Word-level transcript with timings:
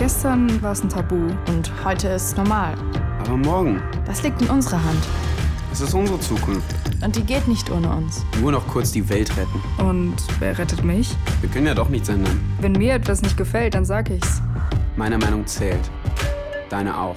Gestern 0.00 0.62
war 0.62 0.72
es 0.72 0.82
ein 0.82 0.88
Tabu 0.88 1.14
und 1.48 1.84
heute 1.84 2.08
ist 2.08 2.28
es 2.28 2.36
normal. 2.38 2.72
Aber 3.18 3.36
morgen, 3.36 3.82
Das 4.06 4.22
liegt 4.22 4.40
in 4.40 4.48
unserer 4.48 4.82
Hand. 4.82 5.06
es 5.70 5.82
ist 5.82 5.92
unsere 5.92 6.18
Zukunft. 6.20 6.74
Und 7.04 7.16
die 7.16 7.22
geht 7.22 7.46
nicht 7.46 7.70
ohne 7.70 7.90
uns. 7.94 8.24
Nur 8.40 8.50
noch 8.50 8.66
kurz 8.66 8.92
die 8.92 9.06
Welt 9.10 9.30
retten. 9.36 9.60
Und 9.78 10.16
wer 10.38 10.56
rettet 10.56 10.82
mich? 10.84 11.14
Wir 11.42 11.50
können 11.50 11.66
ja 11.66 11.74
doch 11.74 11.90
nichts 11.90 12.08
ändern. 12.08 12.40
Wenn 12.62 12.72
mir 12.72 12.94
etwas 12.94 13.20
nicht 13.20 13.36
gefällt, 13.36 13.74
dann 13.74 13.84
sag 13.84 14.08
ich's. 14.08 14.40
Meine 14.96 15.18
Meinung 15.18 15.46
zählt. 15.46 15.90
Deine 16.70 16.96
auch. 16.98 17.16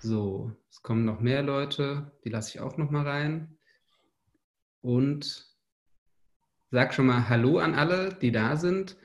So, 0.00 0.50
es 0.68 0.82
kommen 0.82 1.04
noch 1.04 1.20
mehr 1.20 1.44
Leute, 1.44 2.10
die 2.24 2.30
lasse 2.30 2.50
ich 2.56 2.60
auch 2.60 2.76
noch 2.76 2.90
mal 2.90 3.06
rein. 3.06 3.56
Und 4.80 5.46
sag 6.72 6.92
schon 6.92 7.06
mal 7.06 7.28
Hallo 7.28 7.58
an 7.58 7.76
alle, 7.76 8.14
die 8.20 8.32
da 8.32 8.56
sind. 8.56 8.96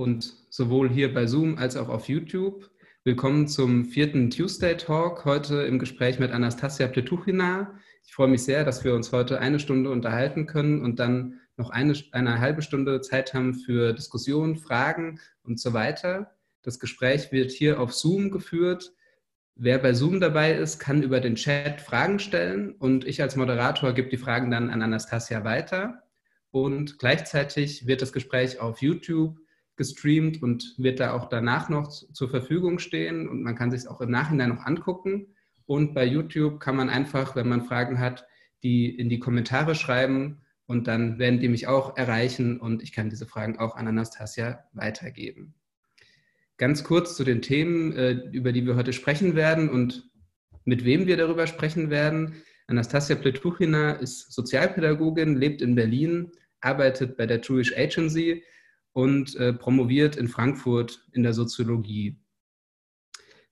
Und 0.00 0.32
sowohl 0.48 0.88
hier 0.88 1.12
bei 1.12 1.26
Zoom 1.26 1.58
als 1.58 1.76
auch 1.76 1.90
auf 1.90 2.08
YouTube. 2.08 2.70
Willkommen 3.04 3.46
zum 3.48 3.84
vierten 3.84 4.30
Tuesday 4.30 4.74
Talk, 4.74 5.26
heute 5.26 5.56
im 5.64 5.78
Gespräch 5.78 6.18
mit 6.18 6.30
Anastasia 6.30 6.88
Pletuchina. 6.88 7.78
Ich 8.06 8.14
freue 8.14 8.28
mich 8.28 8.42
sehr, 8.42 8.64
dass 8.64 8.82
wir 8.82 8.94
uns 8.94 9.12
heute 9.12 9.40
eine 9.40 9.58
Stunde 9.58 9.90
unterhalten 9.90 10.46
können 10.46 10.80
und 10.80 11.00
dann 11.00 11.38
noch 11.58 11.68
eine, 11.68 11.92
eine 12.12 12.40
halbe 12.40 12.62
Stunde 12.62 13.02
Zeit 13.02 13.34
haben 13.34 13.52
für 13.52 13.92
Diskussionen, 13.92 14.56
Fragen 14.56 15.20
und 15.42 15.60
so 15.60 15.74
weiter. 15.74 16.34
Das 16.62 16.80
Gespräch 16.80 17.30
wird 17.30 17.50
hier 17.50 17.78
auf 17.78 17.92
Zoom 17.92 18.30
geführt. 18.30 18.94
Wer 19.54 19.76
bei 19.76 19.92
Zoom 19.92 20.18
dabei 20.18 20.54
ist, 20.54 20.78
kann 20.78 21.02
über 21.02 21.20
den 21.20 21.34
Chat 21.34 21.82
Fragen 21.82 22.20
stellen 22.20 22.72
und 22.72 23.04
ich 23.04 23.20
als 23.20 23.36
Moderator 23.36 23.92
gebe 23.92 24.08
die 24.08 24.16
Fragen 24.16 24.50
dann 24.50 24.70
an 24.70 24.80
Anastasia 24.80 25.44
weiter. 25.44 26.04
Und 26.50 26.98
gleichzeitig 26.98 27.86
wird 27.86 28.00
das 28.00 28.14
Gespräch 28.14 28.60
auf 28.60 28.80
YouTube 28.80 29.36
gestreamt 29.80 30.42
und 30.42 30.74
wird 30.76 31.00
da 31.00 31.14
auch 31.14 31.30
danach 31.30 31.70
noch 31.70 31.88
zur 31.88 32.28
Verfügung 32.28 32.78
stehen 32.78 33.26
und 33.26 33.42
man 33.42 33.54
kann 33.54 33.70
sich 33.70 33.88
auch 33.88 34.02
im 34.02 34.10
Nachhinein 34.10 34.50
noch 34.50 34.66
angucken. 34.66 35.28
Und 35.64 35.94
bei 35.94 36.04
YouTube 36.04 36.60
kann 36.60 36.76
man 36.76 36.90
einfach, 36.90 37.34
wenn 37.34 37.48
man 37.48 37.64
Fragen 37.64 37.98
hat, 37.98 38.26
die 38.62 38.90
in 38.90 39.08
die 39.08 39.20
Kommentare 39.20 39.74
schreiben 39.74 40.42
und 40.66 40.86
dann 40.86 41.18
werden 41.18 41.40
die 41.40 41.48
mich 41.48 41.66
auch 41.66 41.96
erreichen 41.96 42.60
und 42.60 42.82
ich 42.82 42.92
kann 42.92 43.08
diese 43.08 43.24
Fragen 43.24 43.58
auch 43.58 43.74
an 43.74 43.88
Anastasia 43.88 44.64
weitergeben. 44.74 45.54
Ganz 46.58 46.84
kurz 46.84 47.16
zu 47.16 47.24
den 47.24 47.40
Themen, 47.40 47.96
äh, 47.96 48.10
über 48.32 48.52
die 48.52 48.66
wir 48.66 48.76
heute 48.76 48.92
sprechen 48.92 49.34
werden 49.34 49.70
und 49.70 50.10
mit 50.66 50.84
wem 50.84 51.06
wir 51.06 51.16
darüber 51.16 51.46
sprechen 51.46 51.88
werden. 51.88 52.34
Anastasia 52.66 53.16
Pletuchina 53.16 53.92
ist 53.92 54.30
Sozialpädagogin, 54.30 55.38
lebt 55.38 55.62
in 55.62 55.74
Berlin, 55.74 56.32
arbeitet 56.60 57.16
bei 57.16 57.24
der 57.24 57.40
Jewish 57.40 57.74
Agency 57.74 58.42
und 58.92 59.36
äh, 59.36 59.52
promoviert 59.52 60.16
in 60.16 60.28
Frankfurt 60.28 61.06
in 61.12 61.22
der 61.22 61.32
Soziologie. 61.32 62.18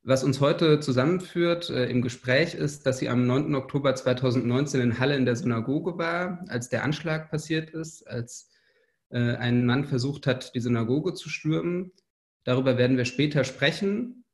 Was 0.03 0.25
uns 0.25 0.41
heute 0.41 0.80
zusammenführt 0.80 1.70
äh, 1.70 1.86
im 1.86 2.03
Gespräch 2.03 2.55
ist, 2.55 2.86
dass 2.86 2.98
sie 2.98 3.08
am 3.08 3.27
9. 3.27 3.55
Oktober 3.55 3.95
2019 3.95 4.80
in 4.80 4.98
Halle 4.98 5.17
in 5.17 5.27
der 5.27 5.36
Synagoge 5.36 5.98
war, 5.98 6.45
als 6.48 6.69
der 6.69 6.83
Anschlag 6.83 7.30
passiert 7.30 7.70
ist, 7.70 8.06
als 8.06 8.50
äh, 9.11 9.19
ein 9.19 9.67
Mann 9.67 9.84
versucht 9.84 10.27
hat, 10.27 10.55
die 10.55 10.61
Synagoge 10.61 11.14
zu 11.14 11.28
stürmen. 11.28 11.92
Darüber 12.45 12.78
werden 12.78 12.97
wir 12.97 13.05
später 13.05 13.45
sprechen. 13.45 14.25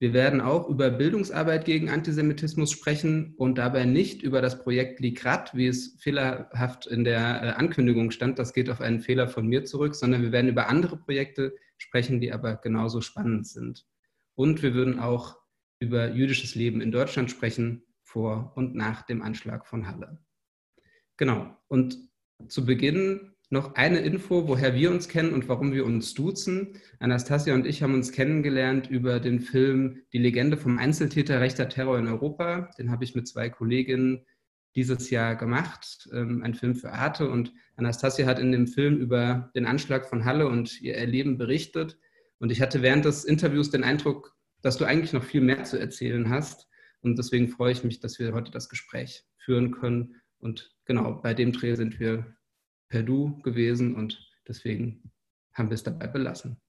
Wir 0.00 0.14
werden 0.14 0.40
auch 0.40 0.66
über 0.70 0.88
Bildungsarbeit 0.88 1.66
gegen 1.66 1.90
Antisemitismus 1.90 2.70
sprechen 2.70 3.34
und 3.36 3.58
dabei 3.58 3.84
nicht 3.84 4.22
über 4.22 4.40
das 4.40 4.62
Projekt 4.62 4.98
Ligrat, 4.98 5.54
wie 5.54 5.66
es 5.66 5.98
fehlerhaft 6.00 6.86
in 6.86 7.04
der 7.04 7.20
äh, 7.42 7.50
Ankündigung 7.50 8.10
stand. 8.10 8.38
Das 8.38 8.54
geht 8.54 8.70
auf 8.70 8.80
einen 8.80 9.00
Fehler 9.00 9.28
von 9.28 9.46
mir 9.46 9.66
zurück, 9.66 9.94
sondern 9.94 10.22
wir 10.22 10.32
werden 10.32 10.48
über 10.48 10.68
andere 10.68 10.96
Projekte 10.96 11.54
sprechen, 11.76 12.18
die 12.18 12.32
aber 12.32 12.56
genauso 12.56 13.02
spannend 13.02 13.46
sind. 13.46 13.86
Und 14.34 14.62
wir 14.62 14.72
würden 14.72 14.98
auch 14.98 15.36
über 15.80 16.10
jüdisches 16.10 16.54
Leben 16.54 16.80
in 16.80 16.92
Deutschland 16.92 17.30
sprechen, 17.30 17.82
vor 18.02 18.52
und 18.56 18.74
nach 18.74 19.02
dem 19.02 19.20
Anschlag 19.20 19.66
von 19.66 19.86
Halle. 19.86 20.18
Genau. 21.18 21.54
Und 21.68 21.98
zu 22.48 22.64
Beginn 22.64 23.34
noch 23.50 23.74
eine 23.74 23.98
Info, 23.98 24.46
woher 24.46 24.74
wir 24.74 24.90
uns 24.92 25.08
kennen 25.08 25.34
und 25.34 25.48
warum 25.48 25.72
wir 25.72 25.84
uns 25.84 26.14
duzen. 26.14 26.80
Anastasia 27.00 27.52
und 27.52 27.66
ich 27.66 27.82
haben 27.82 27.94
uns 27.94 28.12
kennengelernt 28.12 28.88
über 28.88 29.18
den 29.18 29.40
Film 29.40 30.02
Die 30.12 30.18
Legende 30.18 30.56
vom 30.56 30.78
Einzeltäter 30.78 31.40
rechter 31.40 31.68
Terror 31.68 31.98
in 31.98 32.06
Europa. 32.06 32.70
Den 32.78 32.92
habe 32.92 33.02
ich 33.02 33.16
mit 33.16 33.26
zwei 33.26 33.50
Kolleginnen 33.50 34.24
dieses 34.76 35.10
Jahr 35.10 35.34
gemacht, 35.34 36.08
ähm, 36.12 36.42
ein 36.44 36.54
Film 36.54 36.76
für 36.76 36.92
Arte. 36.92 37.28
Und 37.28 37.52
Anastasia 37.74 38.24
hat 38.24 38.38
in 38.38 38.52
dem 38.52 38.68
Film 38.68 38.98
über 38.98 39.50
den 39.56 39.66
Anschlag 39.66 40.08
von 40.08 40.24
Halle 40.24 40.46
und 40.46 40.80
ihr 40.80 40.94
Erleben 40.94 41.36
berichtet. 41.36 41.98
Und 42.38 42.52
ich 42.52 42.62
hatte 42.62 42.82
während 42.82 43.04
des 43.04 43.24
Interviews 43.24 43.70
den 43.70 43.82
Eindruck, 43.82 44.36
dass 44.62 44.76
du 44.76 44.84
eigentlich 44.84 45.12
noch 45.12 45.24
viel 45.24 45.40
mehr 45.40 45.64
zu 45.64 45.76
erzählen 45.76 46.30
hast. 46.30 46.68
Und 47.00 47.18
deswegen 47.18 47.48
freue 47.48 47.72
ich 47.72 47.82
mich, 47.82 47.98
dass 47.98 48.20
wir 48.20 48.32
heute 48.32 48.52
das 48.52 48.68
Gespräch 48.68 49.24
führen 49.38 49.72
können. 49.72 50.14
Und 50.38 50.76
genau, 50.84 51.14
bei 51.14 51.34
dem 51.34 51.50
Dreh 51.50 51.74
sind 51.74 51.98
wir 51.98 52.36
per 52.90 53.02
Du 53.02 53.40
gewesen 53.40 53.94
und 53.94 54.30
deswegen 54.46 55.10
haben 55.54 55.70
wir 55.70 55.74
es 55.74 55.82
dabei 55.82 56.06
belassen. 56.06 56.60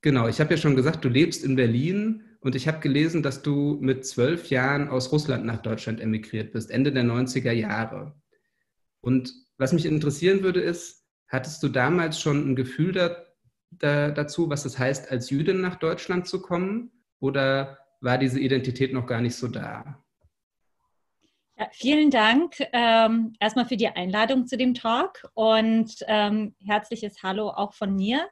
Genau, 0.00 0.28
ich 0.28 0.40
habe 0.40 0.52
ja 0.52 0.58
schon 0.58 0.76
gesagt, 0.76 1.04
du 1.04 1.08
lebst 1.08 1.44
in 1.44 1.56
Berlin 1.56 2.24
und 2.40 2.54
ich 2.54 2.68
habe 2.68 2.80
gelesen, 2.80 3.22
dass 3.22 3.40
du 3.42 3.78
mit 3.80 4.04
zwölf 4.04 4.50
Jahren 4.50 4.88
aus 4.88 5.12
Russland 5.12 5.46
nach 5.46 5.62
Deutschland 5.62 6.00
emigriert 6.00 6.52
bist, 6.52 6.70
Ende 6.70 6.92
der 6.92 7.04
90er 7.04 7.52
Jahre. 7.52 8.14
Und 9.00 9.32
was 9.56 9.72
mich 9.72 9.86
interessieren 9.86 10.42
würde, 10.42 10.60
ist, 10.60 11.06
hattest 11.28 11.62
du 11.62 11.68
damals 11.68 12.20
schon 12.20 12.50
ein 12.50 12.56
Gefühl 12.56 12.92
da, 12.92 13.16
da, 13.70 14.10
dazu, 14.10 14.50
was 14.50 14.66
es 14.66 14.78
heißt, 14.78 15.10
als 15.10 15.30
Jüdin 15.30 15.60
nach 15.60 15.76
Deutschland 15.76 16.26
zu 16.26 16.42
kommen? 16.42 16.90
Oder 17.18 17.78
war 18.00 18.18
diese 18.18 18.40
Identität 18.40 18.92
noch 18.92 19.06
gar 19.06 19.22
nicht 19.22 19.36
so 19.36 19.48
da? 19.48 20.03
Ja, 21.56 21.68
vielen 21.70 22.10
Dank 22.10 22.56
ähm, 22.72 23.34
erstmal 23.38 23.66
für 23.66 23.76
die 23.76 23.86
Einladung 23.86 24.48
zu 24.48 24.56
dem 24.56 24.74
Talk 24.74 25.24
und 25.34 25.94
ähm, 26.08 26.56
herzliches 26.66 27.22
Hallo 27.22 27.48
auch 27.48 27.74
von 27.74 27.94
mir. 27.94 28.26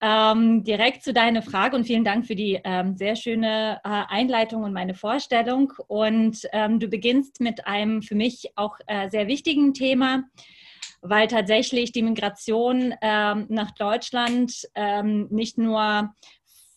Ähm, 0.00 0.62
direkt 0.62 1.02
zu 1.02 1.12
deiner 1.12 1.42
Frage 1.42 1.74
und 1.74 1.88
vielen 1.88 2.04
Dank 2.04 2.24
für 2.24 2.36
die 2.36 2.60
ähm, 2.62 2.96
sehr 2.96 3.16
schöne 3.16 3.80
äh, 3.82 3.88
Einleitung 3.88 4.62
und 4.62 4.72
meine 4.72 4.94
Vorstellung. 4.94 5.72
Und 5.88 6.46
ähm, 6.52 6.78
du 6.78 6.86
beginnst 6.86 7.40
mit 7.40 7.66
einem 7.66 8.00
für 8.00 8.14
mich 8.14 8.52
auch 8.54 8.78
äh, 8.86 9.10
sehr 9.10 9.26
wichtigen 9.26 9.74
Thema, 9.74 10.22
weil 11.00 11.26
tatsächlich 11.26 11.90
die 11.90 12.02
Migration 12.02 12.94
ähm, 13.00 13.46
nach 13.48 13.72
Deutschland 13.72 14.68
nicht 15.30 15.58
nur 15.58 16.14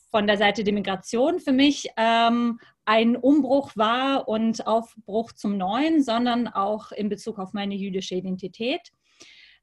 von 0.10 0.26
der 0.26 0.38
Seite 0.38 0.64
der 0.64 0.74
Migration 0.74 1.40
für 1.40 1.52
mich 1.52 1.90
ähm, 1.96 2.60
ein 2.90 3.16
Umbruch 3.16 3.74
war 3.76 4.28
und 4.28 4.66
Aufbruch 4.66 5.32
zum 5.32 5.58
Neuen, 5.58 6.02
sondern 6.02 6.48
auch 6.48 6.92
in 6.92 7.08
Bezug 7.08 7.38
auf 7.38 7.54
meine 7.54 7.76
jüdische 7.76 8.16
Identität. 8.16 8.82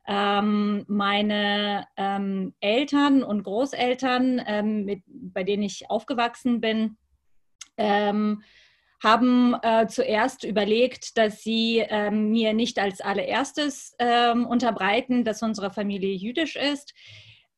Ähm, 0.06 0.84
meine 0.87 1.88
ähm, 1.97 2.54
Eltern 2.60 3.25
und 3.25 3.42
Großeltern, 3.42 4.41
ähm, 4.47 4.84
mit, 4.84 5.03
bei 5.09 5.42
denen 5.42 5.64
ich 5.64 5.91
aufgewachsen 5.91 6.60
bin, 6.60 6.98
ähm, 7.76 8.44
haben 9.03 9.56
äh, 9.60 9.88
zuerst 9.88 10.44
überlegt, 10.44 11.19
dass 11.19 11.43
sie 11.43 11.78
ähm, 11.88 12.31
mir 12.31 12.54
nicht 12.54 12.78
als 12.78 13.00
allererstes 13.00 13.97
ähm, 13.98 14.47
unterbreiten, 14.47 15.25
dass 15.25 15.43
unsere 15.43 15.72
Familie 15.72 16.14
jüdisch 16.14 16.54
ist. 16.54 16.94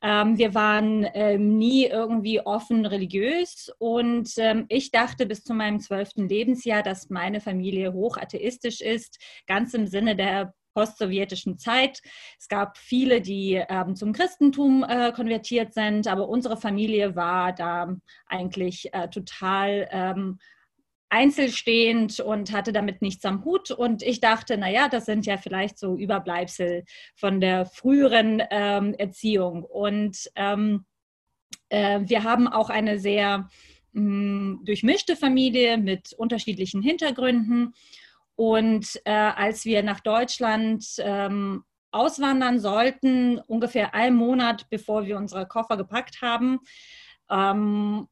Ähm, 0.02 0.38
wir 0.38 0.54
waren 0.54 1.06
ähm, 1.14 1.58
nie 1.58 1.86
irgendwie 1.86 2.40
offen 2.40 2.86
religiös 2.86 3.70
und 3.78 4.30
ähm, 4.36 4.66
ich 4.68 4.92
dachte 4.92 5.26
bis 5.26 5.42
zu 5.42 5.54
meinem 5.54 5.80
zwölften 5.80 6.28
Lebensjahr, 6.28 6.82
dass 6.82 7.10
meine 7.10 7.40
Familie 7.40 7.92
hochatheistisch 7.92 8.80
ist, 8.80 9.18
ganz 9.46 9.74
im 9.74 9.88
Sinne 9.88 10.14
der 10.14 10.54
postsowjetischen 10.74 11.58
Zeit. 11.58 12.00
Es 12.38 12.46
gab 12.46 12.78
viele, 12.78 13.20
die 13.20 13.60
ähm, 13.68 13.96
zum 13.96 14.12
Christentum 14.12 14.84
äh, 14.88 15.10
konvertiert 15.10 15.74
sind, 15.74 16.06
aber 16.06 16.28
unsere 16.28 16.56
Familie 16.56 17.16
war 17.16 17.52
da 17.52 17.96
eigentlich 18.26 18.94
äh, 18.94 19.08
total 19.08 19.88
ähm, 19.90 20.38
einzelstehend 21.10 22.20
und 22.20 22.52
hatte 22.52 22.72
damit 22.72 23.02
nichts 23.02 23.24
am 23.24 23.44
Hut. 23.44 23.70
Und 23.70 24.02
ich 24.02 24.20
dachte, 24.20 24.58
naja, 24.58 24.88
das 24.88 25.06
sind 25.06 25.26
ja 25.26 25.36
vielleicht 25.36 25.78
so 25.78 25.96
Überbleibsel 25.96 26.84
von 27.14 27.40
der 27.40 27.66
früheren 27.66 28.42
ähm, 28.50 28.94
Erziehung. 28.94 29.64
Und 29.64 30.30
ähm, 30.36 30.84
äh, 31.70 32.00
wir 32.02 32.24
haben 32.24 32.48
auch 32.48 32.70
eine 32.70 32.98
sehr 32.98 33.48
mh, 33.92 34.02
hm, 34.02 34.60
durchmischte 34.64 35.16
Familie 35.16 35.78
mit 35.78 36.12
unterschiedlichen 36.12 36.82
Hintergründen. 36.82 37.74
Und 38.36 39.00
äh, 39.04 39.10
als 39.12 39.64
wir 39.64 39.82
nach 39.82 40.00
Deutschland 40.00 40.84
ähm, 40.98 41.64
auswandern 41.90 42.60
sollten, 42.60 43.38
ungefähr 43.38 43.94
einen 43.94 44.16
Monat 44.16 44.68
bevor 44.70 45.06
wir 45.06 45.16
unsere 45.16 45.46
Koffer 45.46 45.76
gepackt 45.76 46.20
haben, 46.22 46.60
ähm, 47.30 48.06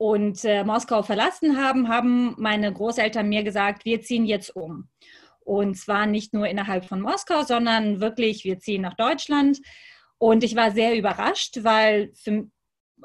und 0.00 0.46
äh, 0.46 0.64
Moskau 0.64 1.02
verlassen 1.02 1.58
haben, 1.58 1.88
haben 1.88 2.34
meine 2.38 2.72
Großeltern 2.72 3.28
mir 3.28 3.42
gesagt, 3.42 3.84
wir 3.84 4.00
ziehen 4.00 4.24
jetzt 4.24 4.56
um. 4.56 4.88
Und 5.40 5.76
zwar 5.76 6.06
nicht 6.06 6.32
nur 6.32 6.48
innerhalb 6.48 6.86
von 6.86 7.02
Moskau, 7.02 7.42
sondern 7.42 8.00
wirklich, 8.00 8.44
wir 8.44 8.58
ziehen 8.58 8.80
nach 8.80 8.94
Deutschland. 8.94 9.58
Und 10.16 10.42
ich 10.42 10.56
war 10.56 10.70
sehr 10.70 10.96
überrascht, 10.96 11.64
weil 11.64 12.12
für, 12.14 12.46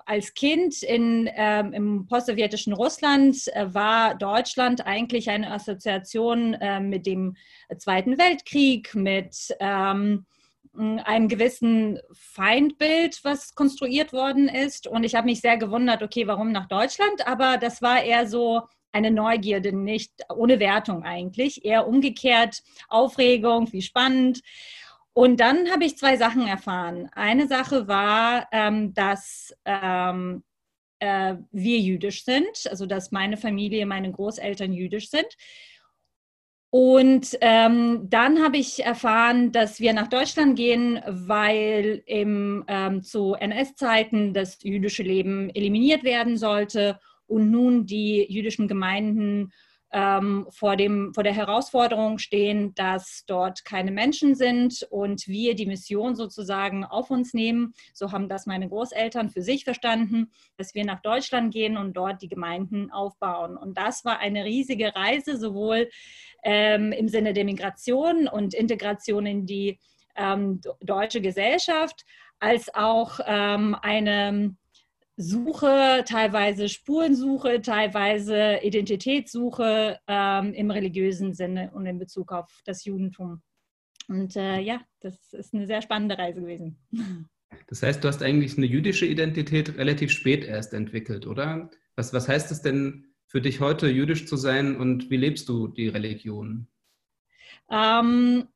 als 0.05 0.35
Kind 0.35 0.83
in, 0.83 1.29
ähm, 1.35 1.73
im 1.73 2.05
postsowjetischen 2.07 2.71
Russland 2.71 3.45
äh, 3.47 3.73
war 3.73 4.15
Deutschland 4.15 4.85
eigentlich 4.85 5.29
eine 5.29 5.51
Assoziation 5.51 6.53
äh, 6.53 6.79
mit 6.79 7.05
dem 7.05 7.35
Zweiten 7.77 8.17
Weltkrieg, 8.17 8.95
mit 8.95 9.35
ähm, 9.59 10.25
einem 10.77 11.27
gewissen 11.27 11.99
Feindbild, 12.13 13.19
was 13.23 13.55
konstruiert 13.55 14.13
worden 14.13 14.47
ist. 14.47 14.87
Und 14.87 15.03
ich 15.03 15.15
habe 15.15 15.27
mich 15.27 15.41
sehr 15.41 15.57
gewundert, 15.57 16.03
okay, 16.03 16.27
warum 16.27 16.51
nach 16.51 16.67
Deutschland? 16.67 17.27
Aber 17.27 17.57
das 17.57 17.81
war 17.81 18.03
eher 18.03 18.27
so 18.27 18.61
eine 18.91 19.11
Neugierde, 19.11 19.73
nicht 19.73 20.11
ohne 20.33 20.59
Wertung 20.59 21.03
eigentlich, 21.03 21.65
eher 21.65 21.87
umgekehrt, 21.87 22.63
Aufregung, 22.87 23.71
wie 23.73 23.81
spannend. 23.81 24.41
Und 25.13 25.39
dann 25.39 25.71
habe 25.71 25.85
ich 25.85 25.97
zwei 25.97 26.17
Sachen 26.17 26.47
erfahren. 26.47 27.09
Eine 27.13 27.47
Sache 27.47 27.87
war, 27.87 28.47
ähm, 28.51 28.93
dass 28.93 29.53
ähm, 29.65 30.43
äh, 30.99 31.35
wir 31.51 31.79
jüdisch 31.79 32.23
sind, 32.23 32.67
also 32.69 32.85
dass 32.85 33.11
meine 33.11 33.37
Familie, 33.37 33.85
meine 33.85 34.11
Großeltern 34.11 34.73
jüdisch 34.73 35.09
sind. 35.09 35.27
Und 36.77 37.37
ähm, 37.39 38.09
dann 38.09 38.43
habe 38.43 38.57
ich 38.57 38.83
erfahren, 38.83 39.53
dass 39.53 39.79
wir 39.79 39.93
nach 39.93 40.09
Deutschland 40.09 40.57
gehen, 40.57 40.99
weil 41.07 42.03
im, 42.05 42.65
ähm, 42.67 43.01
zu 43.01 43.33
NS-Zeiten 43.33 44.33
das 44.33 44.61
jüdische 44.61 45.01
Leben 45.01 45.49
eliminiert 45.51 46.03
werden 46.03 46.35
sollte 46.35 46.99
und 47.27 47.49
nun 47.49 47.85
die 47.85 48.25
jüdischen 48.29 48.67
Gemeinden 48.67 49.53
ähm, 49.95 50.45
vor, 50.49 50.75
dem, 50.75 51.13
vor 51.13 51.23
der 51.23 51.33
Herausforderung 51.33 52.17
stehen, 52.17 52.75
dass 52.75 53.23
dort 53.27 53.63
keine 53.63 53.91
Menschen 53.91 54.35
sind 54.35 54.85
und 54.89 55.25
wir 55.25 55.55
die 55.55 55.65
Mission 55.65 56.15
sozusagen 56.15 56.83
auf 56.83 57.09
uns 57.09 57.33
nehmen. 57.33 57.73
So 57.93 58.11
haben 58.11 58.27
das 58.27 58.45
meine 58.45 58.67
Großeltern 58.67 59.29
für 59.29 59.41
sich 59.41 59.63
verstanden, 59.63 60.33
dass 60.57 60.75
wir 60.75 60.83
nach 60.83 61.01
Deutschland 61.01 61.53
gehen 61.53 61.77
und 61.77 61.93
dort 61.93 62.21
die 62.21 62.27
Gemeinden 62.27 62.91
aufbauen. 62.91 63.55
Und 63.55 63.77
das 63.77 64.03
war 64.03 64.19
eine 64.19 64.43
riesige 64.43 64.93
Reise, 64.93 65.37
sowohl 65.37 65.89
ähm, 66.43 66.91
im 66.91 67.07
Sinne 67.07 67.31
der 67.31 67.45
Migration 67.45 68.27
und 68.27 68.53
Integration 68.53 69.25
in 69.25 69.45
die 69.45 69.79
ähm, 70.17 70.59
deutsche 70.81 71.21
Gesellschaft, 71.21 72.03
als 72.41 72.73
auch 72.75 73.21
ähm, 73.25 73.77
eine 73.81 74.57
Suche, 75.17 76.03
teilweise 76.05 76.67
Spurensuche, 76.67 77.61
teilweise 77.61 78.59
Identitätssuche 78.63 79.99
ähm, 80.07 80.53
im 80.53 80.71
religiösen 80.71 81.33
Sinne 81.33 81.71
und 81.73 81.85
in 81.85 81.99
Bezug 81.99 82.31
auf 82.31 82.61
das 82.65 82.83
Judentum. 82.83 83.41
Und 84.07 84.35
äh, 84.35 84.59
ja, 84.59 84.81
das 84.99 85.33
ist 85.33 85.53
eine 85.53 85.67
sehr 85.67 85.81
spannende 85.81 86.17
Reise 86.17 86.41
gewesen. 86.41 86.77
Das 87.67 87.81
heißt, 87.81 88.03
du 88.03 88.07
hast 88.07 88.21
eigentlich 88.21 88.57
eine 88.57 88.65
jüdische 88.65 89.05
Identität 89.05 89.77
relativ 89.77 90.11
spät 90.11 90.43
erst 90.43 90.73
entwickelt, 90.73 91.25
oder? 91.25 91.69
Was, 91.95 92.13
was 92.13 92.27
heißt 92.27 92.51
es 92.51 92.61
denn 92.61 93.13
für 93.27 93.41
dich 93.41 93.61
heute, 93.61 93.87
jüdisch 93.87 94.27
zu 94.27 94.35
sein 94.35 94.75
und 94.75 95.09
wie 95.09 95.17
lebst 95.17 95.47
du 95.47 95.69
die 95.69 95.87
Religion? 95.87 96.67
Ähm, 97.69 98.47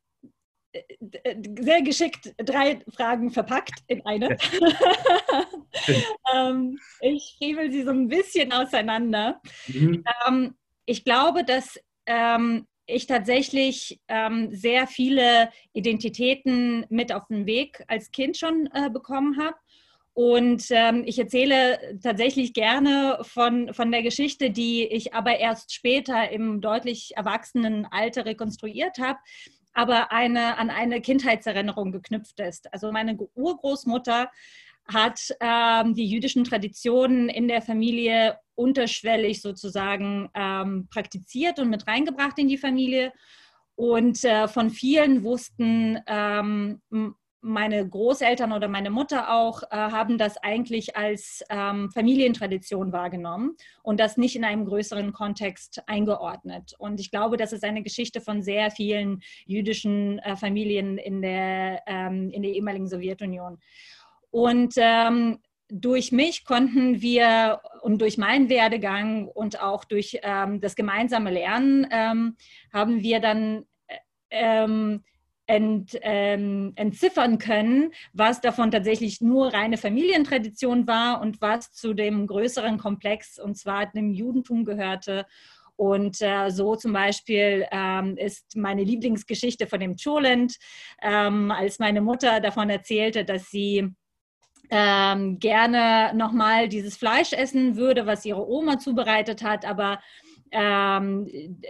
sehr 1.60 1.82
geschickt 1.82 2.34
drei 2.38 2.82
Fragen 2.96 3.32
verpackt 3.32 3.84
in 3.88 4.06
eine. 4.06 4.38
ähm, 6.34 6.78
ich 7.02 7.36
friebel 7.38 7.72
sie 7.72 7.84
so 7.84 7.92
ein 7.92 8.08
bisschen 8.08 8.52
auseinander. 8.52 9.42
Mhm. 9.68 10.04
Ähm, 10.28 10.56
ich 10.86 11.04
glaube, 11.04 11.44
dass 11.44 11.80
ähm, 12.06 12.68
ich 12.86 13.08
tatsächlich 13.08 14.00
ähm, 14.08 14.50
sehr 14.52 14.88
viele 14.88 15.50
Identitäten 15.74 16.86
mit 16.90 17.14
auf 17.14 17.28
den 17.28 17.46
Weg 17.46 17.84
als 17.88 18.12
Kind 18.12 18.38
schon 18.38 18.70
äh, 18.74 18.90
bekommen 18.90 19.38
habe. 19.42 19.56
Und 20.14 20.66
ähm, 20.72 21.04
ich 21.06 21.18
erzähle 21.18 21.98
tatsächlich 22.04 22.54
gerne 22.54 23.20
von, 23.22 23.74
von 23.74 23.92
der 23.92 24.04
Geschichte, 24.04 24.50
die 24.50 24.86
ich 24.86 25.14
aber 25.14 25.38
erst 25.38 25.74
später 25.74 26.30
im 26.30 26.62
deutlich 26.62 27.16
erwachsenen 27.16 27.86
Alter 27.86 28.26
rekonstruiert 28.26 28.98
habe 28.98 29.20
aber 29.80 30.12
eine, 30.12 30.58
an 30.58 30.70
eine 30.70 31.00
Kindheitserinnerung 31.00 31.94
geknüpft 31.94 32.42
ist. 32.42 32.74
Also 32.74 32.92
meine 32.92 33.16
Urgroßmutter 33.16 34.30
hat 34.86 35.34
ähm, 35.40 35.94
die 35.94 36.06
jüdischen 36.06 36.44
Traditionen 36.44 37.30
in 37.30 37.48
der 37.48 37.62
Familie 37.62 38.38
unterschwellig 38.56 39.42
sozusagen 39.42 40.30
ähm, 40.34 40.90
praktiziert 40.92 41.60
und 41.60 41.70
mit 41.70 41.88
reingebracht 41.88 42.38
in 42.40 42.50
die 42.50 42.58
Familie. 42.58 43.14
Und 43.76 44.22
äh, 44.26 44.50
von 44.50 44.70
vielen 44.70 45.24
wussten 45.24 45.98
ähm, 46.08 46.82
meine 47.42 47.88
Großeltern 47.88 48.52
oder 48.52 48.68
meine 48.68 48.90
Mutter 48.90 49.34
auch 49.34 49.64
äh, 49.64 49.68
haben 49.72 50.18
das 50.18 50.38
eigentlich 50.38 50.98
als 50.98 51.44
ähm, 51.50 51.90
Familientradition 51.92 52.92
wahrgenommen 52.92 53.56
und 53.82 54.00
das 54.00 54.18
nicht 54.18 54.36
in 54.36 54.44
einem 54.44 54.66
größeren 54.66 55.14
Kontext 55.14 55.82
eingeordnet. 55.88 56.76
Und 56.78 57.00
ich 57.00 57.12
glaube, 57.12 57.38
das 57.38 57.54
ist 57.54 57.64
eine 57.64 57.82
Geschichte 57.82 58.20
von 58.22 58.42
sehr 58.42 58.72
vielen 58.72 59.22
jüdischen 59.46 60.20
äh, 60.20 60.36
Familien 60.36 60.98
in 60.98 61.22
der, 61.22 61.84
ähm, 61.88 62.30
in 62.32 62.42
der 62.42 62.52
ehemaligen 62.52 62.88
Sowjetunion. 62.88 63.60
Und 64.32 64.74
ähm, 64.78 65.40
durch 65.70 66.12
mich 66.12 66.46
konnten 66.46 67.02
wir 67.02 67.62
und 67.82 68.02
durch 68.02 68.18
meinen 68.18 68.50
Werdegang 68.50 69.28
und 69.28 69.62
auch 69.62 69.86
durch 69.86 70.20
ähm, 70.24 70.60
das 70.62 70.76
gemeinsame 70.76 71.32
Lernen 71.32 71.88
ähm, 71.92 72.36
haben 72.74 73.02
wir 73.02 73.20
dann 73.20 73.66
äh, 73.88 73.98
ähm, 74.32 75.04
ent, 75.50 75.98
ähm, 76.04 76.74
entziffern 76.76 77.40
können, 77.40 77.92
was 78.14 78.40
davon 78.40 78.70
tatsächlich 78.70 79.20
nur 79.20 79.52
reine 79.52 79.78
Familientradition 79.78 80.86
war 80.86 81.22
und 81.22 81.42
was 81.42 81.72
zu 81.72 81.94
dem 81.96 82.28
größeren 82.28 82.78
Komplex, 82.78 83.40
und 83.40 83.58
zwar 83.58 83.88
dem 83.88 84.12
Judentum 84.12 84.64
gehörte. 84.64 85.26
Und 85.76 86.22
äh, 86.22 86.52
so 86.52 86.76
zum 86.76 86.94
Beispiel 86.94 87.66
ähm, 87.72 88.16
ist 88.18 88.56
meine 88.56 88.84
Lieblingsgeschichte 88.84 89.66
von 89.66 89.80
dem 89.80 89.96
Cholent, 89.96 90.56
ähm, 91.02 91.52
als 91.52 91.80
meine 91.80 92.02
Mutter 92.02 92.42
davon 92.42 92.70
erzählte, 92.70 93.26
dass 93.26 93.50
sie 93.50 93.88
ähm, 94.70 95.40
gerne 95.40 96.12
nochmal 96.14 96.70
dieses 96.70 96.96
Fleisch 96.96 97.34
essen 97.34 97.76
würde, 97.76 98.06
was 98.06 98.24
ihre 98.24 98.48
Oma 98.48 98.78
zubereitet 98.78 99.42
hat, 99.42 99.66
aber 99.66 100.00
ähm, 100.52 101.28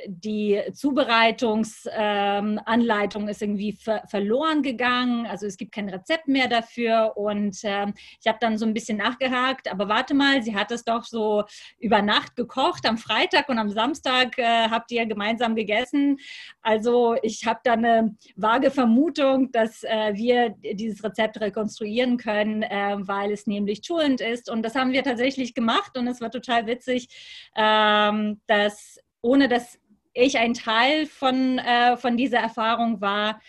die 0.08 0.62
Zubereitungsanleitung 0.74 3.24
ähm, 3.24 3.28
ist 3.28 3.42
irgendwie 3.42 3.74
ver 3.74 4.04
verloren 4.08 4.62
gegangen. 4.62 5.26
Also 5.26 5.46
es 5.46 5.58
gibt 5.58 5.74
kein 5.74 5.90
Rezept 5.90 6.28
mehr 6.28 6.48
dafür. 6.48 7.14
Und 7.16 7.58
ähm, 7.64 7.94
ich 8.20 8.28
habe 8.28 8.38
dann 8.40 8.58
so 8.58 8.66
ein 8.66 8.74
bisschen 8.74 8.98
nachgehakt, 8.98 9.72
aber 9.72 9.88
warte 9.88 10.14
mal, 10.14 10.42
sie 10.44 10.56
hat 10.56 10.72
es 10.72 10.84
doch 10.84 11.04
so 11.04 11.44
über 11.80 12.02
Nacht 12.02 12.36
gekocht 12.36 12.88
am 12.88 12.98
Freitag 12.98 13.50
und 13.50 13.58
am 13.58 13.70
Samstag 13.70 14.38
äh, 14.38 14.70
habt 14.70 14.92
ihr 14.92 15.06
gemeinsam 15.06 15.56
gegessen. 15.56 16.18
Also 16.62 17.16
ich 17.22 17.46
habe 17.46 17.60
da 17.64 17.74
eine 17.74 18.16
vage 18.36 18.72
Vermutung, 18.72 19.52
dass 19.52 19.84
äh, 19.84 20.14
wir 20.14 20.56
dieses 20.62 21.04
Rezept 21.04 21.40
rekonstruieren 21.42 22.18
können, 22.18 22.64
äh, 22.64 22.96
weil 23.00 23.32
es 23.32 23.48
nämlich 23.48 23.82
schulend 23.86 24.22
ist. 24.22 24.50
Und 24.50 24.64
das 24.64 24.76
haben 24.76 24.92
wir 24.92 25.04
tatsächlich 25.04 25.54
gemacht 25.54 25.98
und 25.98 26.08
es 26.08 26.22
war 26.22 26.32
total 26.32 26.68
witzig, 26.68 27.08
ähm, 27.56 28.40
dass 28.48 28.69
dass 28.70 29.00
ohne 29.22 29.48
dass 29.48 29.80
ich 30.14 30.38
ein 30.38 30.54
Teil 30.54 31.06
von, 31.06 31.60
äh, 31.60 31.98
von 31.98 32.18
dieser 32.18 32.40
Erfahrung 32.40 33.02
war, 33.02 33.42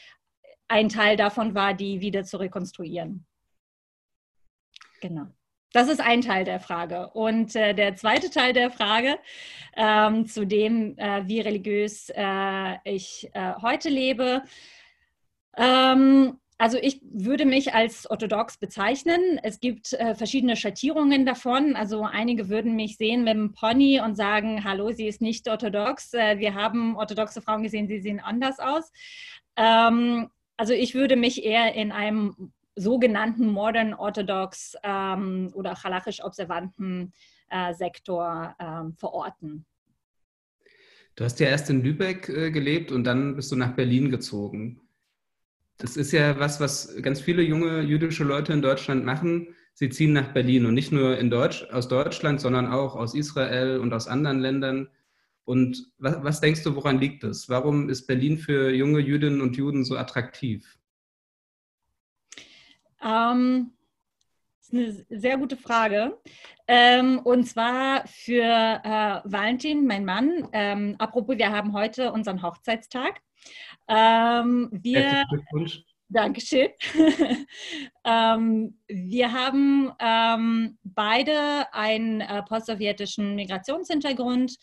ein 0.69 0.89
Teil 0.89 1.17
davon 1.17 1.55
war, 1.55 1.75
die 1.75 2.01
wieder 2.01 2.25
zu 2.25 2.39
rekonstruieren. 2.39 3.27
Genau. 5.01 5.27
Das 5.73 5.89
ist 5.89 6.01
ein 6.01 6.21
Teil 6.21 6.45
der 6.45 6.61
Frage. 6.61 7.11
Und 7.11 7.55
äh, 7.55 7.75
der 7.75 7.95
zweite 7.97 8.31
Teil 8.31 8.53
der 8.53 8.71
Frage, 8.71 9.19
ähm, 9.77 10.27
zu 10.27 10.45
dem, 10.45 10.99
äh, 10.99 11.27
wie 11.27 11.41
religiös 11.41 12.11
äh, 12.15 12.77
ich 12.85 13.31
äh, 13.35 13.55
heute 13.63 13.89
lebe, 13.89 14.43
ähm, 15.57 16.39
also 16.61 16.77
ich 16.77 17.01
würde 17.11 17.47
mich 17.47 17.73
als 17.73 18.09
orthodox 18.11 18.59
bezeichnen. 18.59 19.41
Es 19.43 19.61
gibt 19.61 19.95
äh, 19.95 20.15
verschiedene 20.15 20.57
Schattierungen 20.57 21.25
davon. 21.25 21.75
Also 21.75 22.03
einige 22.03 22.51
würden 22.51 22.77
mich 22.77 22.99
sehen 22.99 23.25
mit 23.25 23.33
dem 23.33 23.55
Pony 23.55 23.99
und 23.99 24.15
sagen, 24.15 24.63
hallo, 24.63 24.93
sie 24.93 25.07
ist 25.07 25.23
nicht 25.23 25.49
orthodox. 25.49 26.13
Äh, 26.13 26.39
wir 26.39 26.55
haben 26.55 26.97
orthodoxe 26.97 27.41
Frauen 27.41 27.63
gesehen, 27.63 27.89
sie 27.89 28.01
sehen 28.01 28.21
anders 28.21 28.59
aus. 28.59 28.93
Ähm, 29.57 30.29
also 30.59 30.75
ich 30.75 30.95
würde 30.95 31.17
mich 31.17 31.47
eher 31.47 31.73
in 31.73 31.93
einem 31.93 32.53
sogenannten 32.77 33.49
Modern 33.49 33.95
Orthodox 33.95 34.77
ähm, 34.83 35.51
oder 35.55 35.83
halachisch 35.83 36.23
observanten 36.23 37.15
äh, 37.49 37.73
Sektor 37.73 38.55
ähm, 38.61 38.93
verorten. 38.99 39.65
Du 41.17 41.25
hast 41.25 41.41
ja 41.41 41.47
erst 41.47 41.71
in 41.71 41.83
Lübeck 41.83 42.29
äh, 42.29 42.51
gelebt 42.51 42.93
und 42.93 43.05
dann 43.05 43.35
bist 43.37 43.51
du 43.51 43.57
nach 43.57 43.75
Berlin 43.75 44.11
gezogen. 44.11 44.83
Das 45.81 45.97
ist 45.97 46.13
ja 46.13 46.39
was, 46.39 46.61
was 46.61 46.95
ganz 47.01 47.23
viele 47.23 47.43
junge 47.43 47.81
jüdische 47.81 48.23
Leute 48.23 48.53
in 48.53 48.61
Deutschland 48.61 49.03
machen. 49.03 49.55
Sie 49.73 49.89
ziehen 49.89 50.13
nach 50.13 50.35
Berlin 50.35 50.67
und 50.67 50.75
nicht 50.75 50.93
nur 50.93 51.17
in 51.17 51.31
Deutsch, 51.31 51.65
aus 51.73 51.89
Deutschland, 51.89 52.39
sondern 52.39 52.67
auch 52.67 52.95
aus 52.95 53.15
Israel 53.15 53.79
und 53.79 53.95
aus 53.95 54.07
anderen 54.07 54.41
Ländern. 54.41 54.91
Und 55.45 55.91
was, 55.97 56.23
was 56.23 56.41
denkst 56.43 56.65
du, 56.65 56.77
woran 56.77 57.01
liegt 57.01 57.25
es? 57.25 57.49
Warum 57.49 57.89
ist 57.89 58.07
Berlin 58.07 58.37
für 58.37 58.71
junge 58.71 59.01
Jüdinnen 59.01 59.41
und 59.41 59.57
Juden 59.57 59.83
so 59.87 59.97
attraktiv? 59.97 60.79
Ähm, 63.03 63.73
das 64.59 64.69
ist 64.69 65.11
eine 65.11 65.19
sehr 65.19 65.39
gute 65.39 65.57
Frage. 65.57 66.19
Ähm, 66.69 67.21
und 67.21 67.45
zwar 67.45 68.07
für 68.07 68.45
äh, 68.45 69.21
Valentin, 69.25 69.87
mein 69.87 70.05
Mann. 70.05 70.47
Ähm, 70.53 70.97
apropos, 70.99 71.39
wir 71.39 71.51
haben 71.51 71.73
heute 71.73 72.13
unseren 72.13 72.43
Hochzeitstag. 72.43 73.23
Ähm, 73.91 74.69
wir, 74.71 75.25
Glückwunsch. 75.29 75.83
Dankeschön. 76.09 76.69
ähm, 78.05 78.79
wir 78.89 79.33
haben 79.33 79.93
ähm, 80.01 80.79
beide 80.83 81.73
einen 81.73 82.21
äh, 82.21 82.43
postsowjetischen 82.43 83.35
Migrationshintergrund 83.35 84.57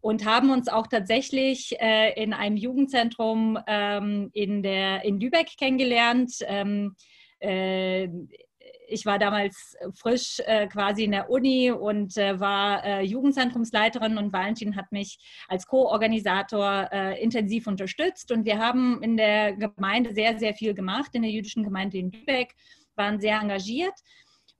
und 0.00 0.24
haben 0.24 0.50
uns 0.50 0.68
auch 0.68 0.86
tatsächlich 0.86 1.74
äh, 1.80 2.12
in 2.22 2.32
einem 2.32 2.56
Jugendzentrum 2.56 3.58
ähm, 3.66 4.30
in, 4.32 4.62
der, 4.62 5.04
in 5.04 5.18
Lübeck 5.20 5.56
kennengelernt. 5.58 6.32
Ähm, 6.46 6.94
äh, 7.40 8.08
ich 8.88 9.06
war 9.06 9.18
damals 9.18 9.76
frisch 9.94 10.40
äh, 10.46 10.66
quasi 10.66 11.04
in 11.04 11.12
der 11.12 11.30
Uni 11.30 11.70
und 11.70 12.16
äh, 12.16 12.38
war 12.38 12.84
äh, 12.84 13.02
Jugendzentrumsleiterin 13.02 14.18
und 14.18 14.32
Valentin 14.32 14.76
hat 14.76 14.90
mich 14.92 15.18
als 15.48 15.66
Co-Organisator 15.66 16.88
äh, 16.92 17.22
intensiv 17.22 17.66
unterstützt 17.66 18.30
und 18.32 18.44
wir 18.44 18.58
haben 18.58 19.02
in 19.02 19.16
der 19.16 19.54
Gemeinde 19.54 20.14
sehr, 20.14 20.38
sehr 20.38 20.54
viel 20.54 20.74
gemacht, 20.74 21.14
in 21.14 21.22
der 21.22 21.30
jüdischen 21.30 21.64
Gemeinde 21.64 21.98
in 21.98 22.10
Lübeck, 22.10 22.54
waren 22.94 23.20
sehr 23.20 23.40
engagiert. 23.40 23.94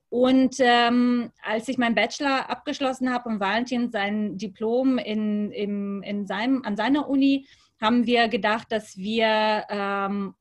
Und 0.09 0.55
ähm, 0.59 1.31
als 1.41 1.67
ich 1.67 1.77
meinen 1.77 1.95
Bachelor 1.95 2.49
abgeschlossen 2.49 3.11
habe 3.11 3.27
und 3.27 3.39
Valentin 3.41 3.91
sein 3.91 4.37
Diplom 4.37 4.97
in, 4.97 5.51
in, 5.51 6.01
in 6.03 6.25
seinem, 6.25 6.63
an 6.63 6.77
seiner 6.77 7.09
Uni, 7.09 7.45
haben 7.81 8.05
wir 8.05 8.27
gedacht, 8.29 8.71
dass 8.71 8.97
wir 8.97 9.65
ähm, 9.69 10.33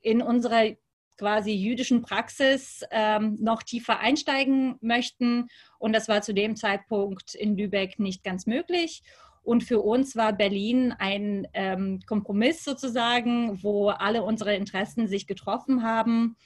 in 0.00 0.20
unserer 0.20 0.76
quasi 1.16 1.52
jüdischen 1.52 2.02
Praxis 2.02 2.82
ähm, 2.90 3.36
noch 3.40 3.62
tiefer 3.62 4.00
einsteigen 4.00 4.76
möchten. 4.80 5.48
Und 5.78 5.92
das 5.92 6.08
war 6.08 6.22
zu 6.22 6.34
dem 6.34 6.56
Zeitpunkt 6.56 7.34
in 7.34 7.56
Lübeck 7.56 7.98
nicht 7.98 8.24
ganz 8.24 8.46
möglich. 8.46 9.02
Und 9.42 9.62
für 9.62 9.80
uns 9.80 10.16
war 10.16 10.32
Berlin 10.32 10.94
ein 10.98 11.46
ähm, 11.52 12.00
Kompromiss 12.06 12.64
sozusagen, 12.64 13.62
wo 13.62 13.90
alle 13.90 14.22
unsere 14.22 14.56
Interessen 14.56 15.06
sich 15.06 15.26
getroffen 15.26 15.82
haben 15.82 16.36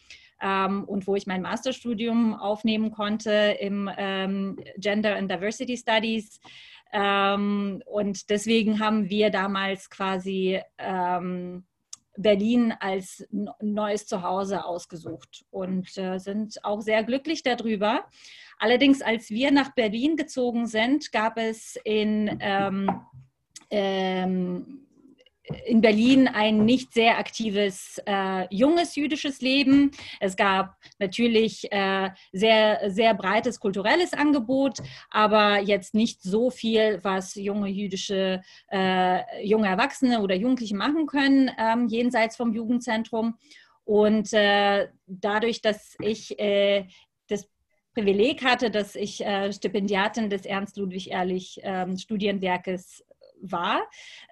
ähm, 0.43 0.85
und 0.85 1.07
wo 1.07 1.15
ich 1.15 1.27
mein 1.27 1.43
Masterstudium 1.43 2.35
aufnehmen 2.35 2.91
konnte 2.91 3.57
im 3.61 3.89
ähm, 3.97 4.59
Gender 4.79 5.17
and 5.17 5.31
Diversity 5.31 5.77
Studies. 5.77 6.41
Ähm, 6.93 7.83
und 7.87 8.31
deswegen 8.31 8.81
haben 8.81 9.09
wir 9.09 9.31
damals 9.31 9.91
quasi 9.91 10.61
ähm, 10.79 11.65
Berlin 12.19 12.75
als 12.81 13.27
neues 13.61 14.07
Zuhause 14.07 14.65
ausgesucht 14.65 15.47
und 15.51 15.97
äh, 15.97 16.19
sind 16.19 16.63
auch 16.65 16.81
sehr 16.81 17.05
glücklich 17.05 17.43
darüber. 17.43 18.05
Allerdings, 18.59 19.03
als 19.03 19.31
wir 19.31 19.53
nach 19.53 19.75
Berlin 19.75 20.17
gezogen 20.17 20.67
sind, 20.67 21.13
gab 21.13 21.39
es 21.39 21.77
in 21.85 22.39
ähm, 22.41 23.01
ähm, 23.71 24.88
in 25.67 25.81
Berlin 25.81 26.29
ein 26.29 26.65
nicht 26.65 26.93
sehr 26.93 27.19
aktives 27.19 28.01
äh, 28.07 28.47
junges 28.55 28.97
jüdisches 28.97 29.41
Leben. 29.41 29.91
Es 30.21 30.37
gab 30.37 30.77
natürlich 30.99 31.71
äh, 31.73 32.11
sehr, 32.33 32.91
sehr 32.91 33.15
breites 33.15 33.61
kulturelles 33.61 34.13
Angebot, 34.13 34.79
aber 35.11 35.61
jetzt 35.61 35.95
nicht 35.95 36.23
so 36.23 36.51
viel, 36.51 37.01
was 37.03 37.35
junge 37.35 37.69
jüdische, 37.69 38.43
äh, 38.71 39.45
junge 39.45 39.69
Erwachsene 39.69 40.21
oder 40.21 40.35
Jugendliche 40.35 40.77
machen 40.77 41.07
können, 41.07 41.51
ähm, 41.59 41.89
jenseits 41.89 42.37
vom 42.37 42.53
Jugendzentrum. 42.53 43.39
Und 43.85 44.33
äh, 44.35 44.89
dadurch, 45.07 45.63
dass 45.63 45.97
ich 46.03 46.39
äh, 46.39 46.87
das 47.29 47.49
Privileg 47.95 48.45
hatte, 48.45 48.71
dass 48.71 48.95
ich 48.95 49.25
äh, 49.25 49.51
Stipendiatin 49.53 50.29
des 50.29 50.45
Ernst 50.45 50.77
Ludwig 50.77 51.11
Ehrlich 51.11 51.59
ähm, 51.63 51.97
Studienwerkes 51.97 53.03
war, 53.41 53.83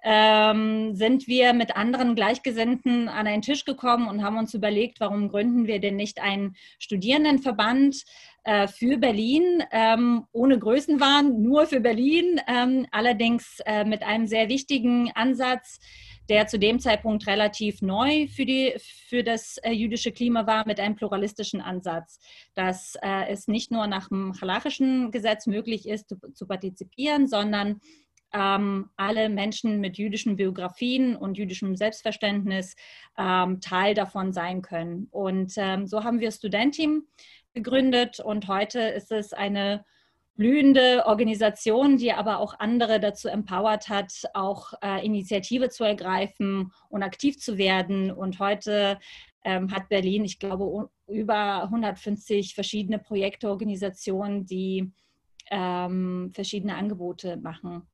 ähm, 0.03 0.95
sind 0.95 1.27
wir 1.27 1.53
mit 1.53 1.75
anderen 1.75 2.15
Gleichgesinnten 2.15 3.09
an 3.09 3.27
einen 3.27 3.41
Tisch 3.41 3.65
gekommen 3.65 4.07
und 4.07 4.23
haben 4.23 4.37
uns 4.37 4.53
überlegt, 4.53 4.99
warum 4.99 5.29
gründen 5.29 5.67
wir 5.67 5.79
denn 5.79 5.95
nicht 5.95 6.21
einen 6.21 6.55
Studierendenverband 6.79 8.03
äh, 8.43 8.67
für 8.67 8.97
Berlin, 8.97 9.63
ähm, 9.71 10.25
ohne 10.31 10.57
Größenwahn, 10.57 11.41
nur 11.41 11.65
für 11.67 11.81
Berlin, 11.81 12.39
ähm, 12.47 12.85
allerdings 12.91 13.59
äh, 13.65 13.83
mit 13.83 14.03
einem 14.03 14.27
sehr 14.27 14.49
wichtigen 14.49 15.11
Ansatz, 15.15 15.79
der 16.29 16.47
zu 16.47 16.59
dem 16.59 16.79
Zeitpunkt 16.79 17.27
relativ 17.27 17.81
neu 17.81 18.27
für, 18.27 18.45
die, 18.45 18.73
für 19.09 19.23
das 19.23 19.57
äh, 19.63 19.71
jüdische 19.71 20.11
Klima 20.11 20.45
war, 20.45 20.65
mit 20.65 20.79
einem 20.79 20.95
pluralistischen 20.95 21.61
Ansatz, 21.61 22.19
dass 22.53 22.95
äh, 23.01 23.27
es 23.29 23.47
nicht 23.47 23.71
nur 23.71 23.87
nach 23.87 24.09
dem 24.09 24.33
halachischen 24.39 25.11
Gesetz 25.11 25.47
möglich 25.47 25.87
ist, 25.87 26.09
zu, 26.09 26.17
zu 26.33 26.47
partizipieren, 26.47 27.27
sondern 27.27 27.81
ähm, 28.33 28.89
alle 28.97 29.29
Menschen 29.29 29.79
mit 29.79 29.97
jüdischen 29.97 30.35
Biografien 30.35 31.15
und 31.15 31.37
jüdischem 31.37 31.75
Selbstverständnis 31.75 32.75
ähm, 33.17 33.61
Teil 33.61 33.93
davon 33.93 34.33
sein 34.33 34.61
können. 34.61 35.07
Und 35.11 35.53
ähm, 35.57 35.87
so 35.87 36.03
haben 36.03 36.19
wir 36.19 36.31
Studentim 36.31 37.07
gegründet 37.53 38.19
und 38.19 38.47
heute 38.47 38.79
ist 38.79 39.11
es 39.11 39.33
eine 39.33 39.85
blühende 40.35 41.03
Organisation, 41.07 41.97
die 41.97 42.13
aber 42.13 42.39
auch 42.39 42.59
andere 42.59 42.99
dazu 42.99 43.27
empowert 43.27 43.89
hat, 43.89 44.13
auch 44.35 44.73
äh, 44.83 45.03
Initiative 45.03 45.69
zu 45.69 45.83
ergreifen 45.83 46.71
und 46.89 47.01
aktiv 47.01 47.39
zu 47.39 47.57
werden. 47.57 48.11
Und 48.11 48.37
heute 48.37 48.99
ähm, 49.43 49.71
hat 49.71 49.89
Berlin, 49.89 50.25
ich 50.25 50.37
glaube, 50.37 50.89
über 51.07 51.63
150 51.63 52.53
verschiedene 52.53 52.99
Projekte, 52.99 53.49
Organisationen, 53.49 54.45
die 54.45 54.91
ähm, 55.49 56.31
verschiedene 56.35 56.75
Angebote 56.75 57.37
machen 57.37 57.87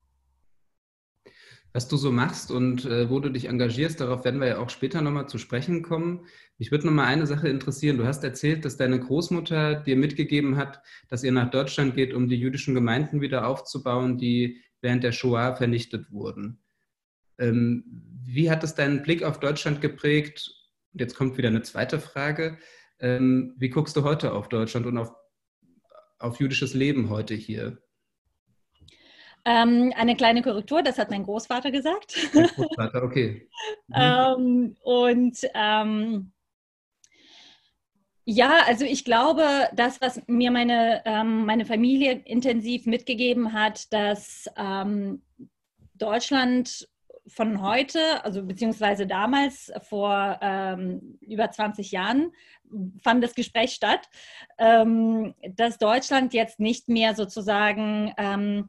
was 1.74 1.88
du 1.88 1.98
so 1.98 2.12
machst 2.12 2.52
und 2.52 2.86
äh, 2.86 3.10
wo 3.10 3.20
du 3.20 3.30
dich 3.30 3.46
engagierst, 3.46 4.00
darauf 4.00 4.24
werden 4.24 4.40
wir 4.40 4.48
ja 4.48 4.58
auch 4.60 4.70
später 4.70 5.02
nochmal 5.02 5.28
zu 5.28 5.40
sprechen 5.40 5.82
kommen. 5.82 6.28
Mich 6.60 6.72
würde 6.72 6.86
nochmal 6.86 7.08
eine 7.08 7.26
Sache 7.26 7.50
interessieren. 7.50 7.98
Du 7.98 8.06
hast 8.06 8.24
erzählt, 8.24 8.64
dass 8.64 8.78
deine 8.78 9.00
Großmutter 9.00 9.76
dir 9.76 9.96
mitgegeben 9.96 10.56
hat, 10.56 10.82
dass 11.10 11.24
ihr 11.24 11.32
nach 11.32 11.50
Deutschland 11.50 11.96
geht, 11.96 12.14
um 12.14 12.30
die 12.30 12.38
jüdischen 12.38 12.76
Gemeinden 12.76 13.22
wieder 13.22 13.48
aufzubauen, 13.48 14.20
die 14.20 14.62
während 14.82 15.04
der 15.04 15.12
Shoah 15.12 15.56
vernichtet 15.56 16.12
wurden. 16.12 16.60
Ähm, 17.40 17.84
wie 18.24 18.52
hat 18.52 18.64
es 18.64 18.76
deinen 18.76 19.02
Blick 19.02 19.24
auf 19.24 19.40
Deutschland 19.40 19.82
geprägt? 19.82 20.54
Und 20.94 21.02
jetzt 21.02 21.16
kommt 21.16 21.38
wieder 21.38 21.50
eine 21.50 21.64
zweite 21.64 22.00
Frage. 22.00 22.60
Ähm, 23.00 23.56
wie 23.58 23.70
guckst 23.70 23.98
du 23.98 24.04
heute 24.04 24.34
auf 24.34 24.48
Deutschland 24.48 24.86
und 24.86 25.00
auf, 25.00 25.12
auf 26.20 26.40
jüdisches 26.40 26.76
Leben 26.76 27.10
heute 27.10 27.34
hier? 27.34 27.83
Ähm, 29.46 29.92
eine 29.96 30.16
kleine 30.16 30.42
Korrektur, 30.42 30.82
das 30.82 30.98
hat 30.98 31.12
mein 31.12 31.24
Großvater 31.24 31.72
gesagt. 31.72 32.16
Großvater, 32.32 33.04
okay. 33.04 33.48
Ähm, 33.96 34.76
und 34.82 35.38
ähm, 35.54 36.32
ja, 38.26 38.64
also 38.66 38.86
ich 38.86 39.04
glaube, 39.04 39.44
das, 39.76 40.00
was 40.02 40.22
mir 40.28 40.50
meine, 40.50 41.02
ähm, 41.06 41.46
meine 41.46 41.66
Familie 41.66 42.22
intensiv 42.26 42.86
mitgegeben 42.86 43.52
hat, 43.54 43.92
dass 43.92 44.50
ähm, 44.56 45.22
Deutschland 45.96 46.88
von 47.28 47.62
heute, 47.62 48.24
also 48.24 48.44
beziehungsweise 48.44 49.08
damals 49.08 49.72
vor 49.88 50.40
ähm, 50.42 51.18
über 51.22 51.52
20 51.52 51.92
Jahren, 51.92 52.32
fand 53.02 53.24
das 53.24 53.36
Gespräch 53.36 53.74
statt, 53.74 54.10
dass 54.58 55.78
Deutschland 55.78 56.34
jetzt 56.34 56.60
nicht 56.60 56.90
mehr 56.90 57.14
sozusagen 57.14 58.12
ähm, 58.18 58.68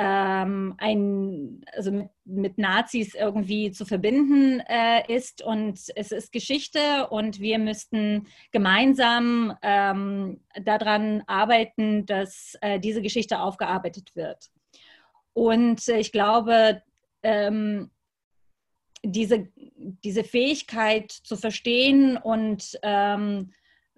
ein, 0.00 1.64
also 1.74 1.90
mit, 1.90 2.10
mit, 2.24 2.58
Nazis 2.58 3.14
irgendwie 3.14 3.70
zu 3.70 3.86
verbinden 3.86 4.60
äh, 4.60 5.10
ist. 5.12 5.42
Und 5.42 5.80
es 5.94 6.12
ist 6.12 6.32
Geschichte 6.32 7.08
und 7.08 7.40
wir 7.40 7.58
müssten 7.58 8.26
gemeinsam 8.52 9.56
ähm, 9.62 10.40
daran 10.62 11.22
arbeiten, 11.26 12.04
dass 12.04 12.56
äh, 12.60 12.78
diese 12.78 13.00
Geschichte 13.00 13.40
aufgearbeitet 13.40 14.14
wird. 14.14 14.50
Und 15.32 15.86
ich 15.88 16.12
glaube, 16.12 16.82
ähm, 17.22 17.90
diese, 19.02 19.48
diese 19.56 20.24
Fähigkeit 20.24 21.10
zu 21.10 21.36
verstehen 21.36 22.16
und 22.16 22.78
ähm, 22.82 23.52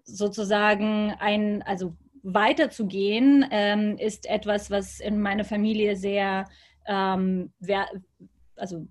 sozusagen 0.05 1.13
ein, 1.19 1.63
also 1.63 1.97
weiterzugehen, 2.23 3.47
ähm, 3.51 3.97
ist 3.99 4.27
etwas, 4.29 4.71
was 4.71 5.01
in 5.01 5.21
meiner 5.21 5.45
Familie 5.45 5.97
sehr 5.97 6.47
ähm, 6.87 7.53
wer 7.61 7.87
also, 8.57 8.89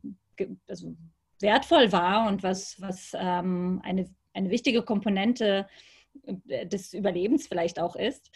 also 0.68 0.96
wertvoll 1.42 1.92
war 1.92 2.28
und 2.28 2.44
was, 2.44 2.80
was 2.80 3.12
ähm, 3.16 3.82
eine, 3.84 4.10
eine 4.34 4.50
wichtige 4.50 4.84
Komponente 4.84 5.68
äh, 6.48 6.66
des 6.68 6.94
Überlebens 6.94 7.48
vielleicht 7.48 7.80
auch 7.80 7.96
ist. 7.96 8.32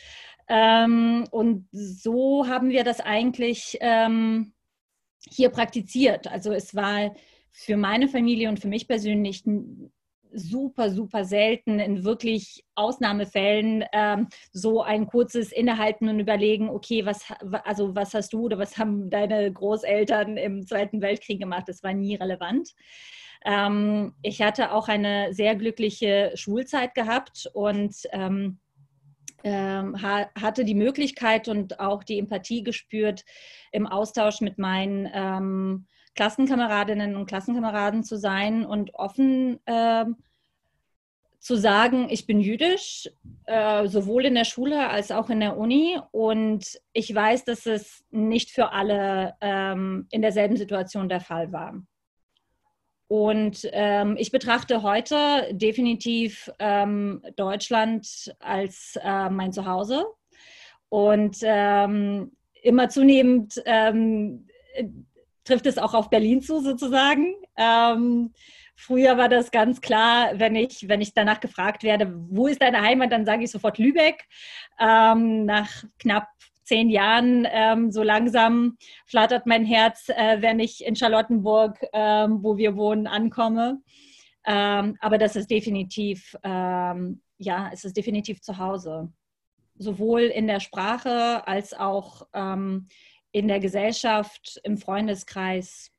Ähm, 0.47 1.27
und 1.31 1.67
so 1.71 2.47
haben 2.47 2.69
wir 2.69 2.83
das 2.83 2.99
eigentlich 2.99 3.77
ähm, 3.81 4.53
hier 5.29 5.49
praktiziert. 5.49 6.27
Also 6.27 6.51
es 6.51 6.75
war 6.75 7.15
für 7.51 7.77
meine 7.77 8.07
Familie 8.07 8.49
und 8.49 8.59
für 8.59 8.67
mich 8.67 8.87
persönlich 8.87 9.43
super, 10.33 10.89
super 10.89 11.25
selten 11.25 11.79
in 11.79 12.03
wirklich 12.03 12.63
Ausnahmefällen 12.75 13.83
ähm, 13.93 14.27
so 14.51 14.81
ein 14.81 15.07
kurzes 15.07 15.51
Innehalten 15.51 16.09
und 16.09 16.19
überlegen, 16.19 16.69
okay, 16.69 17.05
was, 17.05 17.25
also 17.63 17.95
was 17.95 18.13
hast 18.13 18.33
du 18.33 18.45
oder 18.45 18.57
was 18.57 18.77
haben 18.77 19.09
deine 19.09 19.51
Großeltern 19.51 20.37
im 20.37 20.65
Zweiten 20.65 21.01
Weltkrieg 21.01 21.39
gemacht? 21.39 21.65
Das 21.67 21.83
war 21.83 21.93
nie 21.93 22.15
relevant. 22.15 22.69
Ähm, 23.43 24.13
ich 24.21 24.41
hatte 24.41 24.71
auch 24.71 24.87
eine 24.87 25.33
sehr 25.33 25.55
glückliche 25.55 26.31
Schulzeit 26.35 26.93
gehabt 26.93 27.49
und 27.53 27.95
ähm, 28.11 28.59
ähm, 29.43 29.99
ha 30.01 30.29
hatte 30.39 30.63
die 30.63 30.75
Möglichkeit 30.75 31.47
und 31.47 31.79
auch 31.79 32.03
die 32.03 32.19
Empathie 32.19 32.63
gespürt, 32.63 33.23
im 33.71 33.87
Austausch 33.87 34.41
mit 34.41 34.59
meinen 34.59 35.09
ähm, 35.11 35.87
Klassenkameradinnen 36.15 37.15
und 37.15 37.25
Klassenkameraden 37.25 38.03
zu 38.03 38.17
sein 38.17 38.65
und 38.65 38.93
offen 38.93 39.59
äh, 39.65 40.05
zu 41.41 41.55
sagen, 41.55 42.07
ich 42.09 42.27
bin 42.27 42.39
jüdisch, 42.39 43.09
äh, 43.45 43.87
sowohl 43.87 44.25
in 44.25 44.35
der 44.35 44.45
Schule 44.45 44.89
als 44.89 45.11
auch 45.11 45.29
in 45.31 45.39
der 45.39 45.57
Uni. 45.57 45.99
Und 46.11 46.79
ich 46.93 47.13
weiß, 47.13 47.45
dass 47.45 47.65
es 47.65 48.05
nicht 48.11 48.51
für 48.51 48.71
alle 48.71 49.33
ähm, 49.41 50.05
in 50.11 50.21
derselben 50.21 50.55
Situation 50.55 51.09
der 51.09 51.19
Fall 51.19 51.51
war. 51.51 51.81
Und 53.07 53.67
ähm, 53.73 54.15
ich 54.17 54.31
betrachte 54.31 54.83
heute 54.83 55.49
definitiv 55.51 56.49
ähm, 56.59 57.23
Deutschland 57.35 58.33
als 58.39 58.97
äh, 59.03 59.29
mein 59.29 59.51
Zuhause. 59.51 60.05
Und 60.89 61.37
ähm, 61.41 62.31
immer 62.61 62.87
zunehmend 62.89 63.61
ähm, 63.65 64.47
trifft 65.51 65.65
es 65.65 65.77
auch 65.77 65.93
auf 65.93 66.09
Berlin 66.09 66.41
zu, 66.41 66.61
sozusagen. 66.61 67.35
Ähm, 67.57 68.31
früher 68.75 69.17
war 69.17 69.27
das 69.27 69.51
ganz 69.51 69.81
klar, 69.81 70.31
wenn 70.39 70.55
ich, 70.55 70.87
wenn 70.87 71.01
ich 71.01 71.13
danach 71.13 71.41
gefragt 71.41 71.83
werde, 71.83 72.13
wo 72.29 72.47
ist 72.47 72.61
deine 72.61 72.81
Heimat, 72.81 73.11
dann 73.11 73.25
sage 73.25 73.43
ich 73.43 73.51
sofort 73.51 73.77
Lübeck. 73.77 74.23
Ähm, 74.79 75.45
nach 75.45 75.83
knapp 75.99 76.27
zehn 76.63 76.89
Jahren 76.89 77.45
ähm, 77.51 77.91
so 77.91 78.01
langsam 78.01 78.77
flattert 79.05 79.45
mein 79.45 79.65
Herz, 79.65 80.07
äh, 80.07 80.41
wenn 80.41 80.61
ich 80.61 80.85
in 80.85 80.95
Charlottenburg, 80.95 81.77
ähm, 81.91 82.41
wo 82.41 82.55
wir 82.55 82.77
wohnen, 82.77 83.07
ankomme. 83.07 83.81
Ähm, 84.45 84.95
aber 85.01 85.17
das 85.17 85.35
ist 85.35 85.51
definitiv, 85.51 86.37
ähm, 86.43 87.21
ja, 87.37 87.69
es 87.73 87.83
ist 87.83 87.97
definitiv 87.97 88.41
zu 88.41 88.57
Hause. 88.57 89.11
Sowohl 89.75 90.21
in 90.21 90.47
der 90.47 90.61
Sprache 90.61 91.45
als 91.45 91.73
auch 91.73 92.27
in 93.31 93.47
der 93.47 93.59
Gesellschaft, 93.59 94.59
im 94.63 94.77
Freundeskreis. 94.77 95.91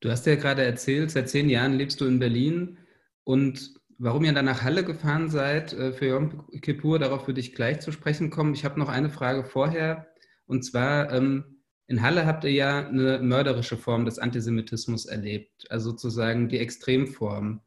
Du 0.00 0.10
hast 0.10 0.26
ja 0.26 0.34
gerade 0.36 0.64
erzählt, 0.64 1.10
seit 1.10 1.28
zehn 1.28 1.48
Jahren 1.48 1.74
lebst 1.74 2.00
du 2.00 2.06
in 2.06 2.18
Berlin 2.18 2.78
und 3.24 3.74
warum 3.98 4.24
ihr 4.24 4.32
dann 4.32 4.44
nach 4.44 4.62
Halle 4.62 4.84
gefahren 4.84 5.30
seid 5.30 5.72
äh, 5.72 5.92
für 5.92 6.06
Yom 6.06 6.46
Kippur, 6.60 6.98
darauf 6.98 7.26
würde 7.26 7.40
ich 7.40 7.54
gleich 7.54 7.80
zu 7.80 7.92
sprechen 7.92 8.30
kommen. 8.30 8.54
Ich 8.54 8.64
habe 8.64 8.78
noch 8.78 8.88
eine 8.88 9.10
Frage 9.10 9.44
vorher 9.44 10.06
und 10.46 10.64
zwar 10.64 11.12
ähm, 11.12 11.56
in 11.88 12.02
Halle 12.02 12.26
habt 12.26 12.44
ihr 12.44 12.52
ja 12.52 12.86
eine 12.86 13.20
mörderische 13.20 13.76
Form 13.76 14.04
des 14.04 14.18
Antisemitismus 14.18 15.06
erlebt, 15.06 15.70
also 15.70 15.90
sozusagen 15.90 16.48
die 16.48 16.58
Extremform. 16.58 17.60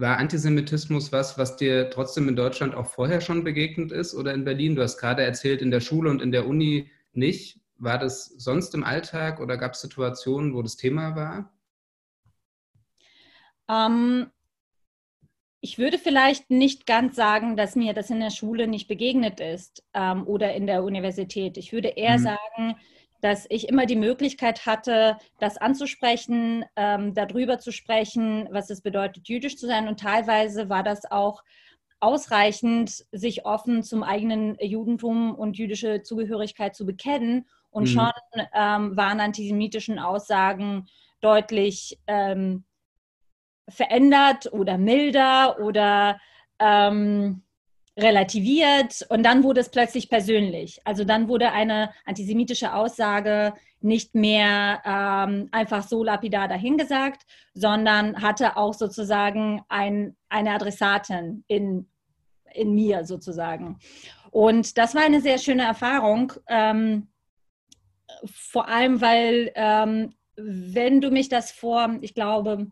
War 0.00 0.16
Antisemitismus 0.16 1.12
was, 1.12 1.36
was 1.36 1.56
dir 1.56 1.90
trotzdem 1.90 2.26
in 2.26 2.34
Deutschland 2.34 2.74
auch 2.74 2.86
vorher 2.86 3.20
schon 3.20 3.44
begegnet 3.44 3.92
ist 3.92 4.14
oder 4.14 4.32
in 4.32 4.44
Berlin? 4.44 4.74
Du 4.74 4.82
hast 4.82 4.96
gerade 4.96 5.22
erzählt, 5.22 5.60
in 5.60 5.70
der 5.70 5.80
Schule 5.80 6.08
und 6.08 6.22
in 6.22 6.32
der 6.32 6.46
Uni 6.46 6.90
nicht. 7.12 7.60
War 7.76 7.98
das 7.98 8.24
sonst 8.38 8.74
im 8.74 8.82
Alltag 8.82 9.40
oder 9.40 9.58
gab 9.58 9.74
es 9.74 9.82
Situationen, 9.82 10.54
wo 10.54 10.62
das 10.62 10.76
Thema 10.76 11.16
war? 11.16 11.52
Ähm, 13.68 14.30
ich 15.60 15.76
würde 15.76 15.98
vielleicht 15.98 16.48
nicht 16.50 16.86
ganz 16.86 17.14
sagen, 17.14 17.58
dass 17.58 17.76
mir 17.76 17.92
das 17.92 18.08
in 18.08 18.20
der 18.20 18.30
Schule 18.30 18.68
nicht 18.68 18.88
begegnet 18.88 19.38
ist 19.40 19.84
ähm, 19.92 20.26
oder 20.26 20.54
in 20.54 20.66
der 20.66 20.82
Universität. 20.82 21.58
Ich 21.58 21.74
würde 21.74 21.88
eher 21.88 22.16
mhm. 22.16 22.22
sagen, 22.22 22.76
dass 23.20 23.46
ich 23.50 23.68
immer 23.68 23.86
die 23.86 23.96
Möglichkeit 23.96 24.66
hatte, 24.66 25.16
das 25.38 25.56
anzusprechen, 25.56 26.64
ähm, 26.76 27.14
darüber 27.14 27.58
zu 27.58 27.72
sprechen, 27.72 28.48
was 28.50 28.70
es 28.70 28.80
bedeutet, 28.80 29.28
jüdisch 29.28 29.56
zu 29.56 29.66
sein. 29.66 29.88
Und 29.88 30.00
teilweise 30.00 30.68
war 30.68 30.82
das 30.82 31.10
auch 31.10 31.42
ausreichend, 32.00 33.04
sich 33.12 33.44
offen 33.44 33.82
zum 33.82 34.02
eigenen 34.02 34.56
Judentum 34.60 35.34
und 35.34 35.58
jüdische 35.58 36.02
Zugehörigkeit 36.02 36.74
zu 36.74 36.86
bekennen. 36.86 37.46
Und 37.70 37.84
mhm. 37.84 37.86
schon 37.86 38.12
ähm, 38.54 38.96
waren 38.96 39.20
antisemitischen 39.20 39.98
Aussagen 39.98 40.86
deutlich 41.20 41.98
ähm, 42.06 42.64
verändert 43.68 44.52
oder 44.52 44.78
milder 44.78 45.60
oder 45.60 46.18
ähm, 46.58 47.42
relativiert 48.00 49.06
und 49.08 49.22
dann 49.22 49.42
wurde 49.42 49.60
es 49.60 49.70
plötzlich 49.70 50.08
persönlich. 50.08 50.80
Also 50.84 51.04
dann 51.04 51.28
wurde 51.28 51.52
eine 51.52 51.90
antisemitische 52.04 52.74
Aussage 52.74 53.52
nicht 53.80 54.14
mehr 54.14 54.82
ähm, 54.84 55.48
einfach 55.52 55.86
so 55.86 56.04
lapidar 56.04 56.48
dahingesagt, 56.48 57.22
sondern 57.54 58.20
hatte 58.20 58.56
auch 58.56 58.74
sozusagen 58.74 59.62
ein, 59.68 60.16
eine 60.28 60.52
Adressatin 60.52 61.44
in, 61.46 61.88
in 62.52 62.74
mir 62.74 63.04
sozusagen. 63.04 63.78
Und 64.30 64.78
das 64.78 64.94
war 64.94 65.02
eine 65.02 65.20
sehr 65.20 65.38
schöne 65.38 65.64
Erfahrung, 65.64 66.32
ähm, 66.48 67.08
vor 68.26 68.68
allem 68.68 69.00
weil, 69.00 69.50
ähm, 69.54 70.14
wenn 70.36 71.00
du 71.00 71.10
mich 71.10 71.28
das 71.28 71.50
vor, 71.50 71.98
ich 72.00 72.14
glaube, 72.14 72.70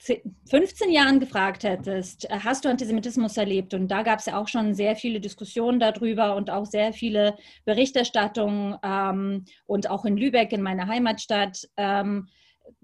15 0.00 0.92
Jahren 0.92 1.18
gefragt 1.18 1.64
hättest, 1.64 2.30
äh, 2.30 2.38
hast 2.44 2.64
du 2.64 2.68
Antisemitismus 2.68 3.36
erlebt? 3.36 3.74
Und 3.74 3.88
da 3.88 4.02
gab 4.02 4.20
es 4.20 4.26
ja 4.26 4.38
auch 4.38 4.48
schon 4.48 4.74
sehr 4.74 4.94
viele 4.94 5.20
Diskussionen 5.20 5.80
darüber 5.80 6.36
und 6.36 6.50
auch 6.50 6.66
sehr 6.66 6.92
viele 6.92 7.36
Berichterstattungen. 7.64 8.76
Ähm, 8.82 9.44
und 9.66 9.90
auch 9.90 10.04
in 10.04 10.16
Lübeck, 10.16 10.52
in 10.52 10.62
meiner 10.62 10.86
Heimatstadt, 10.86 11.68
ähm, 11.76 12.28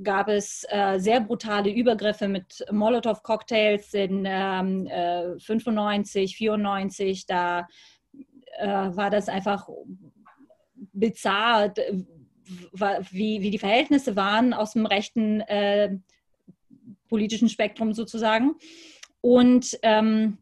gab 0.03 0.29
es 0.29 0.65
äh, 0.71 0.99
sehr 0.99 1.21
brutale 1.21 1.71
Übergriffe 1.71 2.27
mit 2.27 2.65
Molotow-Cocktails 2.71 3.95
in 3.95 4.25
ähm, 4.27 4.87
äh, 4.87 5.39
95, 5.39 6.37
94. 6.37 7.27
Da 7.27 7.69
äh, 8.59 8.67
war 8.67 9.11
das 9.11 9.29
einfach 9.29 9.69
bizarr, 10.93 11.73
wie, 13.11 13.41
wie 13.41 13.51
die 13.51 13.59
Verhältnisse 13.59 14.17
waren 14.17 14.53
aus 14.53 14.73
dem 14.73 14.87
rechten 14.87 15.41
äh, 15.43 15.97
politischen 17.09 17.49
Spektrum 17.49 17.93
sozusagen. 17.93 18.55
Und 19.21 19.79
ähm, 19.83 20.39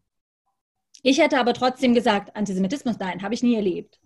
ich 1.02 1.20
hätte 1.20 1.38
aber 1.38 1.54
trotzdem 1.54 1.94
gesagt, 1.94 2.36
Antisemitismus, 2.36 2.98
nein, 2.98 3.22
habe 3.22 3.34
ich 3.34 3.42
nie 3.42 3.56
erlebt. 3.56 4.00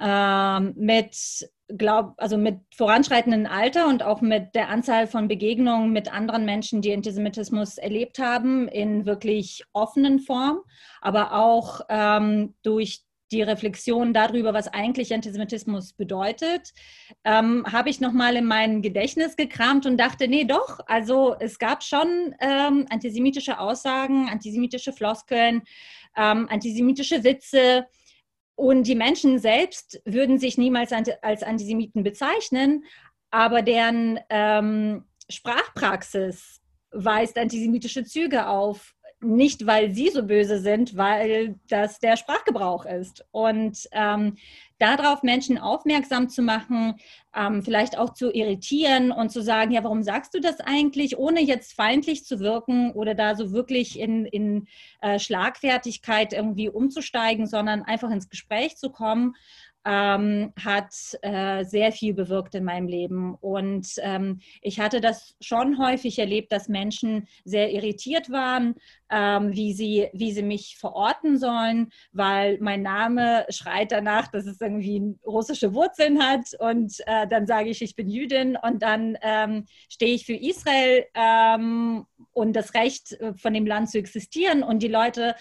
Ähm, 0.00 0.74
mit, 0.76 1.16
glaub, 1.68 2.14
also 2.18 2.36
mit 2.36 2.60
voranschreitendem 2.76 3.46
Alter 3.46 3.88
und 3.88 4.02
auch 4.02 4.20
mit 4.20 4.54
der 4.54 4.68
Anzahl 4.68 5.06
von 5.06 5.28
Begegnungen 5.28 5.92
mit 5.92 6.12
anderen 6.12 6.44
Menschen, 6.44 6.82
die 6.82 6.92
Antisemitismus 6.92 7.78
erlebt 7.78 8.18
haben, 8.18 8.68
in 8.68 9.06
wirklich 9.06 9.64
offenen 9.72 10.20
Form, 10.20 10.60
aber 11.00 11.32
auch 11.32 11.80
ähm, 11.88 12.54
durch 12.62 13.05
die 13.32 13.42
Reflexion 13.42 14.12
darüber, 14.12 14.54
was 14.54 14.68
eigentlich 14.68 15.12
Antisemitismus 15.12 15.92
bedeutet, 15.92 16.72
ähm, 17.24 17.64
habe 17.70 17.90
ich 17.90 18.00
nochmal 18.00 18.36
in 18.36 18.46
mein 18.46 18.82
Gedächtnis 18.82 19.36
gekramt 19.36 19.86
und 19.86 19.98
dachte, 19.98 20.28
nee, 20.28 20.44
doch, 20.44 20.80
also 20.86 21.34
es 21.40 21.58
gab 21.58 21.82
schon 21.82 22.34
ähm, 22.40 22.86
antisemitische 22.90 23.58
Aussagen, 23.58 24.28
antisemitische 24.28 24.92
Floskeln, 24.92 25.62
ähm, 26.16 26.48
antisemitische 26.48 27.24
Witze. 27.24 27.86
Und 28.54 28.84
die 28.84 28.94
Menschen 28.94 29.38
selbst 29.38 30.00
würden 30.04 30.38
sich 30.38 30.56
niemals 30.56 30.92
als 30.92 31.42
Antisemiten 31.42 32.02
bezeichnen, 32.02 32.84
aber 33.30 33.60
deren 33.60 34.18
ähm, 34.30 35.04
Sprachpraxis 35.28 36.62
weist 36.90 37.36
antisemitische 37.36 38.04
Züge 38.04 38.48
auf 38.48 38.95
nicht, 39.26 39.66
weil 39.66 39.92
sie 39.92 40.10
so 40.10 40.22
böse 40.22 40.58
sind, 40.60 40.96
weil 40.96 41.56
das 41.68 41.98
der 41.98 42.16
Sprachgebrauch 42.16 42.86
ist. 42.86 43.24
Und 43.30 43.88
ähm, 43.92 44.36
darauf 44.78 45.22
Menschen 45.22 45.58
aufmerksam 45.58 46.28
zu 46.28 46.42
machen, 46.42 46.94
ähm, 47.34 47.62
vielleicht 47.62 47.98
auch 47.98 48.14
zu 48.14 48.32
irritieren 48.32 49.12
und 49.12 49.30
zu 49.30 49.42
sagen, 49.42 49.72
ja, 49.72 49.84
warum 49.84 50.02
sagst 50.02 50.34
du 50.34 50.40
das 50.40 50.60
eigentlich, 50.60 51.18
ohne 51.18 51.40
jetzt 51.40 51.74
feindlich 51.74 52.24
zu 52.24 52.40
wirken 52.40 52.92
oder 52.92 53.14
da 53.14 53.34
so 53.34 53.52
wirklich 53.52 53.98
in, 53.98 54.26
in 54.26 54.68
äh, 55.00 55.18
Schlagfertigkeit 55.18 56.32
irgendwie 56.32 56.68
umzusteigen, 56.68 57.46
sondern 57.46 57.82
einfach 57.82 58.10
ins 58.10 58.28
Gespräch 58.28 58.76
zu 58.76 58.90
kommen 58.90 59.34
ähm, 59.86 60.52
hat 60.62 60.92
äh, 61.22 61.64
sehr 61.64 61.92
viel 61.92 62.12
bewirkt 62.12 62.56
in 62.56 62.64
meinem 62.64 62.88
Leben. 62.88 63.34
Und 63.36 63.88
ähm, 63.98 64.40
ich 64.60 64.80
hatte 64.80 65.00
das 65.00 65.36
schon 65.40 65.78
häufig 65.78 66.18
erlebt, 66.18 66.50
dass 66.50 66.68
Menschen 66.68 67.28
sehr 67.44 67.72
irritiert 67.72 68.30
waren, 68.30 68.74
ähm, 69.10 69.52
wie, 69.54 69.72
sie, 69.72 70.08
wie 70.12 70.32
sie 70.32 70.42
mich 70.42 70.76
verorten 70.76 71.38
sollen, 71.38 71.90
weil 72.12 72.58
mein 72.60 72.82
Name 72.82 73.46
schreit 73.48 73.92
danach, 73.92 74.26
dass 74.26 74.46
es 74.46 74.60
irgendwie 74.60 75.16
russische 75.24 75.72
Wurzeln 75.72 76.20
hat. 76.20 76.46
Und 76.58 77.00
äh, 77.06 77.28
dann 77.28 77.46
sage 77.46 77.70
ich, 77.70 77.80
ich 77.80 77.94
bin 77.94 78.08
Jüdin 78.08 78.58
und 78.60 78.82
dann 78.82 79.16
ähm, 79.22 79.66
stehe 79.88 80.14
ich 80.14 80.26
für 80.26 80.34
Israel 80.34 81.04
ähm, 81.14 82.06
und 82.36 82.52
das 82.52 82.74
Recht 82.74 83.12
äh, 83.12 83.32
von 83.34 83.54
dem 83.54 83.66
Land 83.66 83.90
zu 83.90 83.98
existieren. 83.98 84.62
Und 84.62 84.82
die 84.82 84.88
Leute 84.88 85.34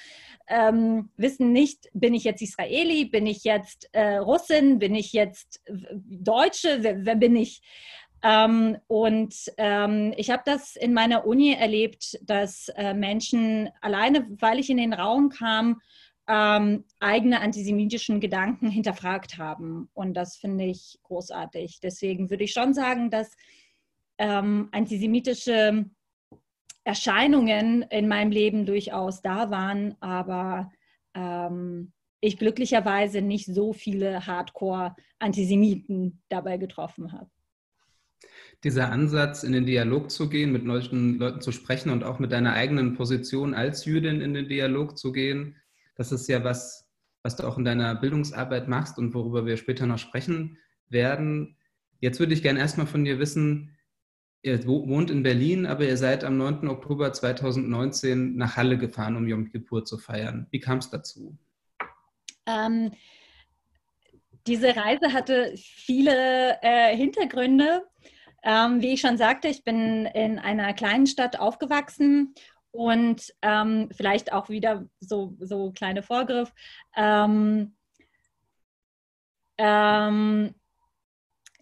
ähm, 0.47 1.09
wissen 1.17 1.51
nicht, 1.51 1.89
bin 1.93 2.13
ich 2.13 2.23
jetzt 2.23 2.41
Israeli, 2.41 3.05
bin 3.05 3.27
ich 3.27 3.43
jetzt 3.43 3.89
äh, 3.91 4.15
Russin, 4.17 4.79
bin 4.79 4.95
ich 4.95 5.11
jetzt 5.11 5.61
Deutsche, 5.67 6.77
wer, 6.81 7.05
wer 7.05 7.15
bin 7.15 7.35
ich? 7.35 7.61
Ähm, 8.23 8.77
und 8.87 9.35
ähm, 9.57 10.13
ich 10.15 10.29
habe 10.29 10.43
das 10.45 10.77
in 10.77 10.93
meiner 10.93 11.27
Uni 11.27 11.53
erlebt, 11.53 12.17
dass 12.21 12.69
äh, 12.69 12.93
Menschen 12.93 13.69
alleine, 13.81 14.25
weil 14.39 14.59
ich 14.59 14.69
in 14.69 14.77
den 14.77 14.93
Raum 14.93 15.29
kam, 15.29 15.81
ähm, 16.29 16.85
eigene 17.01 17.41
antisemitischen 17.41 18.21
Gedanken 18.21 18.69
hinterfragt 18.69 19.37
haben. 19.37 19.89
Und 19.93 20.13
das 20.13 20.37
finde 20.37 20.63
ich 20.63 20.97
großartig. 21.03 21.81
Deswegen 21.83 22.29
würde 22.29 22.45
ich 22.45 22.53
schon 22.53 22.73
sagen, 22.73 23.09
dass 23.09 23.31
ähm, 24.17 24.69
antisemitische 24.71 25.89
Erscheinungen 26.85 27.81
in 27.83 28.07
meinem 28.07 28.31
Leben 28.31 28.65
durchaus 28.65 29.21
da 29.21 29.51
waren, 29.51 29.95
aber 29.99 30.71
ähm, 31.13 31.91
ich 32.21 32.37
glücklicherweise 32.37 33.21
nicht 33.21 33.47
so 33.47 33.73
viele 33.73 34.25
Hardcore-Antisemiten 34.25 36.23
dabei 36.29 36.57
getroffen 36.57 37.11
habe 37.11 37.29
dieser 38.63 38.91
Ansatz, 38.91 39.43
in 39.43 39.51
den 39.51 39.65
Dialog 39.65 40.09
zu 40.09 40.27
gehen, 40.27 40.51
mit 40.51 40.65
neuen 40.65 41.19
Leuten 41.19 41.41
zu 41.41 41.51
sprechen 41.51 41.91
und 41.91 42.03
auch 42.03 42.17
mit 42.17 42.31
deiner 42.31 42.53
eigenen 42.53 42.95
Position 42.95 43.53
als 43.53 43.85
Jüdin 43.85 44.21
in 44.21 44.33
den 44.33 44.47
Dialog 44.47 44.97
zu 44.97 45.11
gehen, 45.11 45.55
das 45.95 46.11
ist 46.11 46.27
ja 46.27 46.43
was, 46.43 46.89
was 47.23 47.35
du 47.35 47.43
auch 47.43 47.57
in 47.57 47.65
deiner 47.65 47.95
Bildungsarbeit 47.95 48.67
machst 48.67 48.97
und 48.97 49.13
worüber 49.13 49.45
wir 49.45 49.57
später 49.57 49.85
noch 49.85 49.99
sprechen 49.99 50.57
werden. 50.89 51.57
Jetzt 51.99 52.19
würde 52.19 52.33
ich 52.33 52.41
gerne 52.41 52.59
erstmal 52.59 52.87
von 52.87 53.05
dir 53.05 53.19
wissen, 53.19 53.74
ihr 54.45 54.65
wohnt 54.67 55.09
in 55.09 55.23
Berlin, 55.23 55.65
aber 55.65 55.85
ihr 55.85 55.97
seid 55.97 56.23
am 56.23 56.37
9. 56.37 56.67
Oktober 56.67 57.11
2019 57.11 58.35
nach 58.35 58.55
Halle 58.55 58.77
gefahren, 58.77 59.15
um 59.15 59.27
Yom 59.27 59.51
Kippur 59.51 59.83
zu 59.85 59.97
feiern. 59.97 60.47
Wie 60.51 60.59
kam 60.59 60.77
es 60.77 60.89
dazu? 60.89 61.35
Ähm, 62.45 62.91
diese 64.45 64.75
Reise 64.75 65.13
hatte 65.13 65.53
viele 65.55 66.59
äh, 66.61 66.95
Hintergründe. 66.95 67.83
Ähm, 68.43 68.81
wie 68.81 68.93
ich 68.93 69.01
schon 69.01 69.17
sagte, 69.17 69.47
ich 69.47 69.63
bin 69.63 70.05
in 70.05 70.37
einer 70.37 70.73
kleinen 70.75 71.07
Stadt 71.07 71.39
aufgewachsen 71.39 72.35
und 72.69 73.33
ähm, 73.41 73.89
vielleicht 73.91 74.31
auch 74.31 74.49
wieder 74.49 74.87
so, 74.99 75.35
so 75.39 75.71
kleine 75.71 76.03
Vorgriff. 76.03 76.53
Ähm, 76.95 77.75
ähm, 79.57 80.53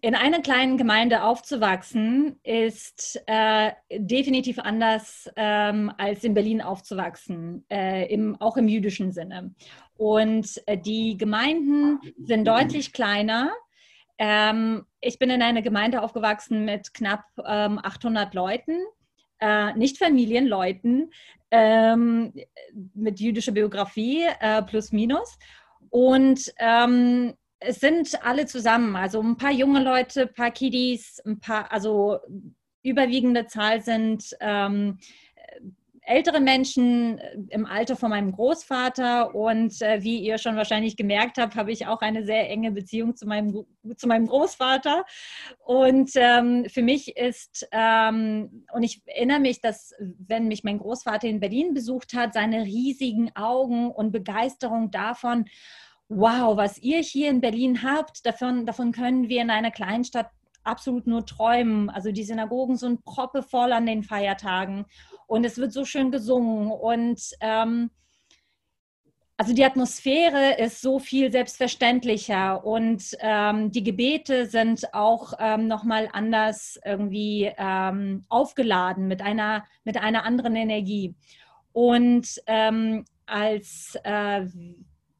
in 0.04 0.14
einer 0.14 0.40
kleinen 0.40 0.76
Gemeinde 0.76 1.22
aufzuwachsen 1.22 2.38
ist 2.42 3.22
äh, 3.26 3.72
definitiv 3.90 4.58
anders 4.58 5.30
ähm, 5.34 5.90
als 5.96 6.24
in 6.24 6.34
Berlin 6.34 6.60
aufzuwachsen, 6.60 7.64
äh, 7.70 8.12
im, 8.12 8.38
auch 8.38 8.58
im 8.58 8.68
jüdischen 8.68 9.12
Sinne. 9.12 9.54
Und 9.96 10.62
äh, 10.66 10.76
die 10.76 11.16
Gemeinden 11.16 12.00
sind 12.18 12.46
deutlich 12.46 12.92
kleiner 12.92 13.50
ähm, 14.18 14.84
ich 15.00 15.18
bin 15.18 15.30
in 15.30 15.42
einer 15.42 15.62
Gemeinde 15.62 16.02
aufgewachsen 16.02 16.64
mit 16.64 16.94
knapp 16.94 17.24
ähm, 17.44 17.80
800 17.82 18.32
Leuten, 18.34 18.78
äh, 19.40 19.72
nicht 19.74 19.98
Familienleuten, 19.98 21.10
ähm, 21.50 22.32
mit 22.94 23.20
jüdischer 23.20 23.52
Biografie 23.52 24.24
äh, 24.40 24.62
plus 24.62 24.92
minus. 24.92 25.36
Und 25.90 26.52
ähm, 26.58 27.34
es 27.66 27.80
sind 27.80 28.24
alle 28.24 28.46
zusammen, 28.46 28.96
also 28.96 29.20
ein 29.20 29.36
paar 29.36 29.52
junge 29.52 29.82
Leute, 29.82 30.22
ein 30.22 30.34
paar 30.34 30.50
Kiddies, 30.50 31.20
ein 31.24 31.40
paar, 31.40 31.72
also 31.72 32.18
überwiegende 32.82 33.46
Zahl 33.46 33.80
sind 33.82 34.36
ähm, 34.40 34.98
ältere 36.06 36.40
Menschen 36.40 37.18
äh, 37.18 37.36
im 37.50 37.66
Alter 37.66 37.96
von 37.96 38.10
meinem 38.10 38.32
Großvater 38.32 39.34
und 39.34 39.80
äh, 39.80 40.02
wie 40.02 40.18
ihr 40.18 40.38
schon 40.38 40.56
wahrscheinlich 40.56 40.96
gemerkt 40.96 41.38
habt, 41.38 41.56
habe 41.56 41.72
ich 41.72 41.86
auch 41.86 42.00
eine 42.00 42.24
sehr 42.24 42.48
enge 42.50 42.72
Beziehung 42.72 43.16
zu 43.16 43.26
meinem, 43.26 43.64
zu 43.96 44.06
meinem 44.06 44.26
Großvater. 44.26 45.04
Und 45.64 46.10
ähm, 46.14 46.66
für 46.68 46.82
mich 46.82 47.16
ist, 47.16 47.66
ähm, 47.72 48.64
und 48.72 48.82
ich 48.82 49.02
erinnere 49.06 49.40
mich, 49.40 49.60
dass 49.60 49.94
wenn 49.98 50.48
mich 50.48 50.64
mein 50.64 50.78
Großvater 50.78 51.26
in 51.26 51.40
Berlin 51.40 51.74
besucht 51.74 52.12
hat, 52.14 52.34
seine 52.34 52.64
riesigen 52.64 53.34
Augen 53.34 53.90
und 53.90 54.12
Begeisterung 54.12 54.90
davon, 54.90 55.46
wow, 56.14 56.56
was 56.56 56.78
ihr 56.78 57.00
hier 57.00 57.30
in 57.30 57.40
Berlin 57.40 57.82
habt, 57.82 58.24
davon, 58.24 58.66
davon 58.66 58.92
können 58.92 59.28
wir 59.28 59.42
in 59.42 59.50
einer 59.50 59.70
Kleinstadt 59.70 60.30
absolut 60.62 61.06
nur 61.06 61.26
träumen. 61.26 61.90
Also 61.90 62.12
die 62.12 62.24
Synagogen 62.24 62.76
sind 62.76 63.04
proppevoll 63.04 63.72
an 63.72 63.86
den 63.86 64.02
Feiertagen 64.02 64.86
und 65.26 65.44
es 65.44 65.58
wird 65.58 65.72
so 65.72 65.84
schön 65.84 66.10
gesungen 66.10 66.70
und 66.70 67.20
ähm, 67.40 67.90
also 69.36 69.52
die 69.52 69.64
Atmosphäre 69.64 70.58
ist 70.58 70.80
so 70.80 71.00
viel 71.00 71.32
selbstverständlicher 71.32 72.64
und 72.64 73.02
ähm, 73.18 73.72
die 73.72 73.82
Gebete 73.82 74.46
sind 74.46 74.94
auch 74.94 75.32
ähm, 75.40 75.66
nochmal 75.66 76.08
anders 76.12 76.78
irgendwie 76.84 77.52
ähm, 77.58 78.24
aufgeladen 78.28 79.08
mit 79.08 79.22
einer, 79.22 79.64
mit 79.82 79.96
einer 79.96 80.24
anderen 80.24 80.54
Energie. 80.54 81.16
Und 81.72 82.40
ähm, 82.46 83.04
als 83.26 83.98
äh, 84.04 84.46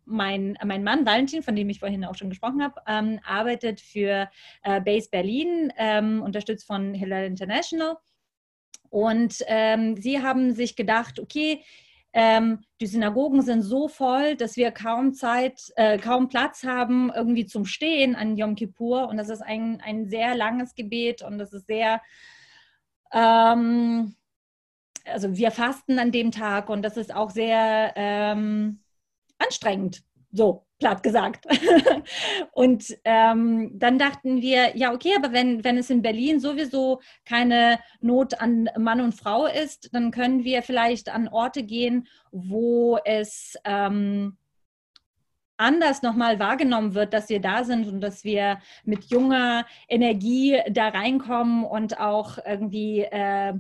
mein, 0.04 0.58
mein 0.64 0.84
Mann 0.84 1.06
Valentin, 1.06 1.42
von 1.42 1.56
dem 1.56 1.70
ich 1.70 1.80
vorhin 1.80 2.04
auch 2.04 2.14
schon 2.14 2.30
gesprochen 2.30 2.62
habe, 2.62 2.80
ähm, 2.86 3.20
arbeitet 3.24 3.80
für 3.80 4.28
äh, 4.62 4.80
Base 4.80 5.08
Berlin, 5.10 5.72
ähm, 5.76 6.22
unterstützt 6.22 6.66
von 6.66 6.94
Hillel 6.94 7.26
International 7.26 7.96
und 8.94 9.42
ähm, 9.48 9.96
sie 9.96 10.22
haben 10.22 10.52
sich 10.52 10.76
gedacht, 10.76 11.18
okay, 11.18 11.64
ähm, 12.12 12.60
die 12.80 12.86
Synagogen 12.86 13.42
sind 13.42 13.62
so 13.62 13.88
voll, 13.88 14.36
dass 14.36 14.56
wir 14.56 14.70
kaum 14.70 15.14
Zeit, 15.14 15.60
äh, 15.74 15.98
kaum 15.98 16.28
Platz 16.28 16.62
haben 16.62 17.10
irgendwie 17.12 17.44
zum 17.44 17.64
Stehen 17.64 18.14
an 18.14 18.36
Yom 18.36 18.54
Kippur. 18.54 19.08
Und 19.08 19.16
das 19.16 19.30
ist 19.30 19.42
ein, 19.42 19.80
ein 19.84 20.06
sehr 20.06 20.36
langes 20.36 20.76
Gebet 20.76 21.22
und 21.22 21.38
das 21.38 21.52
ist 21.52 21.66
sehr, 21.66 22.00
ähm, 23.12 24.14
also 25.04 25.36
wir 25.36 25.50
fasten 25.50 25.98
an 25.98 26.12
dem 26.12 26.30
Tag 26.30 26.68
und 26.68 26.82
das 26.82 26.96
ist 26.96 27.12
auch 27.12 27.30
sehr 27.30 27.94
ähm, 27.96 28.83
anstrengend. 29.38 30.02
So, 30.32 30.66
platt 30.78 31.02
gesagt. 31.02 31.46
und 32.52 32.84
ähm, 33.04 33.70
dann 33.74 33.98
dachten 33.98 34.42
wir, 34.42 34.76
ja, 34.76 34.92
okay, 34.92 35.12
aber 35.16 35.32
wenn, 35.32 35.62
wenn 35.62 35.78
es 35.78 35.90
in 35.90 36.02
Berlin 36.02 36.40
sowieso 36.40 37.00
keine 37.24 37.78
Not 38.00 38.40
an 38.40 38.68
Mann 38.76 39.00
und 39.00 39.14
Frau 39.14 39.46
ist, 39.46 39.90
dann 39.94 40.10
können 40.10 40.44
wir 40.44 40.62
vielleicht 40.62 41.08
an 41.08 41.28
Orte 41.28 41.62
gehen, 41.62 42.08
wo 42.32 42.98
es 43.04 43.56
ähm, 43.64 44.36
anders 45.56 46.02
nochmal 46.02 46.38
wahrgenommen 46.38 46.94
wird, 46.94 47.12
dass 47.14 47.28
wir 47.28 47.40
da 47.40 47.64
sind 47.64 47.86
und 47.86 48.00
dass 48.00 48.24
wir 48.24 48.58
mit 48.84 49.04
junger 49.04 49.66
Energie 49.88 50.60
da 50.70 50.88
reinkommen 50.88 51.64
und 51.64 52.00
auch 52.00 52.38
irgendwie 52.44 53.02
äh, 53.02 53.54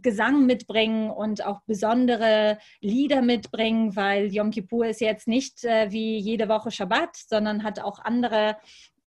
Gesang 0.00 0.46
mitbringen 0.46 1.10
und 1.10 1.44
auch 1.44 1.60
besondere 1.66 2.58
Lieder 2.80 3.22
mitbringen, 3.22 3.96
weil 3.96 4.32
Yom 4.32 4.50
Kippur 4.50 4.86
ist 4.86 5.00
jetzt 5.00 5.28
nicht 5.28 5.64
äh, 5.64 5.90
wie 5.90 6.18
jede 6.18 6.48
Woche 6.48 6.70
Shabbat, 6.70 7.16
sondern 7.16 7.62
hat 7.62 7.80
auch 7.80 7.98
andere 7.98 8.56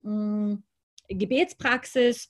mh, 0.01 0.12
mm, 0.12 0.63
Gebetspraxis. 1.10 2.29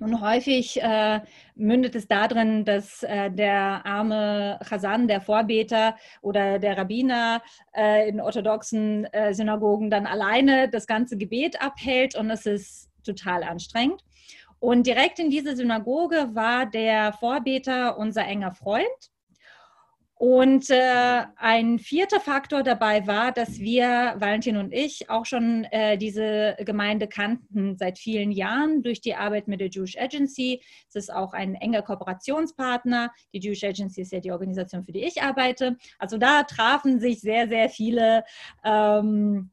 Und 0.00 0.20
häufig 0.20 0.80
äh, 0.80 1.20
mündet 1.56 1.96
es 1.96 2.06
darin, 2.06 2.64
dass 2.64 3.02
äh, 3.02 3.32
der 3.32 3.84
arme 3.84 4.60
Chazan, 4.62 5.08
der 5.08 5.20
Vorbeter 5.20 5.96
oder 6.22 6.60
der 6.60 6.78
Rabbiner 6.78 7.42
äh, 7.74 8.08
in 8.08 8.20
orthodoxen 8.20 9.06
äh, 9.06 9.34
Synagogen 9.34 9.90
dann 9.90 10.06
alleine 10.06 10.68
das 10.68 10.86
ganze 10.86 11.16
Gebet 11.16 11.60
abhält 11.60 12.14
und 12.14 12.30
es 12.30 12.46
ist 12.46 12.90
total 13.04 13.42
anstrengend. 13.42 14.04
Und 14.60 14.86
direkt 14.86 15.18
in 15.18 15.30
dieser 15.30 15.56
Synagoge 15.56 16.30
war 16.34 16.66
der 16.66 17.12
Vorbeter 17.12 17.96
unser 17.98 18.26
enger 18.26 18.52
Freund. 18.52 19.10
Und 20.18 20.68
äh, 20.70 21.22
ein 21.36 21.78
vierter 21.78 22.18
Faktor 22.18 22.64
dabei 22.64 23.06
war, 23.06 23.30
dass 23.30 23.60
wir, 23.60 24.16
Valentin 24.18 24.56
und 24.56 24.72
ich, 24.72 25.08
auch 25.08 25.24
schon 25.24 25.62
äh, 25.70 25.96
diese 25.96 26.56
Gemeinde 26.64 27.06
kannten 27.06 27.76
seit 27.76 28.00
vielen 28.00 28.32
Jahren 28.32 28.82
durch 28.82 29.00
die 29.00 29.14
Arbeit 29.14 29.46
mit 29.46 29.60
der 29.60 29.68
Jewish 29.68 29.96
Agency. 29.96 30.60
Es 30.88 30.96
ist 30.96 31.12
auch 31.12 31.34
ein 31.34 31.54
enger 31.54 31.82
Kooperationspartner. 31.82 33.12
Die 33.32 33.38
Jewish 33.38 33.62
Agency 33.62 34.00
ist 34.00 34.10
ja 34.10 34.18
die 34.18 34.32
Organisation, 34.32 34.82
für 34.82 34.90
die 34.90 35.04
ich 35.04 35.22
arbeite. 35.22 35.76
Also 36.00 36.18
da 36.18 36.42
trafen 36.42 36.98
sich 36.98 37.20
sehr, 37.20 37.46
sehr 37.46 37.68
viele 37.68 38.24
ähm, 38.64 39.52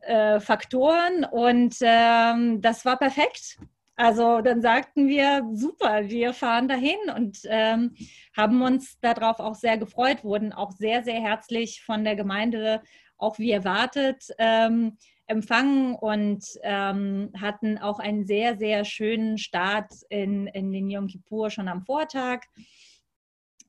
äh, 0.00 0.40
Faktoren 0.40 1.24
und 1.24 1.74
ähm, 1.80 2.60
das 2.60 2.84
war 2.84 2.98
perfekt 2.98 3.58
Also 3.96 4.42
dann 4.42 4.60
sagten 4.60 5.08
wir, 5.08 5.48
super, 5.54 6.08
wir 6.08 6.34
fahren 6.34 6.68
dahin 6.68 6.98
und 7.16 7.38
ähm, 7.44 7.94
haben 8.36 8.60
uns 8.60 9.00
darauf 9.00 9.40
auch 9.40 9.54
sehr 9.54 9.78
gefreut, 9.78 10.22
wurden 10.22 10.52
auch 10.52 10.70
sehr, 10.72 11.02
sehr 11.02 11.20
herzlich 11.20 11.82
von 11.82 12.04
der 12.04 12.14
Gemeinde, 12.14 12.82
auch 13.16 13.38
wie 13.38 13.50
erwartet, 13.50 14.28
ähm, 14.38 14.98
empfangen 15.26 15.94
und 15.94 16.44
ähm, 16.62 17.32
hatten 17.40 17.78
auch 17.78 17.98
einen 17.98 18.26
sehr, 18.26 18.58
sehr 18.58 18.84
schönen 18.84 19.38
Start 19.38 19.92
in, 20.10 20.46
in 20.48 20.72
den 20.72 20.90
Yom 20.90 21.06
Kippur 21.06 21.48
schon 21.48 21.68
am 21.68 21.82
Vortag. 21.82 22.42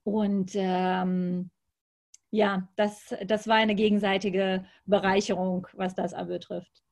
Und 0.04 0.52
ähm, 0.56 1.50
ja, 2.32 2.68
das, 2.76 3.16
das 3.26 3.48
war 3.48 3.56
eine 3.56 3.76
gegenseitige 3.76 4.66
Bereicherung, 4.86 5.68
was 5.74 5.96
das 5.96 6.14
betrifft. 6.28 6.84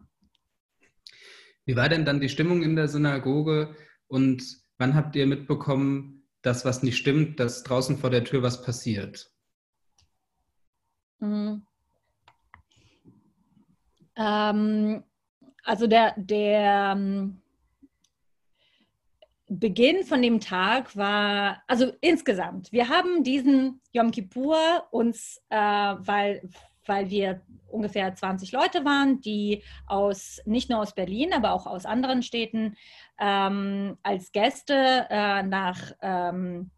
Wie 1.65 1.75
war 1.75 1.89
denn 1.89 2.06
dann 2.06 2.19
die 2.19 2.30
Stimmung 2.30 2.63
in 2.63 2.75
der 2.75 2.88
Synagoge 2.88 3.75
und 4.08 4.43
wann 4.78 4.95
habt 4.95 5.15
ihr 5.15 5.25
mitbekommen, 5.25 6.28
dass 6.41 6.63
was 6.63 6.84
nicht 6.84 6.97
stimmt, 6.97 7.39
dass 7.39 7.63
draußen 7.63 7.97
vor 7.97 8.10
der 8.10 8.23
Tür 8.23 8.43
was 8.43 8.62
passiert? 8.62 9.32
Mhm. 11.19 11.65
Ähm, 14.15 15.04
also 15.63 15.88
der, 15.88 16.13
der 16.17 16.93
ähm, 16.95 17.41
Beginn 19.47 20.04
von 20.04 20.21
dem 20.21 20.39
Tag 20.39 20.95
war, 20.95 21.63
also 21.67 21.91
insgesamt, 22.01 22.71
wir 22.71 22.89
haben 22.89 23.23
diesen 23.23 23.82
Yom 23.91 24.12
Kippur 24.12 24.88
uns, 24.91 25.41
äh, 25.49 25.58
weil, 25.58 26.47
weil 26.88 27.10
wir 27.10 27.41
ungefähr 27.67 28.13
20 28.13 28.52
Leute 28.52 28.86
waren, 28.86 29.21
die 29.21 29.63
aus, 29.88 30.41
nicht 30.45 30.69
nur 30.69 30.80
aus 30.80 30.95
Berlin, 30.95 31.34
aber 31.34 31.54
auch 31.54 31.65
aus 31.65 31.86
anderen 31.86 32.24
Städten 32.24 32.78
ähm, 33.19 33.98
als 34.04 34.32
Gäste 34.32 35.08
äh, 35.10 35.43
nach 35.43 35.91
ähm, 36.02 36.71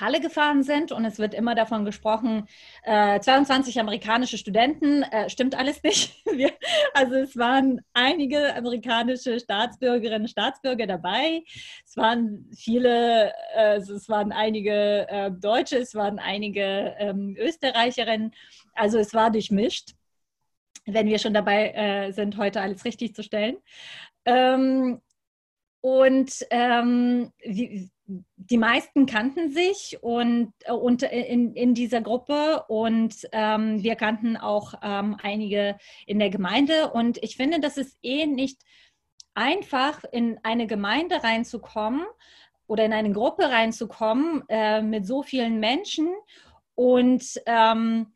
Halle 0.00 0.20
gefahren 0.20 0.62
sind 0.62 0.92
und 0.92 1.04
es 1.04 1.18
wird 1.18 1.34
immer 1.34 1.54
davon 1.54 1.84
gesprochen, 1.84 2.46
äh, 2.82 3.20
22 3.20 3.80
amerikanische 3.80 4.38
Studenten, 4.38 5.02
äh, 5.02 5.28
stimmt 5.30 5.56
alles 5.56 5.82
nicht. 5.82 6.24
Wir, 6.32 6.52
also 6.94 7.14
es 7.14 7.36
waren 7.36 7.80
einige 7.92 8.54
amerikanische 8.54 9.38
Staatsbürgerinnen 9.40 10.22
und 10.22 10.28
Staatsbürger 10.28 10.86
dabei. 10.86 11.42
Es 11.84 11.96
waren 11.96 12.50
viele, 12.56 13.32
äh, 13.54 13.76
es 13.76 14.08
waren 14.08 14.32
einige 14.32 15.08
äh, 15.08 15.30
Deutsche, 15.30 15.78
es 15.78 15.94
waren 15.94 16.18
einige 16.18 16.94
ähm, 16.98 17.36
Österreicherinnen. 17.38 18.32
Also 18.74 18.98
es 18.98 19.14
war 19.14 19.30
durchmischt, 19.30 19.94
wenn 20.86 21.08
wir 21.08 21.18
schon 21.18 21.34
dabei 21.34 21.70
äh, 21.70 22.12
sind, 22.12 22.36
heute 22.36 22.60
alles 22.60 22.84
richtig 22.84 23.14
zu 23.14 23.22
stellen. 23.22 23.56
Ähm, 24.24 25.00
und 25.80 26.44
ähm, 26.50 27.32
wie, 27.44 27.90
die 28.06 28.58
meisten 28.58 29.06
kannten 29.06 29.50
sich 29.50 29.98
und, 30.00 30.52
und 30.68 31.02
in, 31.02 31.54
in 31.54 31.74
dieser 31.74 32.00
Gruppe 32.00 32.64
und 32.68 33.14
ähm, 33.32 33.82
wir 33.82 33.96
kannten 33.96 34.36
auch 34.36 34.74
ähm, 34.82 35.16
einige 35.22 35.76
in 36.06 36.18
der 36.18 36.30
Gemeinde. 36.30 36.90
Und 36.92 37.18
ich 37.22 37.36
finde, 37.36 37.58
das 37.58 37.76
ist 37.76 37.98
eh 38.02 38.26
nicht 38.26 38.62
einfach, 39.34 40.04
in 40.12 40.38
eine 40.44 40.66
Gemeinde 40.66 41.22
reinzukommen 41.22 42.06
oder 42.68 42.84
in 42.84 42.92
eine 42.92 43.12
Gruppe 43.12 43.50
reinzukommen 43.50 44.44
äh, 44.48 44.82
mit 44.82 45.06
so 45.06 45.22
vielen 45.22 45.58
Menschen 45.58 46.08
und 46.74 47.40
ähm, 47.46 48.12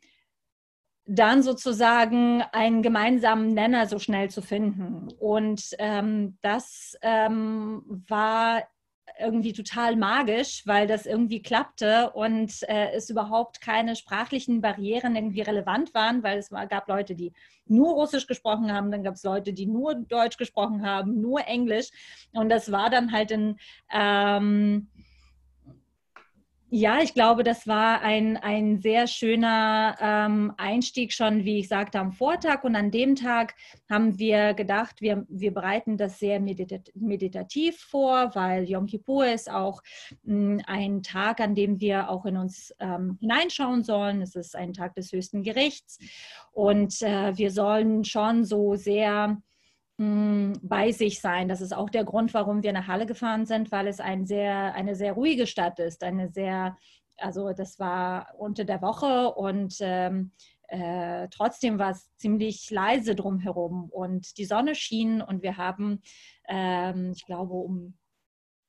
dann 1.06 1.42
sozusagen 1.42 2.42
einen 2.52 2.82
gemeinsamen 2.82 3.52
Nenner 3.54 3.86
so 3.86 3.98
schnell 3.98 4.30
zu 4.30 4.42
finden. 4.42 5.08
Und 5.18 5.74
ähm, 5.78 6.38
das 6.40 6.96
ähm, 7.02 7.82
war 8.08 8.62
irgendwie 9.20 9.52
total 9.52 9.96
magisch, 9.96 10.62
weil 10.66 10.86
das 10.86 11.06
irgendwie 11.06 11.42
klappte 11.42 12.10
und 12.10 12.62
äh, 12.68 12.92
es 12.92 13.10
überhaupt 13.10 13.60
keine 13.60 13.96
sprachlichen 13.96 14.60
Barrieren 14.60 15.14
irgendwie 15.16 15.42
relevant 15.42 15.94
waren, 15.94 16.22
weil 16.22 16.38
es 16.38 16.50
gab 16.50 16.88
Leute, 16.88 17.14
die 17.14 17.32
nur 17.66 17.94
Russisch 17.94 18.26
gesprochen 18.26 18.72
haben, 18.72 18.90
dann 18.90 19.04
gab 19.04 19.14
es 19.14 19.22
Leute, 19.22 19.52
die 19.52 19.66
nur 19.66 19.94
Deutsch 19.94 20.36
gesprochen 20.36 20.84
haben, 20.84 21.20
nur 21.20 21.46
Englisch. 21.46 21.90
Und 22.32 22.48
das 22.48 22.72
war 22.72 22.90
dann 22.90 23.12
halt 23.12 23.32
ein 23.32 23.56
ähm, 23.92 24.88
ja, 26.72 27.02
ich 27.02 27.14
glaube, 27.14 27.42
das 27.42 27.66
war 27.66 28.00
ein, 28.02 28.36
ein 28.36 28.80
sehr 28.80 29.08
schöner 29.08 29.96
ähm, 30.00 30.52
Einstieg 30.56 31.12
schon, 31.12 31.44
wie 31.44 31.58
ich 31.58 31.68
sagte, 31.68 31.98
am 31.98 32.12
Vortag. 32.12 32.62
Und 32.62 32.76
an 32.76 32.92
dem 32.92 33.16
Tag 33.16 33.56
haben 33.90 34.18
wir 34.20 34.54
gedacht, 34.54 35.00
wir, 35.00 35.26
wir 35.28 35.52
bereiten 35.52 35.96
das 35.96 36.20
sehr 36.20 36.38
meditat 36.38 36.90
meditativ 36.94 37.80
vor, 37.80 38.34
weil 38.34 38.70
Yom 38.70 38.86
Kippur 38.86 39.26
ist 39.26 39.50
auch 39.50 39.82
mh, 40.22 40.58
hm, 40.58 40.62
ein 40.66 41.02
Tag, 41.02 41.40
an 41.40 41.56
dem 41.56 41.80
wir 41.80 42.08
auch 42.08 42.24
in 42.24 42.36
uns 42.36 42.72
ähm, 42.78 43.18
hineinschauen 43.20 43.82
sollen. 43.82 44.22
Es 44.22 44.36
ist 44.36 44.54
ein 44.54 44.72
Tag 44.72 44.94
des 44.94 45.12
höchsten 45.12 45.42
Gerichts. 45.42 45.98
Und 46.52 47.02
äh, 47.02 47.36
wir 47.36 47.50
sollen 47.50 48.04
schon 48.04 48.44
so 48.44 48.76
sehr 48.76 49.42
bei 50.00 50.92
sich 50.92 51.20
sein. 51.20 51.48
Das 51.48 51.60
ist 51.60 51.74
auch 51.74 51.90
der 51.90 52.04
Grund, 52.04 52.32
warum 52.32 52.62
wir 52.62 52.72
nach 52.72 52.86
Halle 52.86 53.04
gefahren 53.04 53.44
sind, 53.44 53.70
weil 53.70 53.86
es 53.86 54.00
ein 54.00 54.24
sehr, 54.24 54.74
eine 54.74 54.94
sehr 54.94 55.12
ruhige 55.12 55.46
Stadt 55.46 55.78
ist. 55.78 56.02
Eine 56.02 56.30
sehr, 56.30 56.78
also 57.18 57.52
das 57.52 57.78
war 57.78 58.34
unter 58.38 58.64
der 58.64 58.80
Woche 58.80 59.30
und 59.34 59.76
ähm, 59.80 60.32
äh, 60.68 61.28
trotzdem 61.30 61.78
war 61.78 61.90
es 61.90 62.08
ziemlich 62.16 62.70
leise 62.70 63.14
drumherum 63.14 63.90
und 63.90 64.38
die 64.38 64.46
Sonne 64.46 64.74
schien 64.74 65.20
und 65.20 65.42
wir 65.42 65.58
haben, 65.58 66.00
ähm, 66.48 67.12
ich 67.14 67.26
glaube, 67.26 67.52
um 67.52 67.98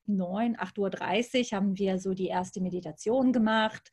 9, 0.08 0.58
8.30 0.58 1.54
Uhr 1.54 1.58
haben 1.58 1.78
wir 1.78 1.98
so 1.98 2.14
die 2.14 2.28
erste 2.28 2.60
Meditation 2.60 3.32
gemacht 3.32 3.90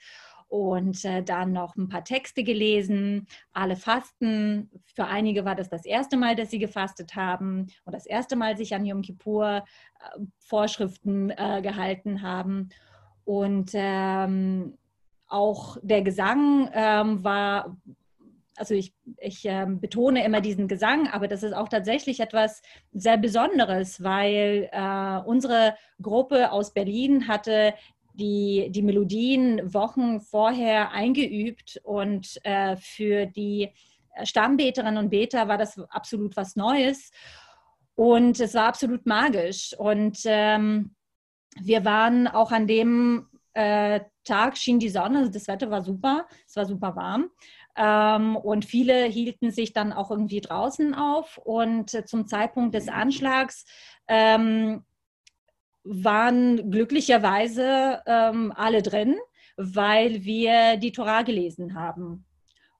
und 0.48 1.04
äh, 1.04 1.22
dann 1.22 1.52
noch 1.52 1.76
ein 1.76 1.88
paar 1.88 2.04
Texte 2.04 2.42
gelesen. 2.42 3.26
Alle 3.52 3.76
fasten. 3.76 4.70
Für 4.94 5.06
einige 5.06 5.44
war 5.44 5.54
das 5.54 5.68
das 5.68 5.84
erste 5.84 6.16
Mal, 6.16 6.34
dass 6.34 6.50
sie 6.50 6.58
gefastet 6.58 7.14
haben 7.14 7.66
und 7.84 7.94
das 7.94 8.06
erste 8.06 8.36
Mal 8.36 8.56
sich 8.56 8.74
an 8.74 8.86
Yom 8.86 9.02
Kippur 9.02 9.64
äh, 10.00 10.20
Vorschriften 10.38 11.30
äh, 11.30 11.60
gehalten 11.62 12.22
haben. 12.22 12.70
Und 13.24 13.72
ähm, 13.74 14.78
auch 15.28 15.76
der 15.82 16.00
Gesang 16.00 16.70
ähm, 16.72 17.22
war, 17.22 17.76
also 18.56 18.72
ich, 18.72 18.94
ich 19.18 19.44
äh, 19.44 19.66
betone 19.68 20.24
immer 20.24 20.40
diesen 20.40 20.66
Gesang, 20.66 21.08
aber 21.08 21.28
das 21.28 21.42
ist 21.42 21.52
auch 21.52 21.68
tatsächlich 21.68 22.20
etwas 22.20 22.62
sehr 22.92 23.18
Besonderes, 23.18 24.02
weil 24.02 24.70
äh, 24.72 25.18
unsere 25.26 25.74
Gruppe 26.00 26.50
aus 26.52 26.72
Berlin 26.72 27.28
hatte 27.28 27.74
die, 28.18 28.68
die 28.70 28.82
Melodien 28.82 29.72
Wochen 29.72 30.20
vorher 30.20 30.90
eingeübt 30.90 31.80
und 31.84 32.38
äh, 32.44 32.76
für 32.76 33.26
die 33.26 33.70
Stammbeterinnen 34.24 34.98
und 34.98 35.10
Beter 35.10 35.48
war 35.48 35.58
das 35.58 35.78
absolut 35.90 36.36
was 36.36 36.56
Neues 36.56 37.10
und 37.98 38.38
es 38.38 38.54
war 38.54 38.66
absolut 38.66 39.06
magisch. 39.06 39.74
Und 39.76 40.20
ähm, 40.24 40.94
wir 41.60 41.84
waren 41.84 42.28
auch 42.28 42.52
an 42.52 42.68
dem 42.68 43.26
äh, 43.54 44.00
Tag, 44.22 44.56
schien 44.56 44.78
die 44.78 44.88
Sonne, 44.88 45.28
das 45.30 45.48
Wetter 45.48 45.68
war 45.68 45.82
super, 45.82 46.26
es 46.46 46.54
war 46.54 46.64
super 46.64 46.94
warm. 46.94 47.30
Ähm, 47.76 48.36
und 48.36 48.64
viele 48.64 49.04
hielten 49.06 49.50
sich 49.50 49.72
dann 49.72 49.92
auch 49.92 50.12
irgendwie 50.12 50.40
draußen 50.40 50.94
auf. 50.94 51.38
Und 51.38 51.92
äh, 51.92 52.04
zum 52.04 52.28
Zeitpunkt 52.28 52.74
des 52.76 52.88
Anschlags 52.88 53.64
ähm, 54.06 54.84
waren 55.88 56.70
glücklicherweise 56.70 58.02
ähm, 58.06 58.52
alle 58.54 58.82
drin, 58.82 59.16
weil 59.56 60.24
wir 60.24 60.76
die 60.76 60.92
Torah 60.92 61.22
gelesen 61.22 61.74
haben. 61.74 62.24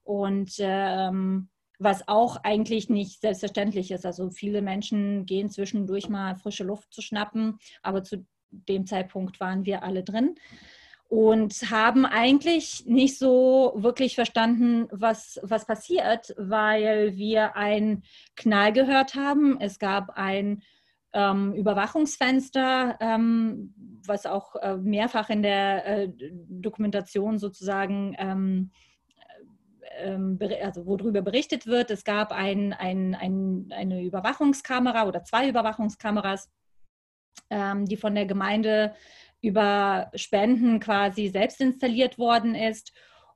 Und 0.03 0.53
ähm, 0.59 1.49
was 1.79 2.07
auch 2.07 2.37
eigentlich 2.43 2.89
nicht 2.89 3.21
selbstverständlich 3.21 3.91
ist. 3.91 4.05
Also 4.05 4.29
viele 4.29 4.61
Menschen 4.61 5.25
gehen 5.25 5.49
zwischendurch 5.49 6.09
mal 6.09 6.35
frische 6.35 6.65
Luft 6.65 6.93
zu 6.93 7.01
schnappen, 7.01 7.57
aber 7.81 8.03
zu 8.03 8.25
dem 8.51 8.85
Zeitpunkt 8.85 9.39
waren 9.39 9.65
wir 9.65 9.83
alle 9.83 10.03
drin 10.03 10.35
und 11.09 11.71
haben 11.71 12.05
eigentlich 12.05 12.85
nicht 12.85 13.17
so 13.17 13.73
wirklich 13.75 14.13
verstanden, 14.13 14.87
was, 14.91 15.39
was 15.41 15.65
passiert, 15.65 16.35
weil 16.37 17.15
wir 17.15 17.55
einen 17.55 18.03
Knall 18.35 18.73
gehört 18.73 19.15
haben. 19.15 19.59
Es 19.59 19.79
gab 19.79 20.11
ein 20.11 20.61
ähm, 21.13 21.53
Überwachungsfenster, 21.53 22.97
ähm, 22.99 23.73
was 24.05 24.25
auch 24.25 24.55
äh, 24.55 24.77
mehrfach 24.77 25.29
in 25.29 25.41
der 25.41 25.85
äh, 25.85 26.09
Dokumentation 26.47 27.39
sozusagen, 27.39 28.15
ähm, 28.19 28.71
äh, 29.99 30.61
also 30.61 30.85
worüber 30.85 31.21
berichtet 31.21 31.65
wird. 31.65 31.91
Es 31.91 32.03
gab 32.03 32.31
ein, 32.31 32.73
ein, 32.73 33.15
ein, 33.15 33.69
eine 33.71 34.03
Überwachungskamera 34.03 35.07
oder 35.07 35.23
zwei 35.23 35.49
Überwachungskameras, 35.49 36.49
ähm, 37.49 37.85
die 37.85 37.97
von 37.97 38.13
der 38.13 38.25
Gemeinde 38.25 38.93
über 39.41 40.11
Spenden 40.15 40.79
quasi 40.79 41.29
selbst 41.29 41.61
installiert 41.61 42.17
worden 42.17 42.55
ist. 42.55 42.91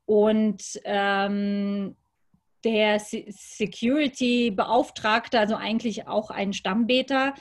Und 0.06 0.82
ähm, 0.84 1.96
der 2.64 3.00
Security-Beauftragte, 3.00 5.40
also 5.40 5.56
eigentlich 5.56 6.08
auch 6.08 6.30
ein 6.30 6.54
Stammbeter, 6.54 7.34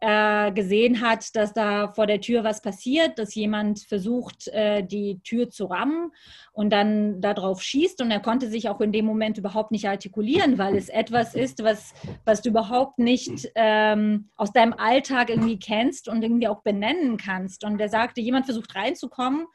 äh, 0.00 0.50
gesehen 0.52 1.02
hat, 1.02 1.36
dass 1.36 1.52
da 1.52 1.88
vor 1.88 2.06
der 2.06 2.20
Tür 2.20 2.42
was 2.42 2.62
passiert, 2.62 3.18
dass 3.18 3.34
jemand 3.34 3.80
versucht, 3.80 4.48
äh, 4.48 4.82
die 4.82 5.20
Tür 5.22 5.50
zu 5.50 5.66
rammen 5.66 6.12
und 6.52 6.70
dann 6.70 7.20
darauf 7.20 7.62
schießt. 7.62 8.00
Und 8.00 8.10
er 8.10 8.20
konnte 8.20 8.48
sich 8.48 8.68
auch 8.68 8.80
in 8.80 8.92
dem 8.92 9.04
Moment 9.04 9.36
überhaupt 9.36 9.70
nicht 9.70 9.88
artikulieren, 9.88 10.56
weil 10.56 10.74
es 10.74 10.88
etwas 10.88 11.34
ist, 11.34 11.62
was, 11.62 11.92
was 12.24 12.40
du 12.40 12.48
überhaupt 12.48 12.98
nicht 12.98 13.50
ähm, 13.54 14.30
aus 14.36 14.52
deinem 14.52 14.72
Alltag 14.72 15.28
irgendwie 15.28 15.58
kennst 15.58 16.08
und 16.08 16.22
irgendwie 16.22 16.48
auch 16.48 16.62
benennen 16.62 17.18
kannst. 17.18 17.62
Und 17.64 17.78
er 17.78 17.90
sagte, 17.90 18.22
jemand 18.22 18.46
versucht 18.46 18.74
reinzukommen. 18.74 19.46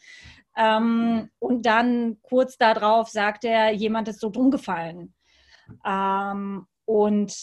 Ähm, 0.56 1.30
und 1.40 1.66
dann 1.66 2.18
kurz 2.22 2.58
darauf 2.58 3.10
sagt 3.10 3.46
er, 3.46 3.72
jemand 3.72 4.08
ist 4.08 4.22
so 4.22 4.30
drum 4.30 4.52
gefallen. 4.52 5.14
Ähm, 5.84 6.68
und 6.86 7.34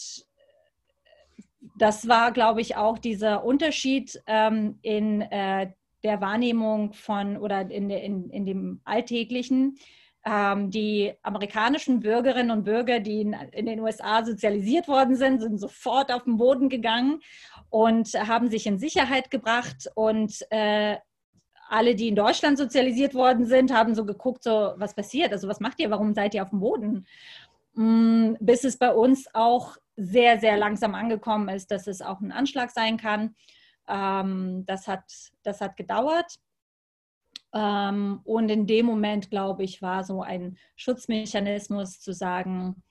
das 1.77 2.07
war, 2.07 2.31
glaube 2.31 2.61
ich, 2.61 2.75
auch 2.75 2.97
dieser 2.97 3.43
Unterschied 3.43 4.21
ähm, 4.27 4.79
in 4.81 5.21
äh, 5.21 5.71
der 6.03 6.21
Wahrnehmung 6.21 6.93
von 6.93 7.37
oder 7.37 7.61
in, 7.69 7.89
in, 7.89 8.29
in 8.29 8.45
dem 8.45 8.81
Alltäglichen. 8.83 9.77
Ähm, 10.25 10.69
die 10.71 11.13
amerikanischen 11.21 11.99
Bürgerinnen 11.99 12.51
und 12.51 12.63
Bürger, 12.63 12.99
die 12.99 13.21
in, 13.21 13.33
in, 13.33 13.65
den 13.65 13.79
USA 13.81 14.23
sozialisiert 14.23 14.87
worden 14.87 15.15
sind, 15.15 15.41
sind 15.41 15.59
sofort 15.59 16.13
auf 16.13 16.23
den 16.23 16.37
Boden 16.37 16.69
gegangen 16.69 17.19
und 17.69 18.13
haben 18.13 18.49
sich 18.49 18.65
in 18.65 18.79
Sicherheit 18.79 19.31
gebracht. 19.31 19.89
Und 19.95 20.45
äh, 20.49 20.97
alle, 21.69 21.95
die 21.95 22.07
in 22.07 22.15
Deutschland 22.15 22.57
sozialisiert 22.57 23.15
worden 23.15 23.45
sind, 23.45 23.73
haben 23.73 23.95
so 23.95 24.05
geguckt, 24.05 24.43
so 24.43 24.73
was 24.77 24.95
passiert, 24.95 25.33
also 25.33 25.47
was 25.47 25.59
macht 25.59 25.79
ihr, 25.79 25.89
warum 25.89 26.13
seid 26.13 26.33
ihr 26.35 26.43
auf 26.43 26.51
dem 26.51 26.59
Boden? 26.59 27.05
Mm, 27.73 28.35
bis 28.39 28.63
es 28.63 28.77
bei 28.77 28.93
uns 28.93 29.27
auch 29.33 29.77
sehr, 29.95 30.39
sehr 30.39 30.57
langsam 30.57 30.95
angekommen 30.95 31.49
ist, 31.49 31.71
dass 31.71 31.87
es 31.87 32.01
auch 32.01 32.21
ein 32.21 32.31
Anschlag 32.31 32.71
sein 32.71 32.97
kann. 32.97 33.35
Ähm, 33.87 34.65
das, 34.65 34.87
hat, 34.87 35.03
das 35.43 35.61
hat 35.61 35.77
gedauert. 35.77 36.35
Ähm, 37.53 38.21
und 38.23 38.49
in 38.49 38.65
dem 38.65 38.85
Moment, 38.85 39.29
glaube 39.29 39.63
ich, 39.63 39.81
war 39.81 40.03
so 40.03 40.21
ein 40.21 40.57
Schutzmechanismus 40.75 41.99
zu 41.99 42.13
sagen, 42.13 42.81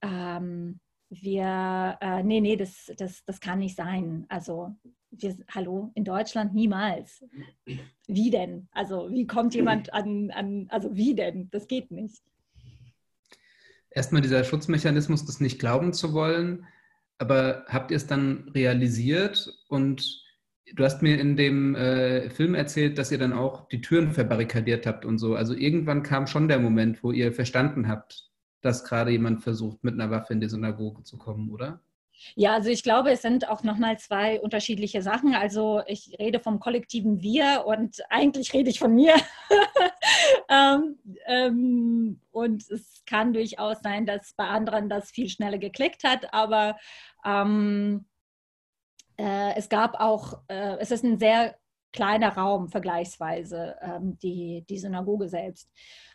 ähm, 0.00 0.80
wir, 1.10 1.98
äh, 2.00 2.22
nee, 2.22 2.40
nee, 2.40 2.56
das, 2.56 2.92
das, 2.96 3.24
das 3.24 3.40
kann 3.40 3.60
nicht 3.60 3.76
sein. 3.76 4.26
Also, 4.28 4.74
wir, 5.10 5.36
hallo, 5.50 5.90
in 5.94 6.04
Deutschland 6.04 6.54
niemals. 6.54 7.24
Wie 8.06 8.30
denn? 8.30 8.68
Also, 8.72 9.10
wie 9.10 9.26
kommt 9.26 9.54
jemand 9.54 9.92
an, 9.92 10.30
an, 10.30 10.66
also 10.70 10.94
wie 10.94 11.14
denn? 11.14 11.48
Das 11.50 11.66
geht 11.66 11.90
nicht 11.90 12.22
erstmal 13.90 14.22
dieser 14.22 14.44
Schutzmechanismus, 14.44 15.24
das 15.24 15.40
nicht 15.40 15.58
glauben 15.58 15.92
zu 15.92 16.12
wollen. 16.12 16.66
Aber 17.18 17.64
habt 17.68 17.90
ihr 17.90 17.96
es 17.96 18.06
dann 18.06 18.48
realisiert? 18.54 19.48
Und 19.68 20.22
du 20.74 20.84
hast 20.84 21.02
mir 21.02 21.18
in 21.18 21.36
dem 21.36 21.74
äh, 21.74 22.30
Film 22.30 22.54
erzählt, 22.54 22.98
dass 22.98 23.10
ihr 23.10 23.18
dann 23.18 23.32
auch 23.32 23.68
die 23.68 23.80
Türen 23.80 24.12
verbarrikadiert 24.12 24.86
habt 24.86 25.04
und 25.04 25.18
so. 25.18 25.34
Also 25.34 25.54
irgendwann 25.54 26.02
kam 26.02 26.26
schon 26.26 26.48
der 26.48 26.58
Moment, 26.58 27.02
wo 27.02 27.12
ihr 27.12 27.32
verstanden 27.32 27.88
habt, 27.88 28.30
dass 28.60 28.84
gerade 28.84 29.10
jemand 29.10 29.42
versucht, 29.42 29.82
mit 29.84 29.94
einer 29.94 30.10
Waffe 30.10 30.32
in 30.32 30.40
die 30.40 30.48
Synagoge 30.48 31.02
zu 31.02 31.16
kommen, 31.16 31.50
oder? 31.50 31.80
Ja, 32.34 32.54
also 32.54 32.68
ich 32.70 32.82
glaube, 32.82 33.10
es 33.10 33.22
sind 33.22 33.48
auch 33.48 33.62
nochmal 33.62 33.98
zwei 33.98 34.40
unterschiedliche 34.40 35.02
Sachen. 35.02 35.34
Also 35.34 35.82
ich 35.86 36.16
rede 36.18 36.40
vom 36.40 36.60
kollektiven 36.60 37.20
Wir 37.20 37.64
und 37.66 37.98
eigentlich 38.10 38.52
rede 38.52 38.70
ich 38.70 38.78
von 38.78 38.94
mir. 38.94 39.14
ähm, 40.48 40.98
ähm, 41.26 42.20
und 42.30 42.68
es 42.70 43.02
kann 43.06 43.32
durchaus 43.32 43.80
sein, 43.80 44.06
dass 44.06 44.34
bei 44.34 44.46
anderen 44.46 44.88
das 44.88 45.10
viel 45.10 45.28
schneller 45.28 45.58
geklickt 45.58 46.04
hat, 46.04 46.32
aber 46.32 46.76
ähm, 47.24 48.06
äh, 49.18 49.54
es 49.56 49.68
gab 49.68 50.00
auch, 50.00 50.40
äh, 50.48 50.76
es 50.78 50.90
ist 50.90 51.04
ein 51.04 51.18
sehr 51.18 51.56
kleiner 51.92 52.34
Raum 52.34 52.68
vergleichsweise, 52.68 53.76
ähm, 53.80 54.18
die, 54.18 54.64
die 54.68 54.78
Synagoge 54.78 55.28
selbst. 55.28 55.70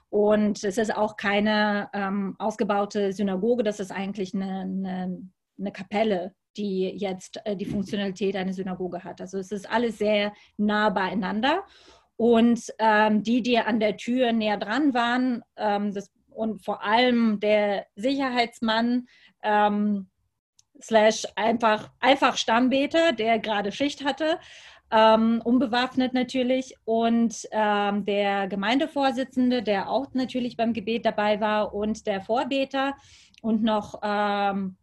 Und 0.09 0.63
es 0.63 0.77
ist 0.77 0.95
auch 0.95 1.17
keine 1.17 1.89
ähm, 1.93 2.35
ausgebaute 2.37 3.13
Synagoge, 3.13 3.63
das 3.63 3.79
ist 3.79 3.91
eigentlich 3.91 4.33
eine, 4.35 4.61
eine 4.61 5.29
eine 5.57 5.71
Kapelle, 5.71 6.33
die 6.57 6.89
jetzt 6.89 7.39
äh, 7.45 7.55
die 7.55 7.65
Funktionalität 7.65 8.35
einer 8.35 8.53
Synagoge 8.53 9.03
hat. 9.03 9.21
Also 9.21 9.37
es 9.37 9.51
ist 9.51 9.69
alles 9.69 9.97
sehr 9.97 10.33
nah 10.57 10.89
beieinander. 10.89 11.63
Und 12.15 12.71
ähm, 12.79 13.23
die, 13.23 13.41
die 13.41 13.57
an 13.57 13.79
der 13.79 13.97
Tür 13.97 14.31
näher 14.31 14.57
dran 14.57 14.93
waren, 14.93 15.41
ähm, 15.57 15.93
das, 15.93 16.11
und 16.29 16.63
vor 16.63 16.83
allem 16.83 17.39
der 17.39 17.87
Sicherheitsmann, 17.95 19.07
ähm, 19.41 20.09
slash 20.81 21.25
einfach, 21.35 21.91
einfach 21.99 22.37
Stammbeter, 22.37 23.13
der 23.13 23.39
gerade 23.39 23.71
Schicht 23.71 24.03
hatte, 24.03 24.39
ähm, 24.91 25.41
unbewaffnet 25.43 26.13
natürlich, 26.13 26.75
und 26.85 27.47
ähm, 27.51 28.05
der 28.05 28.47
Gemeindevorsitzende, 28.47 29.63
der 29.63 29.89
auch 29.89 30.13
natürlich 30.13 30.55
beim 30.55 30.73
Gebet 30.73 31.05
dabei 31.05 31.39
war, 31.41 31.73
und 31.73 32.05
der 32.05 32.21
Vorbeter 32.21 32.95
und 33.41 33.63
noch 33.63 33.99
ähm, 34.03 34.77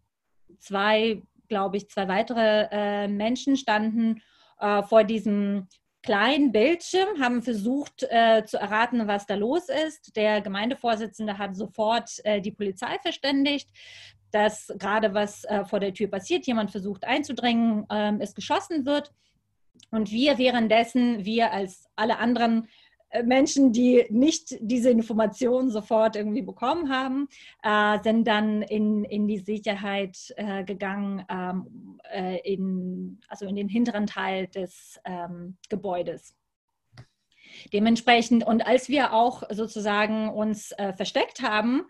zwei, 0.60 1.22
glaube 1.48 1.76
ich, 1.76 1.88
zwei 1.88 2.08
weitere 2.08 2.68
äh, 2.70 3.08
Menschen 3.08 3.56
standen 3.56 4.22
äh, 4.60 4.82
vor 4.82 5.04
diesem 5.04 5.66
kleinen 6.02 6.52
Bildschirm, 6.52 7.20
haben 7.20 7.42
versucht 7.42 8.04
äh, 8.04 8.44
zu 8.44 8.58
erraten, 8.58 9.06
was 9.06 9.26
da 9.26 9.34
los 9.34 9.68
ist. 9.68 10.16
Der 10.16 10.40
Gemeindevorsitzende 10.40 11.38
hat 11.38 11.56
sofort 11.56 12.10
äh, 12.24 12.40
die 12.40 12.52
Polizei 12.52 12.98
verständigt, 13.02 13.68
dass 14.30 14.72
gerade 14.78 15.12
was 15.12 15.44
äh, 15.44 15.64
vor 15.64 15.80
der 15.80 15.92
Tür 15.92 16.08
passiert, 16.08 16.46
jemand 16.46 16.70
versucht 16.70 17.04
einzudringen, 17.04 17.86
ähm, 17.90 18.20
es 18.20 18.34
geschossen 18.34 18.86
wird. 18.86 19.12
Und 19.90 20.10
wir 20.10 20.38
währenddessen, 20.38 21.24
wir 21.24 21.52
als 21.52 21.86
alle 21.96 22.18
anderen 22.18 22.68
Menschen, 23.24 23.72
die 23.72 24.06
nicht 24.10 24.56
diese 24.60 24.90
Informationen 24.90 25.70
sofort 25.70 26.16
irgendwie 26.16 26.42
bekommen 26.42 26.90
haben, 26.90 27.28
äh, 27.62 27.98
sind 28.02 28.26
dann 28.26 28.62
in, 28.62 29.04
in 29.04 29.26
die 29.26 29.38
Sicherheit 29.38 30.32
äh, 30.36 30.64
gegangen, 30.64 31.24
ähm, 31.28 31.98
äh, 32.12 32.38
in, 32.40 33.20
also 33.28 33.46
in 33.46 33.56
den 33.56 33.68
hinteren 33.68 34.06
Teil 34.06 34.46
des 34.46 35.00
ähm, 35.04 35.56
Gebäudes. 35.68 36.34
Dementsprechend, 37.72 38.46
und 38.46 38.66
als 38.66 38.88
wir 38.88 39.12
auch 39.12 39.42
sozusagen 39.50 40.28
uns 40.30 40.72
äh, 40.72 40.92
versteckt 40.92 41.42
haben, 41.42 41.82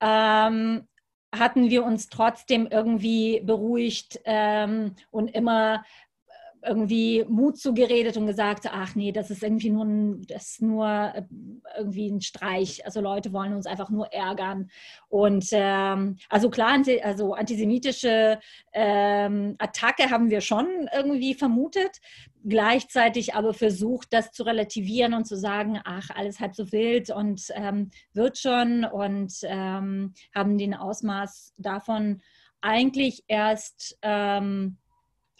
ähm, 0.00 0.86
hatten 1.32 1.70
wir 1.70 1.84
uns 1.84 2.08
trotzdem 2.08 2.66
irgendwie 2.70 3.40
beruhigt 3.40 4.20
ähm, 4.24 4.94
und 5.10 5.28
immer 5.28 5.84
irgendwie 6.62 7.24
Mut 7.28 7.58
zugeredet 7.58 8.16
und 8.16 8.26
gesagt, 8.26 8.68
ach 8.70 8.94
nee, 8.94 9.12
das 9.12 9.30
ist 9.30 9.42
irgendwie 9.42 9.70
nur 9.70 9.84
ein, 9.84 10.22
das 10.26 10.60
nur 10.60 10.86
äh, 10.86 11.22
irgendwie 11.76 12.10
ein 12.10 12.20
Streich. 12.20 12.84
Also 12.84 13.00
Leute 13.00 13.32
wollen 13.32 13.54
uns 13.54 13.66
einfach 13.66 13.90
nur 13.90 14.12
ärgern. 14.12 14.70
Und 15.08 15.48
ähm, 15.52 16.16
also 16.28 16.50
klar, 16.50 16.78
also 17.02 17.34
antisemitische 17.34 18.38
ähm, 18.72 19.56
Attacke 19.58 20.10
haben 20.10 20.30
wir 20.30 20.40
schon 20.40 20.88
irgendwie 20.94 21.34
vermutet, 21.34 22.00
gleichzeitig 22.44 23.34
aber 23.34 23.54
versucht, 23.54 24.12
das 24.12 24.32
zu 24.32 24.42
relativieren 24.42 25.14
und 25.14 25.26
zu 25.26 25.36
sagen, 25.36 25.80
ach, 25.84 26.10
alles 26.14 26.40
halb 26.40 26.54
so 26.54 26.70
wild 26.72 27.10
und 27.10 27.42
ähm, 27.54 27.90
wird 28.12 28.38
schon 28.38 28.84
und 28.84 29.32
ähm, 29.44 30.14
haben 30.34 30.58
den 30.58 30.74
Ausmaß 30.74 31.54
davon 31.58 32.20
eigentlich 32.60 33.24
erst 33.26 33.98
ähm, 34.02 34.76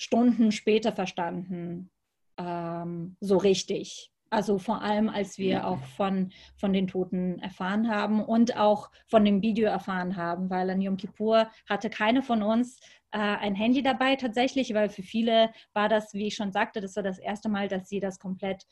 Stunden 0.01 0.51
später 0.51 0.93
verstanden, 0.93 1.91
ähm, 2.39 3.17
so 3.21 3.37
richtig. 3.37 4.11
Also 4.31 4.59
vor 4.59 4.81
allem, 4.81 5.11
als 5.11 5.37
wir 5.37 5.67
auch 5.67 5.83
von, 5.97 6.33
von 6.57 6.73
den 6.73 6.87
Toten 6.87 7.39
erfahren 7.41 7.91
haben 7.91 8.25
und 8.25 8.57
auch 8.57 8.91
von 9.09 9.27
dem 9.27 9.43
Video 9.43 9.69
erfahren 9.69 10.17
haben, 10.17 10.49
weil 10.49 10.71
an 10.71 10.81
Yom 10.81 10.97
Kippur 10.97 11.51
hatte 11.69 11.91
keine 11.91 12.23
von 12.23 12.43
uns 12.43 12.81
äh, 13.11 13.19
ein 13.19 13.55
Handy 13.55 13.83
dabei 13.83 14.17
tatsächlich, 14.17 14.73
weil 14.73 14.89
für 14.89 15.03
viele 15.03 15.51
war 15.75 15.91
das, 15.91 16.15
wie 16.15 16.29
ich 16.29 16.35
schon 16.35 16.53
sagte, 16.53 16.81
das 16.81 16.97
war 16.97 17.03
das 17.03 17.19
erste 17.19 17.51
Mal, 17.51 17.69
dass 17.69 17.91
sie 17.91 18.01
das 18.01 18.19
komplett 18.19 18.67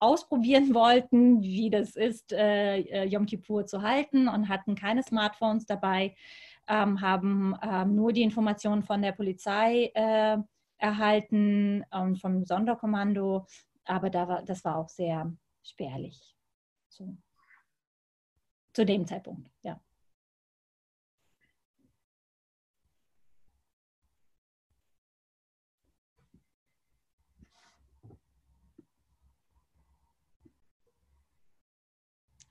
ausprobieren 0.00 0.74
wollten, 0.74 1.40
wie 1.40 1.70
das 1.70 1.96
ist, 1.96 2.30
äh, 2.32 2.80
äh 2.80 3.04
Yom 3.06 3.24
Kippur 3.24 3.64
zu 3.64 3.80
halten 3.80 4.28
und 4.28 4.50
hatten 4.50 4.74
keine 4.74 5.02
Smartphones 5.02 5.64
dabei, 5.64 6.14
ähm, 6.68 7.00
haben 7.00 7.54
ähm, 7.62 7.94
nur 7.94 8.12
die 8.12 8.22
Informationen 8.22 8.82
von 8.82 9.00
der 9.00 9.12
Polizei 9.12 9.90
äh, 9.94 10.36
erhalten 10.84 11.82
ähm, 11.92 12.14
vom 12.16 12.44
Sonderkommando, 12.44 13.46
aber 13.86 14.10
da 14.10 14.28
war, 14.28 14.42
das 14.44 14.64
war 14.66 14.76
auch 14.76 14.90
sehr 14.90 15.34
spärlich. 15.62 16.36
So. 16.90 17.16
Zu 18.74 18.84
dem 18.84 19.06
Zeitpunkt, 19.06 19.50
ja. 19.62 19.80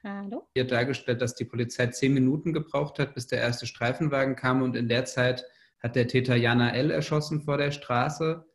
Hallo? 0.03 0.47
Hier 0.55 0.65
dargestellt, 0.65 1.21
dass 1.21 1.35
die 1.35 1.45
Polizei 1.45 1.87
zehn 1.87 2.13
Minuten 2.13 2.51
gebraucht 2.51 2.97
hat, 2.97 3.13
bis 3.13 3.27
der 3.27 3.39
erste 3.39 3.67
Streifenwagen 3.67 4.35
kam 4.35 4.63
und 4.63 4.75
in 4.75 4.89
der 4.89 5.05
Zeit 5.05 5.45
hat 5.83 5.95
der 5.95 6.07
Täter 6.07 6.35
Jana 6.35 6.71
L. 6.73 6.89
erschossen 6.89 7.41
vor 7.41 7.57
der 7.57 7.71
Straße. 7.71 8.45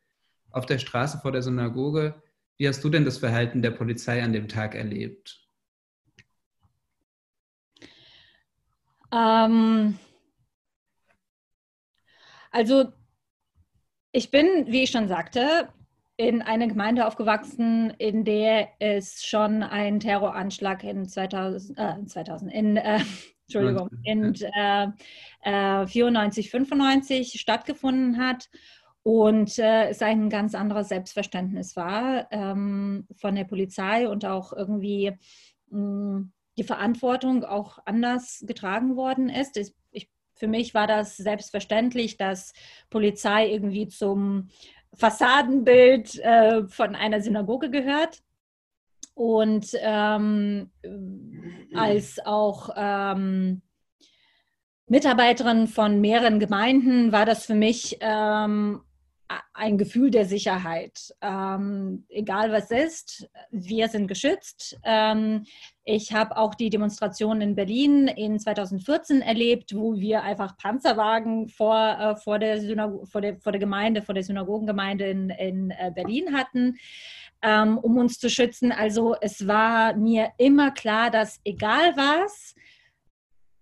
auf 0.51 0.65
der 0.65 0.79
Straße 0.79 1.19
vor 1.19 1.31
der 1.31 1.43
Synagoge. 1.43 2.23
Wie 2.57 2.67
hast 2.67 2.83
du 2.83 2.89
denn 2.89 3.05
das 3.05 3.19
Verhalten 3.19 3.61
der 3.61 3.69
Polizei 3.69 4.23
an 4.23 4.33
dem 4.33 4.47
Tag 4.47 4.73
erlebt? 4.73 5.47
Ähm, 9.13 9.99
also 12.51 12.91
ich 14.11 14.31
bin, 14.31 14.65
wie 14.67 14.83
ich 14.83 14.89
schon 14.89 15.07
sagte, 15.07 15.69
in 16.17 16.41
einer 16.41 16.67
Gemeinde 16.67 17.05
aufgewachsen, 17.05 17.91
in 17.91 18.25
der 18.25 18.69
es 18.79 19.23
schon 19.23 19.61
einen 19.61 19.99
Terroranschlag 19.99 20.83
in 20.83 21.07
2000, 21.07 21.77
äh, 21.77 22.05
2000 22.05 22.51
in, 22.51 22.77
äh, 22.77 22.99
Entschuldigung, 23.49 23.89
in 24.03 24.35
äh, 25.43 25.87
94, 25.87 26.45
äh, 26.45 26.49
95 26.49 27.39
stattgefunden 27.39 28.17
hat 28.17 28.49
und 29.03 29.57
äh, 29.57 29.89
es 29.89 30.01
ein 30.01 30.29
ganz 30.29 30.53
anderes 30.53 30.89
Selbstverständnis 30.89 31.75
war 31.75 32.27
ähm, 32.31 33.07
von 33.15 33.35
der 33.35 33.45
Polizei 33.45 34.07
und 34.07 34.25
auch 34.25 34.53
irgendwie 34.53 35.13
mh, 35.69 35.79
mm, 35.79 36.31
die 36.57 36.63
Verantwortung 36.63 37.45
auch 37.45 37.79
anders 37.85 38.43
getragen 38.45 38.97
worden 38.97 39.29
ist. 39.29 39.55
Ich, 39.57 39.73
ich, 39.91 40.09
für 40.35 40.47
mich 40.47 40.73
war 40.73 40.87
das 40.87 41.15
selbstverständlich, 41.17 42.17
dass 42.17 42.53
Polizei 42.89 43.49
irgendwie 43.49 43.87
zum 43.87 44.49
Fassadenbild 44.93 46.19
äh, 46.19 46.67
von 46.67 46.95
einer 46.95 47.21
Synagoge 47.21 47.69
gehört. 47.69 48.21
Und 49.19 49.71
ähm, 49.81 50.71
als 51.75 52.25
auch 52.25 52.69
ähm, 52.77 53.61
Mitarbeiterin 54.87 55.67
von 55.67 55.99
mehreren 55.99 56.39
Gemeinden 56.39 57.11
war 57.11 57.25
das 57.25 57.45
für 57.45 57.53
mich 57.53 57.97
ähm, 57.99 58.79
ein 59.53 59.77
Gefühl 59.77 60.09
der 60.09 60.23
Sicherheit. 60.23 61.13
Ähm, 61.21 62.05
egal 62.07 62.53
was 62.53 62.71
ist, 62.71 63.29
wir 63.51 63.89
sind 63.89 64.07
geschützt. 64.07 64.79
Ähm, 64.85 65.43
ich 65.83 66.13
habe 66.13 66.37
auch 66.37 66.55
die 66.55 66.69
Demonstration 66.69 67.41
in 67.41 67.55
Berlin 67.55 68.07
in 68.07 68.39
2014 68.39 69.21
erlebt, 69.21 69.75
wo 69.75 69.95
wir 69.97 70.23
einfach 70.23 70.55
Panzerwagen 70.55 71.49
vor, 71.49 71.75
äh, 71.77 72.15
vor, 72.15 72.39
der, 72.39 72.57
vor, 73.03 73.19
der, 73.19 73.37
vor 73.37 73.51
der 73.51 73.59
Gemeinde, 73.59 74.01
vor 74.01 74.15
der 74.15 74.23
Synagogengemeinde 74.23 75.09
in, 75.09 75.29
in 75.29 75.71
äh, 75.71 75.91
Berlin 75.93 76.33
hatten, 76.33 76.77
ähm, 77.41 77.77
um 77.77 77.97
uns 77.97 78.19
zu 78.19 78.29
schützen. 78.29 78.71
Also 78.71 79.15
es 79.21 79.47
war 79.47 79.95
mir 79.95 80.31
immer 80.37 80.71
klar, 80.71 81.09
dass 81.09 81.39
egal 81.43 81.95
was, 81.95 82.55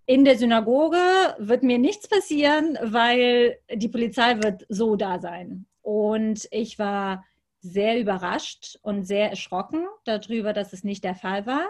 in 0.05 0.23
der 0.23 0.37
Synagoge 0.37 0.97
wird 1.37 1.63
mir 1.63 1.77
nichts 1.77 2.07
passieren, 2.07 2.77
weil 2.81 3.57
die 3.73 3.89
Polizei 3.89 4.41
wird 4.41 4.65
so 4.69 4.95
da 4.95 5.19
sein. 5.19 5.65
Und 5.81 6.47
ich 6.51 6.79
war 6.79 7.25
sehr 7.59 7.99
überrascht 7.99 8.77
und 8.81 9.03
sehr 9.03 9.29
erschrocken 9.29 9.85
darüber, 10.05 10.53
dass 10.53 10.71
es 10.71 10.83
nicht 10.83 11.03
der 11.03 11.15
Fall 11.15 11.45
war. 11.45 11.67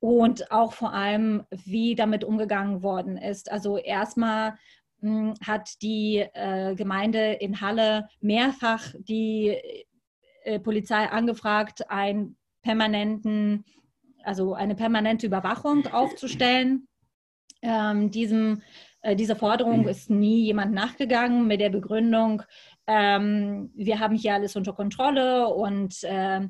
Und 0.00 0.50
auch 0.50 0.72
vor 0.72 0.92
allem, 0.92 1.44
wie 1.50 1.94
damit 1.94 2.24
umgegangen 2.24 2.82
worden 2.82 3.16
ist. 3.16 3.52
Also 3.52 3.78
erstmal 3.78 4.56
hm, 5.00 5.34
hat 5.46 5.80
die 5.82 6.26
äh, 6.34 6.74
Gemeinde 6.74 7.34
in 7.34 7.60
Halle 7.60 8.08
mehrfach 8.20 8.92
die 8.98 9.56
äh, 10.44 10.58
Polizei 10.58 11.08
angefragt, 11.08 11.90
einen 11.90 12.36
permanenten, 12.62 13.64
also 14.22 14.54
eine 14.54 14.74
permanente 14.74 15.26
Überwachung 15.26 15.86
aufzustellen 15.88 16.86
ähm, 17.62 18.10
diesem, 18.10 18.60
äh, 19.02 19.16
dieser 19.16 19.36
Forderung 19.36 19.86
ist 19.86 20.10
nie 20.10 20.44
jemand 20.44 20.72
nachgegangen 20.72 21.46
mit 21.46 21.60
der 21.60 21.70
Begründung, 21.70 22.42
ähm, 22.86 23.70
wir 23.74 24.00
haben 24.00 24.16
hier 24.16 24.34
alles 24.34 24.56
unter 24.56 24.72
Kontrolle 24.72 25.48
und 25.48 26.02
äh, 26.02 26.40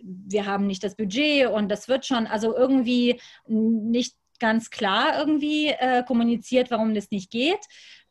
wir 0.00 0.46
haben 0.46 0.66
nicht 0.66 0.84
das 0.84 0.96
Budget 0.96 1.48
und 1.48 1.68
das 1.68 1.88
wird 1.88 2.06
schon, 2.06 2.26
also 2.26 2.56
irgendwie 2.56 3.20
nicht 3.46 4.16
ganz 4.38 4.70
klar 4.70 5.18
irgendwie 5.18 5.68
äh, 5.68 6.04
kommuniziert, 6.04 6.70
warum 6.70 6.94
das 6.94 7.10
nicht 7.10 7.30
geht. 7.30 7.60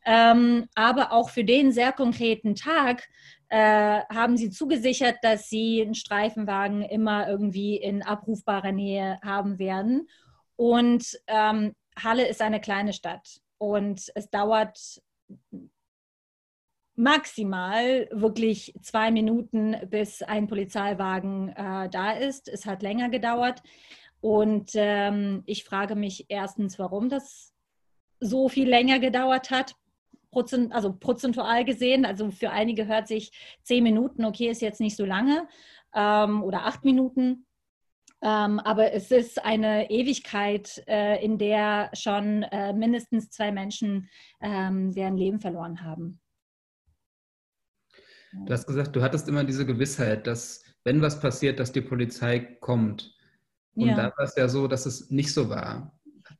Ähm, 0.04 0.66
aber 0.74 1.12
auch 1.12 1.30
für 1.30 1.44
den 1.44 1.70
sehr 1.72 1.92
konkreten 1.92 2.54
Tag 2.54 3.08
äh, 3.52 4.02
haben 4.08 4.38
sie 4.38 4.48
zugesichert, 4.48 5.16
dass 5.20 5.50
sie 5.50 5.82
einen 5.82 5.94
Streifenwagen 5.94 6.80
immer 6.80 7.28
irgendwie 7.28 7.76
in 7.76 8.02
abrufbarer 8.02 8.72
Nähe 8.72 9.18
haben 9.22 9.58
werden. 9.58 10.08
Und 10.56 11.20
ähm, 11.26 11.74
Halle 12.02 12.26
ist 12.26 12.40
eine 12.40 12.62
kleine 12.62 12.94
Stadt 12.94 13.42
und 13.58 14.10
es 14.14 14.30
dauert 14.30 15.02
maximal 16.94 18.08
wirklich 18.10 18.74
zwei 18.80 19.10
Minuten, 19.10 19.76
bis 19.90 20.22
ein 20.22 20.46
Polizeiwagen 20.46 21.50
äh, 21.50 21.90
da 21.90 22.12
ist. 22.12 22.48
Es 22.48 22.64
hat 22.64 22.82
länger 22.82 23.10
gedauert. 23.10 23.62
Und 24.22 24.70
ähm, 24.76 25.42
ich 25.44 25.64
frage 25.64 25.94
mich 25.94 26.24
erstens, 26.30 26.78
warum 26.78 27.10
das 27.10 27.52
so 28.18 28.48
viel 28.48 28.70
länger 28.70 28.98
gedauert 28.98 29.50
hat. 29.50 29.74
Prozent, 30.32 30.72
also 30.72 30.92
prozentual 30.92 31.64
gesehen, 31.64 32.04
also 32.04 32.30
für 32.30 32.50
einige 32.50 32.86
hört 32.86 33.06
sich 33.06 33.30
zehn 33.62 33.84
Minuten, 33.84 34.24
okay, 34.24 34.48
ist 34.48 34.62
jetzt 34.62 34.80
nicht 34.80 34.96
so 34.96 35.04
lange, 35.04 35.46
ähm, 35.94 36.42
oder 36.42 36.66
acht 36.66 36.84
Minuten. 36.84 37.46
Ähm, 38.22 38.60
aber 38.60 38.92
es 38.92 39.10
ist 39.10 39.44
eine 39.44 39.90
Ewigkeit, 39.90 40.82
äh, 40.86 41.22
in 41.24 41.38
der 41.38 41.90
schon 41.92 42.44
äh, 42.44 42.72
mindestens 42.72 43.30
zwei 43.30 43.52
Menschen 43.52 44.08
ähm, 44.40 44.92
deren 44.92 45.16
Leben 45.16 45.40
verloren 45.40 45.82
haben. 45.82 46.20
Du 48.46 48.52
hast 48.52 48.66
gesagt, 48.66 48.96
du 48.96 49.02
hattest 49.02 49.28
immer 49.28 49.44
diese 49.44 49.66
Gewissheit, 49.66 50.26
dass 50.26 50.64
wenn 50.84 51.02
was 51.02 51.20
passiert, 51.20 51.60
dass 51.60 51.72
die 51.72 51.82
Polizei 51.82 52.38
kommt. 52.38 53.14
Und 53.74 53.88
ja. 53.88 53.96
da 53.96 54.04
war 54.16 54.24
es 54.24 54.36
ja 54.36 54.48
so, 54.48 54.66
dass 54.66 54.86
es 54.86 55.10
nicht 55.10 55.32
so 55.32 55.50
war. 55.50 55.92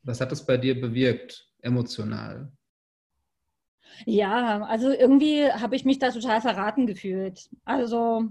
Was 0.03 0.21
hat 0.21 0.33
das 0.33 0.47
bei 0.47 0.57
dir 0.57 0.81
bewirkt, 0.81 1.51
emotional? 1.61 2.51
Ja, 4.07 4.63
also 4.65 4.91
irgendwie 4.91 5.51
habe 5.51 5.77
ich 5.77 5.85
mich 5.85 5.99
da 5.99 6.11
total 6.11 6.41
verraten 6.41 6.87
gefühlt. 6.87 7.49
Also, 7.65 8.25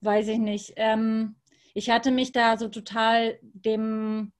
weiß 0.00 0.28
ich 0.28 0.38
nicht. 0.38 0.74
Ähm, 0.76 1.36
ich 1.74 1.90
hatte 1.90 2.10
mich 2.10 2.32
da 2.32 2.56
so 2.56 2.68
total 2.68 3.38
dem, 3.42 4.32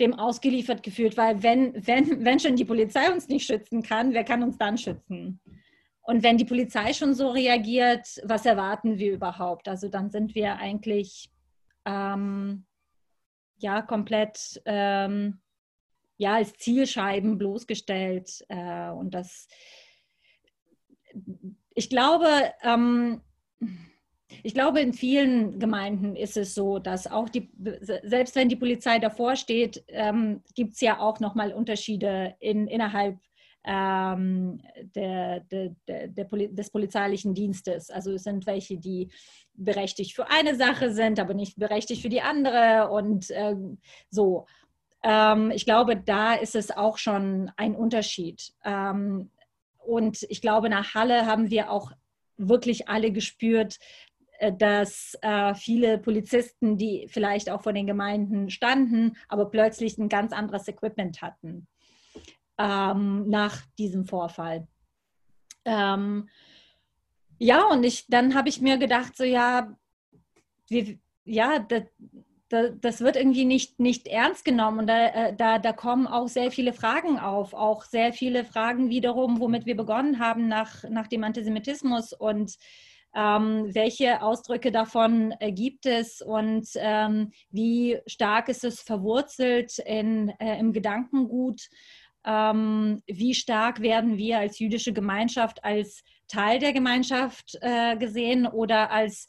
dem 0.00 0.14
ausgeliefert 0.14 0.82
gefühlt, 0.82 1.16
weil 1.16 1.42
wenn, 1.42 1.86
wenn, 1.86 2.24
wenn 2.24 2.40
schon 2.40 2.56
die 2.56 2.64
Polizei 2.64 3.12
uns 3.12 3.28
nicht 3.28 3.46
schützen 3.46 3.82
kann, 3.82 4.14
wer 4.14 4.24
kann 4.24 4.42
uns 4.42 4.56
dann 4.56 4.78
schützen? 4.78 5.40
Und 6.02 6.22
wenn 6.22 6.38
die 6.38 6.44
Polizei 6.44 6.92
schon 6.92 7.14
so 7.14 7.30
reagiert, 7.30 8.20
was 8.24 8.44
erwarten 8.44 8.98
wir 8.98 9.12
überhaupt? 9.12 9.68
Also 9.68 9.88
dann 9.88 10.10
sind 10.10 10.34
wir 10.34 10.56
eigentlich 10.56 11.30
ähm, 11.84 12.64
ja 13.58 13.82
komplett 13.82 14.60
ähm, 14.64 15.41
ja 16.16 16.34
als 16.34 16.54
Zielscheiben 16.54 17.38
bloßgestellt. 17.38 18.44
Äh, 18.48 18.90
und 18.90 19.12
das, 19.12 19.48
ich 21.74 21.88
glaube, 21.88 22.28
ähm, 22.62 23.20
ich 24.42 24.54
glaube, 24.54 24.80
in 24.80 24.92
vielen 24.92 25.58
Gemeinden 25.58 26.16
ist 26.16 26.36
es 26.36 26.54
so, 26.54 26.78
dass 26.78 27.06
auch 27.06 27.28
die, 27.28 27.50
selbst 28.02 28.34
wenn 28.34 28.48
die 28.48 28.56
Polizei 28.56 28.98
davor 28.98 29.36
steht, 29.36 29.84
ähm, 29.88 30.42
gibt 30.54 30.74
es 30.74 30.80
ja 30.80 31.00
auch 31.00 31.20
nochmal 31.20 31.52
Unterschiede 31.52 32.34
in, 32.40 32.66
innerhalb 32.66 33.18
ähm, 33.64 34.60
der, 34.94 35.40
der, 35.40 35.70
der, 35.86 36.08
des 36.08 36.70
polizeilichen 36.70 37.34
Dienstes. 37.34 37.90
Also 37.90 38.12
es 38.12 38.24
sind 38.24 38.46
welche, 38.46 38.78
die 38.78 39.08
berechtigt 39.54 40.14
für 40.14 40.28
eine 40.30 40.56
Sache 40.56 40.92
sind, 40.92 41.20
aber 41.20 41.34
nicht 41.34 41.58
berechtigt 41.58 42.02
für 42.02 42.08
die 42.08 42.22
andere 42.22 42.90
und 42.90 43.30
äh, 43.30 43.54
so. 44.10 44.46
Ähm, 45.02 45.50
ich 45.50 45.64
glaube, 45.64 45.96
da 45.96 46.34
ist 46.34 46.54
es 46.54 46.70
auch 46.70 46.98
schon 46.98 47.50
ein 47.56 47.74
Unterschied. 47.74 48.52
Ähm, 48.64 49.30
und 49.78 50.24
ich 50.28 50.40
glaube, 50.40 50.68
nach 50.68 50.94
Halle 50.94 51.26
haben 51.26 51.50
wir 51.50 51.70
auch 51.70 51.92
wirklich 52.36 52.88
alle 52.88 53.12
gespürt, 53.12 53.78
äh, 54.38 54.52
dass 54.52 55.16
äh, 55.22 55.54
viele 55.54 55.98
Polizisten, 55.98 56.76
die 56.78 57.06
vielleicht 57.08 57.50
auch 57.50 57.62
vor 57.62 57.72
den 57.72 57.86
Gemeinden 57.86 58.50
standen, 58.50 59.16
aber 59.28 59.46
plötzlich 59.46 59.98
ein 59.98 60.08
ganz 60.08 60.32
anderes 60.32 60.68
Equipment 60.68 61.22
hatten 61.22 61.66
ähm, 62.58 63.28
nach 63.28 63.62
diesem 63.78 64.04
Vorfall. 64.04 64.66
Ähm, 65.64 66.28
ja, 67.38 67.64
und 67.66 67.84
ich, 67.84 68.06
dann 68.08 68.34
habe 68.34 68.48
ich 68.48 68.60
mir 68.60 68.78
gedacht, 68.78 69.16
so 69.16 69.24
ja, 69.24 69.76
wir, 70.68 70.98
ja, 71.24 71.58
das, 71.58 71.82
das 72.52 73.00
wird 73.00 73.16
irgendwie 73.16 73.44
nicht, 73.44 73.80
nicht 73.80 74.06
ernst 74.06 74.44
genommen. 74.44 74.80
Und 74.80 74.86
da, 74.86 75.06
äh, 75.06 75.36
da, 75.36 75.58
da 75.58 75.72
kommen 75.72 76.06
auch 76.06 76.28
sehr 76.28 76.50
viele 76.50 76.72
Fragen 76.72 77.18
auf, 77.18 77.54
auch 77.54 77.84
sehr 77.84 78.12
viele 78.12 78.44
Fragen 78.44 78.90
wiederum, 78.90 79.40
womit 79.40 79.66
wir 79.66 79.76
begonnen 79.76 80.18
haben 80.18 80.48
nach, 80.48 80.84
nach 80.88 81.06
dem 81.06 81.24
Antisemitismus 81.24 82.12
und 82.12 82.56
ähm, 83.14 83.74
welche 83.74 84.22
Ausdrücke 84.22 84.72
davon 84.72 85.34
äh, 85.40 85.52
gibt 85.52 85.84
es 85.84 86.22
und 86.22 86.66
ähm, 86.76 87.30
wie 87.50 87.98
stark 88.06 88.48
ist 88.48 88.64
es 88.64 88.80
verwurzelt 88.80 89.78
in, 89.80 90.30
äh, 90.38 90.58
im 90.58 90.72
Gedankengut? 90.72 91.68
Ähm, 92.24 93.02
wie 93.06 93.34
stark 93.34 93.80
werden 93.80 94.16
wir 94.16 94.38
als 94.38 94.58
jüdische 94.58 94.92
Gemeinschaft 94.92 95.62
als 95.64 96.02
Teil 96.28 96.58
der 96.58 96.72
Gemeinschaft 96.72 97.58
äh, 97.60 97.96
gesehen 97.96 98.46
oder 98.46 98.90
als 98.90 99.28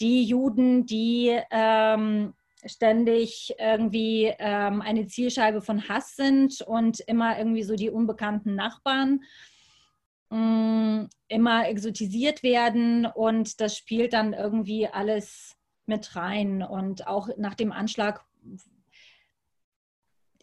die 0.00 0.24
Juden, 0.24 0.86
die 0.86 1.38
ähm, 1.50 2.32
ständig 2.66 3.54
irgendwie 3.58 4.32
ähm, 4.38 4.80
eine 4.80 5.06
Zielscheibe 5.06 5.62
von 5.62 5.88
Hass 5.88 6.16
sind 6.16 6.62
und 6.62 7.00
immer 7.00 7.38
irgendwie 7.38 7.62
so 7.62 7.74
die 7.74 7.90
unbekannten 7.90 8.54
Nachbarn 8.54 9.20
mh, 10.30 10.38
mm, 10.38 11.08
immer 11.28 11.68
exotisiert 11.68 12.42
werden 12.42 13.06
und 13.06 13.60
das 13.60 13.76
spielt 13.76 14.12
dann 14.12 14.32
irgendwie 14.32 14.88
alles 14.88 15.56
mit 15.86 16.16
rein. 16.16 16.62
Und 16.62 17.06
auch 17.06 17.28
nach 17.36 17.54
dem 17.54 17.72
Anschlag 17.72 18.24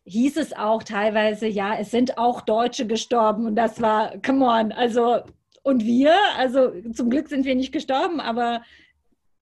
hieß 0.06 0.38
es 0.38 0.54
auch 0.54 0.84
teilweise, 0.84 1.48
ja, 1.48 1.76
es 1.78 1.92
sind 1.92 2.18
auch 2.18 2.42
Deutsche 2.42 2.88
gestorben 2.88 3.46
und 3.46 3.56
das 3.56 3.82
war, 3.82 4.18
come 4.22 4.46
on, 4.46 4.72
also 4.72 5.22
und 5.64 5.84
wir, 5.84 6.16
also 6.38 6.72
zum 6.94 7.10
Glück 7.10 7.28
sind 7.28 7.44
wir 7.44 7.56
nicht 7.56 7.74
gestorben, 7.74 8.22
aber 8.22 8.62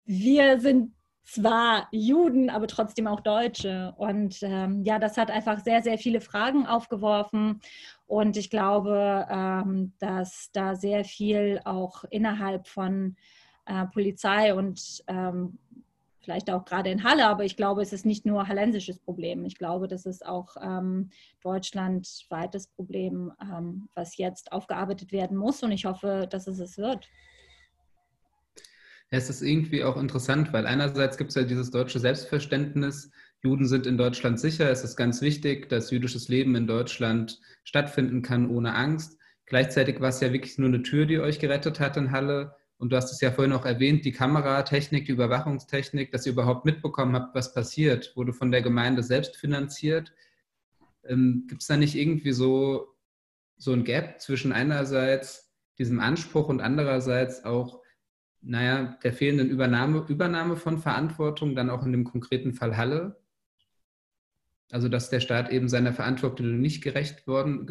wir 0.05 0.59
sind 0.59 0.93
zwar 1.31 1.87
Juden, 1.91 2.49
aber 2.49 2.67
trotzdem 2.67 3.07
auch 3.07 3.21
Deutsche. 3.21 3.93
Und 3.97 4.39
ähm, 4.41 4.83
ja, 4.83 4.99
das 4.99 5.17
hat 5.17 5.31
einfach 5.31 5.59
sehr, 5.59 5.81
sehr 5.81 5.97
viele 5.97 6.19
Fragen 6.19 6.65
aufgeworfen. 6.65 7.61
Und 8.05 8.35
ich 8.35 8.49
glaube, 8.49 9.27
ähm, 9.29 9.93
dass 9.99 10.49
da 10.51 10.75
sehr 10.75 11.05
viel 11.05 11.61
auch 11.63 12.03
innerhalb 12.09 12.67
von 12.67 13.15
äh, 13.65 13.85
Polizei 13.85 14.53
und 14.53 15.03
ähm, 15.07 15.57
vielleicht 16.19 16.51
auch 16.51 16.65
gerade 16.65 16.91
in 16.91 17.03
Halle, 17.03 17.25
aber 17.25 17.45
ich 17.45 17.55
glaube, 17.55 17.81
es 17.81 17.93
ist 17.93 18.05
nicht 18.05 18.25
nur 18.25 18.47
hallensisches 18.47 18.99
Problem. 18.99 19.45
Ich 19.45 19.57
glaube, 19.57 19.87
das 19.87 20.05
ist 20.05 20.25
auch 20.25 20.55
ähm, 20.61 21.09
deutschlandweites 21.41 22.67
Problem, 22.67 23.31
ähm, 23.41 23.89
was 23.95 24.17
jetzt 24.17 24.51
aufgearbeitet 24.51 25.11
werden 25.11 25.37
muss. 25.37 25.63
Und 25.63 25.71
ich 25.71 25.85
hoffe, 25.85 26.27
dass 26.29 26.47
es 26.47 26.59
es 26.59 26.77
wird. 26.77 27.07
Es 29.13 29.29
ist 29.29 29.41
irgendwie 29.41 29.83
auch 29.83 29.97
interessant, 29.97 30.53
weil 30.53 30.65
einerseits 30.65 31.17
gibt 31.17 31.31
es 31.31 31.35
ja 31.35 31.43
dieses 31.43 31.69
deutsche 31.69 31.99
Selbstverständnis, 31.99 33.11
Juden 33.43 33.67
sind 33.67 33.85
in 33.85 33.97
Deutschland 33.97 34.39
sicher, 34.39 34.69
es 34.69 34.83
ist 34.83 34.95
ganz 34.95 35.21
wichtig, 35.21 35.67
dass 35.67 35.91
jüdisches 35.91 36.29
Leben 36.29 36.55
in 36.55 36.65
Deutschland 36.65 37.39
stattfinden 37.63 38.21
kann 38.21 38.49
ohne 38.49 38.73
Angst. 38.75 39.17
Gleichzeitig 39.47 39.99
war 39.99 40.09
es 40.09 40.21
ja 40.21 40.31
wirklich 40.31 40.57
nur 40.57 40.69
eine 40.69 40.83
Tür, 40.83 41.05
die 41.05 41.19
euch 41.19 41.39
gerettet 41.39 41.79
hat 41.79 41.97
in 41.97 42.11
Halle. 42.11 42.55
Und 42.77 42.91
du 42.91 42.95
hast 42.95 43.11
es 43.11 43.19
ja 43.19 43.31
vorhin 43.31 43.53
auch 43.53 43.65
erwähnt, 43.65 44.05
die 44.05 44.11
Kameratechnik, 44.11 45.05
die 45.05 45.11
Überwachungstechnik, 45.11 46.11
dass 46.11 46.25
ihr 46.25 46.31
überhaupt 46.31 46.65
mitbekommen 46.65 47.15
habt, 47.15 47.35
was 47.35 47.53
passiert, 47.53 48.15
wurde 48.15 48.31
von 48.31 48.51
der 48.51 48.61
Gemeinde 48.61 49.03
selbst 49.03 49.35
finanziert. 49.35 50.13
Ähm, 51.03 51.45
Gibt 51.49 51.61
es 51.63 51.67
da 51.67 51.77
nicht 51.77 51.95
irgendwie 51.95 52.31
so, 52.31 52.95
so 53.57 53.73
ein 53.73 53.83
Gap 53.83 54.21
zwischen 54.21 54.53
einerseits 54.53 55.51
diesem 55.79 55.99
Anspruch 55.99 56.47
und 56.47 56.61
andererseits 56.61 57.43
auch 57.43 57.80
naja, 58.41 58.97
der 59.03 59.13
fehlenden 59.13 59.49
Übernahme, 59.49 60.05
Übernahme 60.07 60.55
von 60.55 60.79
Verantwortung, 60.79 61.55
dann 61.55 61.69
auch 61.69 61.85
in 61.85 61.91
dem 61.91 62.03
konkreten 62.03 62.53
Fall 62.53 62.77
Halle. 62.77 63.21
Also 64.71 64.87
dass 64.87 65.09
der 65.09 65.19
Staat 65.19 65.51
eben 65.51 65.67
seiner 65.67 65.93
Verantwortung 65.93 66.59
nicht 66.59 66.81
gerecht, 66.81 67.27
worden, 67.27 67.65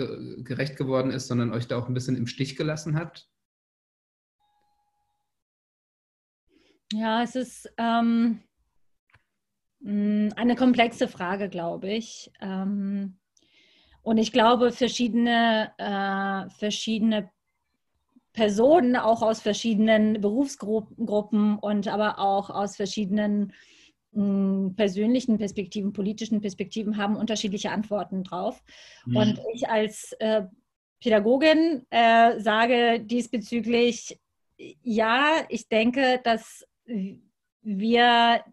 gerecht 0.44 0.76
geworden 0.76 1.10
ist, 1.10 1.28
sondern 1.28 1.52
euch 1.52 1.66
da 1.66 1.78
auch 1.78 1.88
ein 1.88 1.94
bisschen 1.94 2.16
im 2.16 2.26
Stich 2.26 2.56
gelassen 2.56 2.94
hat? 2.94 3.28
Ja, 6.92 7.22
es 7.22 7.36
ist 7.36 7.72
ähm, 7.78 8.40
eine 9.82 10.56
komplexe 10.56 11.08
Frage, 11.08 11.48
glaube 11.48 11.90
ich. 11.90 12.30
Ähm, 12.40 13.18
und 14.02 14.18
ich 14.18 14.32
glaube, 14.32 14.72
verschiedene, 14.72 15.72
äh, 15.78 16.50
verschiedene 16.50 17.30
Personen 18.32 18.96
auch 18.96 19.22
aus 19.22 19.40
verschiedenen 19.40 20.20
Berufsgruppen 20.20 21.58
und 21.58 21.88
aber 21.88 22.18
auch 22.18 22.50
aus 22.50 22.76
verschiedenen 22.76 23.52
mh, 24.12 24.22
hm, 24.22 24.74
persönlichen 24.76 25.38
Perspektiven, 25.38 25.92
politischen 25.92 26.40
Perspektiven 26.40 26.96
haben 26.96 27.16
unterschiedliche 27.16 27.70
Antworten 27.70 28.22
drauf. 28.22 28.62
Mhm. 29.04 29.16
Und 29.16 29.40
ich 29.54 29.68
als 29.68 30.12
äh, 30.20 30.44
Pädagogin 31.00 31.86
äh, 31.90 32.38
sage 32.40 33.00
diesbezüglich, 33.00 34.20
ja, 34.82 35.44
ich 35.48 35.68
denke, 35.68 36.20
dass 36.22 36.66
wir 37.62 38.44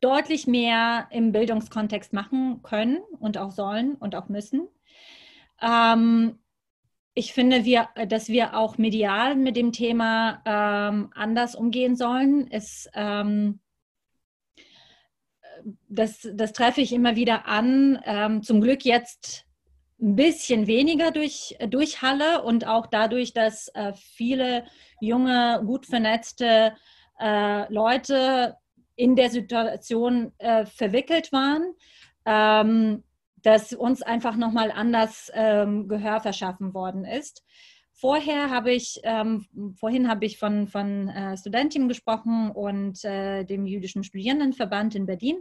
deutlich 0.00 0.46
mehr 0.46 1.08
im 1.10 1.32
Bildungskontext 1.32 2.12
machen 2.12 2.62
können 2.62 2.98
und 3.20 3.38
auch 3.38 3.50
sollen 3.50 3.94
und 3.94 4.14
auch 4.14 4.28
müssen. 4.28 4.68
Ähm, 5.62 6.38
ich 7.14 7.32
finde, 7.32 7.64
wir, 7.64 7.88
dass 8.08 8.28
wir 8.28 8.56
auch 8.56 8.76
medial 8.76 9.36
mit 9.36 9.56
dem 9.56 9.70
Thema 9.70 10.42
ähm, 10.44 11.10
anders 11.14 11.54
umgehen 11.54 11.94
sollen. 11.94 12.48
Es, 12.50 12.88
ähm, 12.94 13.60
das, 15.88 16.28
das 16.34 16.52
treffe 16.52 16.80
ich 16.80 16.92
immer 16.92 17.14
wieder 17.14 17.46
an. 17.46 18.00
Ähm, 18.04 18.42
zum 18.42 18.60
Glück 18.60 18.84
jetzt 18.84 19.46
ein 20.00 20.16
bisschen 20.16 20.66
weniger 20.66 21.12
durch, 21.12 21.56
durch 21.68 22.02
Halle 22.02 22.42
und 22.42 22.66
auch 22.66 22.86
dadurch, 22.86 23.32
dass 23.32 23.68
äh, 23.68 23.92
viele 23.94 24.64
junge, 25.00 25.62
gut 25.64 25.86
vernetzte 25.86 26.74
äh, 27.20 27.72
Leute 27.72 28.56
in 28.96 29.14
der 29.14 29.30
Situation 29.30 30.32
äh, 30.38 30.66
verwickelt 30.66 31.30
waren. 31.30 31.74
Dass 33.44 33.72
uns 33.72 34.02
einfach 34.02 34.36
nochmal 34.36 34.72
anders 34.72 35.30
ähm, 35.34 35.86
Gehör 35.86 36.20
verschaffen 36.20 36.74
worden 36.74 37.04
ist. 37.04 37.44
Vorher 37.92 38.50
habe 38.50 38.72
ich, 38.72 39.00
ähm, 39.04 39.46
vorhin 39.78 40.08
habe 40.08 40.26
ich 40.26 40.38
von, 40.38 40.66
von 40.66 41.08
äh, 41.08 41.36
Studentin 41.36 41.88
gesprochen 41.88 42.50
und 42.50 43.04
äh, 43.04 43.44
dem 43.44 43.66
Jüdischen 43.66 44.02
Studierendenverband 44.02 44.96
in 44.96 45.06
Berlin. 45.06 45.36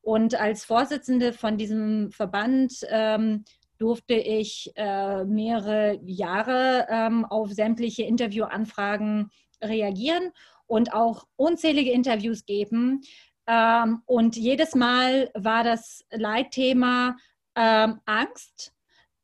Und 0.00 0.34
als 0.34 0.64
Vorsitzende 0.64 1.34
von 1.34 1.58
diesem 1.58 2.10
Verband 2.10 2.72
ähm, 2.88 3.44
durfte 3.78 4.14
ich 4.14 4.72
äh, 4.74 5.24
mehrere 5.24 6.00
Jahre 6.04 6.86
ähm, 6.88 7.24
auf 7.24 7.50
sämtliche 7.52 8.04
Interviewanfragen 8.04 9.30
reagieren 9.62 10.32
und 10.66 10.94
auch 10.94 11.26
unzählige 11.36 11.92
Interviews 11.92 12.46
geben. 12.46 13.02
Ähm, 13.46 14.02
und 14.06 14.36
jedes 14.36 14.74
Mal 14.74 15.30
war 15.34 15.62
das 15.62 16.04
Leitthema 16.10 17.16
ähm, 17.56 18.00
Angst, 18.06 18.72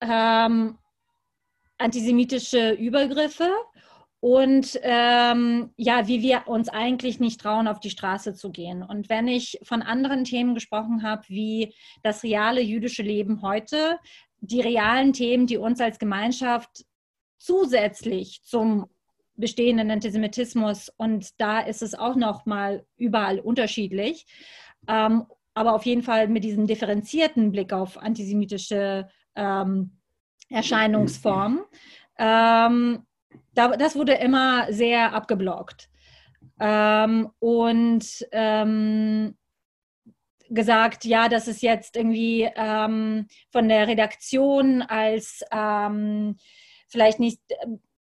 ähm, 0.00 0.78
antisemitische 1.78 2.72
Übergriffe 2.72 3.50
und 4.20 4.78
ähm, 4.82 5.70
ja, 5.76 6.08
wie 6.08 6.22
wir 6.22 6.48
uns 6.48 6.68
eigentlich 6.68 7.20
nicht 7.20 7.40
trauen, 7.40 7.68
auf 7.68 7.78
die 7.78 7.90
Straße 7.90 8.34
zu 8.34 8.50
gehen. 8.50 8.82
Und 8.82 9.08
wenn 9.08 9.28
ich 9.28 9.60
von 9.62 9.80
anderen 9.80 10.24
Themen 10.24 10.54
gesprochen 10.54 11.04
habe, 11.04 11.22
wie 11.28 11.74
das 12.02 12.24
reale 12.24 12.60
jüdische 12.60 13.02
Leben 13.02 13.42
heute, 13.42 13.98
die 14.40 14.60
realen 14.60 15.12
Themen, 15.12 15.46
die 15.46 15.56
uns 15.56 15.80
als 15.80 15.98
Gemeinschaft 15.98 16.84
zusätzlich 17.38 18.42
zum 18.42 18.88
bestehenden 19.36 19.90
Antisemitismus 19.92 20.90
und 20.96 21.40
da 21.40 21.60
ist 21.60 21.82
es 21.82 21.94
auch 21.94 22.16
noch 22.16 22.44
mal 22.44 22.84
überall 22.96 23.38
unterschiedlich. 23.38 24.26
Ähm, 24.88 25.26
aber 25.58 25.74
auf 25.74 25.84
jeden 25.84 26.02
Fall 26.02 26.28
mit 26.28 26.44
diesem 26.44 26.66
differenzierten 26.66 27.52
Blick 27.52 27.72
auf 27.72 27.98
antisemitische 27.98 29.08
ähm, 29.34 29.98
Erscheinungsformen. 30.48 31.60
Ähm, 32.18 33.04
da, 33.54 33.76
das 33.76 33.96
wurde 33.96 34.14
immer 34.14 34.72
sehr 34.72 35.12
abgeblockt. 35.12 35.90
Ähm, 36.60 37.28
und 37.38 38.26
ähm, 38.32 39.36
gesagt, 40.50 41.04
ja, 41.04 41.28
das 41.28 41.48
ist 41.48 41.62
jetzt 41.62 41.96
irgendwie 41.96 42.48
ähm, 42.54 43.26
von 43.50 43.68
der 43.68 43.86
Redaktion 43.86 44.82
als 44.82 45.44
ähm, 45.52 46.36
vielleicht 46.88 47.20
nicht 47.20 47.40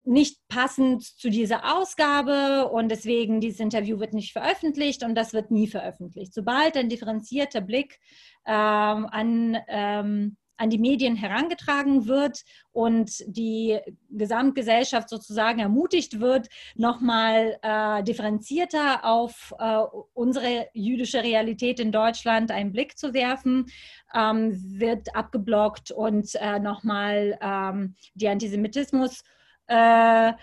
nicht 0.06 0.48
passend 0.48 1.04
zu 1.04 1.30
dieser 1.30 1.78
Ausgabe 1.78 2.70
und 2.70 2.90
deswegen 2.90 3.42
dieses 3.42 3.60
Interview 3.60 4.00
wird 4.00 4.14
nicht 4.14 4.34
veröffentlicht 4.34 5.04
und 5.04 5.16
das 5.16 5.34
wird 5.34 5.52
nie 5.52 5.68
veröffentlicht. 5.68 6.34
Sobald 6.34 6.78
ein 6.78 6.90
differenzierter 6.90 7.62
Blick 7.62 8.00
ähm, 8.46 9.08
an, 9.10 9.58
ähm, 9.68 10.38
an 10.58 10.70
die 10.70 10.78
Medien 10.78 11.16
herangetragen 11.16 12.08
wird 12.08 12.44
und 12.72 13.24
die 13.28 13.80
Gesamtgesellschaft 14.10 15.10
sozusagen 15.10 15.60
ermutigt 15.60 16.20
wird, 16.20 16.48
nochmal 16.76 17.58
äh, 17.62 18.04
differenzierter 18.04 19.04
auf 19.04 19.54
äh, 19.60 19.80
unsere 20.14 20.68
jüdische 20.74 21.24
Realität 21.24 21.80
in 21.80 21.92
Deutschland 21.92 22.52
einen 22.52 22.72
Blick 22.72 22.98
zu 22.98 23.14
werfen, 23.14 23.66
ähm, 24.14 24.52
wird 24.80 25.16
abgeblockt 25.16 25.92
und 25.92 26.36
äh, 26.36 26.60
nochmal 26.60 27.38
ähm, 27.42 27.96
die 28.14 28.30
Antisemitismus- 28.30 29.24
äh, 29.68 30.34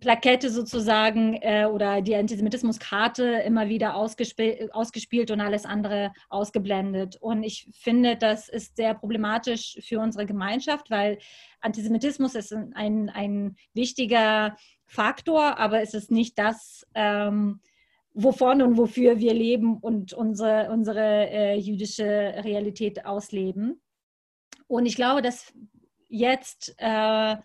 Plakette 0.00 0.50
sozusagen 0.50 1.34
äh, 1.40 1.66
oder 1.66 2.02
die 2.02 2.14
Antisemitismuskarte 2.16 3.24
immer 3.46 3.68
wieder 3.68 3.94
ausgespielt, 3.94 4.72
ausgespielt 4.74 5.30
und 5.30 5.40
alles 5.40 5.64
andere 5.64 6.12
ausgeblendet. 6.28 7.16
Und 7.20 7.42
ich 7.42 7.68
finde, 7.72 8.16
das 8.16 8.48
ist 8.48 8.76
sehr 8.76 8.94
problematisch 8.94 9.78
für 9.80 10.00
unsere 10.00 10.26
Gemeinschaft, 10.26 10.90
weil 10.90 11.18
Antisemitismus 11.60 12.34
ist 12.34 12.52
ein, 12.52 13.08
ein 13.08 13.56
wichtiger 13.72 14.56
Faktor, 14.86 15.58
aber 15.58 15.80
es 15.80 15.94
ist 15.94 16.10
nicht 16.10 16.38
das, 16.38 16.86
ähm, 16.94 17.60
wovon 18.12 18.62
und 18.62 18.76
wofür 18.76 19.18
wir 19.18 19.34
leben 19.34 19.78
und 19.78 20.12
unsere, 20.12 20.70
unsere 20.70 21.30
äh, 21.30 21.56
jüdische 21.56 22.04
Realität 22.44 23.06
ausleben. 23.06 23.80
Und 24.66 24.86
ich 24.86 24.96
glaube, 24.96 25.20
dass 25.20 25.52
jetzt 26.08 26.74
äh, 26.78 27.36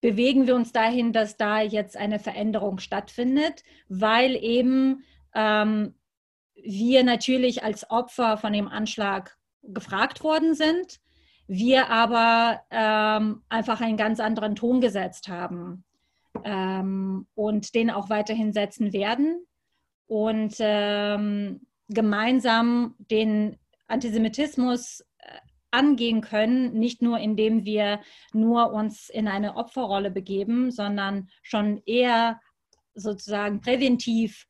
bewegen 0.00 0.46
wir 0.46 0.54
uns 0.54 0.72
dahin, 0.72 1.12
dass 1.12 1.36
da 1.36 1.60
jetzt 1.60 1.96
eine 1.96 2.18
Veränderung 2.18 2.78
stattfindet, 2.78 3.64
weil 3.88 4.36
eben 4.36 5.04
ähm, 5.34 5.94
wir 6.54 7.04
natürlich 7.04 7.62
als 7.62 7.90
Opfer 7.90 8.36
von 8.36 8.52
dem 8.52 8.68
Anschlag 8.68 9.36
gefragt 9.62 10.22
worden 10.22 10.54
sind, 10.54 11.00
wir 11.46 11.88
aber 11.88 12.60
ähm, 12.70 13.42
einfach 13.48 13.80
einen 13.80 13.96
ganz 13.96 14.20
anderen 14.20 14.54
Ton 14.54 14.80
gesetzt 14.80 15.28
haben 15.28 15.84
ähm, 16.44 17.26
und 17.34 17.74
den 17.74 17.90
auch 17.90 18.10
weiterhin 18.10 18.52
setzen 18.52 18.92
werden 18.92 19.46
und 20.06 20.56
ähm, 20.58 21.66
gemeinsam 21.88 22.94
den 22.98 23.56
Antisemitismus 23.86 25.04
angehen 25.78 26.20
können, 26.20 26.72
nicht 26.72 27.02
nur 27.02 27.18
indem 27.18 27.64
wir 27.64 28.00
nur 28.32 28.72
uns 28.72 29.08
in 29.08 29.28
eine 29.28 29.56
Opferrolle 29.56 30.10
begeben, 30.10 30.72
sondern 30.72 31.28
schon 31.42 31.80
eher 31.86 32.40
sozusagen 32.94 33.60
präventiv 33.60 34.46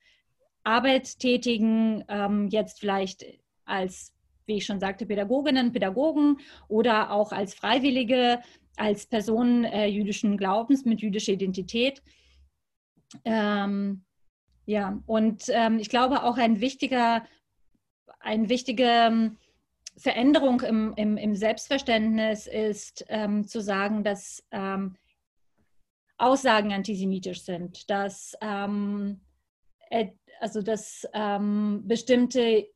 Arbeit 0.65 1.19
tätigen, 1.19 2.05
ähm, 2.09 2.49
jetzt 2.49 2.81
vielleicht 2.81 3.25
als, 3.67 4.15
wie 4.47 4.57
ich 4.57 4.67
schon 4.67 4.81
sagte, 4.81 5.05
Pädagoginnen, 5.05 5.73
Pädagogen 5.73 6.39
oder 6.69 7.11
auch 7.11 7.33
als 7.33 7.55
Freiwillige, 7.55 8.41
als 8.77 9.07
Personen 9.07 9.65
äh, 9.65 9.87
jüdischen 9.87 10.39
Glaubens 10.39 10.85
mit 10.87 11.03
jüdischer 11.03 11.33
Identität. 11.33 12.03
Ähm, 13.25 14.05
ja, 14.65 15.03
und 15.07 15.45
ähm, 15.49 15.79
ich 15.79 15.89
glaube 15.89 16.23
auch 16.23 16.37
ein 16.39 16.61
wichtiger, 16.61 17.25
ein 18.21 18.49
wichtiger 18.49 19.33
Veränderung 19.99 20.61
im, 20.61 20.95
im, 20.97 21.17
im 21.17 21.35
Selbstverständnis 21.35 22.47
ist 22.47 23.05
ähm, 23.09 23.47
zu 23.47 23.61
sagen, 23.61 24.05
dass 24.05 24.45
ähm, 24.51 24.97
Aussagen 26.17 26.73
antisemitisch 26.73 27.43
sind, 27.43 27.89
dass, 27.91 28.35
ähm, 28.41 29.21
also 30.41 30.63
dass 30.63 31.07
ähm, 31.13 31.83
bestimmte 31.85 32.69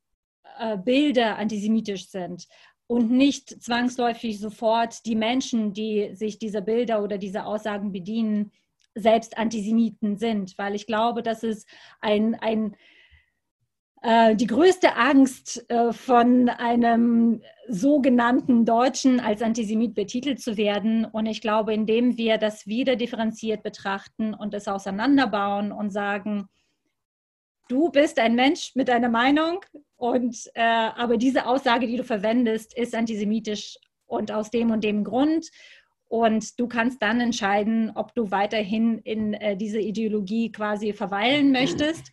äh, 0.58 0.78
Bilder 0.78 1.38
antisemitisch 1.38 2.08
sind 2.08 2.46
und 2.86 3.10
nicht 3.10 3.62
zwangsläufig 3.62 4.38
sofort 4.38 5.04
die 5.06 5.16
Menschen, 5.16 5.72
die 5.72 6.14
sich 6.14 6.38
dieser 6.38 6.60
Bilder 6.60 7.02
oder 7.02 7.18
dieser 7.18 7.46
Aussagen 7.46 7.92
bedienen, 7.92 8.52
selbst 8.94 9.38
Antisemiten 9.38 10.18
sind, 10.18 10.56
weil 10.58 10.74
ich 10.74 10.86
glaube, 10.86 11.22
dass 11.22 11.42
es 11.42 11.66
ein, 12.00 12.34
ein 12.34 12.74
äh, 12.74 12.76
die 14.04 14.46
größte 14.48 14.96
Angst 14.96 15.64
äh, 15.70 15.92
von 15.92 16.48
einem 16.48 17.40
sogenannten 17.68 18.64
Deutschen 18.64 19.20
als 19.20 19.42
Antisemit 19.42 19.94
betitelt 19.94 20.40
zu 20.40 20.56
werden. 20.56 21.04
Und 21.04 21.26
ich 21.26 21.40
glaube, 21.40 21.72
indem 21.72 22.16
wir 22.16 22.38
das 22.38 22.66
wieder 22.66 22.96
differenziert 22.96 23.62
betrachten 23.62 24.34
und 24.34 24.54
es 24.54 24.66
auseinanderbauen 24.66 25.70
und 25.70 25.90
sagen, 25.90 26.48
du 27.68 27.90
bist 27.90 28.18
ein 28.18 28.34
Mensch 28.34 28.74
mit 28.74 28.90
einer 28.90 29.08
Meinung 29.08 29.60
und 29.96 30.50
äh, 30.54 30.62
aber 30.62 31.16
diese 31.16 31.46
Aussage, 31.46 31.86
die 31.86 31.96
du 31.96 32.04
verwendest, 32.04 32.76
ist 32.76 32.96
antisemitisch 32.96 33.78
und 34.06 34.32
aus 34.32 34.50
dem 34.50 34.72
und 34.72 34.82
dem 34.82 35.04
Grund. 35.04 35.48
Und 36.08 36.58
du 36.58 36.66
kannst 36.66 37.00
dann 37.00 37.20
entscheiden, 37.20 37.92
ob 37.94 38.14
du 38.16 38.32
weiterhin 38.32 38.98
in 38.98 39.34
äh, 39.34 39.56
diese 39.56 39.78
Ideologie 39.78 40.50
quasi 40.50 40.92
verweilen 40.92 41.52
möchtest 41.52 42.12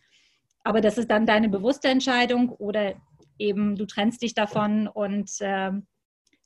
aber 0.62 0.80
das 0.80 0.98
ist 0.98 1.10
dann 1.10 1.26
deine 1.26 1.48
bewusste 1.48 1.88
Entscheidung 1.88 2.50
oder 2.50 2.94
eben 3.38 3.76
du 3.76 3.86
trennst 3.86 4.22
dich 4.22 4.34
davon 4.34 4.86
und 4.86 5.30
äh, 5.40 5.72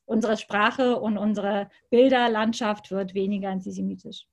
unsere 0.06 0.36
Sprache 0.36 0.96
und 0.96 1.18
unsere 1.18 1.70
Bilderlandschaft 1.90 2.90
wird 2.90 3.14
weniger 3.14 3.50
antisemitisch. 3.50 4.26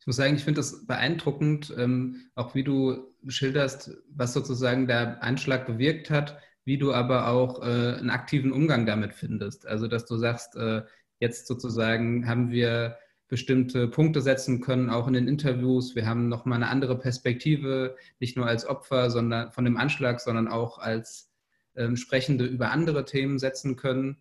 Ich 0.00 0.06
muss 0.06 0.16
sagen, 0.16 0.36
ich 0.36 0.44
finde 0.44 0.60
das 0.60 0.86
beeindruckend, 0.86 1.74
ähm, 1.76 2.30
auch 2.34 2.54
wie 2.54 2.62
du 2.62 3.12
schilderst, 3.26 3.90
was 4.08 4.32
sozusagen 4.32 4.86
der 4.86 5.22
Einschlag 5.22 5.66
bewirkt 5.66 6.10
hat, 6.10 6.38
wie 6.64 6.78
du 6.78 6.92
aber 6.92 7.28
auch 7.28 7.60
äh, 7.60 7.96
einen 7.98 8.10
aktiven 8.10 8.52
Umgang 8.52 8.86
damit 8.86 9.14
findest. 9.14 9.66
Also, 9.66 9.88
dass 9.88 10.06
du 10.06 10.16
sagst, 10.16 10.54
äh, 10.56 10.82
jetzt 11.18 11.46
sozusagen 11.46 12.28
haben 12.28 12.50
wir 12.50 12.98
bestimmte 13.28 13.88
Punkte 13.88 14.20
setzen 14.20 14.60
können, 14.60 14.90
auch 14.90 15.08
in 15.08 15.14
den 15.14 15.28
Interviews. 15.28 15.94
Wir 15.94 16.06
haben 16.06 16.28
nochmal 16.28 16.56
eine 16.56 16.68
andere 16.68 16.98
Perspektive, 16.98 17.96
nicht 18.20 18.36
nur 18.36 18.46
als 18.46 18.66
Opfer 18.66 19.10
sondern 19.10 19.50
von 19.52 19.64
dem 19.64 19.76
Anschlag, 19.76 20.20
sondern 20.20 20.48
auch 20.48 20.78
als 20.78 21.32
ähm, 21.74 21.96
Sprechende 21.96 22.44
über 22.44 22.70
andere 22.70 23.04
Themen 23.04 23.38
setzen 23.38 23.76
können. 23.76 24.18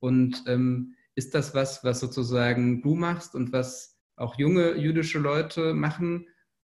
Und 0.00 0.44
ähm, 0.46 0.94
ist 1.14 1.34
das 1.34 1.54
was, 1.54 1.84
was 1.84 2.00
sozusagen 2.00 2.82
du 2.82 2.94
machst 2.94 3.34
und 3.34 3.52
was 3.52 3.98
auch 4.16 4.38
junge 4.38 4.76
jüdische 4.76 5.18
Leute 5.18 5.74
machen? 5.74 6.28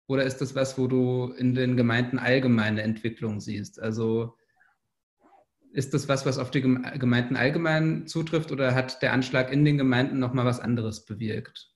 Oder 0.07 0.25
ist 0.25 0.39
das 0.39 0.55
was, 0.55 0.79
wo 0.79 0.87
du 0.87 1.33
in 1.37 1.55
den 1.55 1.77
Gemeinden 1.77 2.19
allgemeine 2.19 2.83
Entwicklung 2.83 3.41
siehst? 3.41 3.81
Also 3.81 4.36
ist 5.77 5.93
das 5.93 6.09
was, 6.09 6.25
was 6.25 6.39
auf 6.39 6.51
die 6.51 6.63
Gemeinden 6.63 7.37
allgemein 7.37 8.07
zutrifft 8.07 8.51
oder 8.51 8.75
hat 8.75 9.03
der 9.03 9.13
Anschlag 9.13 9.53
in 9.53 9.65
den 9.65 9.77
Gemeinden 9.77 10.19
nochmal 10.19 10.47
was 10.47 10.59
anderes 10.59 11.05
bewirkt? 11.05 11.71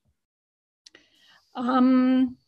Ähm, 1.54 2.38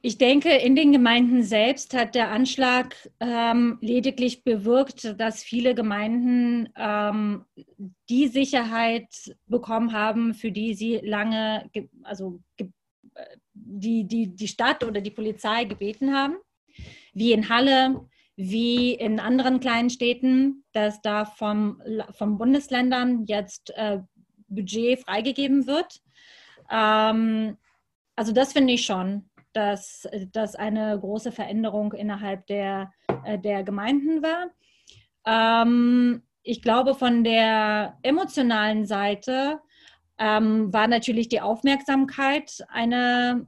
ich 0.00 0.18
denke, 0.18 0.50
in 0.50 0.74
den 0.74 0.90
Gemeinden 0.90 1.44
selbst 1.44 1.94
hat 1.94 2.16
der 2.16 2.32
Anschlag 2.32 2.96
ähm, 3.20 3.78
lediglich 3.80 4.42
bewirkt, 4.42 5.20
dass 5.20 5.44
viele 5.44 5.76
Gemeinden 5.76 6.70
ähm, 6.76 7.44
die 8.08 8.26
Sicherheit 8.26 9.36
bekommen 9.46 9.92
haben, 9.92 10.34
für 10.34 10.50
die 10.50 10.74
sie 10.74 10.96
lange, 11.04 11.70
also 12.02 12.40
die, 13.54 14.08
die, 14.08 14.34
die 14.34 14.48
Stadt 14.48 14.82
oder 14.82 15.00
die 15.00 15.12
Polizei 15.12 15.66
gebeten 15.66 16.12
haben 16.12 16.34
wie 17.12 17.32
in 17.32 17.48
Halle, 17.48 18.06
wie 18.36 18.94
in 18.94 19.20
anderen 19.20 19.60
kleinen 19.60 19.90
Städten, 19.90 20.64
dass 20.72 21.00
da 21.02 21.24
vom, 21.24 21.82
vom 22.12 22.38
Bundesländern 22.38 23.24
jetzt 23.26 23.70
äh, 23.76 24.00
Budget 24.48 25.00
freigegeben 25.00 25.66
wird. 25.66 26.00
Ähm, 26.70 27.56
also 28.16 28.32
das 28.32 28.52
finde 28.52 28.74
ich 28.74 28.84
schon, 28.84 29.30
dass 29.52 30.08
das 30.32 30.54
eine 30.54 30.98
große 30.98 31.32
Veränderung 31.32 31.92
innerhalb 31.92 32.46
der, 32.46 32.92
äh, 33.24 33.38
der 33.38 33.62
Gemeinden 33.62 34.22
war. 34.22 34.50
Ähm, 35.26 36.22
ich 36.42 36.62
glaube, 36.62 36.94
von 36.94 37.22
der 37.22 37.98
emotionalen 38.02 38.86
Seite 38.86 39.60
ähm, 40.18 40.72
war 40.72 40.88
natürlich 40.88 41.28
die 41.28 41.40
Aufmerksamkeit 41.40 42.64
eine 42.68 43.46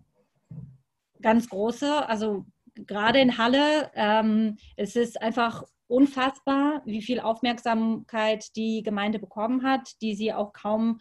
ganz 1.20 1.48
große. 1.48 2.08
Also 2.08 2.46
gerade 2.74 3.20
in 3.20 3.38
Halle, 3.38 3.90
ähm, 3.94 4.56
es 4.76 4.96
ist 4.96 5.20
einfach 5.20 5.64
unfassbar, 5.86 6.82
wie 6.84 7.02
viel 7.02 7.20
Aufmerksamkeit 7.20 8.56
die 8.56 8.82
Gemeinde 8.82 9.18
bekommen 9.18 9.62
hat, 9.62 10.00
die 10.00 10.14
sie 10.14 10.32
auch 10.32 10.52
kaum 10.52 11.00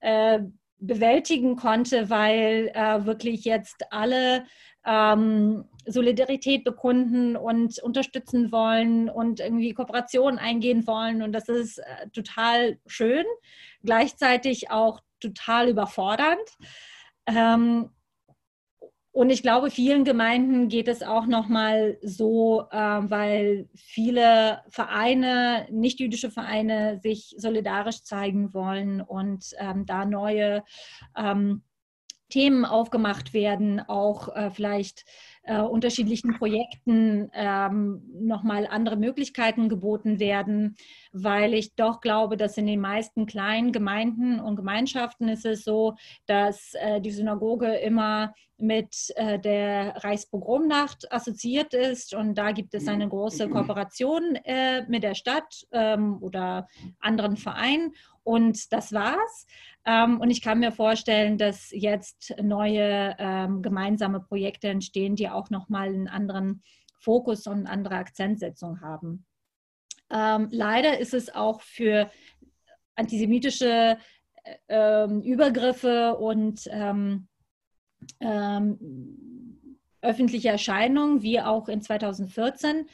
äh, 0.00 0.40
bewältigen 0.78 1.56
konnte, 1.56 2.10
weil 2.10 2.70
äh, 2.74 3.06
wirklich 3.06 3.44
jetzt 3.44 3.84
alle 3.90 4.44
ähm, 4.84 5.64
Solidarität 5.86 6.64
bekunden 6.64 7.36
und 7.36 7.78
unterstützen 7.78 8.50
wollen 8.50 9.08
und 9.08 9.40
irgendwie 9.40 9.74
Kooperationen 9.74 10.38
eingehen 10.40 10.86
wollen. 10.86 11.22
Und 11.22 11.32
das 11.32 11.48
ist 11.48 11.78
äh, 11.78 12.08
total 12.12 12.78
schön, 12.86 13.24
gleichzeitig 13.84 14.70
auch 14.70 15.00
total 15.20 15.68
überfordernd. 15.68 16.50
Ähm, 17.26 17.90
und 19.12 19.28
ich 19.28 19.42
glaube, 19.42 19.70
vielen 19.70 20.04
Gemeinden 20.04 20.68
geht 20.68 20.88
es 20.88 21.02
auch 21.02 21.26
nochmal 21.26 21.98
so, 22.00 22.62
äh, 22.70 22.76
weil 22.76 23.68
viele 23.74 24.62
Vereine, 24.70 25.66
nicht-jüdische 25.70 26.30
Vereine, 26.30 26.98
sich 27.02 27.34
solidarisch 27.36 28.02
zeigen 28.04 28.54
wollen 28.54 29.02
und 29.02 29.54
ähm, 29.58 29.84
da 29.84 30.06
neue 30.06 30.64
ähm, 31.14 31.62
Themen 32.30 32.64
aufgemacht 32.64 33.34
werden, 33.34 33.80
auch 33.80 34.34
äh, 34.34 34.50
vielleicht 34.50 35.04
äh, 35.44 35.60
unterschiedlichen 35.60 36.36
Projekten 36.38 37.30
ähm, 37.34 38.02
nochmal 38.14 38.66
andere 38.66 38.96
Möglichkeiten 38.96 39.68
geboten 39.68 40.18
werden, 40.18 40.76
weil 41.12 41.54
ich 41.54 41.74
doch 41.74 42.00
glaube, 42.00 42.36
dass 42.36 42.56
in 42.56 42.66
den 42.66 42.80
meisten 42.80 43.26
kleinen 43.26 43.72
Gemeinden 43.72 44.40
und 44.40 44.56
Gemeinschaften 44.56 45.28
ist 45.28 45.44
es 45.44 45.64
so, 45.64 45.94
dass 46.26 46.74
äh, 46.74 47.00
die 47.00 47.10
Synagoge 47.10 47.74
immer 47.74 48.34
mit 48.62 49.12
äh, 49.16 49.40
der 49.40 49.96
Reichspogromnacht 50.04 51.12
assoziiert 51.12 51.74
ist 51.74 52.14
und 52.14 52.36
da 52.36 52.52
gibt 52.52 52.74
es 52.74 52.86
eine 52.86 53.08
große 53.08 53.48
Kooperation 53.48 54.36
äh, 54.44 54.86
mit 54.88 55.02
der 55.02 55.16
Stadt 55.16 55.66
ähm, 55.72 56.18
oder 56.22 56.68
anderen 57.00 57.36
Vereinen 57.36 57.92
und 58.24 58.72
das 58.72 58.92
war's. 58.92 59.46
Ähm, 59.84 60.20
und 60.20 60.30
ich 60.30 60.42
kann 60.42 60.60
mir 60.60 60.72
vorstellen, 60.72 61.38
dass 61.38 61.70
jetzt 61.72 62.34
neue 62.40 63.16
ähm, 63.18 63.62
gemeinsame 63.62 64.20
Projekte 64.20 64.68
entstehen, 64.68 65.16
die 65.16 65.28
auch 65.28 65.50
nochmal 65.50 65.88
einen 65.88 66.08
anderen 66.08 66.62
Fokus 67.00 67.46
und 67.46 67.60
eine 67.60 67.70
andere 67.70 67.96
Akzentsetzung 67.96 68.80
haben. 68.80 69.26
Ähm, 70.10 70.48
leider 70.50 70.98
ist 70.98 71.14
es 71.14 71.34
auch 71.34 71.62
für 71.62 72.10
antisemitische 72.94 73.98
äh, 74.68 75.06
Übergriffe 75.06 76.16
und 76.16 76.68
öffentliche 80.02 80.48
Erscheinungen, 80.48 81.22
wie 81.22 81.40
auch 81.40 81.68
in 81.68 81.80
2014, 81.80 82.88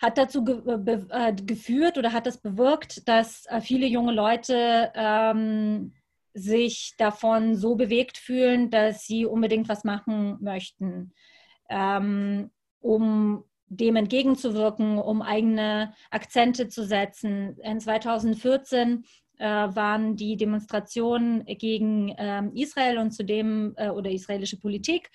hat 0.00 0.18
dazu 0.18 0.44
ge 0.44 0.62
äh, 1.10 1.32
geführt 1.34 1.98
oder 1.98 2.12
hat 2.12 2.26
das 2.26 2.38
bewirkt, 2.38 3.08
dass 3.08 3.46
äh, 3.46 3.60
viele 3.60 3.86
junge 3.86 4.12
Leute 4.12 4.92
ähm, 4.94 5.92
sich 6.34 6.94
davon 6.98 7.56
so 7.56 7.74
bewegt 7.74 8.16
fühlen, 8.16 8.70
dass 8.70 9.06
sie 9.06 9.26
unbedingt 9.26 9.68
was 9.68 9.84
machen 9.84 10.38
möchten, 10.40 11.12
ähm, 11.68 12.50
um 12.80 13.44
dem 13.66 13.96
entgegenzuwirken, 13.96 14.98
um 14.98 15.20
eigene 15.20 15.92
Akzente 16.10 16.68
zu 16.68 16.84
setzen. 16.84 17.58
In 17.62 17.80
2014 17.80 19.04
äh, 19.38 19.44
waren 19.44 20.16
die 20.16 20.36
Demonstrationen 20.36 21.44
gegen 21.44 22.14
ähm, 22.18 22.52
Israel 22.54 22.98
und 22.98 23.12
zudem 23.12 23.74
äh, 23.76 23.90
oder 23.90 24.10
israelische 24.10 24.58
Politik. 24.58 25.10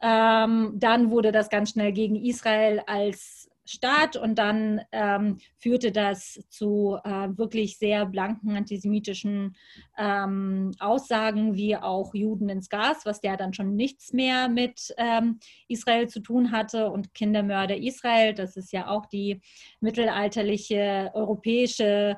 Ähm, 0.00 0.72
dann 0.74 1.10
wurde 1.10 1.32
das 1.32 1.48
ganz 1.48 1.70
schnell 1.70 1.92
gegen 1.92 2.16
Israel 2.16 2.82
als 2.86 3.41
Staat 3.64 4.16
und 4.16 4.36
dann 4.36 4.80
ähm, 4.90 5.38
führte 5.56 5.92
das 5.92 6.40
zu 6.48 6.98
äh, 7.04 7.28
wirklich 7.36 7.78
sehr 7.78 8.06
blanken 8.06 8.56
antisemitischen 8.56 9.56
ähm, 9.96 10.72
Aussagen 10.80 11.54
wie 11.54 11.76
auch 11.76 12.14
Juden 12.14 12.48
ins 12.48 12.68
Gas, 12.68 13.06
was 13.06 13.20
ja 13.22 13.36
dann 13.36 13.54
schon 13.54 13.76
nichts 13.76 14.12
mehr 14.12 14.48
mit 14.48 14.92
ähm, 14.96 15.38
Israel 15.68 16.08
zu 16.08 16.20
tun 16.20 16.50
hatte 16.50 16.90
und 16.90 17.14
Kindermörder 17.14 17.76
Israel, 17.76 18.34
das 18.34 18.56
ist 18.56 18.72
ja 18.72 18.88
auch 18.88 19.06
die 19.06 19.40
mittelalterliche 19.80 21.10
europäische 21.14 22.16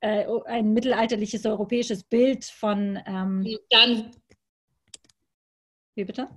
äh, 0.00 0.24
ein 0.46 0.72
mittelalterliches 0.72 1.44
europäisches 1.44 2.04
Bild 2.04 2.46
von 2.46 2.98
ähm, 3.06 3.46
dann 3.68 4.12
wie 5.94 6.04
bitte? 6.04 6.28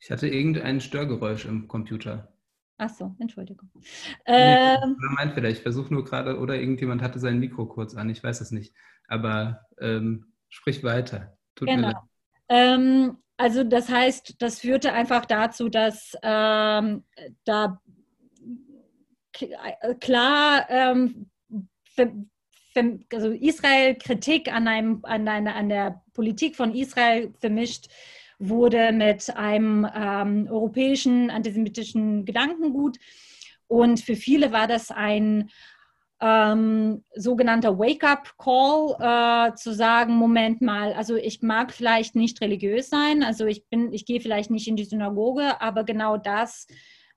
Ich 0.00 0.10
hatte 0.10 0.28
irgendein 0.28 0.80
Störgeräusch 0.80 1.44
im 1.44 1.68
Computer. 1.68 2.33
Ach 2.76 2.90
so, 2.90 3.14
Entschuldigung. 3.18 3.70
Nee, 3.74 3.82
ähm, 4.26 4.96
meint 5.16 5.34
vielleicht, 5.34 5.58
ich 5.58 5.62
versuche 5.62 5.92
nur 5.92 6.04
gerade, 6.04 6.38
oder 6.38 6.56
irgendjemand 6.56 7.02
hatte 7.02 7.18
sein 7.18 7.38
Mikro 7.38 7.66
kurz 7.66 7.94
an, 7.94 8.10
ich 8.10 8.22
weiß 8.22 8.40
es 8.40 8.50
nicht. 8.50 8.74
Aber 9.06 9.60
ähm, 9.80 10.32
sprich 10.48 10.82
weiter. 10.82 11.36
Tut 11.54 11.68
genau. 11.68 11.88
mir 11.88 11.92
leid. 11.92 12.02
Ähm, 12.48 13.18
also 13.36 13.64
das 13.64 13.88
heißt, 13.88 14.36
das 14.40 14.60
führte 14.60 14.92
einfach 14.92 15.24
dazu, 15.24 15.68
dass 15.68 16.16
ähm, 16.22 17.04
da 17.44 17.80
klar 20.00 20.66
ähm, 20.68 21.30
also 23.12 23.30
Israel 23.30 23.94
Kritik 23.96 24.52
an, 24.52 24.68
einem, 24.68 25.00
an, 25.04 25.28
einer, 25.28 25.54
an 25.54 25.68
der 25.68 26.02
Politik 26.12 26.56
von 26.56 26.74
Israel 26.74 27.32
vermischt 27.40 27.88
wurde 28.38 28.92
mit 28.92 29.34
einem 29.36 29.86
ähm, 29.94 30.48
europäischen 30.50 31.30
antisemitischen 31.30 32.24
Gedankengut. 32.24 32.98
Und 33.66 34.00
für 34.00 34.16
viele 34.16 34.52
war 34.52 34.66
das 34.66 34.90
ein 34.90 35.50
ähm, 36.20 37.04
sogenannter 37.14 37.78
Wake-up-Call, 37.78 39.50
äh, 39.50 39.54
zu 39.56 39.74
sagen, 39.74 40.14
Moment 40.14 40.62
mal, 40.62 40.92
also 40.92 41.16
ich 41.16 41.42
mag 41.42 41.72
vielleicht 41.72 42.14
nicht 42.14 42.40
religiös 42.40 42.88
sein, 42.88 43.22
also 43.22 43.46
ich 43.46 43.66
bin, 43.66 43.92
ich 43.92 44.06
gehe 44.06 44.20
vielleicht 44.20 44.50
nicht 44.50 44.68
in 44.68 44.76
die 44.76 44.84
Synagoge, 44.84 45.60
aber 45.60 45.84
genau 45.84 46.16
das 46.16 46.66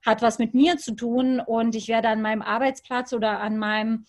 hat 0.04 0.20
was 0.20 0.38
mit 0.38 0.54
mir 0.54 0.78
zu 0.78 0.94
tun 0.94 1.40
und 1.40 1.74
ich 1.74 1.88
werde 1.88 2.08
an 2.08 2.22
meinem 2.22 2.42
Arbeitsplatz 2.42 3.12
oder 3.12 3.40
an 3.40 3.58
meinem 3.58 4.06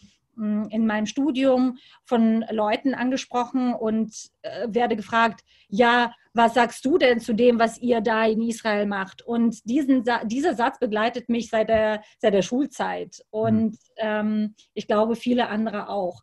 in 0.70 0.88
meinem 0.88 1.05
Studium 1.05 1.80
von 2.05 2.45
Leuten 2.49 2.93
angesprochen 2.93 3.74
und 3.74 4.14
äh, 4.41 4.68
werde 4.70 4.95
gefragt, 4.95 5.41
ja, 5.68 6.14
was 6.39 6.53
sagst 6.53 6.85
du 6.85 6.97
denn 6.97 7.19
zu 7.19 7.33
dem, 7.33 7.59
was 7.59 7.77
ihr 7.79 7.99
da 7.99 8.25
in 8.25 8.41
Israel 8.41 8.85
macht? 8.85 9.21
Und 9.21 9.59
diesen, 9.65 10.05
dieser 10.23 10.55
Satz 10.55 10.79
begleitet 10.79 11.27
mich 11.27 11.49
seit 11.49 11.67
der, 11.67 12.01
seit 12.17 12.33
der 12.33 12.43
Schulzeit 12.43 13.21
und 13.29 13.77
ähm, 13.97 14.55
ich 14.73 14.87
glaube 14.87 15.17
viele 15.17 15.49
andere 15.49 15.89
auch. 15.89 16.21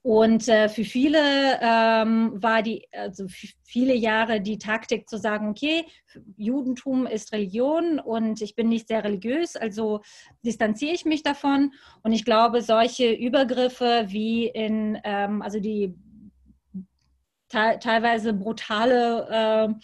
Und 0.00 0.48
äh, 0.48 0.68
für 0.70 0.84
viele 0.84 1.18
ähm, 1.60 2.40
war 2.40 2.62
die, 2.62 2.86
also 2.92 3.26
viele 3.64 3.94
Jahre 3.94 4.40
die 4.40 4.56
Taktik 4.56 5.10
zu 5.10 5.18
sagen, 5.18 5.48
okay, 5.48 5.84
Judentum 6.36 7.06
ist 7.06 7.32
Religion 7.32 7.98
und 7.98 8.40
ich 8.40 8.54
bin 8.54 8.68
nicht 8.68 8.88
sehr 8.88 9.04
religiös, 9.04 9.56
also 9.56 10.00
distanziere 10.42 10.94
ich 10.94 11.04
mich 11.04 11.22
davon. 11.22 11.72
Und 12.02 12.12
ich 12.12 12.24
glaube, 12.24 12.62
solche 12.62 13.12
Übergriffe 13.12 14.04
wie 14.06 14.46
in, 14.46 14.96
ähm, 15.04 15.42
also 15.42 15.58
die 15.58 15.92
te 17.48 17.78
teilweise 17.80 18.32
brutale 18.32 19.76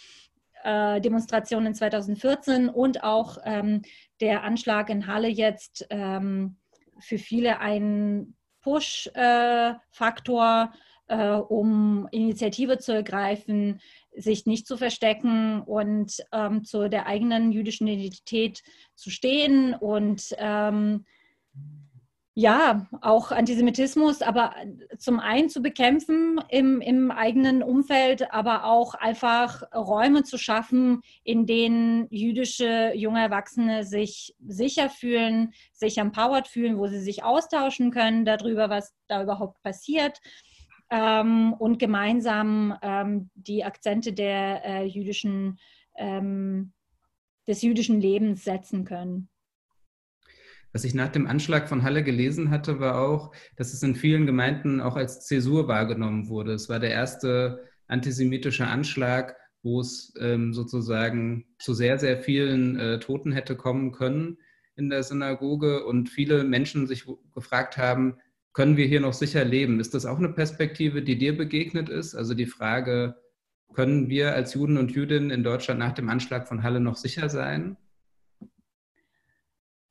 äh, 0.65 0.67
äh, 0.97 1.01
Demonstrationen 1.01 1.69
in 1.69 1.75
2014 1.75 2.69
und 2.69 3.03
auch 3.03 3.39
ähm, 3.45 3.83
der 4.21 4.45
Anschlag 4.45 4.91
in 4.91 5.07
Halle 5.07 5.29
jetzt 5.29 5.87
ähm, 5.91 6.57
für 6.99 7.19
viele 7.19 7.59
ein 7.59 8.37
Push-Faktor, 8.63 10.73
äh, 11.09 11.33
um 11.33 12.09
Initiative 12.13 12.79
zu 12.79 12.93
ergreifen, 12.93 13.81
sich 14.17 14.47
nicht 14.47 14.67
zu 14.67 14.77
verstecken 14.77 15.63
und 15.63 16.25
ähm, 16.33 16.65
zu 16.65 16.89
der 16.89 17.07
eigenen 17.07 17.51
jüdischen 17.51 17.89
Identität 17.89 18.63
zu 18.95 19.11
stehen 19.11 19.75
und 19.75 20.35
ähm, 20.39 21.05
ja, 22.35 22.87
auch 23.03 23.31
Antisemitismus, 23.31 24.23
aber 24.23 24.55
zum 24.97 25.21
einen 25.21 25.51
zu 25.51 25.61
bekämpfen 25.61 26.41
im, 26.49 26.81
im 26.81 27.11
eigenen 27.11 27.63
Umfeld, 27.63 28.33
aber 28.33 28.65
auch 28.65 28.95
einfach 28.95 29.63
Räume 29.75 30.23
zu 30.23 30.39
schaffen, 30.39 31.03
in 31.25 31.45
denen 31.45 32.07
jüdische 32.09 32.93
junge 32.95 33.21
Erwachsene 33.21 33.85
sich 33.85 34.35
sicher 34.41 34.89
fühlen, 34.89 35.53
sich 35.73 35.99
empowered 35.99 36.49
fühlen, 36.49 36.79
wo 36.79 36.87
sie 36.87 37.01
sich 37.01 37.23
austauschen 37.23 37.91
können 37.91 38.25
darüber, 38.25 38.71
was 38.71 38.95
da 39.09 39.23
überhaupt 39.23 39.61
passiert 39.63 40.19
ähm, 40.93 41.55
und 41.59 41.79
gemeinsam 41.79 42.79
ähm, 42.81 43.31
die 43.35 43.63
Akzente 43.65 44.15
der 44.15 44.65
äh, 44.65 44.85
jüdischen, 44.85 45.59
ähm, 45.97 46.73
des 47.47 47.61
jüdischen 47.61 48.01
Lebens 48.01 48.45
setzen 48.45 48.87
können. 48.87 49.29
Was 50.73 50.85
ich 50.85 50.95
nach 50.95 51.09
dem 51.09 51.27
Anschlag 51.27 51.69
von 51.69 51.83
Halle 51.83 52.03
gelesen 52.03 52.51
hatte, 52.51 52.81
war 52.81 52.99
auch, 53.01 53.35
dass 53.57 53.73
es 53.75 53.83
in 53.83 53.95
vielen 53.95 54.27
Gemeinden 54.27 54.81
auch 54.81 54.97
als 54.97 55.27
Zäsur 55.27 55.69
wahrgenommen 55.69 56.29
wurde. 56.29 56.53
Es 56.53 56.69
war 56.69 56.81
der 56.81 56.91
erste 56.91 57.65
antisemitische 57.89 58.67
Anschlag, 58.67 59.37
wo 59.63 59.81
es 59.81 60.15
ähm, 60.19 60.55
sozusagen 60.55 61.45
zu 61.59 61.75
sehr, 61.75 61.99
sehr 61.99 62.19
vielen 62.19 62.79
äh, 62.79 62.99
Toten 62.99 63.33
hätte 63.33 63.55
kommen 63.55 63.93
können 63.93 64.39
in 64.75 64.89
der 64.89 65.03
Synagoge 65.03 65.85
und 65.85 66.09
viele 66.09 66.45
Menschen 66.45 66.87
sich 66.87 67.07
gefragt 67.35 67.77
haben, 67.77 68.17
können 68.53 68.77
wir 68.77 68.87
hier 68.87 69.01
noch 69.01 69.13
sicher 69.13 69.45
leben? 69.45 69.81
Ist 69.81 69.95
das 69.95 70.07
auch 70.07 70.19
eine 70.19 70.31
Perspektive, 70.31 71.03
die 71.03 71.17
dir 71.17 71.37
begegnet 71.37 71.89
ist? 71.89 72.15
Also 72.15 72.35
die 72.35 72.47
Frage, 72.47 73.17
können 73.73 74.09
wir 74.09 74.35
als 74.35 74.55
Juden 74.55 74.77
und 74.77 74.93
Jüdinnen 74.93 75.31
in 75.31 75.43
Deutschland 75.43 75.81
nach 75.81 75.93
dem 75.93 76.09
Anschlag 76.09 76.49
von 76.49 76.63
Halle 76.63 76.81
noch 76.81 76.97
sicher 76.97 77.29
sein? 77.29 77.77